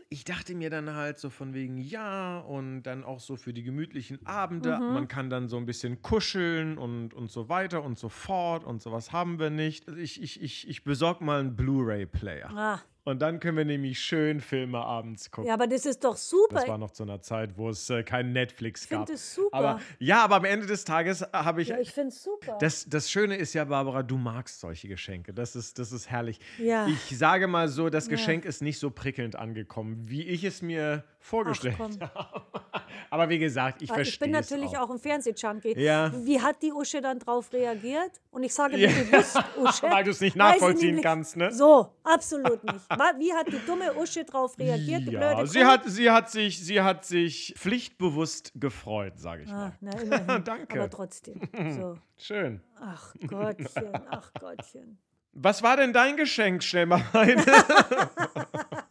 ich 0.07 0.23
dachte 0.23 0.55
mir 0.55 0.69
dann 0.69 0.93
halt 0.93 1.19
so 1.19 1.29
von 1.29 1.53
wegen 1.53 1.77
ja 1.77 2.39
und 2.39 2.83
dann 2.83 3.03
auch 3.03 3.19
so 3.19 3.35
für 3.35 3.53
die 3.53 3.63
gemütlichen 3.63 4.25
Abende. 4.25 4.77
Mhm. 4.79 4.93
Man 4.93 5.07
kann 5.09 5.29
dann 5.29 5.49
so 5.49 5.57
ein 5.57 5.65
bisschen 5.65 6.01
kuscheln 6.01 6.77
und, 6.77 7.13
und 7.13 7.29
so 7.29 7.49
weiter 7.49 7.83
und 7.83 7.99
so 7.99 8.07
fort 8.07 8.63
und 8.63 8.81
sowas 8.81 9.11
haben 9.11 9.39
wir 9.39 9.49
nicht. 9.49 9.89
Also 9.89 9.99
Ich, 9.99 10.21
ich, 10.21 10.41
ich, 10.41 10.69
ich 10.69 10.83
besorge 10.85 11.25
mal 11.25 11.41
einen 11.41 11.55
Blu-ray-Player. 11.55 12.49
Ah, 12.55 12.79
Und 13.03 13.21
dann 13.21 13.39
können 13.39 13.57
wir 13.57 13.65
nämlich 13.65 13.99
schön 13.99 14.41
Filme 14.41 14.77
abends 14.79 15.31
gucken. 15.31 15.47
ja, 15.47 15.55
aber 15.55 15.65
das 15.65 15.85
ist 15.87 16.03
doch 16.03 16.15
super. 16.15 16.55
Das 16.55 16.67
war 16.67 16.77
noch 16.77 16.91
zu 16.91 17.01
einer 17.03 17.19
Zeit, 17.21 17.57
wo 17.57 17.69
es 17.69 17.89
äh, 17.89 18.03
kein 18.03 18.31
Netflix 18.31 18.87
gab. 18.87 19.09
es 19.09 19.33
super. 19.33 19.57
Aber 19.57 19.81
ja, 19.97 20.23
aber 20.23 20.35
am 20.35 20.45
Ende 20.45 20.67
des 20.67 20.85
Tages 20.85 21.21
habe 21.33 21.63
ich. 21.63 21.69
ja, 21.69 21.79
ich 21.79 21.91
finde 21.91 22.09
es 22.09 22.23
super. 22.23 22.57
das, 22.59 22.85
das 22.87 23.09
Schöne 23.09 23.35
ist 23.37 23.53
ja, 23.53 23.65
Barbara, 23.65 24.03
du 24.03 24.17
magst 24.17 24.59
solche 24.59 24.87
Geschenke. 24.87 25.33
Das 25.33 25.55
ist, 25.55 25.79
das 25.79 25.91
ist 25.91 26.09
herrlich. 26.11 26.39
Ja. 26.59 26.87
Ich 26.87 27.17
sage 27.17 27.47
mal 27.47 27.67
so, 27.69 27.89
das 27.89 28.07
Geschenk 28.07 28.45
ist 28.45 28.61
nicht 28.61 28.77
so 28.79 28.91
prickelnd 28.91 29.35
angekommen, 29.35 30.07
wie 30.07 30.23
ich 30.23 30.43
es 30.43 30.61
mir 30.61 31.03
vorgestellt 31.19 31.77
habe. 31.79 32.09
Aber 33.09 33.29
wie 33.29 33.39
gesagt, 33.39 33.81
ich 33.81 33.89
verstehe 33.89 34.13
ich 34.13 34.19
bin 34.19 34.31
natürlich 34.31 34.77
auch. 34.77 34.89
auch 34.89 34.91
ein 34.91 34.99
Fernsehjunkie. 34.99 35.77
Ja. 35.77 36.11
Wie 36.25 36.41
hat 36.41 36.61
die 36.61 36.71
Usche 36.71 37.01
dann 37.01 37.19
drauf 37.19 37.51
reagiert? 37.51 38.11
Und 38.31 38.43
ich 38.43 38.53
sage 38.53 38.77
Ja. 38.77 38.89
bewusst 38.89 39.37
Usche. 39.57 39.83
Weil 39.91 40.03
du's 40.03 40.21
nicht 40.21 40.37
weil 40.37 40.53
sie 40.53 40.59
nachvollziehen 40.59 41.01
kannst, 41.01 41.35
ne? 41.37 41.51
So, 41.51 41.89
absolut 42.03 42.63
nicht. 42.63 42.90
Wie 43.17 43.33
hat 43.33 43.47
die 43.47 43.59
dumme 43.65 43.93
Usche 43.95 44.23
drauf 44.25 44.57
reagiert, 44.59 45.01
die 45.07 45.11
ja, 45.13 45.33
blöde 45.33 45.47
sie 45.47 45.65
hat, 45.65 45.83
sie, 45.85 46.09
hat 46.09 46.29
sich, 46.29 46.63
sie 46.63 46.81
hat 46.81 47.05
sich 47.05 47.53
pflichtbewusst 47.57 48.51
gefreut, 48.55 49.19
sage 49.19 49.43
ich 49.43 49.49
Ah, 49.49 49.73
mal. 49.81 49.91
na, 49.95 49.99
immerhin. 50.01 50.43
Danke. 50.43 50.79
Aber 50.79 50.89
trotzdem. 50.89 51.41
So. 51.71 51.97
Schön. 52.17 52.61
Ach 52.79 53.13
Gottchen, 53.27 53.91
ach 54.09 54.31
Gottchen. 54.39 54.97
Was 55.33 55.63
war 55.63 55.77
denn 55.77 55.93
dein 55.93 56.17
Geschenk? 56.17 56.61
Stell 56.63 56.85
mal 56.87 57.01
rein. 57.13 57.43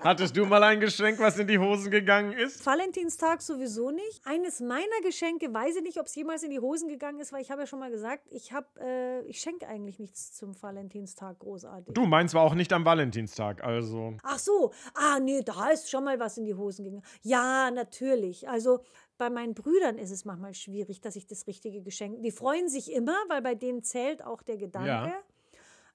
Hattest 0.00 0.36
du 0.36 0.46
mal 0.46 0.62
ein 0.62 0.80
Geschenk, 0.80 1.18
was 1.18 1.38
in 1.38 1.46
die 1.46 1.58
Hosen 1.58 1.90
gegangen 1.90 2.32
ist? 2.32 2.64
Valentinstag 2.64 3.42
sowieso 3.42 3.90
nicht. 3.90 4.20
Eines 4.24 4.60
meiner 4.60 5.00
Geschenke, 5.02 5.52
weiß 5.52 5.76
ich 5.76 5.82
nicht, 5.82 5.98
ob 5.98 6.06
es 6.06 6.14
jemals 6.14 6.42
in 6.42 6.50
die 6.50 6.60
Hosen 6.60 6.88
gegangen 6.88 7.20
ist, 7.20 7.32
weil 7.32 7.42
ich 7.42 7.50
habe 7.50 7.62
ja 7.62 7.66
schon 7.66 7.80
mal 7.80 7.90
gesagt, 7.90 8.26
ich 8.30 8.52
habe, 8.52 8.66
äh, 8.80 9.22
ich 9.22 9.40
schenke 9.40 9.68
eigentlich 9.68 9.98
nichts 9.98 10.32
zum 10.32 10.60
Valentinstag 10.60 11.38
großartig. 11.38 11.94
Du, 11.94 12.06
meins 12.06 12.32
war 12.34 12.42
auch 12.42 12.54
nicht 12.54 12.72
am 12.72 12.84
Valentinstag, 12.84 13.62
also. 13.62 14.14
Ach 14.22 14.38
so, 14.38 14.72
ah 14.94 15.18
nee, 15.20 15.42
da 15.42 15.70
ist 15.70 15.90
schon 15.90 16.04
mal 16.04 16.18
was 16.18 16.38
in 16.38 16.44
die 16.46 16.54
Hosen 16.54 16.84
gegangen. 16.84 17.04
Ja, 17.22 17.70
natürlich. 17.70 18.48
Also 18.48 18.80
bei 19.18 19.30
meinen 19.30 19.54
Brüdern 19.54 19.98
ist 19.98 20.10
es 20.10 20.24
manchmal 20.24 20.54
schwierig, 20.54 21.00
dass 21.00 21.16
ich 21.16 21.26
das 21.26 21.46
richtige 21.46 21.82
Geschenk. 21.82 22.22
Die 22.22 22.30
freuen 22.30 22.68
sich 22.68 22.92
immer, 22.92 23.16
weil 23.28 23.42
bei 23.42 23.54
denen 23.54 23.82
zählt 23.82 24.24
auch 24.24 24.42
der 24.42 24.56
Gedanke. 24.56 24.88
Ja. 24.88 25.22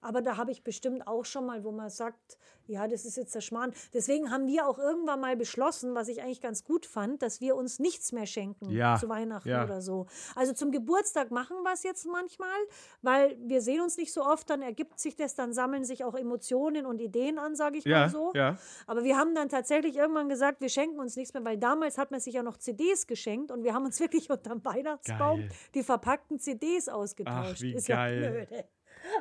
Aber 0.02 0.22
da 0.22 0.38
habe 0.38 0.52
ich 0.52 0.64
bestimmt 0.64 1.08
auch 1.08 1.26
schon 1.26 1.46
mal, 1.46 1.64
wo 1.64 1.72
man 1.72 1.90
sagt, 1.90 2.38
ja, 2.68 2.88
das 2.88 3.06
ist 3.06 3.18
jetzt 3.18 3.36
der 3.36 3.42
Schmarrn. 3.42 3.74
Deswegen 3.94 4.32
haben 4.32 4.48
wir 4.48 4.68
auch 4.68 4.80
irgendwann 4.80 5.20
mal 5.20 5.36
beschlossen, 5.36 5.94
was 5.94 6.08
ich 6.08 6.22
eigentlich 6.22 6.42
ganz 6.42 6.64
gut 6.64 6.86
fand, 6.86 7.22
dass 7.22 7.42
wir 7.42 7.56
uns 7.56 7.80
nichts 7.80 8.12
mehr 8.12 8.26
schenken 8.26 8.70
Ja, 8.70 8.98
zu 8.98 9.10
Weihnachten 9.10 9.50
ja. 9.50 9.64
oder 9.64 9.82
so. 9.82 10.08
Also 10.36 10.54
zum 10.54 10.72
Geburtstag 10.72 11.32
machen 11.32 11.58
wir 11.64 11.74
es 11.74 11.84
jetzt 11.84 12.06
manchmal, 12.06 12.50
weil 13.02 13.38
wir 13.42 13.62
sehen 13.62 13.82
uns 13.82 13.98
nicht 13.98 14.14
so 14.14 14.24
oft, 14.24 14.50
dann 14.50 14.62
ergibt 14.62 15.00
sich 15.00 15.16
das, 15.16 15.36
dann 15.36 15.54
sammeln 15.54 15.84
sich 15.84 16.04
auch 16.04 16.16
Emotionen 16.16 16.86
und 16.86 17.02
Ideen 17.02 17.40
an, 17.40 17.56
sage 17.56 17.78
ich 17.78 17.86
Ja, 17.86 18.02
mal 18.02 18.10
so. 18.10 18.32
Aber 18.88 19.04
wir 19.04 19.18
haben 19.18 19.36
dann 19.36 19.50
tatsächlich 19.50 19.96
irgendwann 19.98 20.30
gesagt, 20.30 20.62
wir 20.62 20.70
schenken 20.70 21.00
uns 21.00 21.16
nichts 21.16 21.34
mehr, 21.34 21.44
weil 21.44 21.58
damals 21.58 21.98
hat 21.98 22.12
man 22.12 22.20
sich 22.20 22.34
ja 22.34 22.44
noch 22.44 22.58
CDs 22.58 23.08
geschenkt 23.08 23.52
und 23.52 23.64
wir 23.64 23.74
haben 23.74 23.86
uns 23.86 24.00
wirklich 24.00 24.30
unterm 24.30 24.64
Weihnachtsbaum 24.64 25.42
Geil. 25.42 25.50
die 25.76 25.84
verpackten 25.84 26.40
CDs 26.40 26.90
ausgetauscht. 26.90 27.56
Ach, 27.58 27.62
wie 27.62 27.74
Ist 27.74 27.88
geil. 27.88 28.22
Ja 28.24 28.30
blöde. 28.32 28.66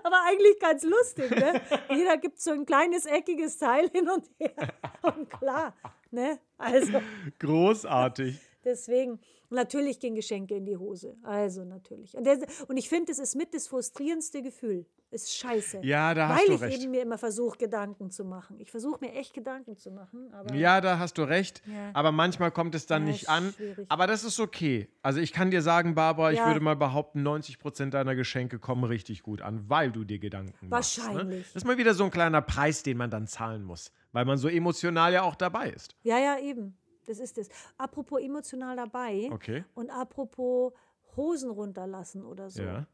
Aber 0.02 0.16
eigentlich 0.26 0.58
ganz 0.60 0.82
lustig, 0.84 1.30
ne? 1.30 1.60
Jeder 1.90 2.16
gibt 2.16 2.40
so 2.40 2.50
ein 2.52 2.66
kleines 2.66 3.06
eckiges 3.06 3.58
Teil 3.58 3.88
hin 3.90 4.08
und 4.08 4.28
her. 4.38 4.74
Und 5.02 5.30
klar, 5.30 5.74
ne? 6.10 6.38
Also 6.58 7.00
Großartig. 7.38 8.38
deswegen. 8.64 9.20
Und 9.50 9.56
natürlich 9.56 9.98
gehen 9.98 10.14
Geschenke 10.14 10.54
in 10.54 10.64
die 10.64 10.76
Hose. 10.76 11.16
Also 11.22 11.64
natürlich. 11.64 12.16
Und, 12.16 12.24
der, 12.24 12.38
und 12.68 12.76
ich 12.76 12.88
finde, 12.88 13.10
es 13.12 13.18
ist 13.18 13.34
mit 13.34 13.52
das 13.52 13.66
frustrierendste 13.66 14.42
Gefühl. 14.42 14.86
Ist 15.10 15.34
scheiße. 15.36 15.80
Ja, 15.82 16.14
da 16.14 16.28
hast 16.28 16.40
Weil 16.42 16.46
du 16.46 16.54
ich 16.54 16.60
recht. 16.60 16.82
eben 16.82 16.92
mir 16.92 17.02
immer 17.02 17.18
versuche, 17.18 17.58
Gedanken 17.58 18.12
zu 18.12 18.24
machen. 18.24 18.60
Ich 18.60 18.70
versuche 18.70 19.04
mir 19.04 19.12
echt 19.14 19.34
Gedanken 19.34 19.76
zu 19.76 19.90
machen. 19.90 20.32
Aber 20.32 20.54
Ja, 20.54 20.80
da 20.80 21.00
hast 21.00 21.18
du 21.18 21.22
recht. 21.24 21.62
Ja. 21.66 21.90
Aber 21.94 22.12
manchmal 22.12 22.52
kommt 22.52 22.76
es 22.76 22.86
dann 22.86 23.06
Ja, 23.06 23.12
nicht 23.12 23.28
an. 23.28 23.52
schwierig. 23.56 23.86
Aber 23.90 24.06
das 24.06 24.22
ist 24.22 24.38
okay. 24.38 24.88
Also 25.02 25.18
ich 25.18 25.32
kann 25.32 25.50
dir 25.50 25.62
sagen, 25.62 25.96
Barbara, 25.96 26.30
ich 26.30 26.38
Ja. 26.38 26.46
würde 26.46 26.60
mal 26.60 26.76
behaupten, 26.76 27.22
90% 27.26 27.90
deiner 27.94 28.14
Geschenke 28.14 28.60
kommen 28.60 28.84
richtig 28.84 29.24
gut 29.24 29.42
an, 29.42 29.68
weil 29.68 29.90
du 29.90 30.04
dir 30.04 30.20
Gedanken 30.20 30.68
machst. 30.68 30.98
Ne? 30.98 31.04
Wahrscheinlich. 31.06 31.46
Das 31.48 31.56
ist 31.62 31.66
mal 31.66 31.76
wieder 31.76 31.94
so 31.94 32.04
ein 32.04 32.12
kleiner 32.12 32.40
Preis, 32.40 32.84
den 32.84 32.96
man 32.96 33.10
dann 33.10 33.26
zahlen 33.26 33.64
muss. 33.64 33.90
Weil 34.12 34.24
man 34.26 34.38
so 34.38 34.46
emotional 34.46 35.12
ja 35.12 35.22
auch 35.22 35.34
dabei 35.34 35.70
ist. 35.70 35.96
ja, 36.04 36.18
ja, 36.20 36.38
eben. 36.38 36.76
Das 37.10 37.18
ist 37.18 37.36
es. 37.38 37.48
Apropos 37.76 38.20
emotional 38.22 38.76
dabei 38.76 39.28
Okay. 39.32 39.64
und 39.74 39.90
apropos 39.90 40.72
Hosen 41.16 41.50
runterlassen 41.50 42.24
oder 42.24 42.48
so. 42.50 42.62
Ja. 42.62 42.86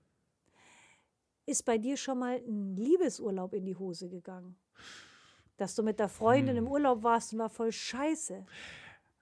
Ist 1.44 1.64
bei 1.64 1.78
dir 1.78 1.96
schon 1.96 2.18
mal 2.18 2.36
ein 2.38 2.74
Liebesurlaub 2.76 3.52
in 3.54 3.64
die 3.66 3.76
Hose 3.76 4.08
gegangen? 4.08 4.56
Dass 5.58 5.74
du 5.74 5.82
mit 5.82 5.98
der 6.00 6.08
Freundin 6.08 6.56
Hm. 6.56 6.64
im 6.64 6.70
Urlaub 6.70 7.02
warst 7.02 7.32
und 7.32 7.38
war 7.40 7.50
voll 7.50 7.72
scheiße. 7.72 8.44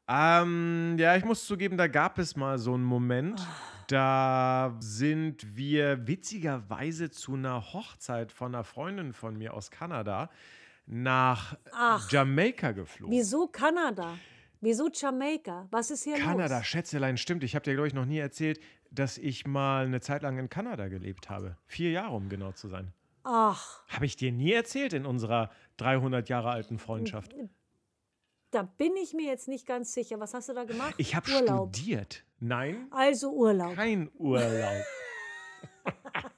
Ähm, 0.07 0.97
ja, 0.99 1.17
ich 1.17 1.25
muss 1.25 1.45
zugeben, 1.47 1.77
da 1.77 1.87
gab 1.87 2.19
es 2.19 2.37
mal 2.37 2.59
so 2.59 2.75
einen 2.75 2.85
Moment. 2.85 3.41
Ah. 3.41 3.85
Da 3.89 4.77
sind 4.81 5.57
wir 5.57 6.07
witzigerweise 6.07 7.11
zu 7.11 7.35
einer 7.35 7.73
Hochzeit 7.73 8.33
von 8.33 8.55
einer 8.55 8.65
Freundin 8.65 9.13
von 9.13 9.37
mir 9.37 9.55
aus 9.55 9.71
Kanada 9.71 10.31
nach 10.87 11.57
Ach. 11.73 12.11
Jamaika 12.11 12.73
geflogen. 12.73 13.15
Wieso 13.15 13.47
Kanada? 13.49 14.19
Wieso 14.61 14.89
Jamaika? 14.93 15.67
Was 15.71 15.91
ist 15.91 16.05
hier 16.05 16.17
Kanada, 16.19 16.59
los? 16.59 16.67
Schätzelein, 16.67 17.17
stimmt. 17.17 17.45
Ich 17.45 17.55
habe 17.55 17.65
dir, 17.65 17.75
glaube 17.75 17.89
ich, 17.89 17.95
noch 17.95 18.07
nie 18.07 18.19
erzählt, 18.19 18.61
dass 18.91 19.19
ich 19.19 19.47
mal 19.47 19.85
eine 19.87 20.01
Zeit 20.01 20.23
lang 20.23 20.39
in 20.39 20.49
Kanada 20.49 20.89
gelebt 20.89 21.29
habe. 21.29 21.57
Vier 21.67 21.91
Jahre, 21.91 22.15
um 22.15 22.29
genau 22.29 22.53
zu 22.53 22.69
sein. 22.69 22.93
Ach, 23.25 23.83
Habe 23.89 24.05
ich 24.07 24.17
dir 24.17 24.33
nie 24.33 24.53
erzählt 24.53 24.93
in 24.93 25.07
unserer 25.07 25.51
300 25.79 26.29
Jahre 26.29 26.51
alten 26.51 26.79
Freundschaft. 26.79 27.35
da 28.51 28.63
bin 28.63 28.95
ich 29.03 29.15
mir 29.15 29.27
jetzt 29.27 29.49
nicht 29.49 29.67
ganz 29.67 29.93
sicher. 29.95 30.21
Was 30.21 30.35
hast 30.35 30.49
du 30.51 30.53
da 30.53 30.65
gemacht? 30.65 30.95
Ich 30.99 31.15
habe 31.15 31.29
studiert. 31.31 32.25
Nein, 32.39 32.87
Also 32.91 33.33
Urlaub. 33.33 33.75
kein 33.75 34.11
Urlaub. 34.19 34.85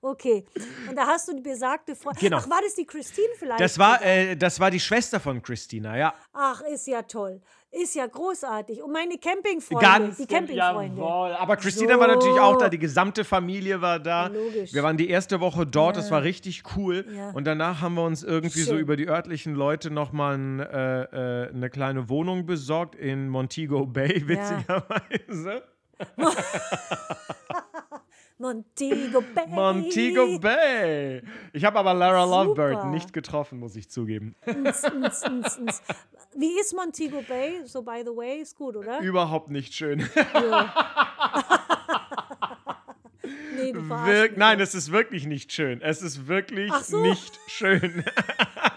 Okay. 0.00 0.44
Und 0.88 0.96
da 0.96 1.06
hast 1.06 1.28
du 1.28 1.34
die 1.34 1.42
besagte 1.42 1.94
Freundin. 1.96 2.20
Genau. 2.20 2.38
Ach, 2.38 2.48
war 2.50 2.60
das 2.62 2.74
die 2.74 2.86
Christine 2.86 3.28
vielleicht? 3.38 3.60
Das 3.60 3.78
war, 3.78 4.02
äh, 4.04 4.36
das 4.36 4.60
war 4.60 4.70
die 4.70 4.80
Schwester 4.80 5.20
von 5.20 5.42
Christina, 5.42 5.96
ja. 5.96 6.14
Ach, 6.32 6.62
ist 6.62 6.86
ja 6.86 7.02
toll. 7.02 7.40
Ist 7.72 7.94
ja 7.94 8.06
großartig. 8.06 8.82
Und 8.82 8.92
meine 8.92 9.18
Campingfreunde, 9.18 10.14
die 10.18 10.26
Campingfreunde. 10.26 10.98
Jawohl. 10.98 11.32
Aber 11.34 11.56
Christina 11.56 11.98
war 11.98 12.06
natürlich 12.06 12.38
auch 12.38 12.56
da, 12.56 12.66
So. 12.66 12.70
die 12.70 12.78
gesamte 12.78 13.24
Familie 13.24 13.82
war 13.82 13.98
da. 13.98 14.28
Logisch. 14.28 14.72
Wir 14.72 14.82
waren 14.82 14.96
die 14.96 15.10
erste 15.10 15.40
Woche 15.40 15.66
dort, 15.66 15.96
das 15.96 16.10
war 16.10 16.22
richtig 16.22 16.62
cool. 16.76 17.04
Ja. 17.14 17.30
Und 17.32 17.44
danach 17.46 17.82
haben 17.82 17.94
wir 17.94 18.04
uns 18.04 18.22
irgendwie 18.22 18.62
so 18.62 18.72
Schön. 18.72 18.80
über 18.80 18.96
die 18.96 19.08
örtlichen 19.08 19.54
Leute 19.54 19.90
nochmal 19.90 20.38
ein, 20.38 20.60
äh, 20.60 21.02
äh, 21.02 21.48
eine 21.50 21.68
kleine 21.68 22.08
Wohnung 22.08 22.46
besorgt 22.46 22.94
in 22.94 23.28
Montego 23.28 23.84
Bay, 23.84 24.22
witzigerweise. 24.26 25.62
Montego 28.38 29.22
Bay. 29.34 29.46
Montego 29.48 30.38
Bay. 30.38 31.22
Ich 31.52 31.64
habe 31.64 31.78
aber 31.78 31.94
Lara 31.94 32.24
Lovebird 32.24 32.74
Super. 32.74 32.90
nicht 32.90 33.12
getroffen, 33.12 33.58
muss 33.58 33.76
ich 33.76 33.88
zugeben. 33.88 34.34
Ns, 34.46 34.82
ns, 34.82 35.22
ns, 35.24 35.58
ns. 35.58 35.82
Wie 36.34 36.60
ist 36.60 36.74
Montego 36.74 37.22
Bay? 37.22 37.62
So, 37.64 37.82
by 37.82 38.02
the 38.04 38.10
way, 38.10 38.40
ist 38.40 38.56
gut, 38.56 38.76
oder? 38.76 39.00
Überhaupt 39.00 39.50
nicht 39.50 39.72
schön. 39.74 40.06
Nee, 43.56 43.72
du 43.72 43.88
Wirk 43.88 44.36
Nein, 44.36 44.60
es 44.60 44.74
ist 44.74 44.92
wirklich 44.92 45.26
nicht 45.26 45.52
schön. 45.52 45.80
Es 45.80 46.02
ist 46.02 46.28
wirklich 46.28 46.70
Ach 46.72 46.82
so. 46.82 47.00
nicht 47.02 47.38
schön. 47.48 48.04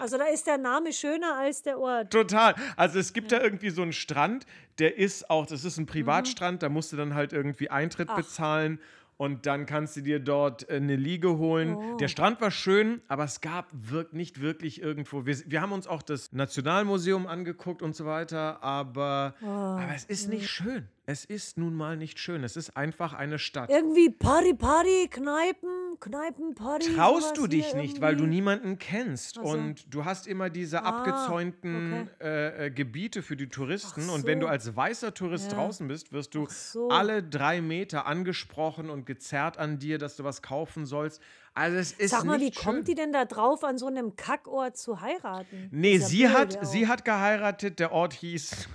Also 0.00 0.16
da 0.16 0.24
ist 0.24 0.46
der 0.46 0.56
Name 0.56 0.94
schöner 0.94 1.36
als 1.36 1.60
der 1.60 1.78
Ort. 1.78 2.10
Total. 2.10 2.54
Also 2.76 2.98
es 2.98 3.12
gibt 3.12 3.32
da 3.32 3.40
irgendwie 3.42 3.68
so 3.68 3.82
einen 3.82 3.92
Strand, 3.92 4.46
der 4.78 4.96
ist 4.96 5.28
auch, 5.28 5.44
das 5.44 5.62
ist 5.66 5.76
ein 5.76 5.84
Privatstrand, 5.84 6.62
da 6.62 6.70
musst 6.70 6.92
du 6.92 6.96
dann 6.96 7.12
halt 7.12 7.34
irgendwie 7.34 7.68
Eintritt 7.68 8.08
bezahlen 8.16 8.80
und 9.20 9.44
dann 9.44 9.66
kannst 9.66 9.96
du 9.96 10.00
dir 10.00 10.18
dort 10.18 10.66
äh, 10.70 10.76
eine 10.76 10.96
Liege 10.96 11.36
holen. 11.36 11.74
Oh. 11.74 11.96
Der 11.98 12.08
Strand 12.08 12.40
war 12.40 12.50
schön, 12.50 13.02
aber 13.06 13.24
es 13.24 13.42
gab 13.42 13.66
wirk 13.70 14.14
nicht 14.14 14.40
wirklich 14.40 14.80
irgendwo. 14.80 15.26
Wir, 15.26 15.36
wir 15.46 15.60
haben 15.60 15.72
uns 15.72 15.86
auch 15.86 16.00
das 16.00 16.32
Nationalmuseum 16.32 17.26
angeguckt 17.26 17.82
und 17.82 17.94
so 17.94 18.06
weiter, 18.06 18.62
aber, 18.62 19.34
Oh. 19.42 19.46
aber 19.46 19.94
es 19.94 20.06
ist 20.06 20.30
nicht 20.30 20.48
schön. 20.48 20.88
Es 21.06 21.24
ist 21.24 21.58
nun 21.58 21.74
mal 21.74 21.96
nicht 21.96 22.20
schön. 22.20 22.44
Es 22.44 22.56
ist 22.56 22.76
einfach 22.76 23.14
eine 23.14 23.38
Stadt. 23.40 23.68
Irgendwie 23.68 24.10
Party, 24.10 24.54
Party, 24.54 25.08
Kneipen, 25.10 25.96
Kneipen, 25.98 26.54
Party. 26.54 26.94
Traust 26.94 27.36
du 27.36 27.48
dich 27.48 27.74
nicht, 27.74 28.00
weil 28.00 28.14
du 28.14 28.22
irgendwie. 28.24 28.36
niemanden 28.36 28.78
kennst. 28.78 29.38
Ach 29.38 29.42
so. 29.44 29.48
Und 29.50 29.92
du 29.92 30.04
hast 30.04 30.28
immer 30.28 30.50
diese 30.50 30.84
Ah, 30.84 31.00
abgezäunten 31.00 32.08
äh, 32.20 32.66
äh, 32.66 32.70
Gebiete 32.70 33.22
für 33.22 33.36
die 33.36 33.48
Touristen. 33.48 34.04
Ach 34.08 34.14
Und 34.14 34.24
wenn 34.26 34.38
so. 34.40 34.46
du 34.46 34.52
als 34.52 34.76
weißer 34.76 35.12
Tourist 35.12 35.50
Ja. 35.50 35.56
draußen 35.58 35.88
bist, 35.88 36.12
wirst 36.12 36.34
du 36.36 36.46
so. 36.48 36.88
alle 36.90 37.24
drei 37.24 37.60
Meter 37.60 38.06
angesprochen 38.06 38.88
und 38.88 39.04
gezerrt 39.04 39.58
an 39.58 39.78
dir, 39.80 39.98
dass 39.98 40.14
du 40.16 40.22
was 40.22 40.42
kaufen 40.42 40.86
sollst. 40.86 41.20
Also 41.54 41.78
es 41.78 41.90
ist 41.92 42.10
Sag 42.12 42.24
mal, 42.24 42.38
wie 42.38 42.44
nicht 42.44 42.58
kommt 42.58 42.76
schön. 42.76 42.84
die 42.84 42.94
denn 42.94 43.12
da 43.12 43.24
drauf, 43.24 43.64
an 43.64 43.76
so 43.78 43.86
einem 43.86 44.14
Kackort 44.14 44.76
zu 44.76 45.00
heiraten? 45.00 45.68
Nee, 45.72 45.98
sie 45.98 46.28
hat, 46.28 46.64
sie 46.64 46.86
hat 46.86 47.04
geheiratet. 47.04 47.80
Der 47.80 47.90
Ort 47.90 48.12
hieß 48.12 48.68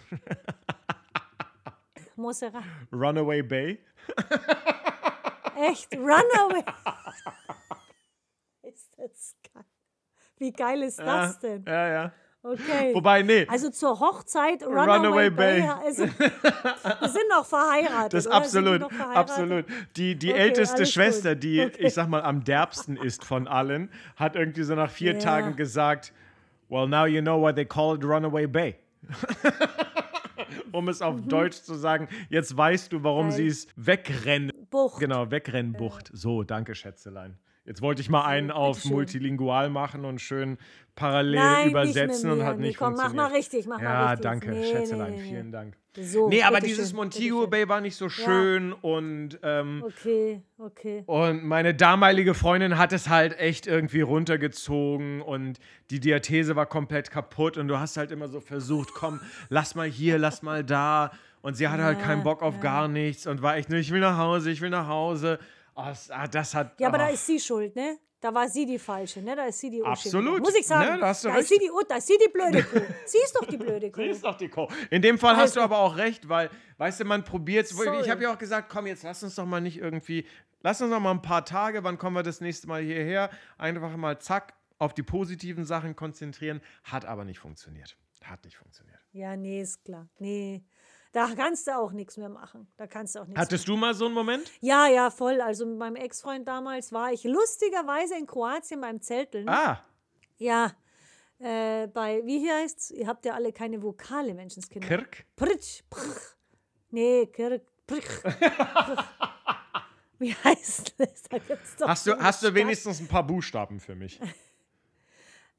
Montserrat. 2.18 2.64
Runaway 2.92 3.42
Bay. 3.42 3.80
Echt? 5.58 5.94
Runaway. 5.96 6.64
ist 8.64 8.90
das 8.98 9.36
geil. 9.54 9.64
Wie 10.38 10.52
geil 10.52 10.84
ist 10.84 11.00
das 11.00 11.40
denn? 11.40 11.64
Ja, 11.66 11.88
ja. 11.88 12.12
Okay. 12.44 12.94
Wobei, 12.94 13.24
nee. 13.24 13.48
also 13.50 13.72
zur 13.72 14.00
Hochzeit 14.00 14.62
Runaway, 14.64 14.86
Runaway 14.98 15.30
Bay. 15.32 15.62
Bay. 15.62 15.70
Also, 15.84 16.04
wir 16.08 17.10
sind 17.10 17.28
noch 17.30 17.44
verheiratet. 17.46 18.14
Das 18.14 18.28
oder? 18.28 18.36
Wir 18.36 18.38
absolut, 18.42 18.82
verheiratet? 18.94 19.18
absolut. 19.18 19.66
Die, 19.96 20.16
die 20.16 20.32
Okay, 20.32 20.40
älteste 20.42 20.86
Schwester, 20.86 21.34
gut. 21.34 21.44
die, 21.44 21.62
Okay. 21.66 21.88
ich 21.88 21.94
sag 21.96 22.08
mal, 22.08 22.22
am 22.22 22.44
derbsten 22.44 22.98
ist 22.98 23.26
von 23.26 23.48
allen, 23.48 23.90
hat 24.16 24.36
irgendwie 24.36 24.62
so 24.62 24.76
nach 24.76 24.92
vier 24.92 25.14
Ja. 25.14 25.20
Tagen 25.20 25.56
gesagt, 25.56 26.14
well, 26.70 26.88
now 26.88 27.06
you 27.06 27.22
know 27.22 27.42
why 27.42 27.52
they 27.52 27.66
call 27.66 27.96
it 27.96 28.04
Runaway 28.04 28.46
Bay. 28.46 28.76
um 30.72 30.88
es 30.90 31.02
auf 31.02 31.22
Deutsch 31.22 31.58
zu 31.62 31.76
sagen, 31.76 32.08
jetzt 32.30 32.56
weißt 32.56 32.92
du, 32.94 33.04
warum 33.04 33.28
Mhm. 33.28 33.32
Sie 33.32 33.48
es 33.48 33.68
wegrennen. 33.76 34.52
Bucht. 34.70 35.00
Genau, 35.00 35.32
Wegrennbucht. 35.32 36.10
So, 36.14 36.44
danke, 36.44 36.76
Schätzelein. 36.76 37.38
Jetzt 37.66 37.82
wollte 37.82 38.02
ich 38.02 38.10
mal 38.10 38.26
einen 38.26 38.52
auf 38.52 38.86
multilingual 38.86 39.70
machen 39.70 40.06
und 40.06 40.22
schön 40.22 40.58
parallel 40.94 41.40
Nein, 41.40 41.70
übersetzen 41.70 42.30
und 42.30 42.44
hat 42.44 42.60
nicht 42.60 42.78
komm, 42.78 42.94
mach 42.94 43.06
funktioniert. 43.06 43.30
mal 43.32 43.36
richtig, 43.36 43.66
mach 43.68 43.78
mal 43.82 43.84
ja, 43.84 44.06
richtig. 44.12 44.24
danke, 44.24 44.50
Nee, 44.52 44.60
nee, 44.60 44.72
Schätzelein, 44.72 45.12
nee, 45.14 45.18
nee. 45.22 45.30
vielen 45.30 45.52
Dank. 45.52 45.76
So, 46.02 46.30
Nee, 46.30 46.44
aber 46.44 46.60
dieses 46.60 46.94
Montego 46.94 47.42
bitteschön. 47.42 47.50
Bay 47.50 47.70
war 47.70 47.82
nicht 47.82 47.96
so 47.96 48.10
schön 48.10 48.74
und, 48.74 49.40
ähm, 49.44 49.84
Okay, 49.86 50.42
okay. 50.58 51.04
und 51.06 51.46
meine 51.46 51.74
damalige 51.74 52.34
Freundin 52.34 52.78
hat 52.78 52.94
es 52.94 53.10
halt 53.10 53.38
echt 53.40 53.68
irgendwie 53.68 54.02
runtergezogen 54.02 55.22
und 55.22 55.60
die 55.90 56.00
Diathese 56.00 56.56
war 56.56 56.66
komplett 56.66 57.12
kaputt 57.12 57.58
und 57.58 57.68
du 57.68 57.80
hast 57.80 57.98
halt 57.98 58.12
immer 58.12 58.28
so 58.28 58.40
versucht, 58.42 58.94
komm, 58.94 59.20
lass 59.50 59.76
mal 59.76 59.88
hier, 59.88 60.18
lass 60.18 60.42
mal 60.42 60.64
da 60.64 61.12
und 61.42 61.56
sie 61.56 61.68
hatte 61.68 61.84
halt 61.84 62.00
keinen 62.00 62.24
Bock 62.24 62.42
auf 62.42 62.60
gar 62.60 62.88
nichts 62.88 63.28
und 63.28 63.42
war 63.42 63.56
echt 63.56 63.70
nur, 63.70 63.80
ich 63.80 63.92
will 63.92 64.00
nach 64.00 64.18
Hause, 64.18 64.52
ich 64.52 64.62
will 64.62 64.72
nach 64.72 64.88
Hause. 64.88 65.40
Oh, 65.76 65.84
das, 65.86 66.10
ah, 66.10 66.26
das 66.28 66.56
hat. 66.56 66.80
Ja, 66.80 66.88
aber 66.88 66.98
da 66.98 67.10
oh. 67.10 67.14
ist 67.14 67.26
sie 67.26 67.40
schuld, 67.40 67.76
ne? 67.76 67.98
Da 68.22 68.34
war 68.34 68.48
sie 68.48 68.66
die 68.66 68.80
Falsche, 68.80 69.22
ne? 69.22 69.36
Da 69.36 69.46
ist 69.46 69.60
sie 69.60 69.70
die 69.70 69.82
Unschuldige. 69.82 70.18
Absolut. 70.18 70.40
Muss 70.42 70.56
ich 70.56 70.66
sagen. 70.66 70.94
Ne, 70.96 71.00
da 71.00 71.08
hast 71.10 71.24
du 71.24 71.28
da 71.28 71.36
recht. 71.36 71.44
ist 71.44 71.50
sie 71.50 71.60
die, 71.60 71.70
da 71.88 71.96
ist 71.98 72.08
sie 72.08 72.18
die 72.18 72.32
blöde 72.32 72.64
Kuh. 72.64 72.82
sie 73.06 73.18
ist 73.20 73.36
doch 73.36 73.46
die 73.46 73.58
blöde 73.58 73.92
Kuh. 73.92 74.02
Sie 74.02 74.08
ist 74.08 74.24
doch 74.24 74.36
die 74.38 74.50
Co. 74.50 74.68
In 74.90 75.02
dem 75.02 75.20
Fall 75.20 75.36
hast 75.38 75.56
du 75.56 75.60
Also- 75.60 75.74
aber 75.74 75.78
auch 75.80 75.98
recht, 75.98 76.28
weil, 76.28 76.50
weißt 76.78 77.02
du, 77.02 77.06
man 77.06 77.24
probiert 77.24 77.70
Ich 77.70 77.76
Sorry. 77.76 78.08
habe 78.08 78.24
ja 78.24 78.34
auch 78.34 78.38
gesagt, 78.38 78.70
komm, 78.70 78.88
jetzt 78.88 79.04
lass 79.04 79.22
uns 79.22 79.36
doch 79.36 79.46
mal 79.46 79.62
nicht 79.62 79.78
irgendwie, 79.78 80.26
lass 80.62 80.82
uns 80.82 80.90
noch 80.90 81.00
mal 81.00 81.12
ein 81.12 81.22
paar 81.22 81.46
Tage, 81.46 81.84
wann 81.84 81.98
kommen 81.98 82.16
wir 82.16 82.24
das 82.24 82.42
nächste 82.42 82.68
Mal 82.68 82.82
hierher? 82.82 83.30
Einfach 83.58 83.96
mal 83.96 84.18
zack, 84.20 84.54
auf 84.80 84.94
die 84.94 85.04
positiven 85.04 85.66
Sachen 85.66 85.96
konzentrieren. 85.96 86.62
Hat 86.84 87.06
aber 87.06 87.26
nicht 87.26 87.40
funktioniert. 87.40 87.96
Hat 88.24 88.44
nicht 88.44 88.58
funktioniert. 88.58 89.00
Ja, 89.12 89.36
nee, 89.38 89.62
ist 89.62 89.84
klar. 89.86 90.08
Nee. 90.18 90.64
Da 91.16 91.34
kannst 91.34 91.66
du 91.68 91.78
auch 91.78 91.94
nichts 91.94 92.18
mehr 92.18 92.28
machen. 92.28 92.68
Da 92.76 92.88
kannst 92.88 93.16
du 93.16 93.20
auch 93.22 93.26
nichts 93.26 93.40
Hattest 93.40 93.68
du 93.70 93.78
mal 93.78 93.94
so 93.94 94.06
einen 94.06 94.14
Moment? 94.14 94.52
Ja, 94.60 94.88
ja, 94.88 95.10
voll. 95.10 95.40
Also 95.40 95.66
mit 95.66 95.78
meinem 95.78 95.96
Ex-Freund 95.96 96.46
damals 96.46 96.92
war 96.92 97.14
ich 97.14 97.24
lustigerweise 97.24 98.18
in 98.18 98.28
Kroatien 98.28 98.82
beim 98.82 99.00
Zelteln. 99.02 99.48
Ah, 99.48 99.82
Ja, 100.38 100.74
äh, 101.40 101.88
bei, 101.88 102.22
wie 102.26 102.40
hier 102.40 102.56
heißt's? 102.56 102.92
Ihr 102.92 103.08
habt 103.08 103.24
ja 103.26 103.34
alle 103.34 103.54
keine 103.54 103.82
Vokale, 103.82 104.34
Menschenskinder. 104.34 104.86
Kirk? 104.86 105.26
Pritsch, 105.38 105.84
prch. 105.90 106.36
Nee, 106.92 107.28
Kirk, 107.28 107.62
prch, 107.88 108.06
prch. 108.22 109.06
Wie 110.20 110.34
heißt 110.34 110.96
das? 110.98 111.24
Da 111.30 111.38
gibt's 111.38 111.78
doch 111.78 111.88
Hast 111.88 112.08
du, 112.08 112.18
hast 112.18 112.44
du 112.44 112.54
wenigstens 112.54 113.00
ein 113.00 113.08
paar 113.08 113.26
Buchstaben 113.26 113.80
für 113.80 113.96
mich? 113.96 114.20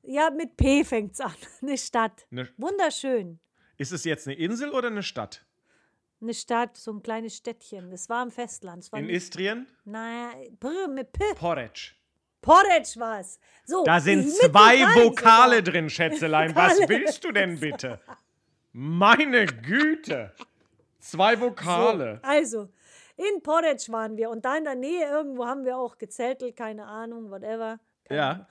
Ja, 0.09 0.31
mit 0.31 0.57
P 0.57 0.85
fängt's 0.85 1.21
an. 1.21 1.35
Eine 1.63 1.77
Stadt. 1.79 2.27
Eine- 2.31 2.49
Wunderschön. 2.59 3.41
Ist 3.79 3.93
es 3.93 4.05
jetzt 4.05 4.27
eine 4.29 4.37
Insel 4.37 4.71
oder 4.71 4.87
eine 4.89 5.03
Stadt? 5.03 5.45
Eine 6.27 6.35
Stadt, 6.35 6.77
so 6.77 6.93
ein 6.93 7.03
kleines 7.03 7.37
Städtchen. 7.37 7.89
Das 7.91 8.09
war 8.09 8.23
am 8.23 8.31
Festland. 8.33 8.83
Das 8.83 8.91
war 8.93 8.99
In 8.99 9.07
nicht, 9.07 9.15
Istrien? 9.17 9.69
naja, 9.85 10.31
Brr 10.59 10.89
mit 10.89 11.13
P. 11.13 11.23
Porridge. 11.37 11.93
Porridge 12.43 12.99
war's. 12.99 13.39
So, 13.65 13.85
Da 13.85 14.01
sind 14.01 14.29
zwei 14.29 14.81
Vokale 14.97 15.57
sogar. 15.59 15.63
drin, 15.73 15.89
Schätzelein. 15.89 16.55
Was 16.57 16.79
willst 16.89 17.23
du 17.25 17.31
denn 17.31 17.61
bitte? 17.61 18.01
Meine 18.73 19.47
Güte. 19.47 20.33
Zwei 20.99 21.41
Vokale. 21.41 22.19
Also, 22.23 22.69
in 23.17 23.41
Porridge 23.43 23.87
waren 23.93 24.17
wir 24.17 24.29
und 24.31 24.45
da 24.45 24.57
in 24.57 24.65
der 24.65 24.75
Nähe 24.75 25.09
irgendwo 25.09 25.47
haben 25.47 25.65
wir 25.65 25.79
auch 25.79 25.97
gezeltelt, 25.97 26.57
keine 26.57 26.87
Ahnung, 26.87 27.31
whatever. 27.31 27.79
Keine 28.05 28.21
Ja. 28.21 28.31
Ahnung. 28.33 28.47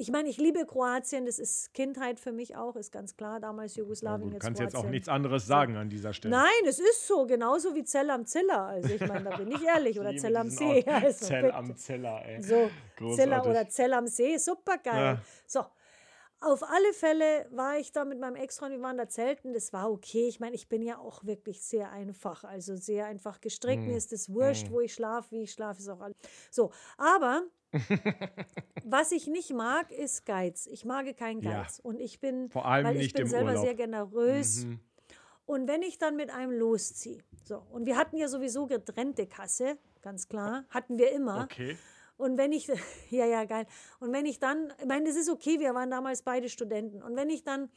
Ich 0.00 0.12
meine, 0.12 0.28
ich 0.28 0.36
liebe 0.38 0.64
Kroatien, 0.64 1.26
das 1.26 1.40
ist 1.40 1.74
Kindheit 1.74 2.20
für 2.20 2.30
mich 2.30 2.54
auch, 2.54 2.76
ist 2.76 2.92
ganz 2.92 3.16
klar. 3.16 3.40
Damals 3.40 3.74
Jugoslawien, 3.74 4.28
Du 4.28 4.34
jetzt 4.34 4.42
kannst 4.44 4.60
jetzt 4.60 4.68
auch 4.76 4.80
Kroatien. 4.82 4.90
nichts 4.92 5.08
anderes 5.08 5.44
sagen 5.46 5.76
an 5.76 5.88
dieser 5.90 6.12
Stelle. 6.12 6.36
Nein, 6.36 6.46
es 6.66 6.78
ist 6.78 7.08
so, 7.08 7.26
genauso 7.26 7.74
wie 7.74 7.82
Zell 7.82 8.08
am 8.10 8.24
Ziller. 8.24 8.62
Also 8.62 8.90
ich 8.94 9.00
meine, 9.00 9.28
da 9.28 9.36
bin 9.36 9.50
ich 9.50 9.62
ehrlich. 9.64 9.98
Oder 10.00 10.10
Liebe 10.10 10.20
Zell 10.22 10.36
am 10.36 10.50
See. 10.50 10.84
Also, 10.86 11.26
Zell 11.26 11.50
am 11.50 11.74
Zeller, 11.76 12.22
ey. 12.24 12.40
So, 12.40 12.48
Ziller 12.48 12.70
Großartig. 12.96 13.50
oder 13.50 13.68
Zell 13.68 13.92
am 13.92 14.06
See, 14.06 14.36
super 14.38 14.78
geil. 14.78 15.16
Ja. 15.16 15.20
So, 15.46 15.64
auf 16.40 16.62
alle 16.62 16.92
Fälle 16.92 17.46
war 17.50 17.78
ich 17.78 17.92
da 17.92 18.04
mit 18.04 18.20
meinem 18.20 18.36
Ex-Freund, 18.36 18.72
wir 18.72 18.80
waren 18.80 18.96
da 18.96 19.08
zelten, 19.08 19.52
das 19.52 19.72
war 19.72 19.90
okay. 19.90 20.28
Ich 20.28 20.40
meine, 20.40 20.54
ich 20.54 20.68
bin 20.68 20.82
ja 20.82 20.98
auch 20.98 21.24
wirklich 21.24 21.62
sehr 21.62 21.90
einfach, 21.90 22.44
also 22.44 22.76
sehr 22.76 23.06
einfach 23.06 23.40
gestrickt. 23.40 23.82
Hm. 23.82 23.88
Mir 23.88 23.96
ist 23.96 24.12
es 24.12 24.32
wurscht, 24.32 24.70
wo 24.70 24.80
ich 24.80 24.94
schlafe, 24.94 25.32
wie 25.32 25.42
ich 25.42 25.52
schlafe, 25.52 25.80
ist 25.80 25.88
auch 25.88 26.00
alles. 26.00 26.16
So, 26.50 26.70
aber 26.96 27.42
was 28.84 29.12
ich 29.12 29.26
nicht 29.26 29.52
mag, 29.52 29.90
ist 29.90 30.24
Geiz. 30.26 30.66
Ich 30.66 30.84
mag 30.84 31.14
keinen 31.16 31.42
Ja. 31.42 31.62
Geiz. 31.62 31.80
Und 31.80 32.00
ich 32.00 32.20
bin, 32.20 32.50
Vor 32.50 32.66
allem 32.66 32.86
weil 32.86 32.96
ich 32.96 33.02
nicht 33.02 33.16
bin 33.16 33.22
im 33.22 33.28
selber 33.28 33.50
Urlaub. 33.50 33.62
Mhm. 33.62 33.66
sehr 33.66 33.74
generös. 33.74 34.66
Und 35.44 35.66
wenn 35.66 35.82
ich 35.82 35.98
dann 35.98 36.16
mit 36.16 36.30
einem 36.30 36.52
losziehe, 36.52 37.22
so, 37.44 37.62
und 37.70 37.86
wir 37.86 37.96
hatten 37.96 38.16
ja 38.16 38.28
sowieso 38.28 38.66
getrennte 38.66 39.26
Kasse, 39.26 39.78
ganz 40.02 40.28
klar, 40.28 40.64
hatten 40.70 40.98
wir 40.98 41.10
immer. 41.12 41.44
Okay. 41.44 41.76
Und 42.18 42.36
wenn 42.36 42.52
ich, 42.52 42.66
ja, 43.10 43.24
ja, 43.24 43.44
geil. 43.46 43.66
Und 44.00 44.12
wenn 44.12 44.26
ich 44.26 44.38
dann, 44.38 44.72
ich 44.78 44.86
meine, 44.86 45.06
das 45.06 45.16
ist 45.16 45.30
okay, 45.30 45.58
wir 45.58 45.74
waren 45.74 45.90
damals 45.90 46.22
beide 46.22 46.50
Studenten. 46.50 47.02
Und 47.02 47.16
wenn 47.16 47.30
ich 47.30 47.44
dann 47.44 47.70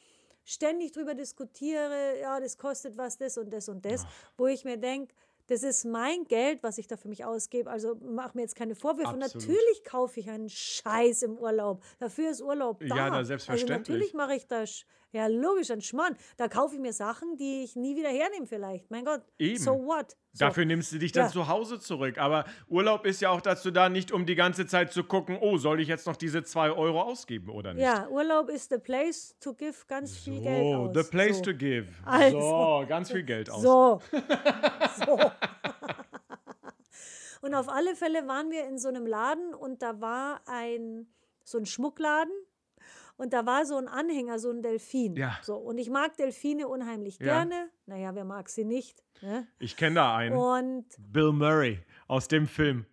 ständig 0.44 0.92
drüber 0.92 1.14
diskutiere, 1.14 2.20
ja, 2.20 2.40
das 2.40 2.58
kostet 2.58 2.98
was, 2.98 3.18
das 3.18 3.38
und 3.38 3.54
das 3.54 3.70
und 3.70 3.86
das, 3.86 4.06
wo 4.38 4.48
ich 4.48 4.66
mir 4.66 4.78
denke, 4.78 5.14
das 5.48 5.64
ist 5.64 5.86
mein 5.86 6.24
Geld, 6.26 6.64
was 6.64 6.78
ich 6.78 6.88
da 6.88 6.98
für 6.98 7.10
mich 7.10 7.26
ausgebe. 7.26 7.70
Also 7.70 7.96
mach 8.02 8.34
mir 8.34 8.42
jetzt 8.42 8.56
keine 8.56 8.74
Vorwürfe. 8.74 9.14
Und 9.14 9.22
Absolut. 9.22 9.48
natürlich 9.48 9.84
kaufe 9.84 10.20
ich 10.20 10.30
einen 10.30 10.50
Scheiß 10.50 11.24
im 11.24 11.38
Urlaub. 11.38 11.84
Dafür 12.00 12.32
ist 12.32 12.42
Urlaub 12.42 12.80
da. 12.80 12.86
Ja, 12.86 13.10
na, 13.10 13.18
Also 13.18 13.30
selbstverständlich. 13.30 13.80
natürlich 13.80 14.14
mache 14.14 14.36
ich 14.36 14.48
das. 14.48 14.86
Ja, 15.14 15.28
logisch, 15.28 15.70
ein 15.72 15.82
Schmarrn. 15.82 16.16
Da 16.38 16.48
kaufe 16.48 16.76
ich 16.76 16.80
mir 16.82 16.94
Sachen, 16.94 17.36
die 17.36 17.64
ich 17.64 17.76
nie 17.76 17.96
wieder 17.98 18.08
hernehme 18.10 18.46
vielleicht. 18.48 18.90
Mein 18.90 19.04
Gott, 19.04 19.22
Eben. 19.38 19.58
so 19.58 19.72
what? 19.86 20.16
So. 20.34 20.46
Dafür 20.46 20.64
nimmst 20.64 20.94
du 20.94 21.00
dich 21.00 21.12
dann 21.12 21.26
Ja. 21.26 21.32
zu 21.32 21.48
Hause 21.50 21.80
zurück. 21.80 22.18
Aber 22.18 22.46
Urlaub 22.70 23.06
ist 23.06 23.20
ja 23.22 23.30
auch 23.30 23.42
dazu 23.42 23.72
da, 23.72 23.90
nicht 23.90 24.14
um 24.14 24.26
die 24.26 24.36
ganze 24.36 24.66
Zeit 24.68 24.94
zu 24.94 25.04
gucken, 25.04 25.38
oh, 25.42 25.58
soll 25.58 25.82
ich 25.82 25.90
jetzt 25.90 26.08
noch 26.08 26.16
diese 26.16 26.44
zwei 26.44 26.72
Euro 26.72 27.02
ausgeben 27.02 27.50
oder 27.50 27.74
nicht? 27.74 27.84
Ja, 27.84 28.08
Urlaub 28.08 28.50
ist 28.50 28.70
the 28.72 28.78
place 28.78 29.36
to 29.42 29.54
give 29.54 29.76
ganz 29.88 30.18
viel 30.18 30.40
Geld 30.42 30.64
Oh, 30.64 30.88
aus. 30.88 30.96
the 30.96 31.04
place 31.04 31.38
so. 31.38 31.44
to 31.44 31.54
give. 31.54 31.88
Also. 32.06 32.40
So, 32.40 32.86
ganz 32.88 33.12
viel 33.12 33.24
Geld 33.24 33.50
aus. 33.50 33.62
So. 33.62 34.00
so. 35.06 35.20
und 37.42 37.54
auf 37.56 37.68
alle 37.70 37.96
Fälle 37.96 38.28
waren 38.28 38.50
wir 38.52 38.66
in 38.68 38.78
so 38.78 38.88
einem 38.88 39.06
Laden 39.06 39.54
und 39.54 39.82
da 39.82 40.00
war 40.00 40.42
ein 40.46 41.08
so 41.44 41.58
ein 41.58 41.66
Schmuckladen 41.66 42.32
und 43.18 43.34
da 43.34 43.46
war 43.46 43.66
so 43.66 43.78
ein 43.78 43.88
Anhänger, 43.88 44.40
so 44.40 44.50
ein 44.52 44.62
Delfin. 44.62 45.16
Ja. 45.16 45.38
So, 45.44 45.56
und 45.56 45.78
ich 45.78 45.90
mag 45.90 46.16
Delfine 46.18 46.68
unheimlich 46.68 47.20
Ja. 47.20 47.26
gerne. 47.44 47.70
Naja, 47.86 48.16
wer 48.16 48.26
mag 48.26 48.50
sie 48.50 48.66
nicht? 48.66 49.04
Ne? 49.22 49.48
Ich 49.60 49.78
kenne 49.78 49.96
da 49.96 50.16
einen. 50.16 50.36
Und 50.36 50.86
Bill 50.98 51.32
Murray 51.32 51.80
aus 52.08 52.28
dem 52.28 52.48
Film. 52.48 52.86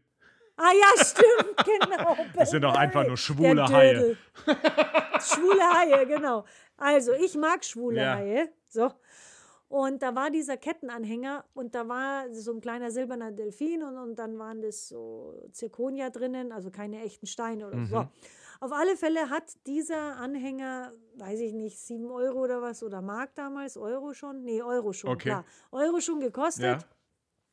Ah 0.56 0.70
ja, 0.72 1.04
stimmt, 1.04 1.56
genau. 1.64 2.16
Das 2.34 2.50
sind 2.50 2.62
doch 2.62 2.74
einfach 2.74 3.06
nur 3.06 3.16
schwule 3.16 3.66
Haie. 3.68 4.16
Schwule 5.20 5.62
Haie, 5.72 6.06
genau. 6.06 6.44
Also, 6.76 7.12
ich 7.12 7.36
mag 7.36 7.64
schwule 7.64 8.00
Ja. 8.00 8.16
Haie. 8.16 8.48
So. 8.68 8.90
Und 9.68 10.02
da 10.02 10.14
war 10.14 10.30
dieser 10.30 10.56
Kettenanhänger 10.56 11.44
und 11.54 11.74
da 11.74 11.86
war 11.88 12.32
so 12.32 12.52
ein 12.54 12.60
kleiner 12.60 12.90
silberner 12.90 13.30
Delfin 13.32 13.82
und, 13.82 13.98
und 13.98 14.16
dann 14.18 14.38
waren 14.38 14.62
das 14.62 14.88
so 14.88 15.34
Zirkonia 15.52 16.08
drinnen, 16.10 16.52
also 16.52 16.70
keine 16.70 17.02
echten 17.02 17.26
Steine 17.26 17.66
oder 17.68 17.84
so. 17.84 18.08
Auf 18.60 18.72
alle 18.72 18.96
Fälle 18.96 19.30
hat 19.30 19.44
dieser 19.66 20.16
Anhänger, 20.16 20.92
weiß 21.14 21.38
ich 21.40 21.52
nicht, 21.52 21.78
7 21.78 22.10
Euro 22.10 22.40
oder 22.42 22.60
was, 22.60 22.82
oder 22.82 23.00
Mark 23.00 23.34
damals, 23.36 23.76
Euro 23.76 24.14
schon? 24.14 24.42
Nee, 24.42 24.62
Euro 24.62 24.92
schon, 24.92 25.10
Okay. 25.12 25.28
klar. 25.30 25.44
Euro 25.70 26.00
schon 26.00 26.18
gekostet 26.18 26.64
Ja. 26.82 26.88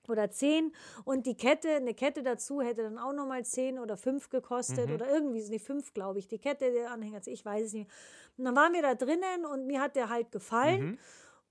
oder 0.07 0.31
10 0.31 0.73
und 1.03 1.27
die 1.27 1.37
Kette, 1.37 1.69
eine 1.75 1.93
Kette 1.93 2.23
dazu 2.23 2.61
hätte 2.61 2.81
dann 2.81 2.97
auch 2.97 3.13
nochmal 3.13 3.45
10 3.45 3.77
oder 3.77 3.97
5 3.97 4.29
gekostet 4.29 4.87
Mhm. 4.89 4.95
oder 4.95 5.07
irgendwie, 5.07 5.43
nee, 5.47 5.59
5 5.59 5.93
glaube 5.93 6.17
ich, 6.17 6.27
die 6.27 6.39
Kette, 6.39 6.71
der 6.71 6.89
Anhänger, 6.91 7.21
ich 7.27 7.45
weiß 7.45 7.67
es 7.67 7.73
nicht. 7.73 7.89
Und 8.37 8.45
dann 8.45 8.55
waren 8.55 8.73
wir 8.73 8.81
da 8.81 8.95
drinnen 8.95 9.45
und 9.45 9.67
mir 9.67 9.81
hat 9.81 9.95
der 9.95 10.09
halt 10.09 10.31
gefallen 10.31 10.81
Mhm. 10.81 10.97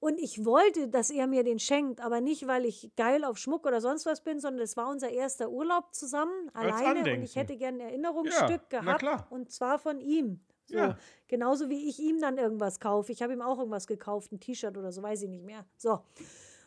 Und 0.01 0.19
ich 0.19 0.45
wollte, 0.45 0.89
dass 0.89 1.11
er 1.11 1.27
mir 1.27 1.45
den 1.45 1.59
schenkt, 1.59 2.01
aber 2.01 2.21
nicht, 2.21 2.47
weil 2.47 2.65
ich 2.65 2.91
geil 2.97 3.25
auf 3.25 3.39
Schmuck 3.39 3.67
oder 3.67 3.81
sonst 3.81 4.07
was 4.07 4.23
bin, 4.23 4.39
sondern 4.41 4.63
es 4.63 4.77
war 4.77 4.89
unser 4.89 5.11
erster 5.11 5.51
Urlaub 5.51 5.95
zusammen, 5.95 6.51
alleine 6.53 7.15
und 7.15 7.23
ich 7.23 7.37
hätte 7.37 7.57
gern 7.57 7.77
ein 7.77 7.81
Erinnerungsstück 7.81 8.63
Ja, 8.71 8.81
gehabt 8.81 9.31
und 9.31 9.51
zwar 9.51 9.79
von 9.79 10.01
ihm. 10.01 10.41
So, 10.67 10.77
Ja. 10.77 10.99
Genauso 11.29 11.69
wie 11.69 11.89
ich 11.89 11.99
ihm 11.99 12.21
dann 12.21 12.39
irgendwas 12.39 12.81
kaufe. 12.81 13.13
Ich 13.13 13.23
habe 13.23 13.33
ihm 13.33 13.43
auch 13.43 13.59
irgendwas 13.59 13.87
gekauft, 13.87 14.33
ein 14.33 14.41
T-Shirt 14.41 14.77
oder 14.77 14.93
so, 14.93 15.03
weiß 15.03 15.23
ich 15.23 15.29
nicht 15.29 15.45
mehr. 15.45 15.65
So. 15.77 16.01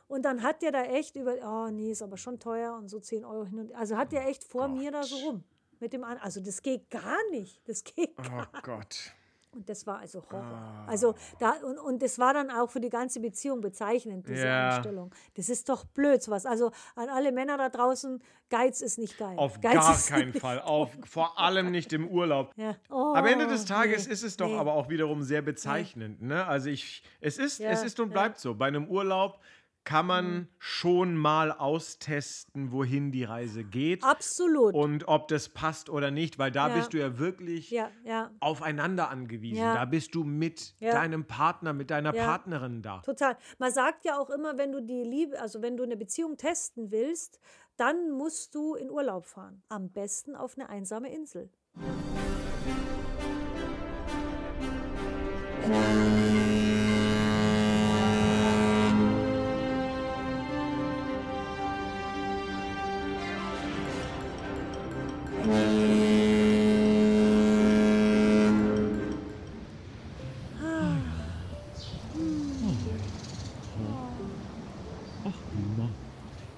Und 0.07 0.23
dann 0.23 0.41
hat 0.43 0.61
der 0.61 0.71
da 0.71 0.83
echt 0.83 1.15
über, 1.15 1.35
oh 1.43 1.69
nee, 1.69 1.91
ist 1.91 2.01
aber 2.01 2.17
schon 2.17 2.39
teuer 2.39 2.75
und 2.75 2.89
so 2.89 2.99
10 2.99 3.25
Euro 3.25 3.45
hin 3.45 3.59
und 3.59 3.75
Also 3.75 3.97
hat 3.97 4.11
der 4.11 4.27
echt 4.27 4.43
vor 4.43 4.67
mir 4.67 4.91
da 4.91 5.03
so 5.03 5.15
rum. 5.17 5.43
Mit 5.79 5.93
dem 5.93 6.03
an. 6.03 6.17
Also 6.17 6.41
das 6.41 6.61
geht 6.61 6.89
gar 6.89 7.17
nicht. 7.31 7.61
Das 7.67 7.83
geht 7.83 8.15
gar 8.15 8.49
Oh 8.53 8.59
Gott. 8.63 9.13
Und 9.57 9.67
das 9.67 9.87
war 9.87 9.99
also 9.99 10.23
Horror. 10.31 10.43
Ah. 10.43 10.85
Also 10.87 11.15
da, 11.39 11.55
und, 11.63 11.79
und 11.79 12.01
das 12.03 12.19
war 12.19 12.33
dann 12.33 12.51
auch 12.51 12.69
für 12.69 12.79
die 12.79 12.89
ganze 12.89 13.19
Beziehung 13.19 13.59
bezeichnend, 13.59 14.27
diese 14.27 14.45
Ja. 14.45 14.69
Einstellung. 14.69 15.11
Das 15.35 15.49
ist 15.49 15.67
doch 15.67 15.83
blöd, 15.83 16.21
sowas. 16.21 16.45
Also 16.45 16.71
an 16.95 17.09
alle 17.09 17.31
Männer 17.31 17.57
da 17.57 17.69
draußen, 17.69 18.21
Geiz 18.49 18.81
ist 18.81 18.99
nicht 18.99 19.17
geil. 19.17 19.35
Auf 19.37 19.59
Geiz 19.59 20.07
gar 20.09 20.19
keinen 20.19 20.33
Fall. 20.33 20.61
Auf, 20.61 20.91
vor 21.05 21.39
allem 21.39 21.71
nicht 21.71 21.91
im 21.91 22.07
Urlaub. 22.07 22.53
Ja. 22.55 22.75
Oh, 22.89 23.13
Am 23.15 23.25
Ende 23.25 23.47
des 23.47 23.65
Tages 23.65 24.05
nee, 24.05 24.13
ist 24.13 24.23
es 24.23 24.37
doch 24.37 24.47
nee. 24.47 24.57
aber 24.57 24.73
auch 24.73 24.89
wiederum 24.89 25.23
sehr 25.23 25.41
bezeichnend. 25.41 26.21
Ne? 26.21 26.45
Also 26.45 26.69
ich, 26.69 27.03
es 27.19 27.39
ist, 27.39 27.59
Ja, 27.59 27.71
es 27.71 27.83
ist 27.83 27.99
und 27.99 28.11
bleibt 28.11 28.39
so. 28.39 28.53
Bei 28.53 28.67
einem 28.67 28.87
Urlaub 28.87 29.39
kann 29.87 30.05
man 30.05 30.25
Mhm. 30.33 30.47
schon 30.59 31.15
mal 31.15 31.49
austesten, 31.53 32.73
wohin 32.73 33.13
die 33.13 33.23
Reise 33.23 33.63
geht 33.63 34.03
Absolut. 34.03 34.73
und 34.75 35.07
ob 35.07 35.29
das 35.29 35.47
passt 35.47 35.89
oder 35.89 36.11
nicht, 36.11 36.37
weil 36.37 36.51
da 36.51 36.67
Ja. 36.67 36.75
bist 36.75 36.93
du 36.93 36.97
ja 36.99 37.17
wirklich 37.17 37.71
ja, 37.71 37.89
ja. 38.03 38.29
aufeinander 38.41 39.09
angewiesen. 39.09 39.63
Da 39.63 39.85
bist 39.85 40.13
du 40.13 40.25
mit 40.25 40.75
deinem 40.81 41.23
Partner, 41.25 41.71
mit 41.71 41.89
deiner. 41.89 42.11
Partnerin 42.11 42.81
da. 42.81 42.99
Total. 42.99 43.37
Man 43.59 43.71
sagt 43.71 44.03
ja 44.03 44.19
auch 44.19 44.29
immer, 44.29 44.57
wenn 44.57 44.73
du 44.73 44.81
die 44.81 45.03
Liebe, 45.03 45.39
also 45.39 45.61
wenn 45.61 45.77
du 45.77 45.83
eine 45.83 45.95
Beziehung 45.95 46.35
testen 46.35 46.91
willst, 46.91 47.39
dann 47.77 48.11
musst 48.11 48.55
du 48.55 48.75
in 48.75 48.89
Urlaub 48.91 49.25
fahren. 49.25 49.61
Am 49.69 49.89
besten 49.89 50.35
auf 50.35 50.57
eine 50.57 50.67
einsame 50.67 51.13
Insel. 51.13 51.49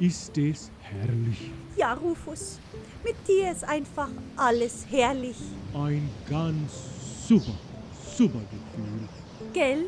Ist 0.09 0.35
es 0.39 0.71
herrlich. 0.81 1.51
Ja, 1.77 1.93
Rufus, 1.93 2.59
mit 3.03 3.15
dir 3.27 3.51
ist 3.51 3.63
einfach 3.63 4.09
alles 4.35 4.87
herrlich, 4.89 5.37
Ein 5.75 6.09
ganz 6.27 6.71
super, 7.27 7.53
super 8.17 8.39
Gefühl. 8.39 9.07
gell? 9.53 9.85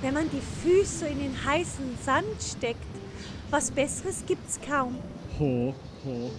Wenn 0.00 0.14
man 0.14 0.30
die 0.30 0.40
Füße 0.62 1.00
so 1.00 1.04
in 1.06 1.18
den 1.18 1.44
heißen 1.44 1.98
Sand 2.02 2.40
steckt, 2.40 2.80
was 3.50 3.70
Besseres 3.70 4.24
gibt's 4.26 4.58
kaum. 4.66 4.96
Ho, 5.38 5.74
ho, 6.04 6.30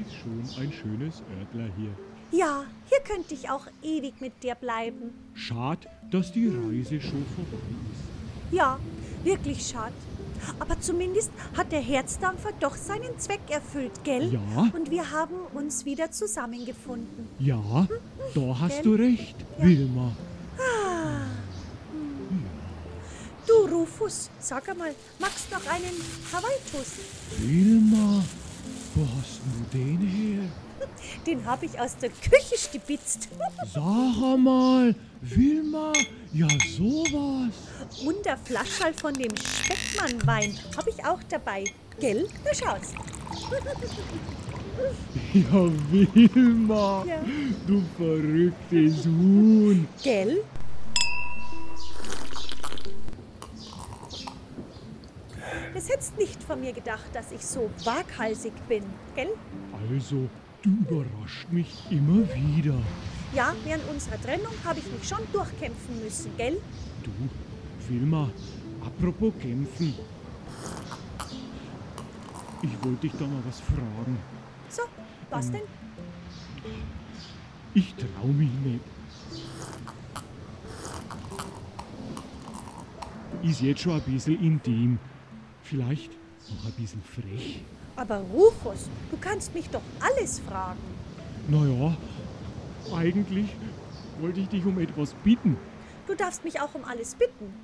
ist 0.00 0.14
schon 0.22 0.62
ein 0.62 0.72
schönes 0.72 1.22
Örtler 1.38 1.68
hier. 1.76 1.90
Ja, 2.32 2.64
hier 2.88 3.00
könnte 3.00 3.34
ich 3.34 3.50
auch 3.50 3.66
ewig 3.82 4.14
mit 4.20 4.42
dir 4.42 4.54
bleiben. 4.54 5.12
Schad, 5.34 5.86
dass 6.10 6.32
die 6.32 6.48
Reise 6.48 6.98
schon 6.98 7.26
vorbei 7.34 7.58
ist. 7.92 8.54
Ja, 8.56 8.78
wirklich 9.22 9.66
schade. 9.66 9.92
Aber 10.58 10.80
zumindest 10.80 11.30
hat 11.56 11.72
der 11.72 11.80
Herzdampfer 11.80 12.50
doch 12.60 12.76
seinen 12.76 13.18
Zweck 13.18 13.40
erfüllt, 13.50 14.04
gell? 14.04 14.32
Ja. 14.32 14.70
Und 14.72 14.90
wir 14.90 15.10
haben 15.10 15.34
uns 15.54 15.84
wieder 15.84 16.10
zusammengefunden. 16.10 17.28
Ja, 17.38 17.86
da 18.34 18.56
hast 18.60 18.82
Gell? 18.82 18.82
du 18.82 18.94
recht, 18.94 19.36
Wilma. 19.58 20.12
Du, 23.46 23.66
Rufus, 23.66 24.30
sag 24.38 24.68
einmal, 24.68 24.94
magst 25.18 25.46
du 25.50 25.54
noch 25.56 25.66
einen 25.66 25.96
Hawaii-Toast? 26.32 26.98
Wilma, 27.38 28.22
wo 28.94 29.06
hast 29.18 29.40
du 29.44 29.78
den 29.78 29.98
her? 29.98 30.42
Den 31.26 31.44
habe 31.44 31.66
ich 31.66 31.78
aus 31.78 31.96
der 31.96 32.10
Küche 32.10 32.56
stibitzt. 32.56 33.28
Sag 33.74 33.82
einmal, 34.22 34.94
Wilma, 35.20 35.92
ja 36.32 36.48
sowas. 36.76 37.52
Und 38.06 38.24
der 38.24 38.36
Flaschall 38.38 38.94
von 38.94 39.12
dem 39.14 39.30
Speckmann-Wein 39.36 40.54
habe 40.76 40.90
ich 40.90 41.04
auch 41.04 41.20
dabei. 41.28 41.64
Gell? 41.98 42.26
Na 42.44 42.54
schaust. 42.54 42.94
Ja, 45.34 45.70
Wilma, 45.90 47.04
Ja. 47.06 47.20
du 47.66 47.82
verrücktes 47.98 49.04
Huhn. 49.04 49.86
Gell? 50.02 50.42
Das 55.80 55.88
hättest 55.88 56.18
nicht 56.18 56.42
von 56.42 56.60
mir 56.60 56.74
gedacht, 56.74 57.06
dass 57.14 57.32
ich 57.32 57.40
so 57.40 57.70
waghalsig 57.84 58.52
bin, 58.68 58.84
gell? 59.16 59.30
Also, 59.88 60.28
du 60.60 60.68
überrascht 60.68 61.50
mich 61.50 61.74
immer 61.90 62.22
wieder. 62.34 62.74
Ja, 63.34 63.54
während 63.64 63.88
unserer 63.88 64.20
Trennung 64.20 64.52
habe 64.62 64.80
ich 64.80 64.92
mich 64.92 65.08
schon 65.08 65.20
durchkämpfen 65.32 66.04
müssen, 66.04 66.36
gell? 66.36 66.60
Du, 67.02 67.10
Wilma, 67.88 68.28
apropos 68.84 69.32
kämpfen. 69.40 69.94
Ich 72.60 72.84
wollte 72.84 73.00
dich 73.00 73.12
da 73.12 73.24
mal 73.26 73.42
was 73.48 73.60
fragen. 73.60 74.18
So, 74.68 74.82
was 75.30 75.50
denn? 75.50 75.62
Ich 77.72 77.94
trau 77.94 78.26
mich 78.26 78.50
nicht. 78.62 78.84
Ist 83.42 83.62
jetzt 83.62 83.80
schon 83.80 83.94
ein 83.94 84.02
bisschen 84.02 84.44
intim. 84.44 84.98
Vielleicht 85.70 86.10
noch 86.48 86.66
ein 86.66 86.72
bisschen 86.72 87.00
frech. 87.00 87.62
Aber 87.94 88.18
Rufus, 88.32 88.88
du 89.08 89.16
kannst 89.20 89.54
mich 89.54 89.70
doch 89.70 89.82
alles 90.00 90.40
fragen. 90.40 90.80
Naja, 91.46 91.96
eigentlich 92.92 93.46
wollte 94.20 94.40
ich 94.40 94.48
dich 94.48 94.66
um 94.66 94.80
etwas 94.80 95.14
bitten. 95.22 95.56
Du 96.08 96.16
darfst 96.16 96.42
mich 96.42 96.60
auch 96.60 96.74
um 96.74 96.84
alles 96.84 97.14
bitten. 97.14 97.54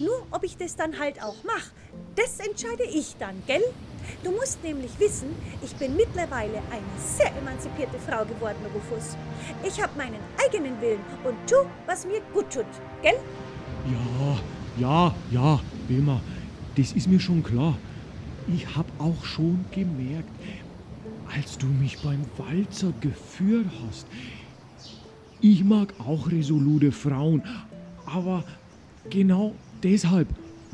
Nur 0.00 0.26
ob 0.30 0.42
ich 0.42 0.56
das 0.56 0.74
dann 0.74 0.98
halt 0.98 1.22
auch 1.22 1.36
mache, 1.44 1.70
das 2.16 2.38
entscheide 2.40 2.84
ich 2.84 3.14
dann, 3.18 3.42
gell? 3.46 3.62
Du 4.22 4.30
musst 4.30 4.64
nämlich 4.64 4.98
wissen, 4.98 5.28
ich 5.62 5.76
bin 5.76 5.96
mittlerweile 5.96 6.62
eine 6.70 6.98
sehr 6.98 7.30
emanzipierte 7.36 7.98
Frau 7.98 8.24
geworden, 8.24 8.56
Rufus. 8.74 9.18
Ich 9.62 9.82
habe 9.82 9.92
meinen 9.98 10.20
eigenen 10.42 10.80
Willen 10.80 11.00
und 11.24 11.34
tu, 11.46 11.56
was 11.84 12.06
mir 12.06 12.22
gut 12.32 12.50
tut, 12.50 12.64
gell? 13.02 13.18
Ja, 13.92 14.38
ja, 14.78 15.14
ja, 15.30 15.60
Wilma, 15.88 16.20
das 16.76 16.92
ist 16.92 17.08
mir 17.08 17.20
schon 17.20 17.42
klar. 17.42 17.76
Ich 18.54 18.76
hab 18.76 18.86
auch 18.98 19.24
schon 19.24 19.64
gemerkt, 19.70 20.28
als 21.34 21.56
du 21.58 21.66
mich 21.66 21.98
beim 22.00 22.24
Walzer 22.36 22.92
geführt 23.00 23.66
hast. 23.86 24.06
Ich 25.40 25.64
mag 25.64 25.94
auch 25.98 26.30
resolute 26.30 26.92
Frauen, 26.92 27.42
aber 28.06 28.44
genau 29.10 29.54
deshalb 29.82 30.28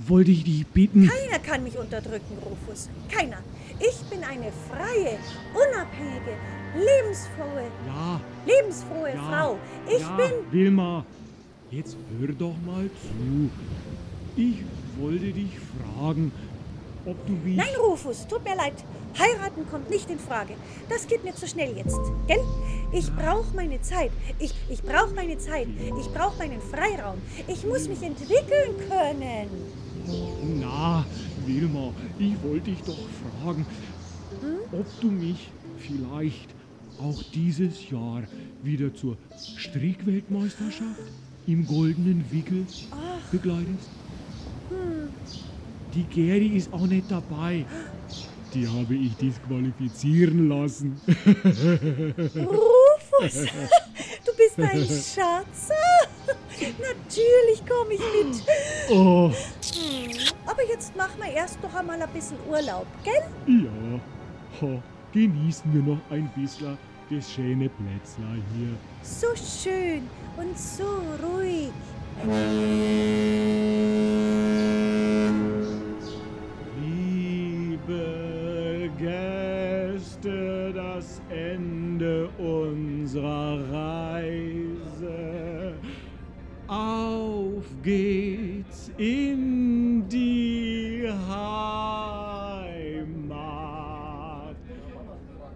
wollte 0.07 0.31
ich 0.31 0.45
dich 0.45 0.67
bitten. 0.67 1.09
Keiner 1.09 1.39
kann 1.39 1.63
mich 1.63 1.77
unterdrücken, 1.79 2.37
Rufus. 2.45 2.89
Keiner. 3.09 3.39
Ich 3.79 3.97
bin 4.11 4.23
eine 4.23 4.53
freie, 4.69 5.19
unabhängige, 5.55 6.37
lebensfrohe, 6.75 7.71
Ja, 7.87 8.21
lebensfrohe 8.47 9.15
ja, 9.15 9.23
Frau. 9.23 9.59
Ich 9.89 10.01
ja, 10.01 10.17
bin. 10.17 10.33
Wilma, 10.51 11.05
jetzt 11.71 11.97
hör 12.19 12.29
doch 12.29 12.55
mal 12.67 12.89
zu. 12.89 13.51
Ich 14.37 14.57
wollte 14.99 15.33
dich 15.33 15.51
fragen, 15.97 16.33
ob 17.07 17.27
du 17.27 17.33
mich. 17.33 17.57
Nein, 17.57 17.75
Rufus, 17.85 18.27
tut 18.27 18.45
mir 18.45 18.57
leid. 18.57 18.75
Heiraten 19.19 19.69
kommt 19.71 19.91
nicht 19.91 20.09
in 20.11 20.19
Frage. 20.19 20.55
Das 20.89 21.07
geht 21.07 21.25
mir 21.25 21.35
zu 21.35 21.47
schnell 21.49 21.77
jetzt, 21.77 21.99
gell? 22.29 22.41
Ich 22.93 23.11
brauche 23.15 23.55
meine 23.57 23.81
Zeit. 23.83 24.11
Ich, 24.39 24.55
ich 24.69 24.83
brauche 24.83 25.15
meine 25.15 25.39
Zeit. 25.39 25.67
Ich 26.01 26.07
brauche 26.13 26.39
meinen 26.39 26.61
Freiraum. 26.61 27.19
Ich 27.49 27.65
muss 27.65 27.89
mich 27.89 28.03
entwickeln 28.03 28.75
können. 28.89 29.49
Na, 30.61 31.05
Wilma, 31.47 31.93
ich 32.19 32.35
wollte 32.43 32.71
dich 32.71 32.83
doch 32.83 32.99
fragen, 33.43 33.67
Hm? 34.41 34.79
ob 34.79 34.87
du 35.01 35.11
mich 35.11 35.51
vielleicht 35.79 36.49
auch 37.01 37.21
dieses 37.35 37.91
Jahr 37.91 38.23
wieder 38.63 38.95
zur 38.95 39.17
Strickweltmeisterschaft 39.57 41.01
im 41.47 41.67
goldenen 41.67 42.25
Wickel 42.31 42.65
begleitest. 43.33 43.89
Die 45.95 46.05
Geri 46.05 46.57
ist 46.57 46.73
auch 46.73 46.87
nicht 46.87 47.11
dabei. 47.11 47.65
Die 48.55 48.67
habe 48.67 48.95
ich 48.95 49.15
disqualifizieren 49.17 50.49
lassen. 50.49 51.01
Rufus, 52.37 53.47
du 54.25 54.33
bist 54.37 54.59
ein 54.59 54.85
Schatz. 54.87 55.71
Natürlich 56.61 57.63
komme 57.69 57.95
ich 57.95 58.01
mit. 58.01 58.43
Oh, 58.91 59.31
Aber 60.47 60.67
jetzt 60.69 60.97
machen 60.97 61.15
wir 61.23 61.33
erst 61.33 61.63
noch 61.63 61.75
einmal 61.75 62.01
ein 62.03 62.09
bisschen 62.11 62.37
Urlaub, 62.49 62.87
gell? 63.05 63.23
ja. 63.47 64.01
Genießen 65.13 65.73
wir 65.73 65.83
noch 65.83 66.01
ein 66.11 66.31
bisschen 66.37 66.77
das 67.11 67.33
schöne 67.33 67.69
Plätzlein 67.69 68.43
hier. 68.57 68.75
So 69.03 69.29
schön 69.37 70.03
und 70.37 70.59
so 70.59 70.85
ruhig. 71.25 71.71
Das 81.01 81.21
Ende 81.31 82.29
unserer 82.37 83.59
Reise. 83.73 85.73
Auf 86.69 87.65
geht's 87.83 88.93
in 88.99 90.07
die 90.09 91.09
Heimat. 91.27 91.47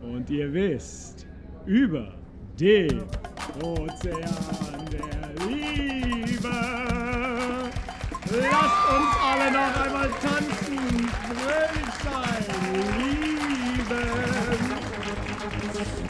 Und 0.02 0.30
ihr 0.30 0.50
wisst, 0.50 1.26
über 1.66 2.14
den 2.58 3.02
Ozean 3.62 4.86
der 4.90 5.28
Liebe. 5.46 6.48
Lasst 8.30 8.88
uns 8.96 9.14
alle 9.22 9.52
noch 9.52 9.76
einmal 9.84 10.08
tanzen, 10.22 10.78
fröhlich 11.36 11.94
sein, 12.02 12.93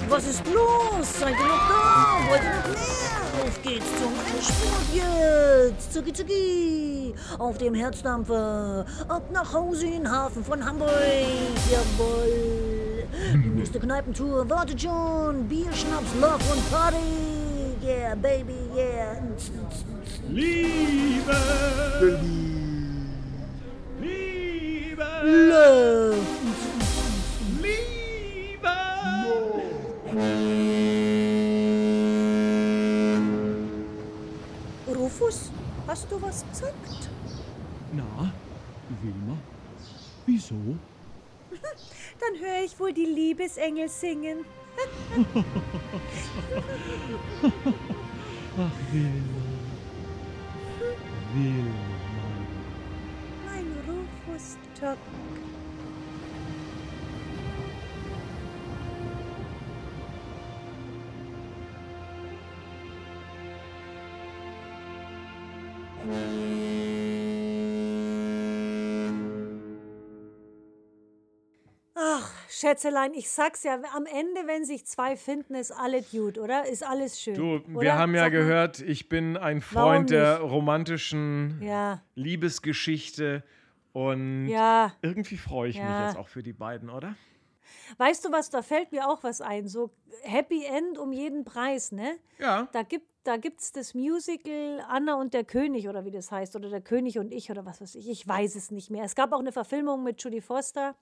Was 0.09 0.26
ist 0.26 0.44
los? 0.47 1.18
Seid 1.20 1.35
ihr 1.39 1.47
noch 1.47 1.68
da? 1.68 2.18
Wollt 2.28 2.43
ihr 2.43 2.51
noch 2.51 2.68
mehr? 2.68 3.44
Auf 3.44 3.62
geht's 3.62 3.86
zum 3.98 4.12
Endspurt 4.31 4.86
jetzt. 4.94 5.93
Zucki 5.93 6.12
zucki. 6.12 7.14
Auf 7.39 7.59
dem 7.59 7.74
Herzdampfer. 7.74 8.85
Ab 9.09 9.22
nach 9.32 9.52
Hause 9.52 9.86
in 9.86 9.93
den 9.93 10.10
Hafen 10.10 10.44
von 10.44 10.64
Hamburg. 10.64 10.90
Jawohl. 11.70 13.05
Die 13.32 13.48
nächste 13.56 13.81
Kneipentour 13.81 14.48
wartet 14.48 14.82
schon. 14.82 15.48
Bier, 15.48 15.72
Schnaps, 15.72 16.14
Love 16.20 16.44
und 16.52 16.70
Party. 16.70 16.97
Yeah, 17.82 18.14
baby, 18.14 18.55
yeah. 18.74 19.20
Liebe. 20.31 21.36
Liebe. 24.01 25.05
Love. 25.22 26.74
Rufus, 34.86 35.51
hast 35.89 36.11
du 36.11 36.23
was 36.23 36.45
gesagt? 36.49 37.09
Na, 37.93 38.32
Wilma, 39.03 39.36
wieso? 40.24 40.55
Dann 42.20 42.39
höre 42.41 42.62
ich 42.65 42.78
wohl 42.78 42.93
die 42.93 43.07
Liebesengel 43.07 43.89
singen. 43.89 44.45
Ach, 48.57 48.70
Wilma. 48.93 49.43
Wilma. 51.35 51.74
Mein 53.47 53.66
Rufus 53.89 54.59
Tock. 66.05 66.55
Schätzelein, 72.64 73.12
ich 73.14 73.31
sag's 73.31 73.62
ja, 73.64 73.78
am 73.94 74.06
Ende, 74.06 74.47
wenn 74.47 74.64
sich 74.64 74.86
zwei 74.86 75.16
finden, 75.16 75.55
ist 75.55 75.70
alles 75.72 76.10
gut, 76.12 76.39
oder? 76.39 76.66
Ist 76.66 76.82
alles 76.82 77.20
schön. 77.20 77.35
Du, 77.35 77.56
oder? 77.56 77.81
wir 77.81 77.94
haben 77.98 78.14
ja 78.14 78.28
gehört, 78.28 78.81
ich 78.81 79.09
bin 79.09 79.36
ein 79.36 79.60
Freund 79.60 80.10
der 80.10 80.39
romantischen 80.39 81.60
Ja, 81.60 82.01
Liebesgeschichte 82.14 83.43
und 83.93 84.48
ja. 84.48 84.94
irgendwie 85.02 85.36
freue 85.36 85.68
ich 85.70 85.76
Ja. 85.76 85.85
mich 85.89 86.06
jetzt 86.06 86.16
auch 86.16 86.28
für 86.28 86.43
die 86.43 86.52
beiden, 86.52 86.90
oder? 86.90 87.16
Weißt 87.98 88.24
du 88.24 88.32
was, 88.32 88.51
da 88.51 88.62
fällt 88.62 88.93
mir 88.93 89.09
auch 89.09 89.22
was 89.24 89.40
ein. 89.40 89.68
So 89.68 89.90
Happy 90.22 90.64
End 90.64 90.97
um 90.97 91.12
jeden 91.12 91.44
Preis, 91.44 91.93
ne? 91.93 92.16
Ja. 92.39 92.68
Da 92.72 92.82
gibt 92.82 93.06
da 93.25 93.37
gibt's 93.39 93.73
das 93.73 93.95
Musical 93.95 94.85
Anna 94.89 95.15
und 95.15 95.35
der 95.35 95.45
König 95.45 95.89
oder 95.89 96.05
wie 96.05 96.11
das 96.11 96.31
heißt 96.31 96.55
oder 96.57 96.69
der 96.69 96.83
König 96.83 97.19
und 97.19 97.33
ich 97.33 97.51
oder 97.51 97.65
was 97.65 97.81
weiß 97.81 97.95
ich. 97.97 98.09
Ich 98.09 98.27
weiß 98.29 98.55
es 98.55 98.71
nicht 98.71 98.91
mehr. 98.91 99.05
Es 99.05 99.15
gab 99.15 99.33
auch 99.33 99.41
eine 99.41 99.53
Verfilmung 99.53 100.03
mit 100.03 100.23
Judy 100.23 100.41
Foster. 100.41 100.95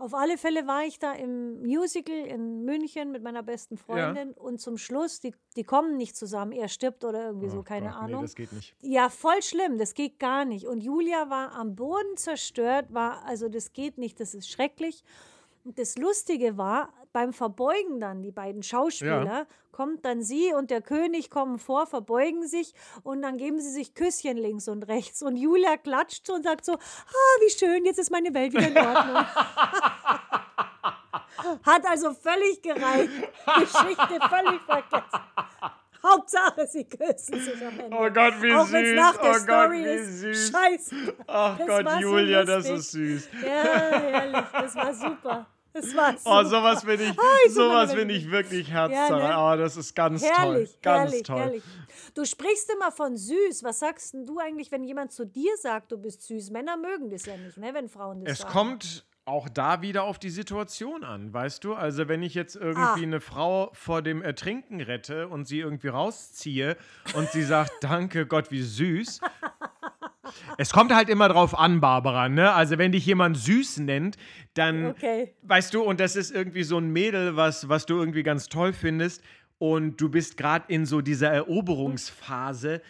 Auf 0.00 0.14
alle 0.14 0.38
Fälle 0.38 0.68
war 0.68 0.84
ich 0.84 1.00
da 1.00 1.12
im 1.12 1.60
Musical 1.62 2.14
in 2.14 2.64
München 2.64 3.10
mit 3.10 3.24
meiner 3.24 3.42
besten 3.42 3.76
Freundin 3.76 4.32
und 4.32 4.60
zum 4.60 4.78
Schluss, 4.78 5.18
die, 5.18 5.34
die 5.56 5.64
kommen 5.64 5.96
nicht 5.96 6.16
zusammen. 6.16 6.52
Er 6.52 6.68
stirbt 6.68 7.04
oder 7.04 7.26
irgendwie 7.26 7.48
so, 7.48 7.58
Oh 7.58 7.62
keine 7.64 7.88
Gott, 7.88 7.96
Ahnung. 7.96 8.20
Nee, 8.20 8.26
das 8.26 8.34
geht 8.36 8.52
nicht. 8.52 8.76
Ja, 8.80 9.08
voll 9.08 9.42
schlimm, 9.42 9.76
das 9.76 9.94
geht 9.94 10.20
gar 10.20 10.44
nicht. 10.44 10.68
Und 10.68 10.84
Julia 10.84 11.30
war 11.30 11.52
am 11.52 11.74
Boden 11.74 12.16
zerstört, 12.16 12.94
war, 12.94 13.24
also 13.24 13.48
das 13.48 13.72
geht 13.72 13.98
nicht, 13.98 14.20
das 14.20 14.34
ist 14.34 14.48
schrecklich. 14.48 15.02
Und 15.68 15.78
das 15.78 15.96
Lustige 15.98 16.56
war, 16.56 16.88
beim 17.12 17.34
Verbeugen 17.34 18.00
dann, 18.00 18.22
die 18.22 18.30
beiden 18.32 18.62
Schauspieler, 18.62 19.22
Ja. 19.40 19.46
kommt 19.70 20.02
dann 20.06 20.22
sie 20.22 20.54
und 20.54 20.70
der 20.70 20.80
König 20.80 21.28
kommen 21.28 21.58
vor, 21.58 21.86
verbeugen 21.86 22.46
sich 22.48 22.72
und 23.02 23.20
dann 23.20 23.36
geben 23.36 23.60
sie 23.60 23.68
sich 23.70 23.94
Küsschen 23.94 24.38
links 24.38 24.66
und 24.66 24.84
rechts. 24.84 25.22
Und 25.22 25.36
Julia 25.36 25.76
klatscht 25.76 26.30
und 26.30 26.42
sagt 26.44 26.64
so, 26.64 26.72
ah, 26.72 27.40
wie 27.44 27.50
schön, 27.50 27.84
jetzt 27.84 27.98
ist 27.98 28.10
meine 28.10 28.32
Welt 28.32 28.54
wieder 28.54 28.66
in 28.68 28.78
Ordnung. 28.78 29.16
Hat 31.66 31.86
also 31.86 32.14
völlig 32.14 32.62
gereicht. 32.62 33.10
Geschichte 33.58 34.18
völlig 34.30 34.62
vergessen. 34.62 35.20
Hauptsache, 36.02 36.66
sie 36.66 36.84
küssen 36.84 37.40
sich 37.40 37.66
am 37.66 37.78
Ende. 37.78 37.94
Oh 37.94 38.08
Gott, 38.08 38.40
wie 38.40 38.52
Auch 38.54 38.66
süß. 38.66 38.94
nach 38.94 39.16
der 39.18 39.30
Oh 39.30 39.32
Gott, 39.32 39.40
Story 39.42 39.84
wie 39.84 39.88
ist. 39.90 40.20
süß. 40.20 40.50
Scheiße. 40.52 40.94
Ach 41.26 41.58
Das 41.58 41.66
Gott, 41.66 41.84
war 41.84 41.92
so 41.94 41.98
Julia, 42.00 42.44
das 42.44 42.68
ist 42.70 42.90
süß. 42.92 43.28
Ja, 43.42 43.48
herrlich. 43.48 44.44
Das 44.52 44.74
war 44.76 44.94
super. 44.94 45.46
Das 45.80 45.94
war 45.96 46.14
Oh, 46.24 46.42
super. 46.42 46.44
sowas 46.46 46.84
finde 46.84 47.04
ich, 47.04 47.10
bin 47.44 47.52
sowas 47.54 47.94
finde 47.94 48.14
ich 48.14 48.30
wirklich 48.30 48.68
Ja, 48.68 48.74
herzzerreißend. 48.88 49.28
ne? 49.28 49.36
Oh, 49.38 49.56
das 49.56 49.76
ist 49.76 49.94
ganz 49.94 50.22
Herrlich, 50.22 50.70
toll. 50.70 50.78
Ganz 50.82 51.10
herrlich, 51.10 51.22
toll. 51.22 51.38
herrlich. 51.40 51.62
Du 52.14 52.24
sprichst 52.24 52.70
immer 52.72 52.90
von 52.90 53.16
süß. 53.16 53.62
Was 53.62 53.78
sagst 53.80 54.14
denn 54.14 54.26
du 54.26 54.38
eigentlich, 54.38 54.72
wenn 54.72 54.82
jemand 54.84 55.12
zu 55.12 55.24
dir 55.24 55.52
sagt, 55.60 55.92
du 55.92 55.98
bist 55.98 56.22
süß? 56.22 56.50
Männer 56.50 56.76
mögen 56.76 57.10
das 57.10 57.26
ja 57.26 57.36
nicht, 57.36 57.56
ne, 57.58 57.72
wenn 57.74 57.88
Frauen 57.88 58.24
das 58.24 58.32
Es 58.32 58.38
sagen. 58.40 58.52
kommt 58.52 59.04
auch 59.24 59.48
da 59.50 59.82
wieder 59.82 60.04
auf 60.04 60.18
die 60.18 60.30
Situation 60.30 61.04
an, 61.04 61.32
weißt 61.34 61.62
du? 61.62 61.74
Also 61.74 62.08
wenn 62.08 62.22
ich 62.22 62.32
jetzt 62.34 62.56
irgendwie 62.56 62.80
Ah. 62.80 62.94
eine 62.94 63.20
Frau 63.20 63.68
vor 63.74 64.00
dem 64.00 64.22
Ertrinken 64.22 64.80
rette 64.80 65.28
und 65.28 65.46
sie 65.46 65.58
irgendwie 65.60 65.88
rausziehe 65.88 66.78
und 67.14 67.28
sie 67.30 67.42
sagt, 67.42 67.70
danke 67.82 68.26
Gott, 68.26 68.50
wie 68.50 68.62
süß. 68.62 69.20
Es 70.58 70.72
kommt 70.72 70.94
halt 70.94 71.08
immer 71.08 71.28
drauf 71.28 71.58
an, 71.58 71.80
Barbara, 71.80 72.28
ne? 72.28 72.52
Also 72.52 72.76
wenn 72.76 72.92
dich 72.92 73.06
jemand 73.06 73.38
süß 73.38 73.78
nennt, 73.78 74.16
dann, 74.58 74.86
Okay. 74.86 75.34
weißt 75.42 75.72
du, 75.74 75.82
und 75.82 76.00
das 76.00 76.16
ist 76.16 76.30
irgendwie 76.30 76.62
so 76.64 76.76
ein 76.78 76.90
Mädel, 76.92 77.36
was, 77.36 77.68
was 77.68 77.86
du 77.86 77.96
irgendwie 77.98 78.22
ganz 78.22 78.48
toll 78.48 78.72
findest 78.72 79.22
und 79.58 80.00
du 80.00 80.08
bist 80.10 80.36
gerade 80.36 80.64
in 80.72 80.84
so 80.86 81.00
dieser 81.00 81.30
Eroberungsphase, 81.30 82.82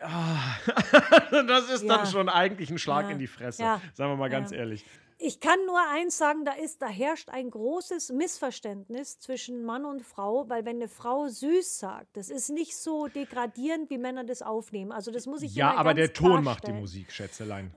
ah, 0.00 0.36
das 1.30 1.70
ist 1.70 1.86
dann 1.88 2.00
Ja. 2.00 2.06
schon 2.06 2.28
eigentlich 2.28 2.70
ein 2.70 2.78
Schlag 2.78 3.06
Ja. 3.06 3.10
in 3.12 3.18
die 3.18 3.26
Fresse, 3.26 3.62
Ja. 3.62 3.80
sagen 3.94 4.12
wir 4.12 4.16
mal 4.16 4.30
ganz 4.30 4.52
ehrlich. 4.52 4.84
Ich 5.18 5.40
kann 5.40 5.58
nur 5.64 5.78
eins 5.94 6.18
sagen, 6.18 6.44
da 6.44 6.52
ist, 6.52 6.82
da 6.82 6.88
herrscht 6.88 7.30
ein 7.30 7.48
großes 7.50 8.12
Missverständnis 8.12 9.18
zwischen 9.18 9.64
Mann 9.64 9.86
und 9.86 10.02
Frau, 10.02 10.46
weil 10.50 10.66
wenn 10.66 10.76
eine 10.76 10.88
Frau 10.88 11.26
süß 11.28 11.78
sagt, 11.78 12.18
das 12.18 12.28
ist 12.28 12.50
nicht 12.50 12.76
so 12.76 13.06
degradierend, 13.08 13.88
wie 13.88 13.96
Männer 13.96 14.24
das 14.24 14.42
aufnehmen. 14.42 14.92
Also 14.92 15.10
das 15.10 15.24
muss 15.26 15.40
ich 15.40 15.54
Ja, 15.54 15.74
aber 15.74 15.94
der 15.94 16.12
Ton 16.12 16.44
macht 16.44 16.66
die. 16.66 16.72
Musik, 16.72 17.10
Schätzelein. 17.12 17.72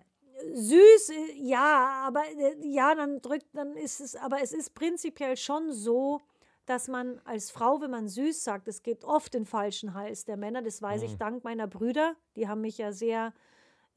Süß, 0.53 1.09
äh, 1.09 1.33
ja, 1.35 2.03
aber 2.05 2.23
äh, 2.37 2.55
ja, 2.67 2.95
dann 2.95 3.21
drückt, 3.21 3.47
dann 3.53 3.75
ist 3.75 3.99
es, 4.01 4.15
aber 4.15 4.41
es 4.41 4.53
ist 4.53 4.73
prinzipiell 4.73 5.37
schon 5.37 5.71
so, 5.71 6.21
dass 6.65 6.87
man 6.87 7.19
als 7.25 7.49
Frau, 7.51 7.81
wenn 7.81 7.91
man 7.91 8.07
süß 8.07 8.43
sagt, 8.43 8.67
es 8.67 8.83
geht 8.83 9.03
oft 9.03 9.33
in 9.35 9.41
den 9.43 9.45
falschen 9.47 9.93
Hals 9.95 10.25
der 10.25 10.37
Männer. 10.37 10.61
Das 10.61 10.81
weiß 10.81 11.01
Mhm. 11.01 11.07
ich 11.07 11.17
dank 11.17 11.43
meiner 11.43 11.67
Brüder. 11.67 12.15
Die 12.35 12.47
haben 12.47 12.61
mich 12.61 12.77
ja 12.77 12.91
sehr 12.91 13.33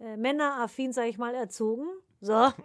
äh, 0.00 0.16
männeraffin, 0.16 0.92
sage 0.92 1.08
ich 1.08 1.18
mal, 1.18 1.34
erzogen. 1.34 1.86
So. 2.22 2.52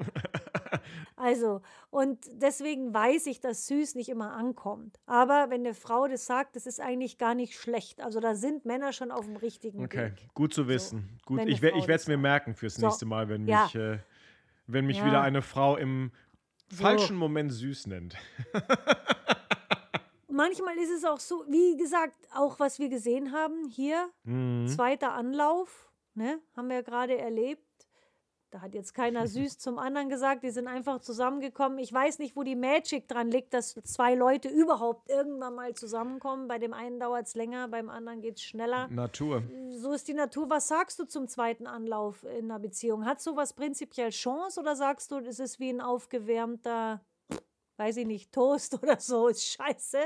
Also, 1.19 1.61
und 1.89 2.19
deswegen 2.31 2.93
weiß 2.93 3.25
ich, 3.25 3.39
dass 3.39 3.65
süß 3.65 3.95
nicht 3.95 4.07
immer 4.07 4.34
ankommt. 4.34 4.99
Aber 5.07 5.49
wenn 5.49 5.61
eine 5.65 5.73
Frau 5.73 6.07
das 6.07 6.27
sagt, 6.27 6.55
das 6.55 6.67
ist 6.67 6.79
eigentlich 6.79 7.17
gar 7.17 7.34
nicht 7.34 7.55
schlecht. 7.57 8.01
Also 8.01 8.19
da 8.19 8.35
sind 8.35 8.65
Männer 8.65 8.93
schon 8.93 9.09
auf 9.09 9.25
dem 9.25 9.35
richtigen 9.35 9.84
Okay, 9.84 10.11
Weg. 10.11 10.27
gut 10.35 10.53
zu 10.53 10.67
wissen. 10.67 11.19
Gut, 11.25 11.39
wenn 11.39 11.47
ich 11.47 11.55
ich 11.55 11.61
werde 11.63 11.93
es 11.95 12.07
mir 12.07 12.17
merken 12.17 12.53
fürs 12.53 12.75
So. 12.75 12.85
nächste 12.85 13.05
Mal, 13.07 13.29
wenn 13.29 13.47
Ja. 13.47 13.63
mich, 13.63 13.73
äh, 13.75 13.97
wenn 14.67 14.85
mich 14.85 14.97
Ja. 14.99 15.05
wieder 15.05 15.21
eine 15.21 15.41
Frau 15.41 15.75
im 15.75 16.11
So. 16.69 16.84
falschen 16.84 17.17
Moment 17.17 17.51
süß 17.51 17.88
nennt. 17.88 18.15
Manchmal 20.29 20.77
ist 20.77 20.91
es 20.91 21.03
auch 21.03 21.19
so, 21.19 21.45
wie 21.47 21.77
gesagt, 21.77 22.15
auch 22.35 22.59
was 22.59 22.77
wir 22.77 22.89
gesehen 22.89 23.31
haben 23.31 23.67
hier, 23.69 24.09
Mhm. 24.23 24.67
zweiter 24.67 25.13
Anlauf, 25.13 25.89
ne, 26.13 26.39
haben 26.55 26.69
wir 26.69 26.84
gerade 26.84 27.17
erlebt. 27.17 27.63
Da 28.49 28.61
hat 28.61 28.73
jetzt 28.73 28.93
keiner 28.93 29.27
süß 29.27 29.57
zum 29.57 29.77
anderen 29.77 30.09
gesagt, 30.09 30.43
die 30.43 30.51
sind 30.51 30.67
einfach 30.67 30.99
zusammengekommen. 30.99 31.79
Ich 31.79 31.91
weiß 31.91 32.19
nicht, 32.19 32.35
wo 32.35 32.43
die 32.43 32.55
Magic 32.55 33.07
dran 33.07 33.29
liegt, 33.29 33.53
dass 33.53 33.75
zwei 33.83 34.15
Leute 34.15 34.47
überhaupt 34.47 35.09
irgendwann 35.09 35.55
mal 35.55 35.73
zusammenkommen. 35.73 36.47
Bei 36.47 36.57
dem 36.57 36.73
einen 36.73 36.99
dauert 36.99 37.27
es 37.27 37.35
länger, 37.35 37.67
beim 37.67 37.89
anderen 37.89 38.21
geht 38.21 38.37
es 38.37 38.43
schneller. 38.43 38.87
Natur. 38.87 39.43
So 39.71 39.91
ist 39.91 40.07
die 40.07 40.13
Natur. 40.13 40.49
Was 40.49 40.67
sagst 40.69 40.99
du 40.99 41.05
zum 41.05 41.27
zweiten 41.27 41.67
Anlauf 41.67 42.23
in 42.23 42.45
einer 42.45 42.59
Beziehung? 42.59 43.05
Hat 43.05 43.21
sowas 43.21 43.53
prinzipiell 43.53 44.11
Chance 44.11 44.59
oder 44.59 44.75
sagst 44.75 45.11
du, 45.11 45.17
es 45.17 45.39
ist 45.39 45.59
wie 45.59 45.69
ein 45.69 45.81
aufgewärmter, 45.81 47.01
weiß 47.75 47.97
ich 47.97 48.05
nicht, 48.05 48.31
Toast 48.31 48.73
oder 48.81 48.99
so? 48.99 49.27
Ist 49.27 49.45
scheiße. 49.45 49.99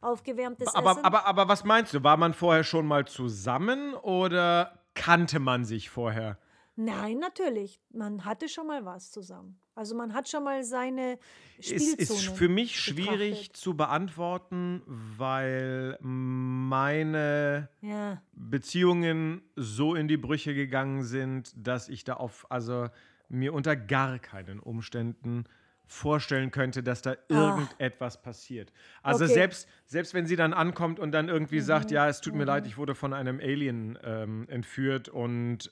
Aufgewärmtes 0.00 0.68
Essen. 0.68 0.76
Aber, 0.76 1.02
aber, 1.02 1.24
aber 1.26 1.48
was 1.48 1.64
meinst 1.64 1.94
du? 1.94 2.02
War 2.02 2.18
man 2.18 2.34
vorher 2.34 2.62
schon 2.64 2.86
mal 2.86 3.06
zusammen 3.06 3.94
oder 3.94 4.84
kannte 4.92 5.38
man 5.38 5.64
sich 5.64 5.88
vorher? 5.88 6.38
Nein, 6.76 7.18
natürlich. 7.18 7.80
Man 7.92 8.24
hatte 8.24 8.48
schon 8.48 8.66
mal 8.66 8.84
was 8.84 9.10
zusammen. 9.10 9.60
Also 9.76 9.96
man 9.96 10.14
hat 10.14 10.28
schon 10.28 10.44
mal 10.44 10.62
seine 10.64 11.18
Spielzone. 11.60 11.96
ist 11.98 12.28
für 12.28 12.48
mich 12.48 12.78
schwierig 12.78 13.30
betrachtet. 13.30 13.56
zu 13.56 13.76
beantworten, 13.76 14.82
weil 14.86 15.98
meine 16.00 17.68
Ja, 17.80 18.22
Beziehungen 18.32 19.42
so 19.56 19.94
in 19.94 20.06
die 20.06 20.16
Brüche 20.16 20.54
gegangen 20.54 21.02
sind, 21.02 21.52
dass 21.56 21.88
ich 21.88 22.04
da 22.04 22.14
auf, 22.14 22.46
also 22.50 22.88
mir 23.28 23.52
unter 23.52 23.74
gar 23.74 24.18
keinen 24.18 24.60
Umständen 24.60 25.44
vorstellen 25.86 26.50
könnte, 26.50 26.82
dass 26.82 27.02
da 27.02 27.14
irgendetwas 27.28 28.20
passiert. 28.22 28.72
Also 29.02 29.24
Ah. 29.24 29.26
Okay. 29.26 29.32
Mhm. 29.32 29.34
selbst, 29.34 29.68
selbst 29.86 30.14
wenn 30.14 30.26
sie 30.26 30.36
dann 30.36 30.52
ankommt 30.52 30.98
und 30.98 31.12
dann 31.12 31.28
irgendwie 31.28 31.60
sagt, 31.60 31.90
ja, 31.90 32.08
es 32.08 32.20
tut 32.20 32.34
mir 32.34 32.44
leid, 32.44 32.66
ich 32.66 32.76
wurde 32.78 32.94
von 32.94 33.12
einem 33.12 33.38
Alien 33.38 33.98
ähm, 34.02 34.46
entführt 34.48 35.08
und, 35.08 35.70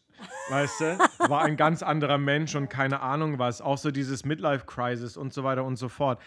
weißt 0.51 0.81
du, 0.81 0.99
war 1.29 1.43
ein 1.43 1.57
ganz 1.57 1.83
anderer 1.83 2.19
Mensch 2.19 2.55
und 2.55 2.69
keine 2.69 3.01
Ahnung 3.01 3.39
was, 3.39 3.61
auch 3.63 3.79
so 3.79 3.91
dieses 3.91 4.25
Midlife-Crisis 4.25 5.17
und 5.17 5.33
so 5.33 5.45
weiter 5.45 5.65
und 5.65 5.77
so 5.77 5.89
fort 5.89 6.21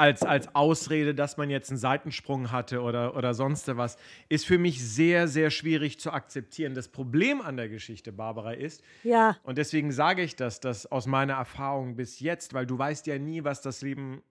als, 0.00 0.22
als 0.22 0.54
Ausrede, 0.54 1.14
dass 1.14 1.36
man 1.36 1.50
jetzt 1.50 1.68
einen 1.70 1.78
Seitensprung 1.78 2.50
hatte 2.50 2.80
oder, 2.80 3.14
oder 3.16 3.34
sonst 3.34 3.68
was, 3.76 3.98
ist 4.30 4.46
für 4.46 4.56
mich 4.58 4.82
sehr, 4.82 5.28
sehr 5.28 5.50
schwierig 5.50 6.00
zu 6.00 6.10
akzeptieren. 6.10 6.74
Das 6.74 6.88
Problem 6.88 7.42
an 7.42 7.56
der 7.58 7.68
Geschichte, 7.68 8.10
Barbara, 8.10 8.52
ist, 8.52 8.82
ja, 9.04 9.36
und 9.42 9.58
deswegen 9.58 9.92
sage 9.92 10.22
ich 10.22 10.36
das, 10.36 10.58
das 10.60 10.86
aus 10.90 11.06
meiner 11.06 11.34
Erfahrung 11.34 11.96
bis 11.96 12.18
jetzt, 12.20 12.54
weil 12.54 12.64
du 12.66 12.78
weißt 12.78 13.06
ja 13.06 13.18
nie, 13.18 13.44
was 13.44 13.60
das 13.60 13.82
Leben 13.82 14.22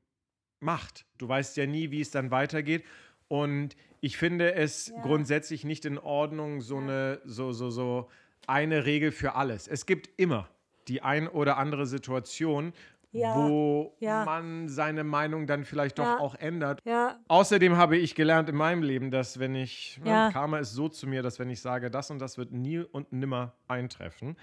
macht. 0.59 1.05
Du 1.19 1.27
weißt 1.27 1.55
ja 1.57 1.65
nie, 1.67 1.91
wie 1.91 2.01
es 2.01 2.11
dann 2.11 2.31
weitergeht. 2.31 2.83
Und 3.27 3.75
ich 4.01 4.17
finde 4.17 4.53
es 4.55 4.87
Ja. 4.87 5.01
grundsätzlich 5.03 5.63
nicht 5.63 5.85
in 5.85 5.99
Ordnung, 5.99 6.61
so 6.61 6.77
eine, 6.77 7.21
so, 7.25 7.51
so, 7.53 7.69
so 7.69 8.09
eine 8.47 8.85
Regel 8.85 9.11
für 9.11 9.35
alles. 9.35 9.67
Es 9.67 9.85
gibt 9.85 10.09
immer 10.17 10.49
die 10.87 11.03
ein 11.03 11.27
oder 11.27 11.57
andere 11.57 11.85
Situation, 11.85 12.73
Ja. 13.11 13.35
wo 13.35 13.95
Ja. 13.99 14.23
man 14.25 14.69
seine 14.69 15.03
Meinung 15.03 15.47
dann 15.47 15.65
vielleicht 15.65 15.97
doch 15.97 16.03
Ja. 16.05 16.19
auch 16.19 16.35
ändert. 16.35 16.79
ja, 16.85 17.19
Außerdem 17.27 17.75
habe 17.75 17.97
ich 17.97 18.13
gelernt 18.13 18.49
in 18.49 18.55
meinem 18.55 18.83
Leben, 18.83 19.09
dass 19.09 19.39
wenn 19.39 19.55
ich, 19.55 19.99
ne, 20.03 20.29
Karma 20.31 20.59
ist 20.59 20.73
so 20.73 20.89
zu 20.89 21.07
mir, 21.07 21.23
dass 21.23 21.39
wenn 21.39 21.49
ich 21.49 21.59
sage, 21.61 21.89
das 21.89 22.11
und 22.11 22.19
das 22.19 22.37
wird 22.37 22.51
nie 22.51 22.79
und 22.79 23.11
nimmer 23.11 23.53
eintreffen, 23.67 24.37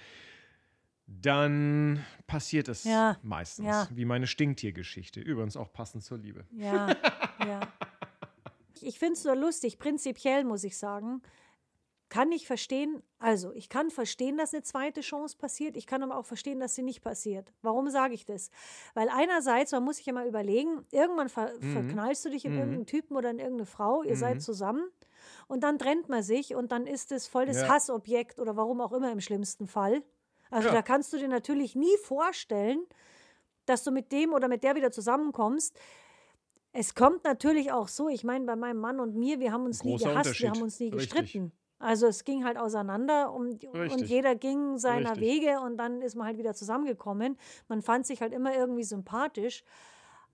dann 1.07 2.05
passiert 2.27 2.69
es 2.69 2.85
Ja. 2.85 3.17
meistens. 3.23 3.89
Wie 3.95 4.05
meine 4.05 4.27
Stinktiergeschichte. 4.27 5.21
Übrigens 5.21 5.57
auch 5.57 5.73
passend 5.73 6.03
zur 6.05 6.19
Liebe. 6.19 6.45
ja, 6.57 6.89
ja. 7.47 7.61
Ich 8.83 8.99
finde 8.99 9.15
es 9.15 9.23
so 9.23 9.33
lustig, 9.33 9.79
prinzipiell 9.79 10.45
muss 10.45 10.63
ich 10.63 10.77
sagen. 10.77 11.23
Kann 12.09 12.31
ich 12.33 12.47
verstehen, 12.47 13.03
also 13.19 13.53
ich 13.53 13.69
kann 13.69 13.91
verstehen, 13.91 14.37
dass 14.37 14.55
eine 14.55 14.63
zweite 14.63 15.01
Chance 15.01 15.37
passiert, 15.37 15.77
ich 15.77 15.87
kann 15.87 16.03
aber 16.03 16.17
auch 16.17 16.27
verstehen, 16.27 16.61
dass 16.61 16.75
sie 16.75 16.83
nicht 16.83 17.03
passiert. 17.03 17.53
Warum 17.63 17.91
sage 17.91 18.15
ich 18.15 18.25
das? 18.25 18.51
Weil 18.95 19.09
einerseits, 19.09 19.73
man 19.73 19.85
muss 19.85 19.97
sich 19.97 20.07
ja 20.07 20.13
mal 20.13 20.27
überlegen, 20.29 20.83
irgendwann 20.93 21.29
ver 21.29 21.53
Mhm. 21.61 21.67
verknallst 21.67 22.25
du 22.25 22.31
dich 22.31 22.45
in 22.45 22.55
irgendeinen 22.55 22.87
Typen 22.87 23.17
oder 23.17 23.31
in 23.31 23.39
irgendeine 23.39 23.67
Frau, 23.67 24.03
ihr 24.03 24.17
seid 24.17 24.41
zusammen 24.41 24.89
und 25.49 25.63
dann 25.65 25.79
trennt 25.79 26.09
man 26.09 26.23
sich 26.23 26.55
und 26.55 26.73
dann 26.73 26.87
ist 26.87 27.13
es 27.13 27.27
voll 27.27 27.47
das 27.47 27.57
Ja. 27.57 27.69
Hassobjekt 27.69 28.39
oder 28.39 28.57
warum 28.57 28.81
auch 28.81 28.93
immer 28.93 29.11
im 29.13 29.21
schlimmsten 29.21 29.67
Fall. 29.67 30.03
Also 30.51 30.69
Ja. 30.69 30.73
da 30.73 30.83
kannst 30.83 31.13
du 31.13 31.19
dir 31.19 31.29
natürlich 31.29 31.75
nie 31.75 31.97
vorstellen, 32.05 32.87
dass 33.67 33.85
du 33.85 33.91
mit 33.93 34.13
dem 34.13 34.33
oder 34.33 34.49
mit 34.49 34.65
der 34.65 34.77
wieder 34.77 34.93
zusammenkommst. 34.93 35.79
Es 36.73 36.95
kommt 36.95 37.25
natürlich 37.25 37.73
auch 37.73 37.89
so, 37.89 38.09
ich 38.09 38.23
meine, 38.25 38.45
bei 38.47 38.57
meinem 38.57 38.79
Mann 38.81 39.01
und 39.01 39.17
mir, 39.17 39.41
wir 39.41 39.53
haben 39.53 39.65
uns 39.65 39.83
nie 39.85 39.97
Großer 39.97 39.99
gehasst, 39.99 40.41
wir 40.41 40.51
haben 40.51 40.63
uns 40.63 40.79
nie 40.79 40.91
Richtig. 40.93 40.93
gestritten. 40.93 41.53
Also 41.79 42.07
es 42.07 42.25
ging 42.25 42.45
halt 42.45 42.57
auseinander 42.57 43.33
und, 43.33 43.63
und 43.65 44.01
jeder 44.03 44.35
ging 44.35 44.79
seiner 44.79 45.11
Richtig. 45.11 45.23
Wege 45.23 45.61
und 45.61 45.77
dann 45.77 46.01
ist 46.01 46.15
man 46.17 46.27
halt 46.27 46.39
wieder 46.39 46.55
zusammengekommen. 46.55 47.37
Man 47.69 47.83
fand 47.83 48.07
sich 48.07 48.21
halt 48.23 48.33
immer 48.33 48.55
irgendwie 48.57 48.85
sympathisch. 48.85 49.63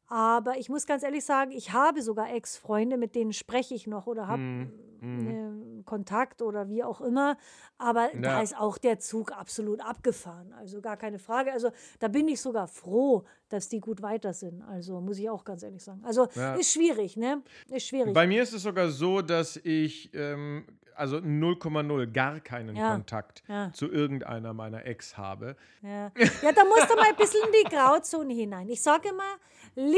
Aber 0.09 0.59
ich 0.59 0.69
muss 0.69 0.87
ganz 0.87 1.03
ehrlich 1.03 1.25
sagen, 1.25 1.53
ich 1.53 1.73
habe 1.73 2.03
sogar 2.03 2.33
Ex-Freunde, 2.35 2.97
mit 2.99 3.15
denen 3.15 3.33
spreche 3.33 3.75
ich 3.75 3.87
noch 3.87 4.07
oder 4.07 4.29
habe 4.29 4.43
Mhm. 4.43 5.83
Kontakt 5.85 6.43
oder 6.43 6.69
wie 6.69 6.85
auch 6.85 7.01
immer. 7.01 7.37
Aber 7.77 8.09
da 8.15 8.35
Ja. 8.37 8.41
ist 8.43 8.57
auch 8.57 8.79
der 8.79 9.01
Zug 9.01 9.33
absolut 9.33 9.81
abgefahren. 9.81 10.53
Also 10.53 10.81
gar 10.81 10.97
keine 10.97 11.19
Frage. 11.19 11.53
Also 11.53 11.71
da 11.99 12.07
bin 12.07 12.29
ich 12.29 12.41
sogar 12.41 12.69
froh, 12.69 13.25
dass 13.49 13.69
die 13.69 13.81
gut 13.81 14.01
weiter 14.01 14.33
sind. 14.33 14.63
Also 14.63 15.01
muss 15.01 15.19
ich 15.19 15.29
auch 15.29 15.43
ganz 15.45 15.65
ehrlich 15.65 15.83
sagen. 15.83 16.03
Also 16.05 16.29
Ja. 16.37 16.55
ist 16.55 16.73
schwierig, 16.73 17.17
ne? 17.17 17.43
Ist 17.69 17.89
schwierig. 17.89 18.15
Bei 18.15 18.29
mir 18.29 18.43
ist 18.45 18.53
es 18.53 18.63
sogar 18.63 18.91
so, 18.91 19.23
dass 19.23 19.57
ich 19.57 20.11
ähm, 20.15 20.67
also 20.97 21.17
0,0 21.19 22.13
gar 22.13 22.41
keinen 22.41 22.77
Ja, 22.77 22.93
Kontakt 22.93 23.43
ja. 23.49 23.73
zu 23.73 23.91
irgendeiner 23.91 24.53
meiner 24.55 24.85
Ex 24.87 25.17
habe. 25.17 25.57
Ja. 25.83 26.11
ja, 26.43 26.53
da 26.53 26.65
musst 26.65 26.91
du 26.91 26.95
mal 26.97 27.07
ein 27.09 27.17
bisschen 27.17 27.41
in 27.47 27.53
die 27.65 27.75
Grauzone 27.75 28.33
hinein. 28.35 28.69
Ich 28.69 28.83
sage 28.83 29.09
immer, 29.11 29.37
Liebe, 29.75 29.97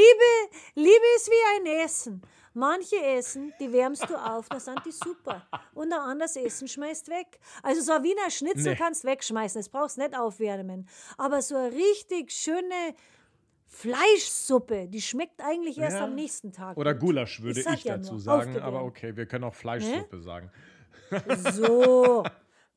Liebe 0.75 1.05
ist 1.17 1.29
wie 1.29 1.59
ein 1.59 1.83
Essen. 1.85 2.21
Manche 2.57 2.95
Essen, 3.03 3.51
die 3.59 3.71
wärmst 3.73 4.09
du 4.09 4.15
auf, 4.15 4.47
da 4.47 4.59
sind 4.61 4.79
die 4.85 4.91
super. 4.93 5.45
Und 5.73 5.91
ein 5.91 5.99
anderes 5.99 6.37
Essen 6.37 6.69
schmeißt 6.69 7.09
weg. 7.09 7.37
Also 7.61 7.81
so 7.81 7.91
ein 7.91 8.03
Wiener 8.03 8.29
Schnitzel 8.29 8.71
Nee. 8.71 8.77
kannst 8.77 9.03
wegschmeißen, 9.03 9.59
das 9.59 9.67
brauchst 9.67 9.97
nicht 9.97 10.17
aufwärmen. 10.17 10.87
Aber 11.17 11.41
so 11.41 11.57
eine 11.57 11.71
richtig 11.73 12.31
schöne 12.31 12.95
Fleischsuppe, 13.67 14.87
die 14.87 15.01
schmeckt 15.01 15.41
eigentlich 15.43 15.77
erst 15.77 15.97
Ja. 15.97 16.05
am 16.05 16.15
nächsten 16.15 16.51
Tag. 16.53 16.77
Oder. 16.77 16.93
Gulasch 16.95 17.41
würde 17.41 17.61
sag 17.61 17.73
ich 17.73 17.83
ja 17.83 17.97
dazu 17.97 18.13
nur, 18.13 18.21
sagen, 18.21 18.55
aber 18.57 18.79
aufgewärmt. 18.79 18.87
okay, 18.97 19.17
wir 19.17 19.25
können 19.25 19.43
auch 19.43 19.53
Fleischsuppe 19.55 20.21
sagen. 20.21 20.49
So, 21.51 22.23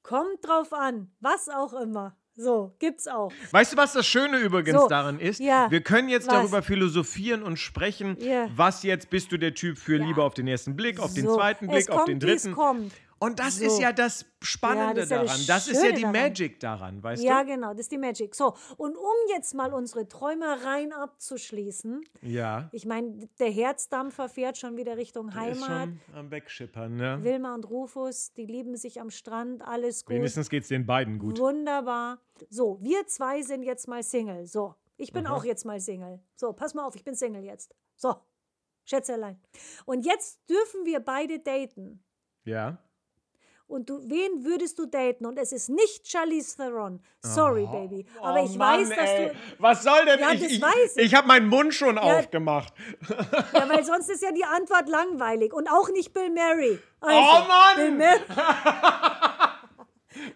kommt 0.02 0.38
drauf 0.46 0.72
an, 0.72 1.10
was 1.20 1.48
auch 1.48 1.72
immer. 1.74 2.16
So, 2.40 2.72
gibt's 2.78 3.08
auch. 3.08 3.32
Weißt 3.50 3.72
du, 3.72 3.76
was 3.76 3.94
das 3.94 4.06
Schöne 4.06 4.38
übrigens 4.38 4.80
So, 4.82 4.86
daran 4.88 5.18
ist? 5.18 5.40
ja, 5.40 5.68
Wir 5.72 5.80
können 5.80 6.08
jetzt 6.08 6.28
was? 6.28 6.34
darüber 6.34 6.62
philosophieren 6.62 7.42
und 7.42 7.58
sprechen, 7.58 8.16
Ja. 8.20 8.48
was 8.54 8.84
jetzt 8.84 9.10
bist 9.10 9.32
du 9.32 9.38
der 9.38 9.54
Typ 9.54 9.76
für 9.76 9.96
Ja. 9.98 10.04
Liebe 10.06 10.22
auf 10.22 10.34
den 10.34 10.46
ersten 10.46 10.76
Blick, 10.76 11.00
auf 11.00 11.12
den 11.14 11.26
So, 11.26 11.34
zweiten 11.36 11.64
es 11.68 11.86
Blick, 11.86 11.90
auf 11.90 11.96
kommt, 12.04 12.08
den 12.08 12.22
wie's 12.22 12.42
dritten. 12.42 12.54
kommt. 12.54 12.92
Und 13.20 13.40
das 13.40 13.56
So. 13.58 13.64
ist 13.64 13.78
ja 13.80 13.92
das 13.92 14.24
Spannende 14.42 15.00
Ja, 15.02 15.04
das 15.04 15.04
ist 15.04 15.10
ja 15.10 15.18
das 15.22 15.26
daran. 15.26 15.46
Das 15.48 15.68
ist 15.68 15.82
ja 15.84 15.92
die 15.92 16.02
daran. 16.02 16.12
Magic 16.12 16.60
daran, 16.60 17.02
weißt 17.02 17.22
Ja, 17.24 17.42
du? 17.42 17.50
genau, 17.50 17.70
das 17.72 17.80
ist 17.80 17.92
die 17.92 17.98
Magic. 17.98 18.34
So, 18.34 18.54
und 18.76 18.96
um 18.96 19.04
jetzt 19.34 19.54
mal 19.54 19.74
unsere 19.74 20.06
Träumereien 20.08 20.92
abzuschließen, 20.92 22.04
Ja. 22.22 22.68
ich 22.72 22.86
meine, 22.86 23.28
der 23.40 23.50
Herzdampfer 23.50 24.28
fährt 24.28 24.58
schon 24.58 24.76
wieder 24.76 24.96
Richtung 24.96 25.28
Ist 25.30 25.34
Heimat. 25.34 25.58
schon 25.68 26.00
am 26.14 26.30
Wegschippern, 26.30 26.96
ne? 26.96 27.18
Wilma 27.22 27.54
und 27.54 27.68
Rufus, 27.68 28.32
die 28.34 28.46
lieben 28.46 28.76
sich 28.76 29.00
am 29.00 29.10
Strand, 29.10 29.62
alles 29.62 30.04
gut. 30.04 30.14
Wenigstens 30.14 30.48
geht 30.48 30.62
es 30.62 30.68
den 30.68 30.86
beiden 30.86 31.18
gut. 31.18 31.38
Wunderbar. 31.38 32.18
So, 32.50 32.78
wir 32.80 33.06
zwei 33.08 33.42
sind 33.42 33.62
jetzt 33.64 33.88
mal 33.88 34.02
Single. 34.02 34.46
So, 34.46 34.74
ich 34.96 35.12
bin 35.12 35.26
auch 35.26 35.44
jetzt 35.44 35.64
mal 35.64 35.80
Single. 35.80 36.20
So, 36.36 36.52
pass 36.52 36.74
mal 36.74 36.84
auf, 36.84 36.94
ich 36.94 37.02
bin 37.04 37.14
Single 37.16 37.42
jetzt. 37.42 37.74
So, 37.96 38.14
Schätzelein. 38.84 39.40
Und 39.84 40.06
jetzt 40.06 40.38
dürfen 40.48 40.84
wir 40.84 41.00
beide 41.00 41.40
daten. 41.40 42.04
Ja. 42.44 42.78
Und 43.68 43.90
du, 43.90 44.00
wen 44.08 44.44
würdest 44.44 44.78
du 44.78 44.86
daten? 44.86 45.26
Und 45.26 45.38
es 45.38 45.52
ist 45.52 45.68
nicht 45.68 46.08
Charlize 46.08 46.56
Theron. 46.56 47.00
Sorry, 47.20 47.66
Baby. 47.70 48.06
Aber 48.22 48.40
Oh 48.40 48.44
ich 48.46 48.56
Mann, 48.56 48.80
weiß, 48.80 48.88
dass 48.88 49.10
ey. 49.10 49.28
du. 49.28 49.34
Was 49.58 49.82
soll 49.82 50.04
denn 50.06 50.18
Ja, 50.20 50.32
ich? 50.32 50.40
das 50.42 50.50
ich 50.52 50.62
weiß 50.62 50.96
ich. 50.96 51.04
ich 51.04 51.14
habe 51.14 51.28
meinen 51.28 51.48
Mund 51.48 51.74
schon 51.74 51.98
aufgemacht. 51.98 52.72
Ja, 53.52 53.68
weil 53.68 53.84
sonst 53.84 54.08
ist 54.08 54.22
ja 54.22 54.32
die 54.32 54.44
Antwort 54.44 54.88
langweilig. 54.88 55.52
Und 55.52 55.68
auch 55.68 55.90
nicht 55.90 56.14
Bill 56.14 56.30
Murray. 56.30 56.78
Also, 57.00 57.18
Oh, 57.18 57.46
Mann! 57.46 57.76
Bill 57.76 57.90
Murray. 57.92 58.20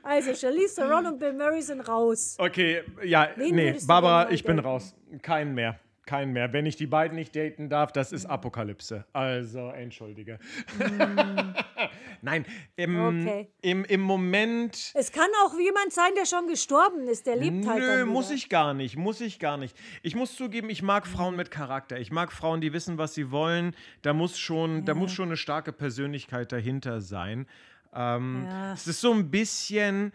Also, 0.04 0.34
Charlize 0.34 0.76
Theron 0.76 1.06
und 1.06 1.18
Bill 1.18 1.32
Murray 1.32 1.60
sind 1.62 1.80
raus. 1.80 2.36
Okay, 2.38 2.82
ja, 3.02 3.28
Wen 3.36 3.54
nee, 3.54 3.76
Barbara, 3.86 4.30
ich 4.30 4.44
bin 4.44 4.58
raus. 4.58 4.94
Keinen 5.22 5.54
mehr. 5.54 5.78
Keinen 6.04 6.32
mehr. 6.32 6.52
Wenn 6.52 6.66
ich 6.66 6.74
die 6.76 6.86
beiden 6.88 7.14
nicht 7.16 7.36
daten 7.36 7.68
darf, 7.68 7.92
das 7.92 8.10
ist 8.12 8.26
Apokalypse. 8.26 9.04
Also, 9.12 9.68
entschuldige. 9.70 10.38
Nein, 12.22 12.44
im, 12.76 12.92
Mm. 12.92 13.20
Okay. 13.26 13.48
im, 13.62 13.84
im 13.84 14.00
Moment. 14.00 14.92
Es 14.94 15.12
kann 15.12 15.28
auch 15.44 15.58
jemand 15.58 15.92
sein, 15.92 16.10
der 16.16 16.26
schon 16.26 16.46
gestorben 16.48 17.06
ist. 17.08 17.26
Der 17.26 17.36
lebt 17.36 17.66
halt 17.66 17.80
Nö, 17.80 18.04
muss 18.04 18.30
ich 18.30 18.48
gar 18.48 18.74
nicht, 18.74 18.96
muss 18.96 19.20
ich 19.20 19.38
gar 19.38 19.56
nicht. 19.56 19.76
Ich 20.02 20.14
muss 20.14 20.34
zugeben, 20.36 20.70
ich 20.70 20.82
mag 20.82 21.06
Frauen 21.06 21.36
mit 21.36 21.50
Charakter. 21.50 21.98
Ich 21.98 22.10
mag 22.12 22.32
Frauen, 22.32 22.60
die 22.60 22.72
wissen, 22.72 22.98
was 22.98 23.14
sie 23.14 23.30
wollen. 23.30 23.74
Da 24.02 24.12
muss 24.12 24.38
schon, 24.38 24.84
da 24.84 24.94
muss 24.94 25.12
schon 25.12 25.28
eine 25.28 25.36
starke 25.36 25.72
Persönlichkeit 25.72 26.52
dahinter 26.52 27.00
sein. 27.00 27.46
Ähm, 27.94 28.44
Ja. 28.48 28.72
Es 28.72 28.86
ist 28.86 29.00
so 29.00 29.12
ein 29.12 29.30
bisschen. 29.30 30.12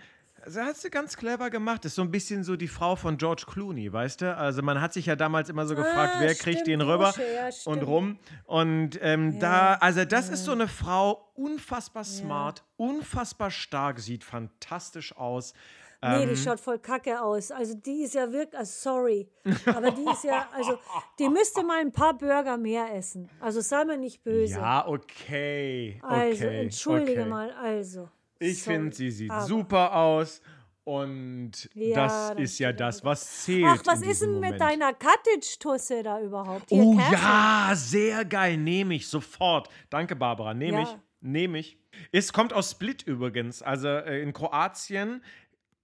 Das 0.48 0.56
hat 0.56 0.78
sie 0.78 0.90
ganz 0.90 1.18
clever 1.18 1.50
gemacht. 1.50 1.84
Das 1.84 1.92
ist 1.92 1.96
so 1.96 2.02
ein 2.04 2.10
bisschen 2.10 2.46
so 2.46 2.56
die 2.56 2.70
Frau 2.70 2.96
von 2.96 3.18
George 3.18 3.44
Clooney, 3.52 3.92
weißt 3.92 4.22
du? 4.22 4.38
Also 4.38 4.62
man 4.62 4.80
hat 4.80 4.94
sich 4.94 5.06
ja 5.08 5.18
damals 5.18 5.50
immer 5.50 5.66
so 5.66 5.76
gefragt, 5.76 6.14
Ah, 6.16 6.20
wer 6.22 6.36
kriegt 6.36 6.62
stimmt, 6.62 6.68
den 6.68 6.82
rüber 6.82 7.14
ja, 7.18 7.50
und 7.66 7.84
rum. 7.84 8.18
Und 8.46 8.98
ähm, 9.02 9.40
da, 9.40 9.74
also 9.74 10.06
das 10.06 10.30
ist 10.30 10.46
so 10.46 10.54
eine 10.54 10.70
Frau, 10.70 11.32
unfassbar 11.36 12.06
smart, 12.06 12.64
unfassbar 12.78 13.52
stark, 13.52 14.00
sieht 14.00 14.24
fantastisch 14.24 15.14
aus. 15.18 15.54
Nee, 16.02 16.24
Ähm. 16.24 16.30
die 16.30 16.38
schaut 16.38 16.62
voll 16.62 16.80
kacke 16.80 17.22
aus. 17.22 17.52
Also 17.52 17.74
die 17.74 18.04
ist 18.04 18.14
ja 18.14 18.32
wirklich, 18.32 18.58
also 18.58 18.72
sorry, 18.72 19.30
aber 19.66 19.92
die 19.92 20.06
ist 20.10 20.24
ja, 20.24 20.48
also 20.54 20.78
die 21.20 21.28
müsste 21.28 21.62
mal 21.64 21.82
ein 21.82 21.92
paar 21.92 22.18
Burger 22.18 22.56
mehr 22.56 22.96
essen. 22.96 23.30
Also 23.42 23.60
sei 23.60 23.84
mir 23.84 23.98
nicht 23.98 24.24
böse. 24.24 24.54
Ja, 24.54 24.88
okay. 24.88 26.00
okay 26.02 26.14
also 26.14 26.46
entschuldige 26.46 27.22
okay. 27.22 27.30
mal, 27.30 27.52
also. 27.52 28.08
Ich 28.40 28.64
finde, 28.64 28.96
sie 28.96 29.12
sieht 29.12 29.32
super 29.44 29.96
aus. 29.96 30.42
Und 30.84 31.70
Ja, 31.74 31.96
das 32.06 32.28
dann 32.30 32.38
ist 32.38 32.60
ja 32.60 32.72
das, 32.72 33.04
was 33.04 33.44
zählt. 33.44 33.66
Ach, 33.68 33.82
was 33.86 34.02
ist 34.02 34.22
denn 34.22 34.36
mit 34.40 34.52
Moment. 34.52 34.62
deiner 34.62 34.94
Cottage-Tusse 34.94 36.02
da 36.02 36.22
überhaupt? 36.22 36.70
Hier, 36.70 36.82
Oh 36.82 36.96
Catherine. 36.96 37.18
ja, 37.22 37.72
sehr 37.76 38.24
geil. 38.24 38.56
Nehme 38.56 38.96
ich 38.96 39.08
sofort. 39.10 39.68
Danke, 39.90 40.16
Barbara. 40.16 40.54
Nehme 40.54 40.78
Ja. 40.78 40.84
ich. 40.84 40.98
Nehme 41.20 41.58
ich. 41.60 41.78
Es 42.14 42.32
kommt 42.32 42.54
aus 42.54 42.72
Split 42.72 43.04
übrigens. 43.04 43.62
Also 43.62 43.90
äh, 43.90 44.22
in 44.22 44.32
Kroatien. 44.32 45.22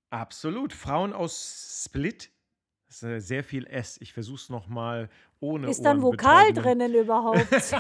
Absolut. 0.10 0.72
Frauen 0.72 1.12
aus 1.12 1.84
Split. 1.86 2.32
Das 2.88 2.98
ist 2.98 3.04
äh, 3.04 3.20
sehr 3.20 3.44
viel 3.44 3.66
S. 3.68 3.98
Ich 4.00 4.14
versuche 4.14 4.38
es 4.38 4.50
nochmal 4.50 5.10
ohne 5.42 5.68
Ist 5.70 5.82
dann 5.84 6.02
Vokal 6.02 6.54
drinnen 6.54 6.94
überhaupt? 6.94 7.46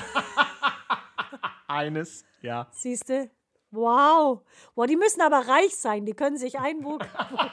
Eines, 1.68 2.26
ja. 2.42 2.68
Siehst 2.72 3.10
du? 3.10 3.30
Wow. 3.74 4.42
Boah, 4.76 4.88
die 4.88 4.96
müssen 4.96 5.22
aber 5.22 5.48
reich 5.48 5.76
sein. 5.76 6.06
Die 6.06 6.14
können 6.14 6.38
sich 6.38 6.60
ein 6.60 6.84
Vokal. 6.84 7.08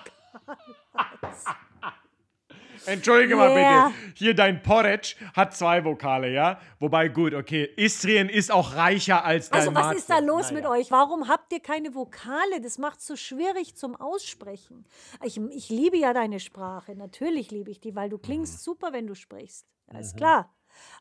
Entschuldige 2.86 3.36
mal 3.36 3.50
Yeah. 3.50 3.88
bitte. 3.88 4.12
Hier 4.14 4.34
dein 4.34 4.62
Porridge 4.62 5.14
hat 5.34 5.54
zwei 5.54 5.84
Vokale, 5.84 6.30
ja? 6.32 6.58
Wobei, 6.78 7.08
gut, 7.08 7.34
okay. 7.34 7.64
Istrien 7.76 8.30
ist 8.30 8.50
auch 8.50 8.74
reicher 8.74 9.22
als 9.22 9.52
Also, 9.52 9.66
Dalmatien. 9.66 9.90
was 9.90 9.98
ist 9.98 10.08
da 10.10 10.18
los 10.18 10.50
Naja. 10.50 10.54
mit 10.54 10.66
euch? 10.66 10.90
Warum 10.90 11.28
habt 11.28 11.52
ihr 11.52 11.60
keine 11.60 11.94
Vokale? 11.94 12.60
Das 12.62 12.78
macht 12.78 13.02
so 13.02 13.16
schwierig 13.16 13.76
zum 13.76 13.96
Aussprechen. 13.96 14.86
Ich, 15.22 15.36
ich 15.38 15.68
liebe 15.68 15.98
ja 15.98 16.14
deine 16.14 16.40
Sprache. 16.40 16.94
Natürlich 16.96 17.50
liebe 17.50 17.70
ich 17.70 17.80
die, 17.80 17.94
weil 17.94 18.08
du 18.08 18.16
klingst 18.16 18.54
Mhm. 18.54 18.58
super, 18.62 18.92
wenn 18.94 19.06
du 19.06 19.14
sprichst. 19.14 19.66
Ja, 19.92 19.98
ist 19.98 20.16
klar. 20.16 20.50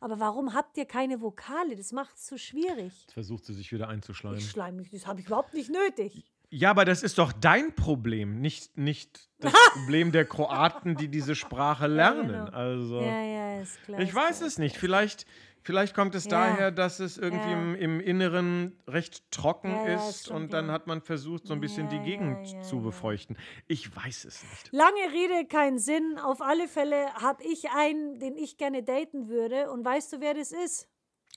Aber 0.01 0.19
warum 0.19 0.53
habt 0.53 0.77
ihr 0.77 0.85
keine 0.85 1.21
Vokale? 1.21 1.75
Das 1.75 1.91
macht 1.91 2.15
es 2.15 2.27
so 2.27 2.37
schwierig. 2.37 2.93
Versucht 3.13 3.45
sie 3.45 3.53
sich 3.53 3.71
wieder 3.71 3.87
einzuschleimen. 3.89 4.39
Ich 4.39 4.49
schleim 4.49 4.75
mich, 4.75 4.89
das 4.89 5.05
habe 5.07 5.19
ich 5.21 5.27
überhaupt 5.27 5.53
nicht 5.53 5.69
nötig. 5.71 6.23
Ja, 6.51 6.71
aber 6.71 6.83
das 6.83 7.03
ist 7.03 7.19
doch 7.19 7.31
dein 7.31 7.75
Problem, 7.75 8.41
nicht, 8.41 8.75
nicht 8.75 9.29
das 9.39 9.53
Problem 9.73 10.11
der 10.11 10.25
Kroaten, 10.25 10.95
die 10.95 11.07
diese 11.07 11.35
Sprache 11.35 11.85
lernen. 11.85 12.27
genau. 12.27 12.45
Also, 12.45 13.01
Ja, 13.01 13.21
ja, 13.23 13.61
ist 13.61 13.83
klar. 13.83 13.99
ich 13.99 14.13
weiß 14.15 14.37
klar. 14.37 14.47
es 14.47 14.57
nicht. 14.57 14.75
Vielleicht, 14.75 15.27
vielleicht 15.63 15.93
kommt 15.95 16.15
es 16.15 16.25
Ja. 16.25 16.29
daher, 16.31 16.71
dass 16.71 16.99
es 16.99 17.17
irgendwie 17.17 17.49
Ja. 17.51 17.53
im, 17.61 17.75
im 17.75 17.99
Inneren 17.99 18.79
recht 18.87 19.29
trocken 19.31 19.71
Ja, 19.71 19.95
ist 20.09 20.29
und 20.29 20.53
dann 20.53 20.71
hat 20.71 20.87
man 20.87 21.01
versucht, 21.01 21.47
so 21.47 21.53
ein 21.53 21.59
bisschen 21.59 21.89
die 21.89 21.99
Gegend 21.99 22.47
zu 22.65 22.81
befeuchten. 22.81 23.37
Ich 23.67 23.95
weiß 23.95 24.25
es 24.25 24.43
nicht. 24.43 24.69
Lange 24.73 25.01
Rede, 25.13 25.47
kein 25.47 25.77
Sinn. 25.79 26.17
Auf 26.19 26.41
alle 26.41 26.67
Fälle 26.67 27.13
habe 27.15 27.43
ich 27.43 27.69
einen, 27.71 28.19
den 28.19 28.37
ich 28.37 28.57
gerne 28.57 28.83
daten 28.83 29.27
würde. 29.29 29.71
Und 29.71 29.83
weißt 29.85 30.13
du, 30.13 30.19
wer 30.21 30.33
das 30.33 30.51
ist? 30.51 30.87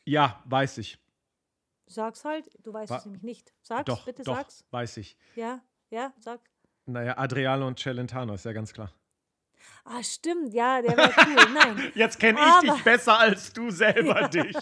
Ja, 0.04 0.42
weiß 0.46 0.78
ich. 0.78 0.98
Sag's 1.86 2.24
halt. 2.24 2.48
Du 2.64 2.72
weißt 2.72 2.90
Wa- 2.90 2.96
es 2.98 3.04
nämlich 3.04 3.22
nicht. 3.22 3.52
Sag's, 3.62 3.84
Doch, 3.84 4.04
bitte 4.06 4.22
doch, 4.22 4.36
sag's. 4.36 4.64
weiß 4.70 4.96
ich. 4.96 5.16
Ja, 5.34 5.60
ja, 5.90 6.12
sag. 6.18 6.40
Naja, 6.86 7.16
Adriano 7.18 7.66
und 7.66 7.78
Celentano, 7.78 8.34
ist 8.34 8.44
ja 8.44 8.52
ganz 8.52 8.72
klar. 8.72 8.92
Ah, 9.84 10.02
stimmt, 10.02 10.54
ja, 10.54 10.80
der 10.80 10.96
war 10.96 11.10
cool. 11.26 11.52
Nein, 11.54 11.92
Jetzt 11.94 12.18
kenne 12.18 12.38
ich 12.38 12.70
dich 12.70 12.84
besser 12.84 13.18
als 13.18 13.52
du 13.52 13.70
selber 13.70 14.28
dich. 14.28 14.56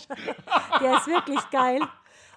der 0.81 0.97
ist 0.97 1.07
wirklich 1.07 1.51
geil. 1.51 1.81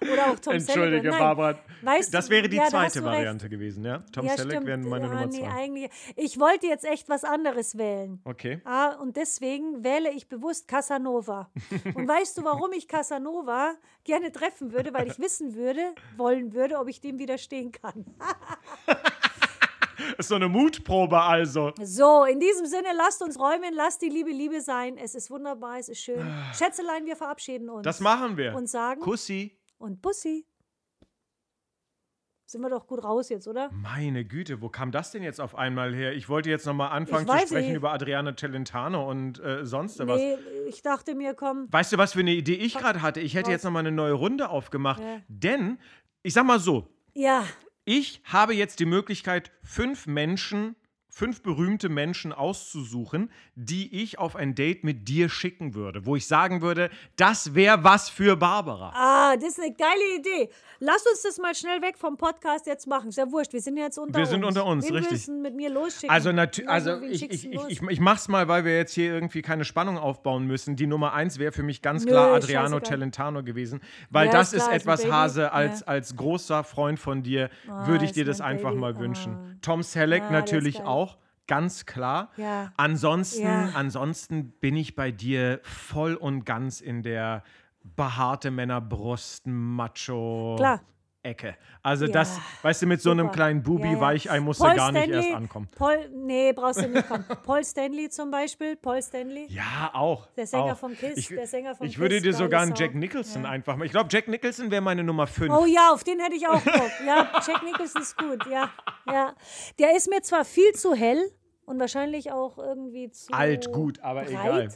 Oder 0.00 0.26
auch 0.26 0.38
Tom 0.38 0.54
Entschuldige, 0.54 1.02
Selleck. 1.02 1.04
Nein, 1.04 1.18
Barbara. 1.18 1.58
weißt 1.82 2.12
das 2.12 2.28
wäre 2.28 2.48
die 2.48 2.56
ja, 2.56 2.66
zweite 2.66 2.96
recht. 2.96 3.04
Variante 3.04 3.48
gewesen, 3.48 3.84
ja? 3.84 4.04
Tom 4.12 4.26
ja, 4.26 4.36
Selleck 4.36 4.64
wäre 4.64 4.78
meine 4.78 5.06
ah, 5.06 5.08
Nummer 5.08 5.26
nee, 5.26 5.40
zwei. 5.40 5.50
eigentlich. 5.50 5.90
Ich 6.16 6.38
wollte 6.38 6.66
jetzt 6.66 6.84
echt 6.84 7.08
was 7.08 7.24
anderes 7.24 7.78
wählen. 7.78 8.20
Okay. 8.24 8.60
Ah, 8.64 8.94
und 9.00 9.16
deswegen 9.16 9.82
wähle 9.84 10.10
ich 10.10 10.28
bewusst 10.28 10.68
Casanova. 10.68 11.50
Und 11.94 12.08
weißt 12.08 12.38
du, 12.38 12.44
warum 12.44 12.72
ich 12.72 12.88
Casanova 12.88 13.74
gerne 14.04 14.32
treffen 14.32 14.72
würde? 14.72 14.92
Weil 14.92 15.06
ich 15.08 15.18
wissen 15.18 15.54
würde, 15.54 15.94
wollen 16.16 16.52
würde, 16.52 16.78
ob 16.78 16.88
ich 16.88 17.00
dem 17.00 17.18
widerstehen 17.18 17.72
kann. 17.72 18.04
Ist 20.18 20.28
so 20.28 20.34
eine 20.36 20.48
Mutprobe 20.48 21.20
also. 21.20 21.72
So, 21.82 22.24
in 22.24 22.40
diesem 22.40 22.66
Sinne, 22.66 22.88
lasst 22.96 23.22
uns 23.22 23.38
räumen, 23.38 23.74
lasst 23.74 24.02
die 24.02 24.08
Liebe 24.08 24.30
Liebe 24.30 24.60
sein. 24.60 24.96
Es 24.98 25.14
ist 25.14 25.30
wunderbar, 25.30 25.78
es 25.78 25.88
ist 25.88 26.00
schön. 26.00 26.26
Schätzelein, 26.52 27.06
wir 27.06 27.16
verabschieden 27.16 27.68
uns. 27.70 27.82
Das 27.84 28.00
machen 28.00 28.36
wir. 28.36 28.54
Und 28.54 28.68
sagen 28.68 29.00
Kussi. 29.00 29.58
und 29.78 30.00
Bussi. 30.02 30.46
Sind 32.46 32.60
wir 32.60 32.68
doch 32.68 32.86
gut 32.86 33.02
raus 33.02 33.30
jetzt, 33.30 33.48
oder? 33.48 33.70
Meine 33.72 34.24
Güte, 34.24 34.60
wo 34.60 34.68
kam 34.68 34.92
das 34.92 35.10
denn 35.10 35.22
jetzt 35.22 35.40
auf 35.40 35.54
einmal 35.56 35.94
her? 35.94 36.12
Ich 36.12 36.28
wollte 36.28 36.50
jetzt 36.50 36.66
nochmal 36.66 36.90
anfangen 36.90 37.26
zu 37.26 37.32
sprechen 37.38 37.68
nicht. 37.68 37.74
über 37.76 37.92
Adriano 37.92 38.32
Celentano 38.32 39.10
und 39.10 39.40
äh, 39.42 39.64
sonst 39.64 39.98
was. 40.06 40.20
Nee, 40.20 40.36
ich 40.68 40.82
dachte 40.82 41.14
mir, 41.14 41.34
komm. 41.34 41.66
Weißt 41.72 41.92
du, 41.92 41.98
was 41.98 42.12
für 42.12 42.20
eine 42.20 42.32
Idee 42.32 42.54
ich 42.54 42.74
gerade 42.74 43.00
hatte? 43.02 43.20
Ich 43.20 43.34
hätte 43.34 43.46
Was? 43.46 43.52
jetzt 43.54 43.64
nochmal 43.64 43.80
eine 43.80 43.92
neue 43.92 44.12
Runde 44.12 44.50
aufgemacht. 44.50 45.00
Ja. 45.02 45.20
Denn, 45.26 45.78
ich 46.22 46.34
sag 46.34 46.44
mal 46.44 46.60
so, 46.60 46.86
Ja, 47.14 47.44
ich 47.84 48.20
habe 48.24 48.54
jetzt 48.54 48.80
die 48.80 48.86
Möglichkeit, 48.86 49.50
fünf 49.62 50.06
Menschen, 50.06 50.76
fünf 51.14 51.42
berühmte 51.42 51.88
Menschen 51.88 52.32
auszusuchen, 52.32 53.30
die 53.54 54.02
ich 54.02 54.18
auf 54.18 54.34
ein 54.34 54.54
Date 54.56 54.82
mit 54.82 55.06
dir 55.08 55.28
schicken 55.28 55.74
würde. 55.74 56.06
Wo 56.06 56.16
ich 56.16 56.26
sagen 56.26 56.60
würde, 56.60 56.90
das 57.16 57.54
wäre 57.54 57.84
was 57.84 58.08
für 58.08 58.36
Barbara. 58.36 58.92
ah, 58.94 59.36
das 59.36 59.50
ist 59.50 59.60
eine 59.60 59.72
geile 59.74 60.18
Idee. 60.18 60.50
Lass 60.80 61.06
uns 61.06 61.22
das 61.22 61.38
mal 61.38 61.54
schnell 61.54 61.80
weg 61.82 61.96
vom 61.98 62.16
Podcast 62.16 62.66
jetzt 62.66 62.86
machen. 62.88 63.10
Ist 63.10 63.16
ja 63.18 63.30
wurscht, 63.30 63.52
wir 63.52 63.60
sind 63.60 63.76
jetzt 63.76 63.96
unter 63.96 64.14
Wir 64.14 64.22
uns. 64.22 64.30
sind 64.30 64.44
unter 64.44 64.66
uns, 64.66 64.86
Wen 64.88 64.96
richtig. 64.96 65.26
denn 65.26 65.40
mit 65.40 65.54
mir 65.54 65.70
losschicken? 65.70 66.10
Also, 66.10 66.30
also 66.66 67.00
ich, 67.02 67.30
ich, 67.30 67.44
los? 67.54 67.66
ich, 67.68 67.80
ich 67.82 68.00
mach's 68.00 68.26
mal, 68.28 68.48
weil 68.48 68.64
wir 68.64 68.76
jetzt 68.76 68.92
hier 68.94 69.12
irgendwie 69.14 69.42
keine 69.42 69.64
Spannung 69.64 69.98
aufbauen 69.98 70.46
müssen. 70.46 70.74
Die 70.74 70.86
Nummer 70.88 71.12
eins 71.12 71.38
wäre 71.38 71.52
für 71.52 71.62
mich 71.62 71.80
ganz 71.80 72.04
klar 72.06 72.34
Adriano. 72.34 72.80
Celentano 72.80 73.42
gewesen. 73.44 73.80
Weil 74.10 74.26
Ja, 74.26 74.32
das 74.32 74.52
ist 74.52 74.64
klar, 74.64 74.74
ist 74.76 74.82
etwas. 74.82 75.10
Hase, 75.10 75.52
als, 75.52 75.80
Ja. 75.80 75.86
als 75.86 76.16
großer 76.16 76.64
Freund 76.64 76.98
von 76.98 77.22
dir 77.22 77.50
Ah, 77.68 77.86
würde 77.86 78.04
ich 78.04 78.12
dir 78.12 78.24
das 78.24 78.40
einfach 78.40 78.70
Baby. 78.70 78.80
mal 78.80 78.98
wünschen. 78.98 79.34
Ah. 79.36 79.56
Tom 79.62 79.82
Selleck 79.82 80.24
Ja, 80.24 80.30
natürlich 80.32 80.82
auch. 80.82 81.03
Ganz 81.46 81.84
klar. 81.86 82.30
Ja. 82.36 82.72
Ansonsten, 82.76 83.42
Ja. 83.44 83.70
ansonsten 83.74 84.50
bin 84.60 84.76
ich 84.76 84.94
bei 84.94 85.10
dir 85.10 85.60
voll 85.62 86.14
und 86.14 86.44
ganz 86.44 86.80
in 86.80 87.02
der 87.02 87.42
behaarte 87.96 88.50
Männerbrust, 88.50 89.46
Macho. 89.46 90.54
Klar. 90.56 90.80
Ecke. 91.24 91.56
Also 91.82 92.04
Ja, 92.06 92.12
das, 92.12 92.38
weißt 92.62 92.82
du, 92.82 92.86
mit 92.86 93.00
so 93.00 93.10
einem 93.10 93.30
kleinen 93.32 93.62
Bubi 93.62 93.86
Ja, 93.86 93.92
ja. 93.94 94.00
Weichei 94.00 94.40
musst 94.40 94.60
Paul 94.60 94.70
du 94.70 94.76
gar 94.76 94.92
nicht 94.92 95.04
Stanley, 95.04 95.26
erst 95.26 95.36
ankommen. 95.36 95.68
Paul, 95.74 96.08
nee, 96.14 96.52
brauchst 96.52 96.82
du 96.82 96.88
nicht 96.88 97.08
kommen. 97.08 97.24
Paul 97.42 97.64
Stanley 97.64 98.08
zum 98.10 98.30
Beispiel. 98.30 98.76
Paul 98.76 99.02
Stanley. 99.02 99.46
Ja, 99.48 99.90
auch. 99.94 100.26
Der 100.36 100.46
Sänger 100.46 100.72
auch. 100.74 100.78
von 100.78 100.96
Kiss, 100.96 101.16
Ich, 101.16 101.28
der 101.28 101.46
Sänger 101.46 101.74
von 101.74 101.86
ich 101.86 101.98
würde 101.98 102.16
Kiss, 102.16 102.22
dir 102.24 102.30
geile 102.32 102.44
sogar 102.44 102.62
einen. 102.62 102.74
Jack 102.74 102.94
Nicholson 102.94 103.46
einfach 103.46 103.76
mal. 103.76 103.84
Ich 103.86 103.92
glaube, 103.92 104.08
Jack 104.12 104.28
Nicholson 104.28 104.70
wäre 104.70 104.82
meine 104.82 105.02
Nummer 105.02 105.26
5. 105.26 105.52
Oh 105.52 105.64
ja, 105.66 105.92
auf 105.92 106.04
den 106.04 106.20
hätte 106.20 106.36
ich 106.36 106.46
auch 106.46 106.60
Bock. 106.60 106.90
Ja, 107.06 107.30
Jack 107.46 107.62
Nicholson 107.64 108.02
ist 108.02 108.16
gut. 108.18 108.46
Ja, 108.50 108.70
ja. 109.06 109.34
Der 109.78 109.96
ist 109.96 110.08
mir 110.10 110.22
zwar 110.22 110.44
viel 110.44 110.72
zu 110.74 110.94
hell 110.94 111.22
und 111.64 111.80
wahrscheinlich 111.80 112.30
auch 112.32 112.58
irgendwie 112.58 113.10
zu 113.10 113.32
Alt, 113.32 113.72
gut, 113.72 114.00
aber 114.00 114.22
breit. 114.24 114.30
egal. 114.30 114.68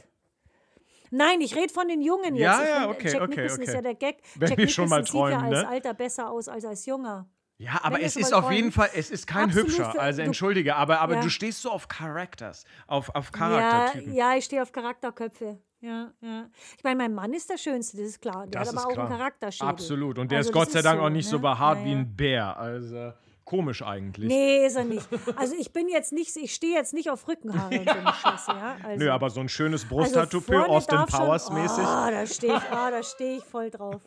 Nein, 1.11 1.41
ich 1.41 1.55
rede 1.55 1.73
von 1.73 1.87
den 1.87 2.01
Jungen 2.01 2.35
jetzt. 2.35 2.43
Ja, 2.43 2.63
ich 2.63 2.69
ja, 2.69 2.75
find, 2.81 2.89
okay, 2.95 3.07
Jack 3.11 3.21
okay, 3.21 3.29
Nicholson 3.31 3.61
ist 3.63 3.69
okay. 3.69 3.75
ja 3.77 3.81
der 3.81 3.95
Gag. 3.95 4.17
Wenn 4.35 4.49
Jack 4.49 4.69
schon 4.69 4.89
mal 4.89 5.01
Nicholson 5.01 5.05
sieht 5.05 5.11
träumen, 5.11 5.51
ja 5.51 5.57
als 5.57 5.63
ne? 5.63 5.67
Alter 5.69 5.93
besser 5.93 6.29
aus 6.29 6.47
als 6.47 6.65
als 6.65 6.85
Junger. 6.85 7.27
Ja, 7.57 7.79
aber 7.83 7.97
wir 7.97 8.05
es 8.05 8.13
schon 8.13 8.21
ist 8.21 8.33
auf 8.33 8.41
träumen. 8.45 8.55
jeden 8.55 8.71
Fall, 8.71 8.89
es 8.95 9.09
ist 9.11 9.27
kein 9.27 9.45
Absolut, 9.49 9.67
hübscher. 9.69 9.99
Also 9.99 10.21
entschuldige, 10.21 10.75
aber, 10.77 11.01
aber 11.01 11.15
Ja. 11.15 11.21
du 11.21 11.29
stehst 11.29 11.61
so 11.61 11.71
auf 11.71 11.87
Characters, 11.89 12.63
auf, 12.87 13.13
auf 13.15 13.31
Ja, 13.33 13.37
Charaktertypen. 13.37 14.13
ja, 14.13 14.35
ich 14.35 14.45
stehe 14.45 14.61
auf 14.61 14.71
Charakterköpfe. 14.71 15.59
Ja, 15.81 16.11
ja. 16.21 16.49
Ich 16.77 16.83
meine, 16.83 16.97
mein 16.97 17.13
Mann 17.13 17.33
ist 17.33 17.49
der 17.49 17.57
Schönste, 17.57 17.97
das 17.97 18.07
ist 18.07 18.21
klar. 18.21 18.47
Der 18.47 18.59
Das 18.61 18.69
hat 18.69 18.75
ist 18.75 18.79
aber 18.81 18.87
auch 18.89 18.93
klar. 18.93 19.07
einen 19.09 19.17
Charakterschädel. 19.17 19.67
Absolut. 19.69 20.17
Und 20.19 20.31
der 20.31 20.37
Also 20.39 20.49
ist 20.49 20.53
Gott 20.53 20.71
sei 20.71 20.81
Dank 20.81 20.99
so, 20.99 21.05
auch 21.05 21.09
nicht 21.09 21.27
so 21.27 21.37
ne? 21.37 21.41
behaart 21.41 21.79
Ja, 21.79 21.85
wie 21.85 21.91
ja. 21.91 21.97
ein 21.97 22.15
Bär. 22.15 22.57
Also 22.57 23.13
komisch 23.49 23.81
eigentlich. 23.81 24.27
Nee, 24.27 24.67
ist 24.67 24.75
er 24.75 24.83
nicht. 24.83 25.07
Also 25.35 25.55
ich 25.57 25.73
bin 25.73 25.89
jetzt 25.89 26.13
nicht, 26.13 26.35
ich 26.37 26.53
stehe 26.53 26.75
jetzt 26.75 26.93
nicht 26.93 27.09
auf 27.09 27.27
Rückenhaare 27.27 27.79
und 27.79 27.89
so 27.89 27.95
eine 27.95 28.13
Scheiße, 28.13 28.51
ja. 28.51 28.77
Also, 28.83 29.03
Nö, 29.03 29.11
aber 29.11 29.29
so 29.31 29.39
ein 29.39 29.49
schönes 29.49 29.81
also 29.83 29.95
Brusttattoo 29.95 30.39
vorne 30.39 30.67
Austin 30.67 30.97
darf 30.97 31.09
schon- 31.09 31.19
Powers 31.19 31.49
mäßig. 31.49 31.83
Ah, 31.83 32.11
da 32.11 32.27
stehe 32.27 32.55
ich, 32.55 32.63
ah, 32.71 32.91
da 32.91 33.01
stehe 33.01 33.37
ich 33.37 33.43
voll 33.43 33.71
drauf. 33.71 34.01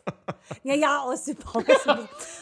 Ja, 0.63 0.75
ja, 0.75 0.99
Austin 1.01 1.35
Powers. 1.35 1.85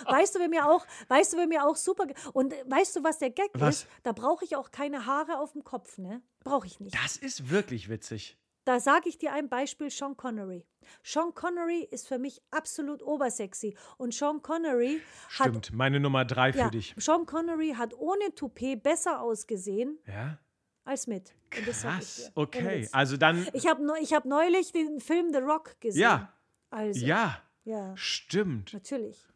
Weißt 0.05 0.35
du, 0.35 0.39
wer 0.39 0.47
mir 0.47 0.69
auch, 0.69 0.85
weißt 1.07 1.33
du, 1.33 1.37
wer 1.37 1.47
mir 1.47 1.65
auch 1.65 1.75
super 1.75 2.05
und 2.33 2.53
weißt 2.67 2.95
du, 2.97 3.03
was 3.03 3.17
der 3.17 3.31
Gag 3.31 3.49
Was? 3.53 3.77
ist? 3.77 3.87
Da 4.03 4.11
brauche 4.11 4.45
ich 4.45 4.55
auch 4.55 4.69
keine 4.69 5.07
Haare 5.07 5.39
auf 5.39 5.53
dem 5.53 5.63
Kopf, 5.63 5.97
ne? 5.97 6.21
Brauche 6.43 6.67
ich 6.67 6.79
nicht. 6.79 6.95
Das 7.03 7.17
ist 7.17 7.49
wirklich 7.49 7.89
witzig. 7.89 8.37
Da 8.63 8.79
sage 8.79 9.09
ich 9.09 9.17
dir 9.17 9.33
ein 9.33 9.49
Beispiel, 9.49 9.89
Sean 9.89 10.15
Connery. 10.15 10.65
Sean 11.03 11.33
Connery 11.33 11.87
ist 11.89 12.07
für 12.07 12.19
mich 12.19 12.41
absolut 12.51 13.01
obersexy. 13.01 13.75
Und 13.97 14.13
Sean 14.13 14.41
Connery 14.41 15.01
hat. 15.39 15.47
Stimmt, 15.49 15.73
meine 15.73 15.99
Nummer 15.99 16.25
drei 16.25 16.51
für 16.53 16.59
Ja, 16.59 16.69
dich. 16.69 16.93
Sean 16.97 17.25
Connery 17.25 17.73
hat 17.77 17.93
ohne 17.95 18.33
Toupet 18.35 18.81
besser 18.83 19.21
ausgesehen 19.21 19.97
Ja? 20.07 20.37
als 20.83 21.07
mit. 21.07 21.33
Krass. 21.49 22.31
Okay, 22.35 22.87
also 22.91 23.17
dann. 23.17 23.47
Ich 23.53 23.67
habe 23.67 23.83
ich 24.01 24.13
hab 24.13 24.25
neulich 24.25 24.71
den 24.71 24.99
Film 24.99 25.31
The 25.33 25.39
Rock 25.39 25.79
gesehen. 25.81 26.01
Ja. 26.01 26.33
Also, 26.69 27.05
Ja, 27.05 27.41
ja, 27.63 27.95
stimmt. 27.97 28.73
natürlich. 28.73 29.27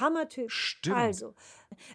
Hammertyp. 0.00 0.50
Stimmt. 0.50 0.96
Also, 0.96 1.34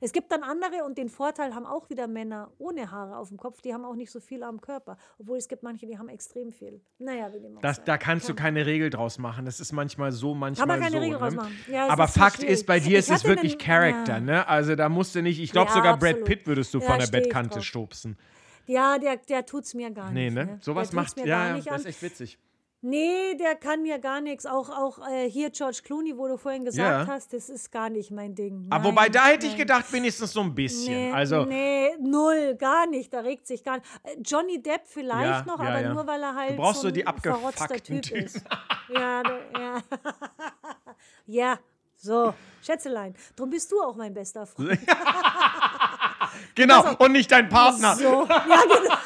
es 0.01 0.11
gibt 0.11 0.31
dann 0.31 0.43
andere 0.43 0.83
und 0.85 0.97
den 0.97 1.09
Vorteil 1.09 1.55
haben 1.55 1.65
auch 1.65 1.89
wieder 1.89 2.07
Männer 2.07 2.51
ohne 2.57 2.91
Haare 2.91 3.17
auf 3.17 3.29
dem 3.29 3.37
Kopf. 3.37 3.61
Die 3.61 3.73
haben 3.73 3.85
auch 3.85 3.95
nicht 3.95 4.11
so 4.11 4.19
viel 4.19 4.43
am 4.43 4.59
Körper. 4.61 4.97
Obwohl 5.19 5.37
es 5.37 5.47
gibt 5.47 5.63
manche, 5.63 5.85
die 5.87 5.97
haben 5.97 6.09
extrem 6.09 6.51
viel. 6.51 6.81
Naja, 6.97 7.31
wie 7.33 7.39
dem 7.39 7.57
auch 7.57 7.61
Das, 7.61 7.83
da 7.83 7.97
kannst 7.97 8.27
du 8.27 8.33
Kann- 8.33 8.45
keine 8.45 8.65
Regel 8.65 8.89
draus 8.89 9.17
machen. 9.17 9.45
Das 9.45 9.59
ist 9.59 9.71
manchmal 9.71 10.11
so, 10.11 10.33
manchmal 10.35 10.67
man 10.67 10.79
keine 10.81 10.91
so. 10.91 10.97
Regel 10.99 11.13
ne? 11.13 11.19
draus 11.19 11.35
machen. 11.35 11.57
Ja, 11.71 11.85
es 11.85 11.91
Aber 11.91 12.05
ist 12.05 12.13
so 12.15 12.19
Fakt 12.19 12.35
schwierig. 12.37 12.51
ist, 12.53 12.65
bei 12.65 12.79
dir 12.79 12.99
ist 12.99 13.09
es 13.09 13.23
wirklich 13.23 13.53
einen- 13.53 13.61
Charakter, 13.61 14.13
ja. 14.13 14.19
ne? 14.19 14.47
Also 14.47 14.75
da 14.75 14.89
musst 14.89 15.15
du 15.15 15.21
nicht, 15.21 15.39
ich 15.39 15.51
glaube 15.51 15.69
Ja, 15.69 15.75
sogar 15.75 15.97
Brad 15.97 16.09
absolut. 16.09 16.25
Pitt 16.27 16.47
würdest 16.47 16.73
du 16.73 16.81
von 16.81 16.99
der 16.99 17.07
Bettkante 17.07 17.55
drauf. 17.55 17.63
stupsen. 17.63 18.17
Ja, 18.65 18.99
der, 18.99 19.17
der 19.17 19.45
tut's 19.45 19.73
mir 19.73 19.89
gar 19.91 20.11
Nee, 20.11 20.25
nicht. 20.25 20.35
ne? 20.35 20.45
Ne? 20.45 20.57
Sowas 20.61 20.91
macht, 20.93 21.17
mir 21.17 21.25
ja, 21.25 21.55
das 21.57 21.67
an. 21.67 21.75
ist 21.79 21.85
echt 21.87 22.01
witzig. 22.03 22.37
Nee, 22.81 23.35
der 23.35 23.55
kann 23.55 23.81
mir 23.81 23.99
gar 23.99 24.21
nichts. 24.21 24.45
Auch, 24.45 24.69
auch 24.69 25.05
äh, 25.09 25.29
hier 25.29 25.49
George 25.49 25.79
Clooney, 25.83 26.17
wo 26.17 26.27
du 26.29 26.37
vorhin 26.37 26.63
gesagt 26.63 27.07
Ja. 27.07 27.13
hast, 27.13 27.33
das 27.33 27.49
ist 27.49 27.71
gar 27.73 27.89
nicht 27.89 28.09
mein 28.09 28.35
Ding. 28.35 28.67
Aber 28.69 28.83
Nein, 28.85 28.91
wobei, 28.93 29.09
da 29.09 29.25
hätte 29.25 29.47
ich 29.47 29.51
nein. 29.53 29.59
gedacht, 29.61 29.91
wenigstens 29.91 30.31
so 30.31 30.39
ein 30.39 30.55
bisschen. 30.55 30.93
Nee, 31.09 31.11
also, 31.11 31.43
nee, 31.43 31.89
null, 31.99 32.55
gar 32.55 32.87
nicht. 32.87 33.13
Da 33.13 33.19
regt 33.19 33.45
sich 33.47 33.65
gar 33.65 33.75
nicht. 33.79 33.85
Äh, 34.03 34.15
Johnny 34.21 34.61
Depp 34.61 34.83
vielleicht 34.85 35.45
Ja, 35.45 35.45
noch, 35.45 35.59
ja, 35.61 35.67
aber 35.69 35.81
ja. 35.81 35.93
nur 35.93 36.07
weil 36.07 36.23
er 36.23 36.35
halt 36.35 36.51
Du 36.51 36.55
brauchst 36.55 36.81
so 36.81 36.87
so 36.87 36.91
die 36.91 37.05
ein 37.05 37.13
verrotzter 37.21 37.65
abgefuckten 37.65 38.01
Typ 38.01 38.13
Typen. 38.13 38.25
ist. 38.25 38.41
Ja, 38.93 39.23
da- 39.23 39.39
ja. 39.59 39.81
ja, 41.25 41.59
so, 41.97 42.33
Schätzelein. 42.63 43.13
Drum 43.35 43.49
bist 43.49 43.69
du 43.73 43.81
auch 43.81 43.97
mein 43.97 44.13
bester 44.13 44.45
Freund. 44.45 44.79
genau, 46.55 46.95
und 46.97 47.11
nicht 47.11 47.29
dein 47.29 47.49
Partner. 47.49 47.93
So, 47.95 48.25
ja, 48.25 48.45
genau. 48.45 48.93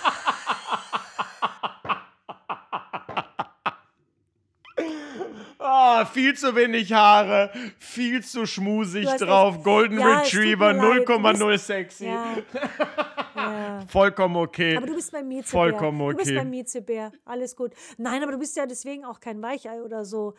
Ah, 5.65 6.05
viel 6.05 6.35
zu 6.35 6.55
wenig 6.55 6.91
Haare, 6.91 7.51
viel 7.79 8.21
zu 8.23 8.45
schmusig 8.45 9.05
drauf, 9.17 9.55
echt- 9.55 9.63
Golden 9.63 9.97
Ja, 9.99 10.19
Retriever, 10.19 10.73
mir 10.73 10.81
leid, 10.99 11.07
du 11.07 11.13
0,0 11.13 11.57
sexy. 11.57 12.05
Ja. 12.07 12.25
ja. 13.35 13.81
Vollkommen 13.87 14.35
okay. 14.35 14.75
Aber 14.77 14.87
du 14.87 14.95
bist 14.95 15.13
mein 15.13 15.27
Miezebär. 15.27 15.59
Vollkommen 15.61 15.99
Du 16.09 16.15
bist 16.17 16.27
okay. 16.27 16.35
mein 16.37 16.49
Miezebär. 16.49 17.11
Alles 17.25 17.55
gut. 17.55 17.71
Nein, 17.97 18.21
aber 18.23 18.33
du 18.33 18.39
bist 18.39 18.57
ja 18.57 18.65
deswegen 18.65 19.05
auch 19.05 19.19
kein 19.19 19.41
Weichei 19.41 19.81
oder 19.81 20.05
so. 20.05 20.33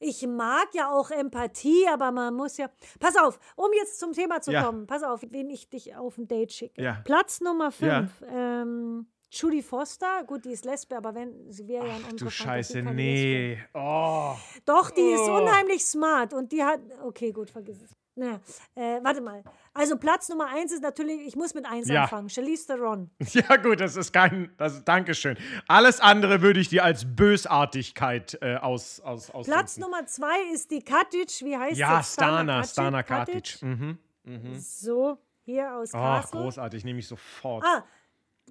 Ich 0.00 0.26
mag 0.26 0.68
ja 0.72 0.90
auch 0.90 1.10
Empathie, 1.10 1.86
aber 1.92 2.10
man 2.10 2.34
muss 2.34 2.56
ja. 2.56 2.68
Pass 3.00 3.16
auf, 3.16 3.38
um 3.56 3.70
jetzt 3.74 4.00
zum 4.00 4.12
Thema 4.12 4.40
zu 4.40 4.52
kommen. 4.52 4.86
Pass 4.86 5.02
auf, 5.02 5.20
wen 5.30 5.48
ich 5.50 5.68
dich 5.68 5.94
auf 5.96 6.18
ein 6.18 6.26
Date 6.26 6.52
schicke. 6.52 6.96
Platz 7.04 7.40
Nummer 7.40 7.70
Ja. 7.80 8.06
5. 8.08 8.24
Ähm, 8.30 9.06
Judy 9.34 9.62
Foster, 9.62 10.22
gut, 10.26 10.44
die 10.44 10.50
ist 10.52 10.64
Lesbe, 10.64 10.96
aber 10.96 11.14
wenn 11.14 11.50
sie 11.52 11.66
wäre 11.66 11.86
ja 11.88 11.96
in 11.96 12.04
unserer 12.04 12.28
du 12.28 12.30
Scheiße, 12.30 12.82
nee. 12.82 13.58
Oh. 13.74 14.34
Doch, 14.64 14.90
die 14.90 15.00
ist 15.00 15.20
Oh. 15.28 15.36
unheimlich 15.42 15.84
smart 15.84 16.32
und 16.32 16.52
die 16.52 16.62
hat. 16.62 16.80
Okay, 17.02 17.32
gut, 17.32 17.50
vergiss 17.50 17.82
es. 17.82 17.90
Na, 18.16 18.40
äh, 18.76 19.00
warte 19.02 19.20
mal. 19.20 19.42
Also 19.72 19.96
Platz 19.96 20.28
Nummer 20.28 20.46
eins 20.46 20.70
ist 20.70 20.82
natürlich, 20.84 21.26
ich 21.26 21.34
muss 21.34 21.52
mit 21.52 21.66
eins 21.66 21.88
Ja. 21.88 22.02
anfangen. 22.04 22.28
Charlize 22.30 22.66
Theron. 22.68 23.10
Ja, 23.32 23.56
gut, 23.56 23.80
das 23.80 23.96
ist 23.96 24.12
kein. 24.12 24.52
Das, 24.56 24.84
Dankeschön. 24.84 25.36
Alles 25.66 25.98
andere 25.98 26.40
würde 26.40 26.60
ich 26.60 26.68
dir 26.68 26.84
als 26.84 27.04
Bösartigkeit 27.16 28.38
äh, 28.40 28.54
aus, 28.56 29.00
aus, 29.00 29.30
aus. 29.30 29.46
Platz 29.46 29.78
Nummer 29.78 30.06
zwei 30.06 30.52
ist 30.52 30.70
die 30.70 30.80
Katic. 30.82 31.40
Wie 31.42 31.56
heißt 31.56 31.76
Ja, 31.76 32.02
sie? 32.04 32.12
Stana, 32.12 32.62
Stana 32.62 33.02
Katic. 33.02 33.60
Mhm. 33.62 33.98
So, 34.58 35.18
hier 35.42 35.74
aus 35.74 35.90
Ach, 35.92 36.20
Castle. 36.22 36.40
großartig, 36.40 36.84
nehme 36.84 37.00
ich 37.00 37.08
sofort. 37.08 37.64
Ah, 37.66 37.84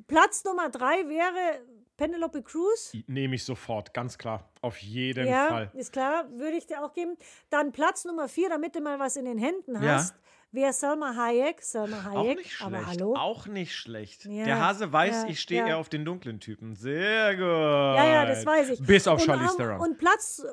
Platz 0.08 0.44
Nummer 0.44 0.70
drei 0.70 1.08
wäre 1.08 1.62
Penelope 1.98 2.42
Cruz. 2.42 2.92
Nehme 3.08 3.36
ich 3.36 3.46
sofort, 3.46 3.94
ganz 3.94 4.18
klar. 4.18 4.50
Auf 4.62 4.78
jeden 4.80 5.28
Ja, 5.28 5.48
Fall. 5.50 5.72
ist 5.76 5.94
klar, 5.94 6.26
würde 6.32 6.58
ich 6.58 6.66
dir 6.66 6.84
auch 6.84 6.94
geben. 6.94 7.16
Dann 7.50 7.72
Platz 7.72 8.04
Nummer 8.06 8.28
vier, 8.28 8.50
damit 8.50 8.76
du 8.76 8.82
mal 8.82 9.00
was 9.00 9.16
in 9.16 9.26
den 9.26 9.38
Händen 9.38 9.76
Ja. 9.76 9.96
hast, 9.96 10.16
wäre 10.52 10.74
Salma 10.74 11.16
Hayek. 11.16 11.62
Salma 11.62 11.98
Auch 12.12 12.24
Hayek. 12.24 12.38
nicht 12.40 12.52
schlecht. 12.54 12.74
Aber 12.76 12.86
hallo. 12.88 13.16
Auch 13.16 13.46
nicht 13.48 13.76
schlecht. 13.76 14.26
Ja, 14.26 14.46
Der 14.46 14.60
Hase 14.66 14.92
weiß, 14.92 15.24
ja, 15.24 15.30
ich 15.30 15.40
stehe 15.40 15.62
ja. 15.62 15.68
eher 15.68 15.78
auf 15.78 15.90
den 15.90 16.04
dunklen 16.06 16.40
Typen. 16.40 16.76
Sehr 16.76 17.36
gut. 17.36 17.44
Ja, 17.44 18.06
ja, 18.06 18.26
das 18.26 18.46
weiß 18.46 18.70
ich. 18.72 18.82
Bis 18.86 19.08
auf 19.08 19.24
Charlize 19.24 19.52
um, 19.52 19.58
Theron. 19.58 19.80
Und 19.80 19.98
Platz, 20.00 20.44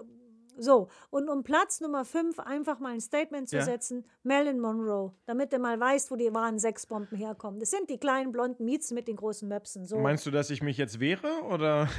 so, 0.61 0.89
und 1.11 1.28
um 1.28 1.43
Platz 1.43 1.81
Nummer 1.81 2.05
5 2.05 2.39
einfach 2.39 2.78
mal 2.81 2.93
ein 2.93 3.01
Statement 3.01 3.49
zu 3.49 3.57
Ja. 3.57 3.62
setzen, 3.62 4.05
Marilyn 4.23 4.61
Monroe, 4.61 5.12
damit 5.27 5.53
du 5.53 5.59
mal 5.59 5.78
weißt, 5.81 6.11
wo 6.11 6.16
die 6.16 6.32
wahren 6.35 6.59
Sexbomben 6.59 7.16
herkommen. 7.16 7.61
Das 7.61 7.70
sind 7.70 7.89
die 7.89 7.99
kleinen 7.99 8.32
blonden 8.32 8.65
Miets 8.65 8.91
mit 8.91 9.09
den 9.09 9.16
großen 9.16 9.49
Möpsen. 9.49 9.87
So. 9.87 9.99
Meinst 9.99 10.27
du, 10.27 10.31
dass 10.31 10.51
ich 10.51 10.62
mich 10.62 10.77
jetzt 10.77 11.01
wehre 11.01 11.28
oder? 11.49 11.89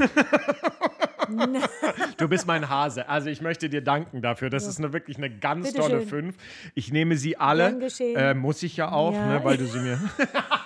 du 2.18 2.28
bist 2.28 2.48
mein 2.48 2.70
Hase. 2.70 3.08
Also 3.10 3.30
ich 3.30 3.42
möchte 3.42 3.70
dir 3.70 3.82
danken 3.82 4.22
dafür. 4.22 4.50
Das 4.50 4.66
ist 4.68 4.80
eine, 4.80 4.94
wirklich 4.94 5.18
eine 5.18 5.30
ganz 5.30 5.68
Bitte 5.68 5.82
tolle 5.82 6.00
schön. 6.02 6.10
Fünf. 6.10 6.36
Ich 6.76 6.92
nehme 6.92 7.18
sie 7.18 7.38
alle. 7.38 7.78
Äh, 8.00 8.34
muss 8.34 8.64
ich 8.64 8.78
ja 8.78 8.92
auch, 8.92 9.14
Ja. 9.14 9.40
Ne, 9.40 9.44
weil 9.44 9.58
du 9.58 9.66
sie 9.66 9.80
mir. 9.80 10.00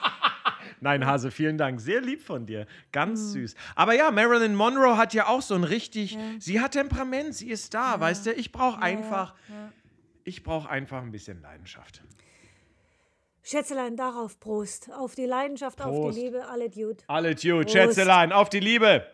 Nein, 0.82 1.06
Hase, 1.06 1.32
vielen 1.32 1.58
Dank. 1.58 1.80
Sehr 1.82 2.02
lieb 2.02 2.22
von 2.22 2.46
dir. 2.46 2.68
Ganz 2.92 3.20
Mhm. 3.20 3.26
süß. 3.42 3.56
Aber 3.76 3.94
ja, 3.94 4.12
Marilyn 4.12 4.56
Monroe 4.56 4.98
hat 4.98 5.14
ja 5.14 5.28
auch 5.28 5.42
so 5.42 5.56
ein 5.56 5.64
richtig. 5.64 6.18
Sie 6.40 6.60
hat 6.60 6.72
Temperament, 6.74 7.34
sie 7.36 7.50
ist 7.50 7.74
da, 7.74 8.00
weißt 8.00 8.26
du? 8.28 8.34
Ich 8.34 8.52
brauche 8.52 8.82
einfach. 8.82 9.34
Ich 10.24 10.44
brauche 10.44 10.70
einfach 10.70 11.02
ein 11.02 11.12
bisschen 11.12 11.42
Leidenschaft. 11.42 12.02
Schätzelein, 13.44 13.96
darauf 13.96 14.40
Prost. 14.40 14.90
Auf 14.92 15.14
die 15.14 15.26
Leidenschaft, 15.26 15.80
auf 15.82 15.92
Prost. 15.92 16.18
die 16.18 16.22
Liebe, 16.24 16.48
alle 16.48 16.68
Dude. 16.70 17.04
Alle 17.08 17.36
Dude, 17.36 17.62
Prost. 17.64 17.74
Schätzelein, 17.74 18.32
auf 18.32 18.50
die 18.50 18.60
Liebe. 18.60 19.06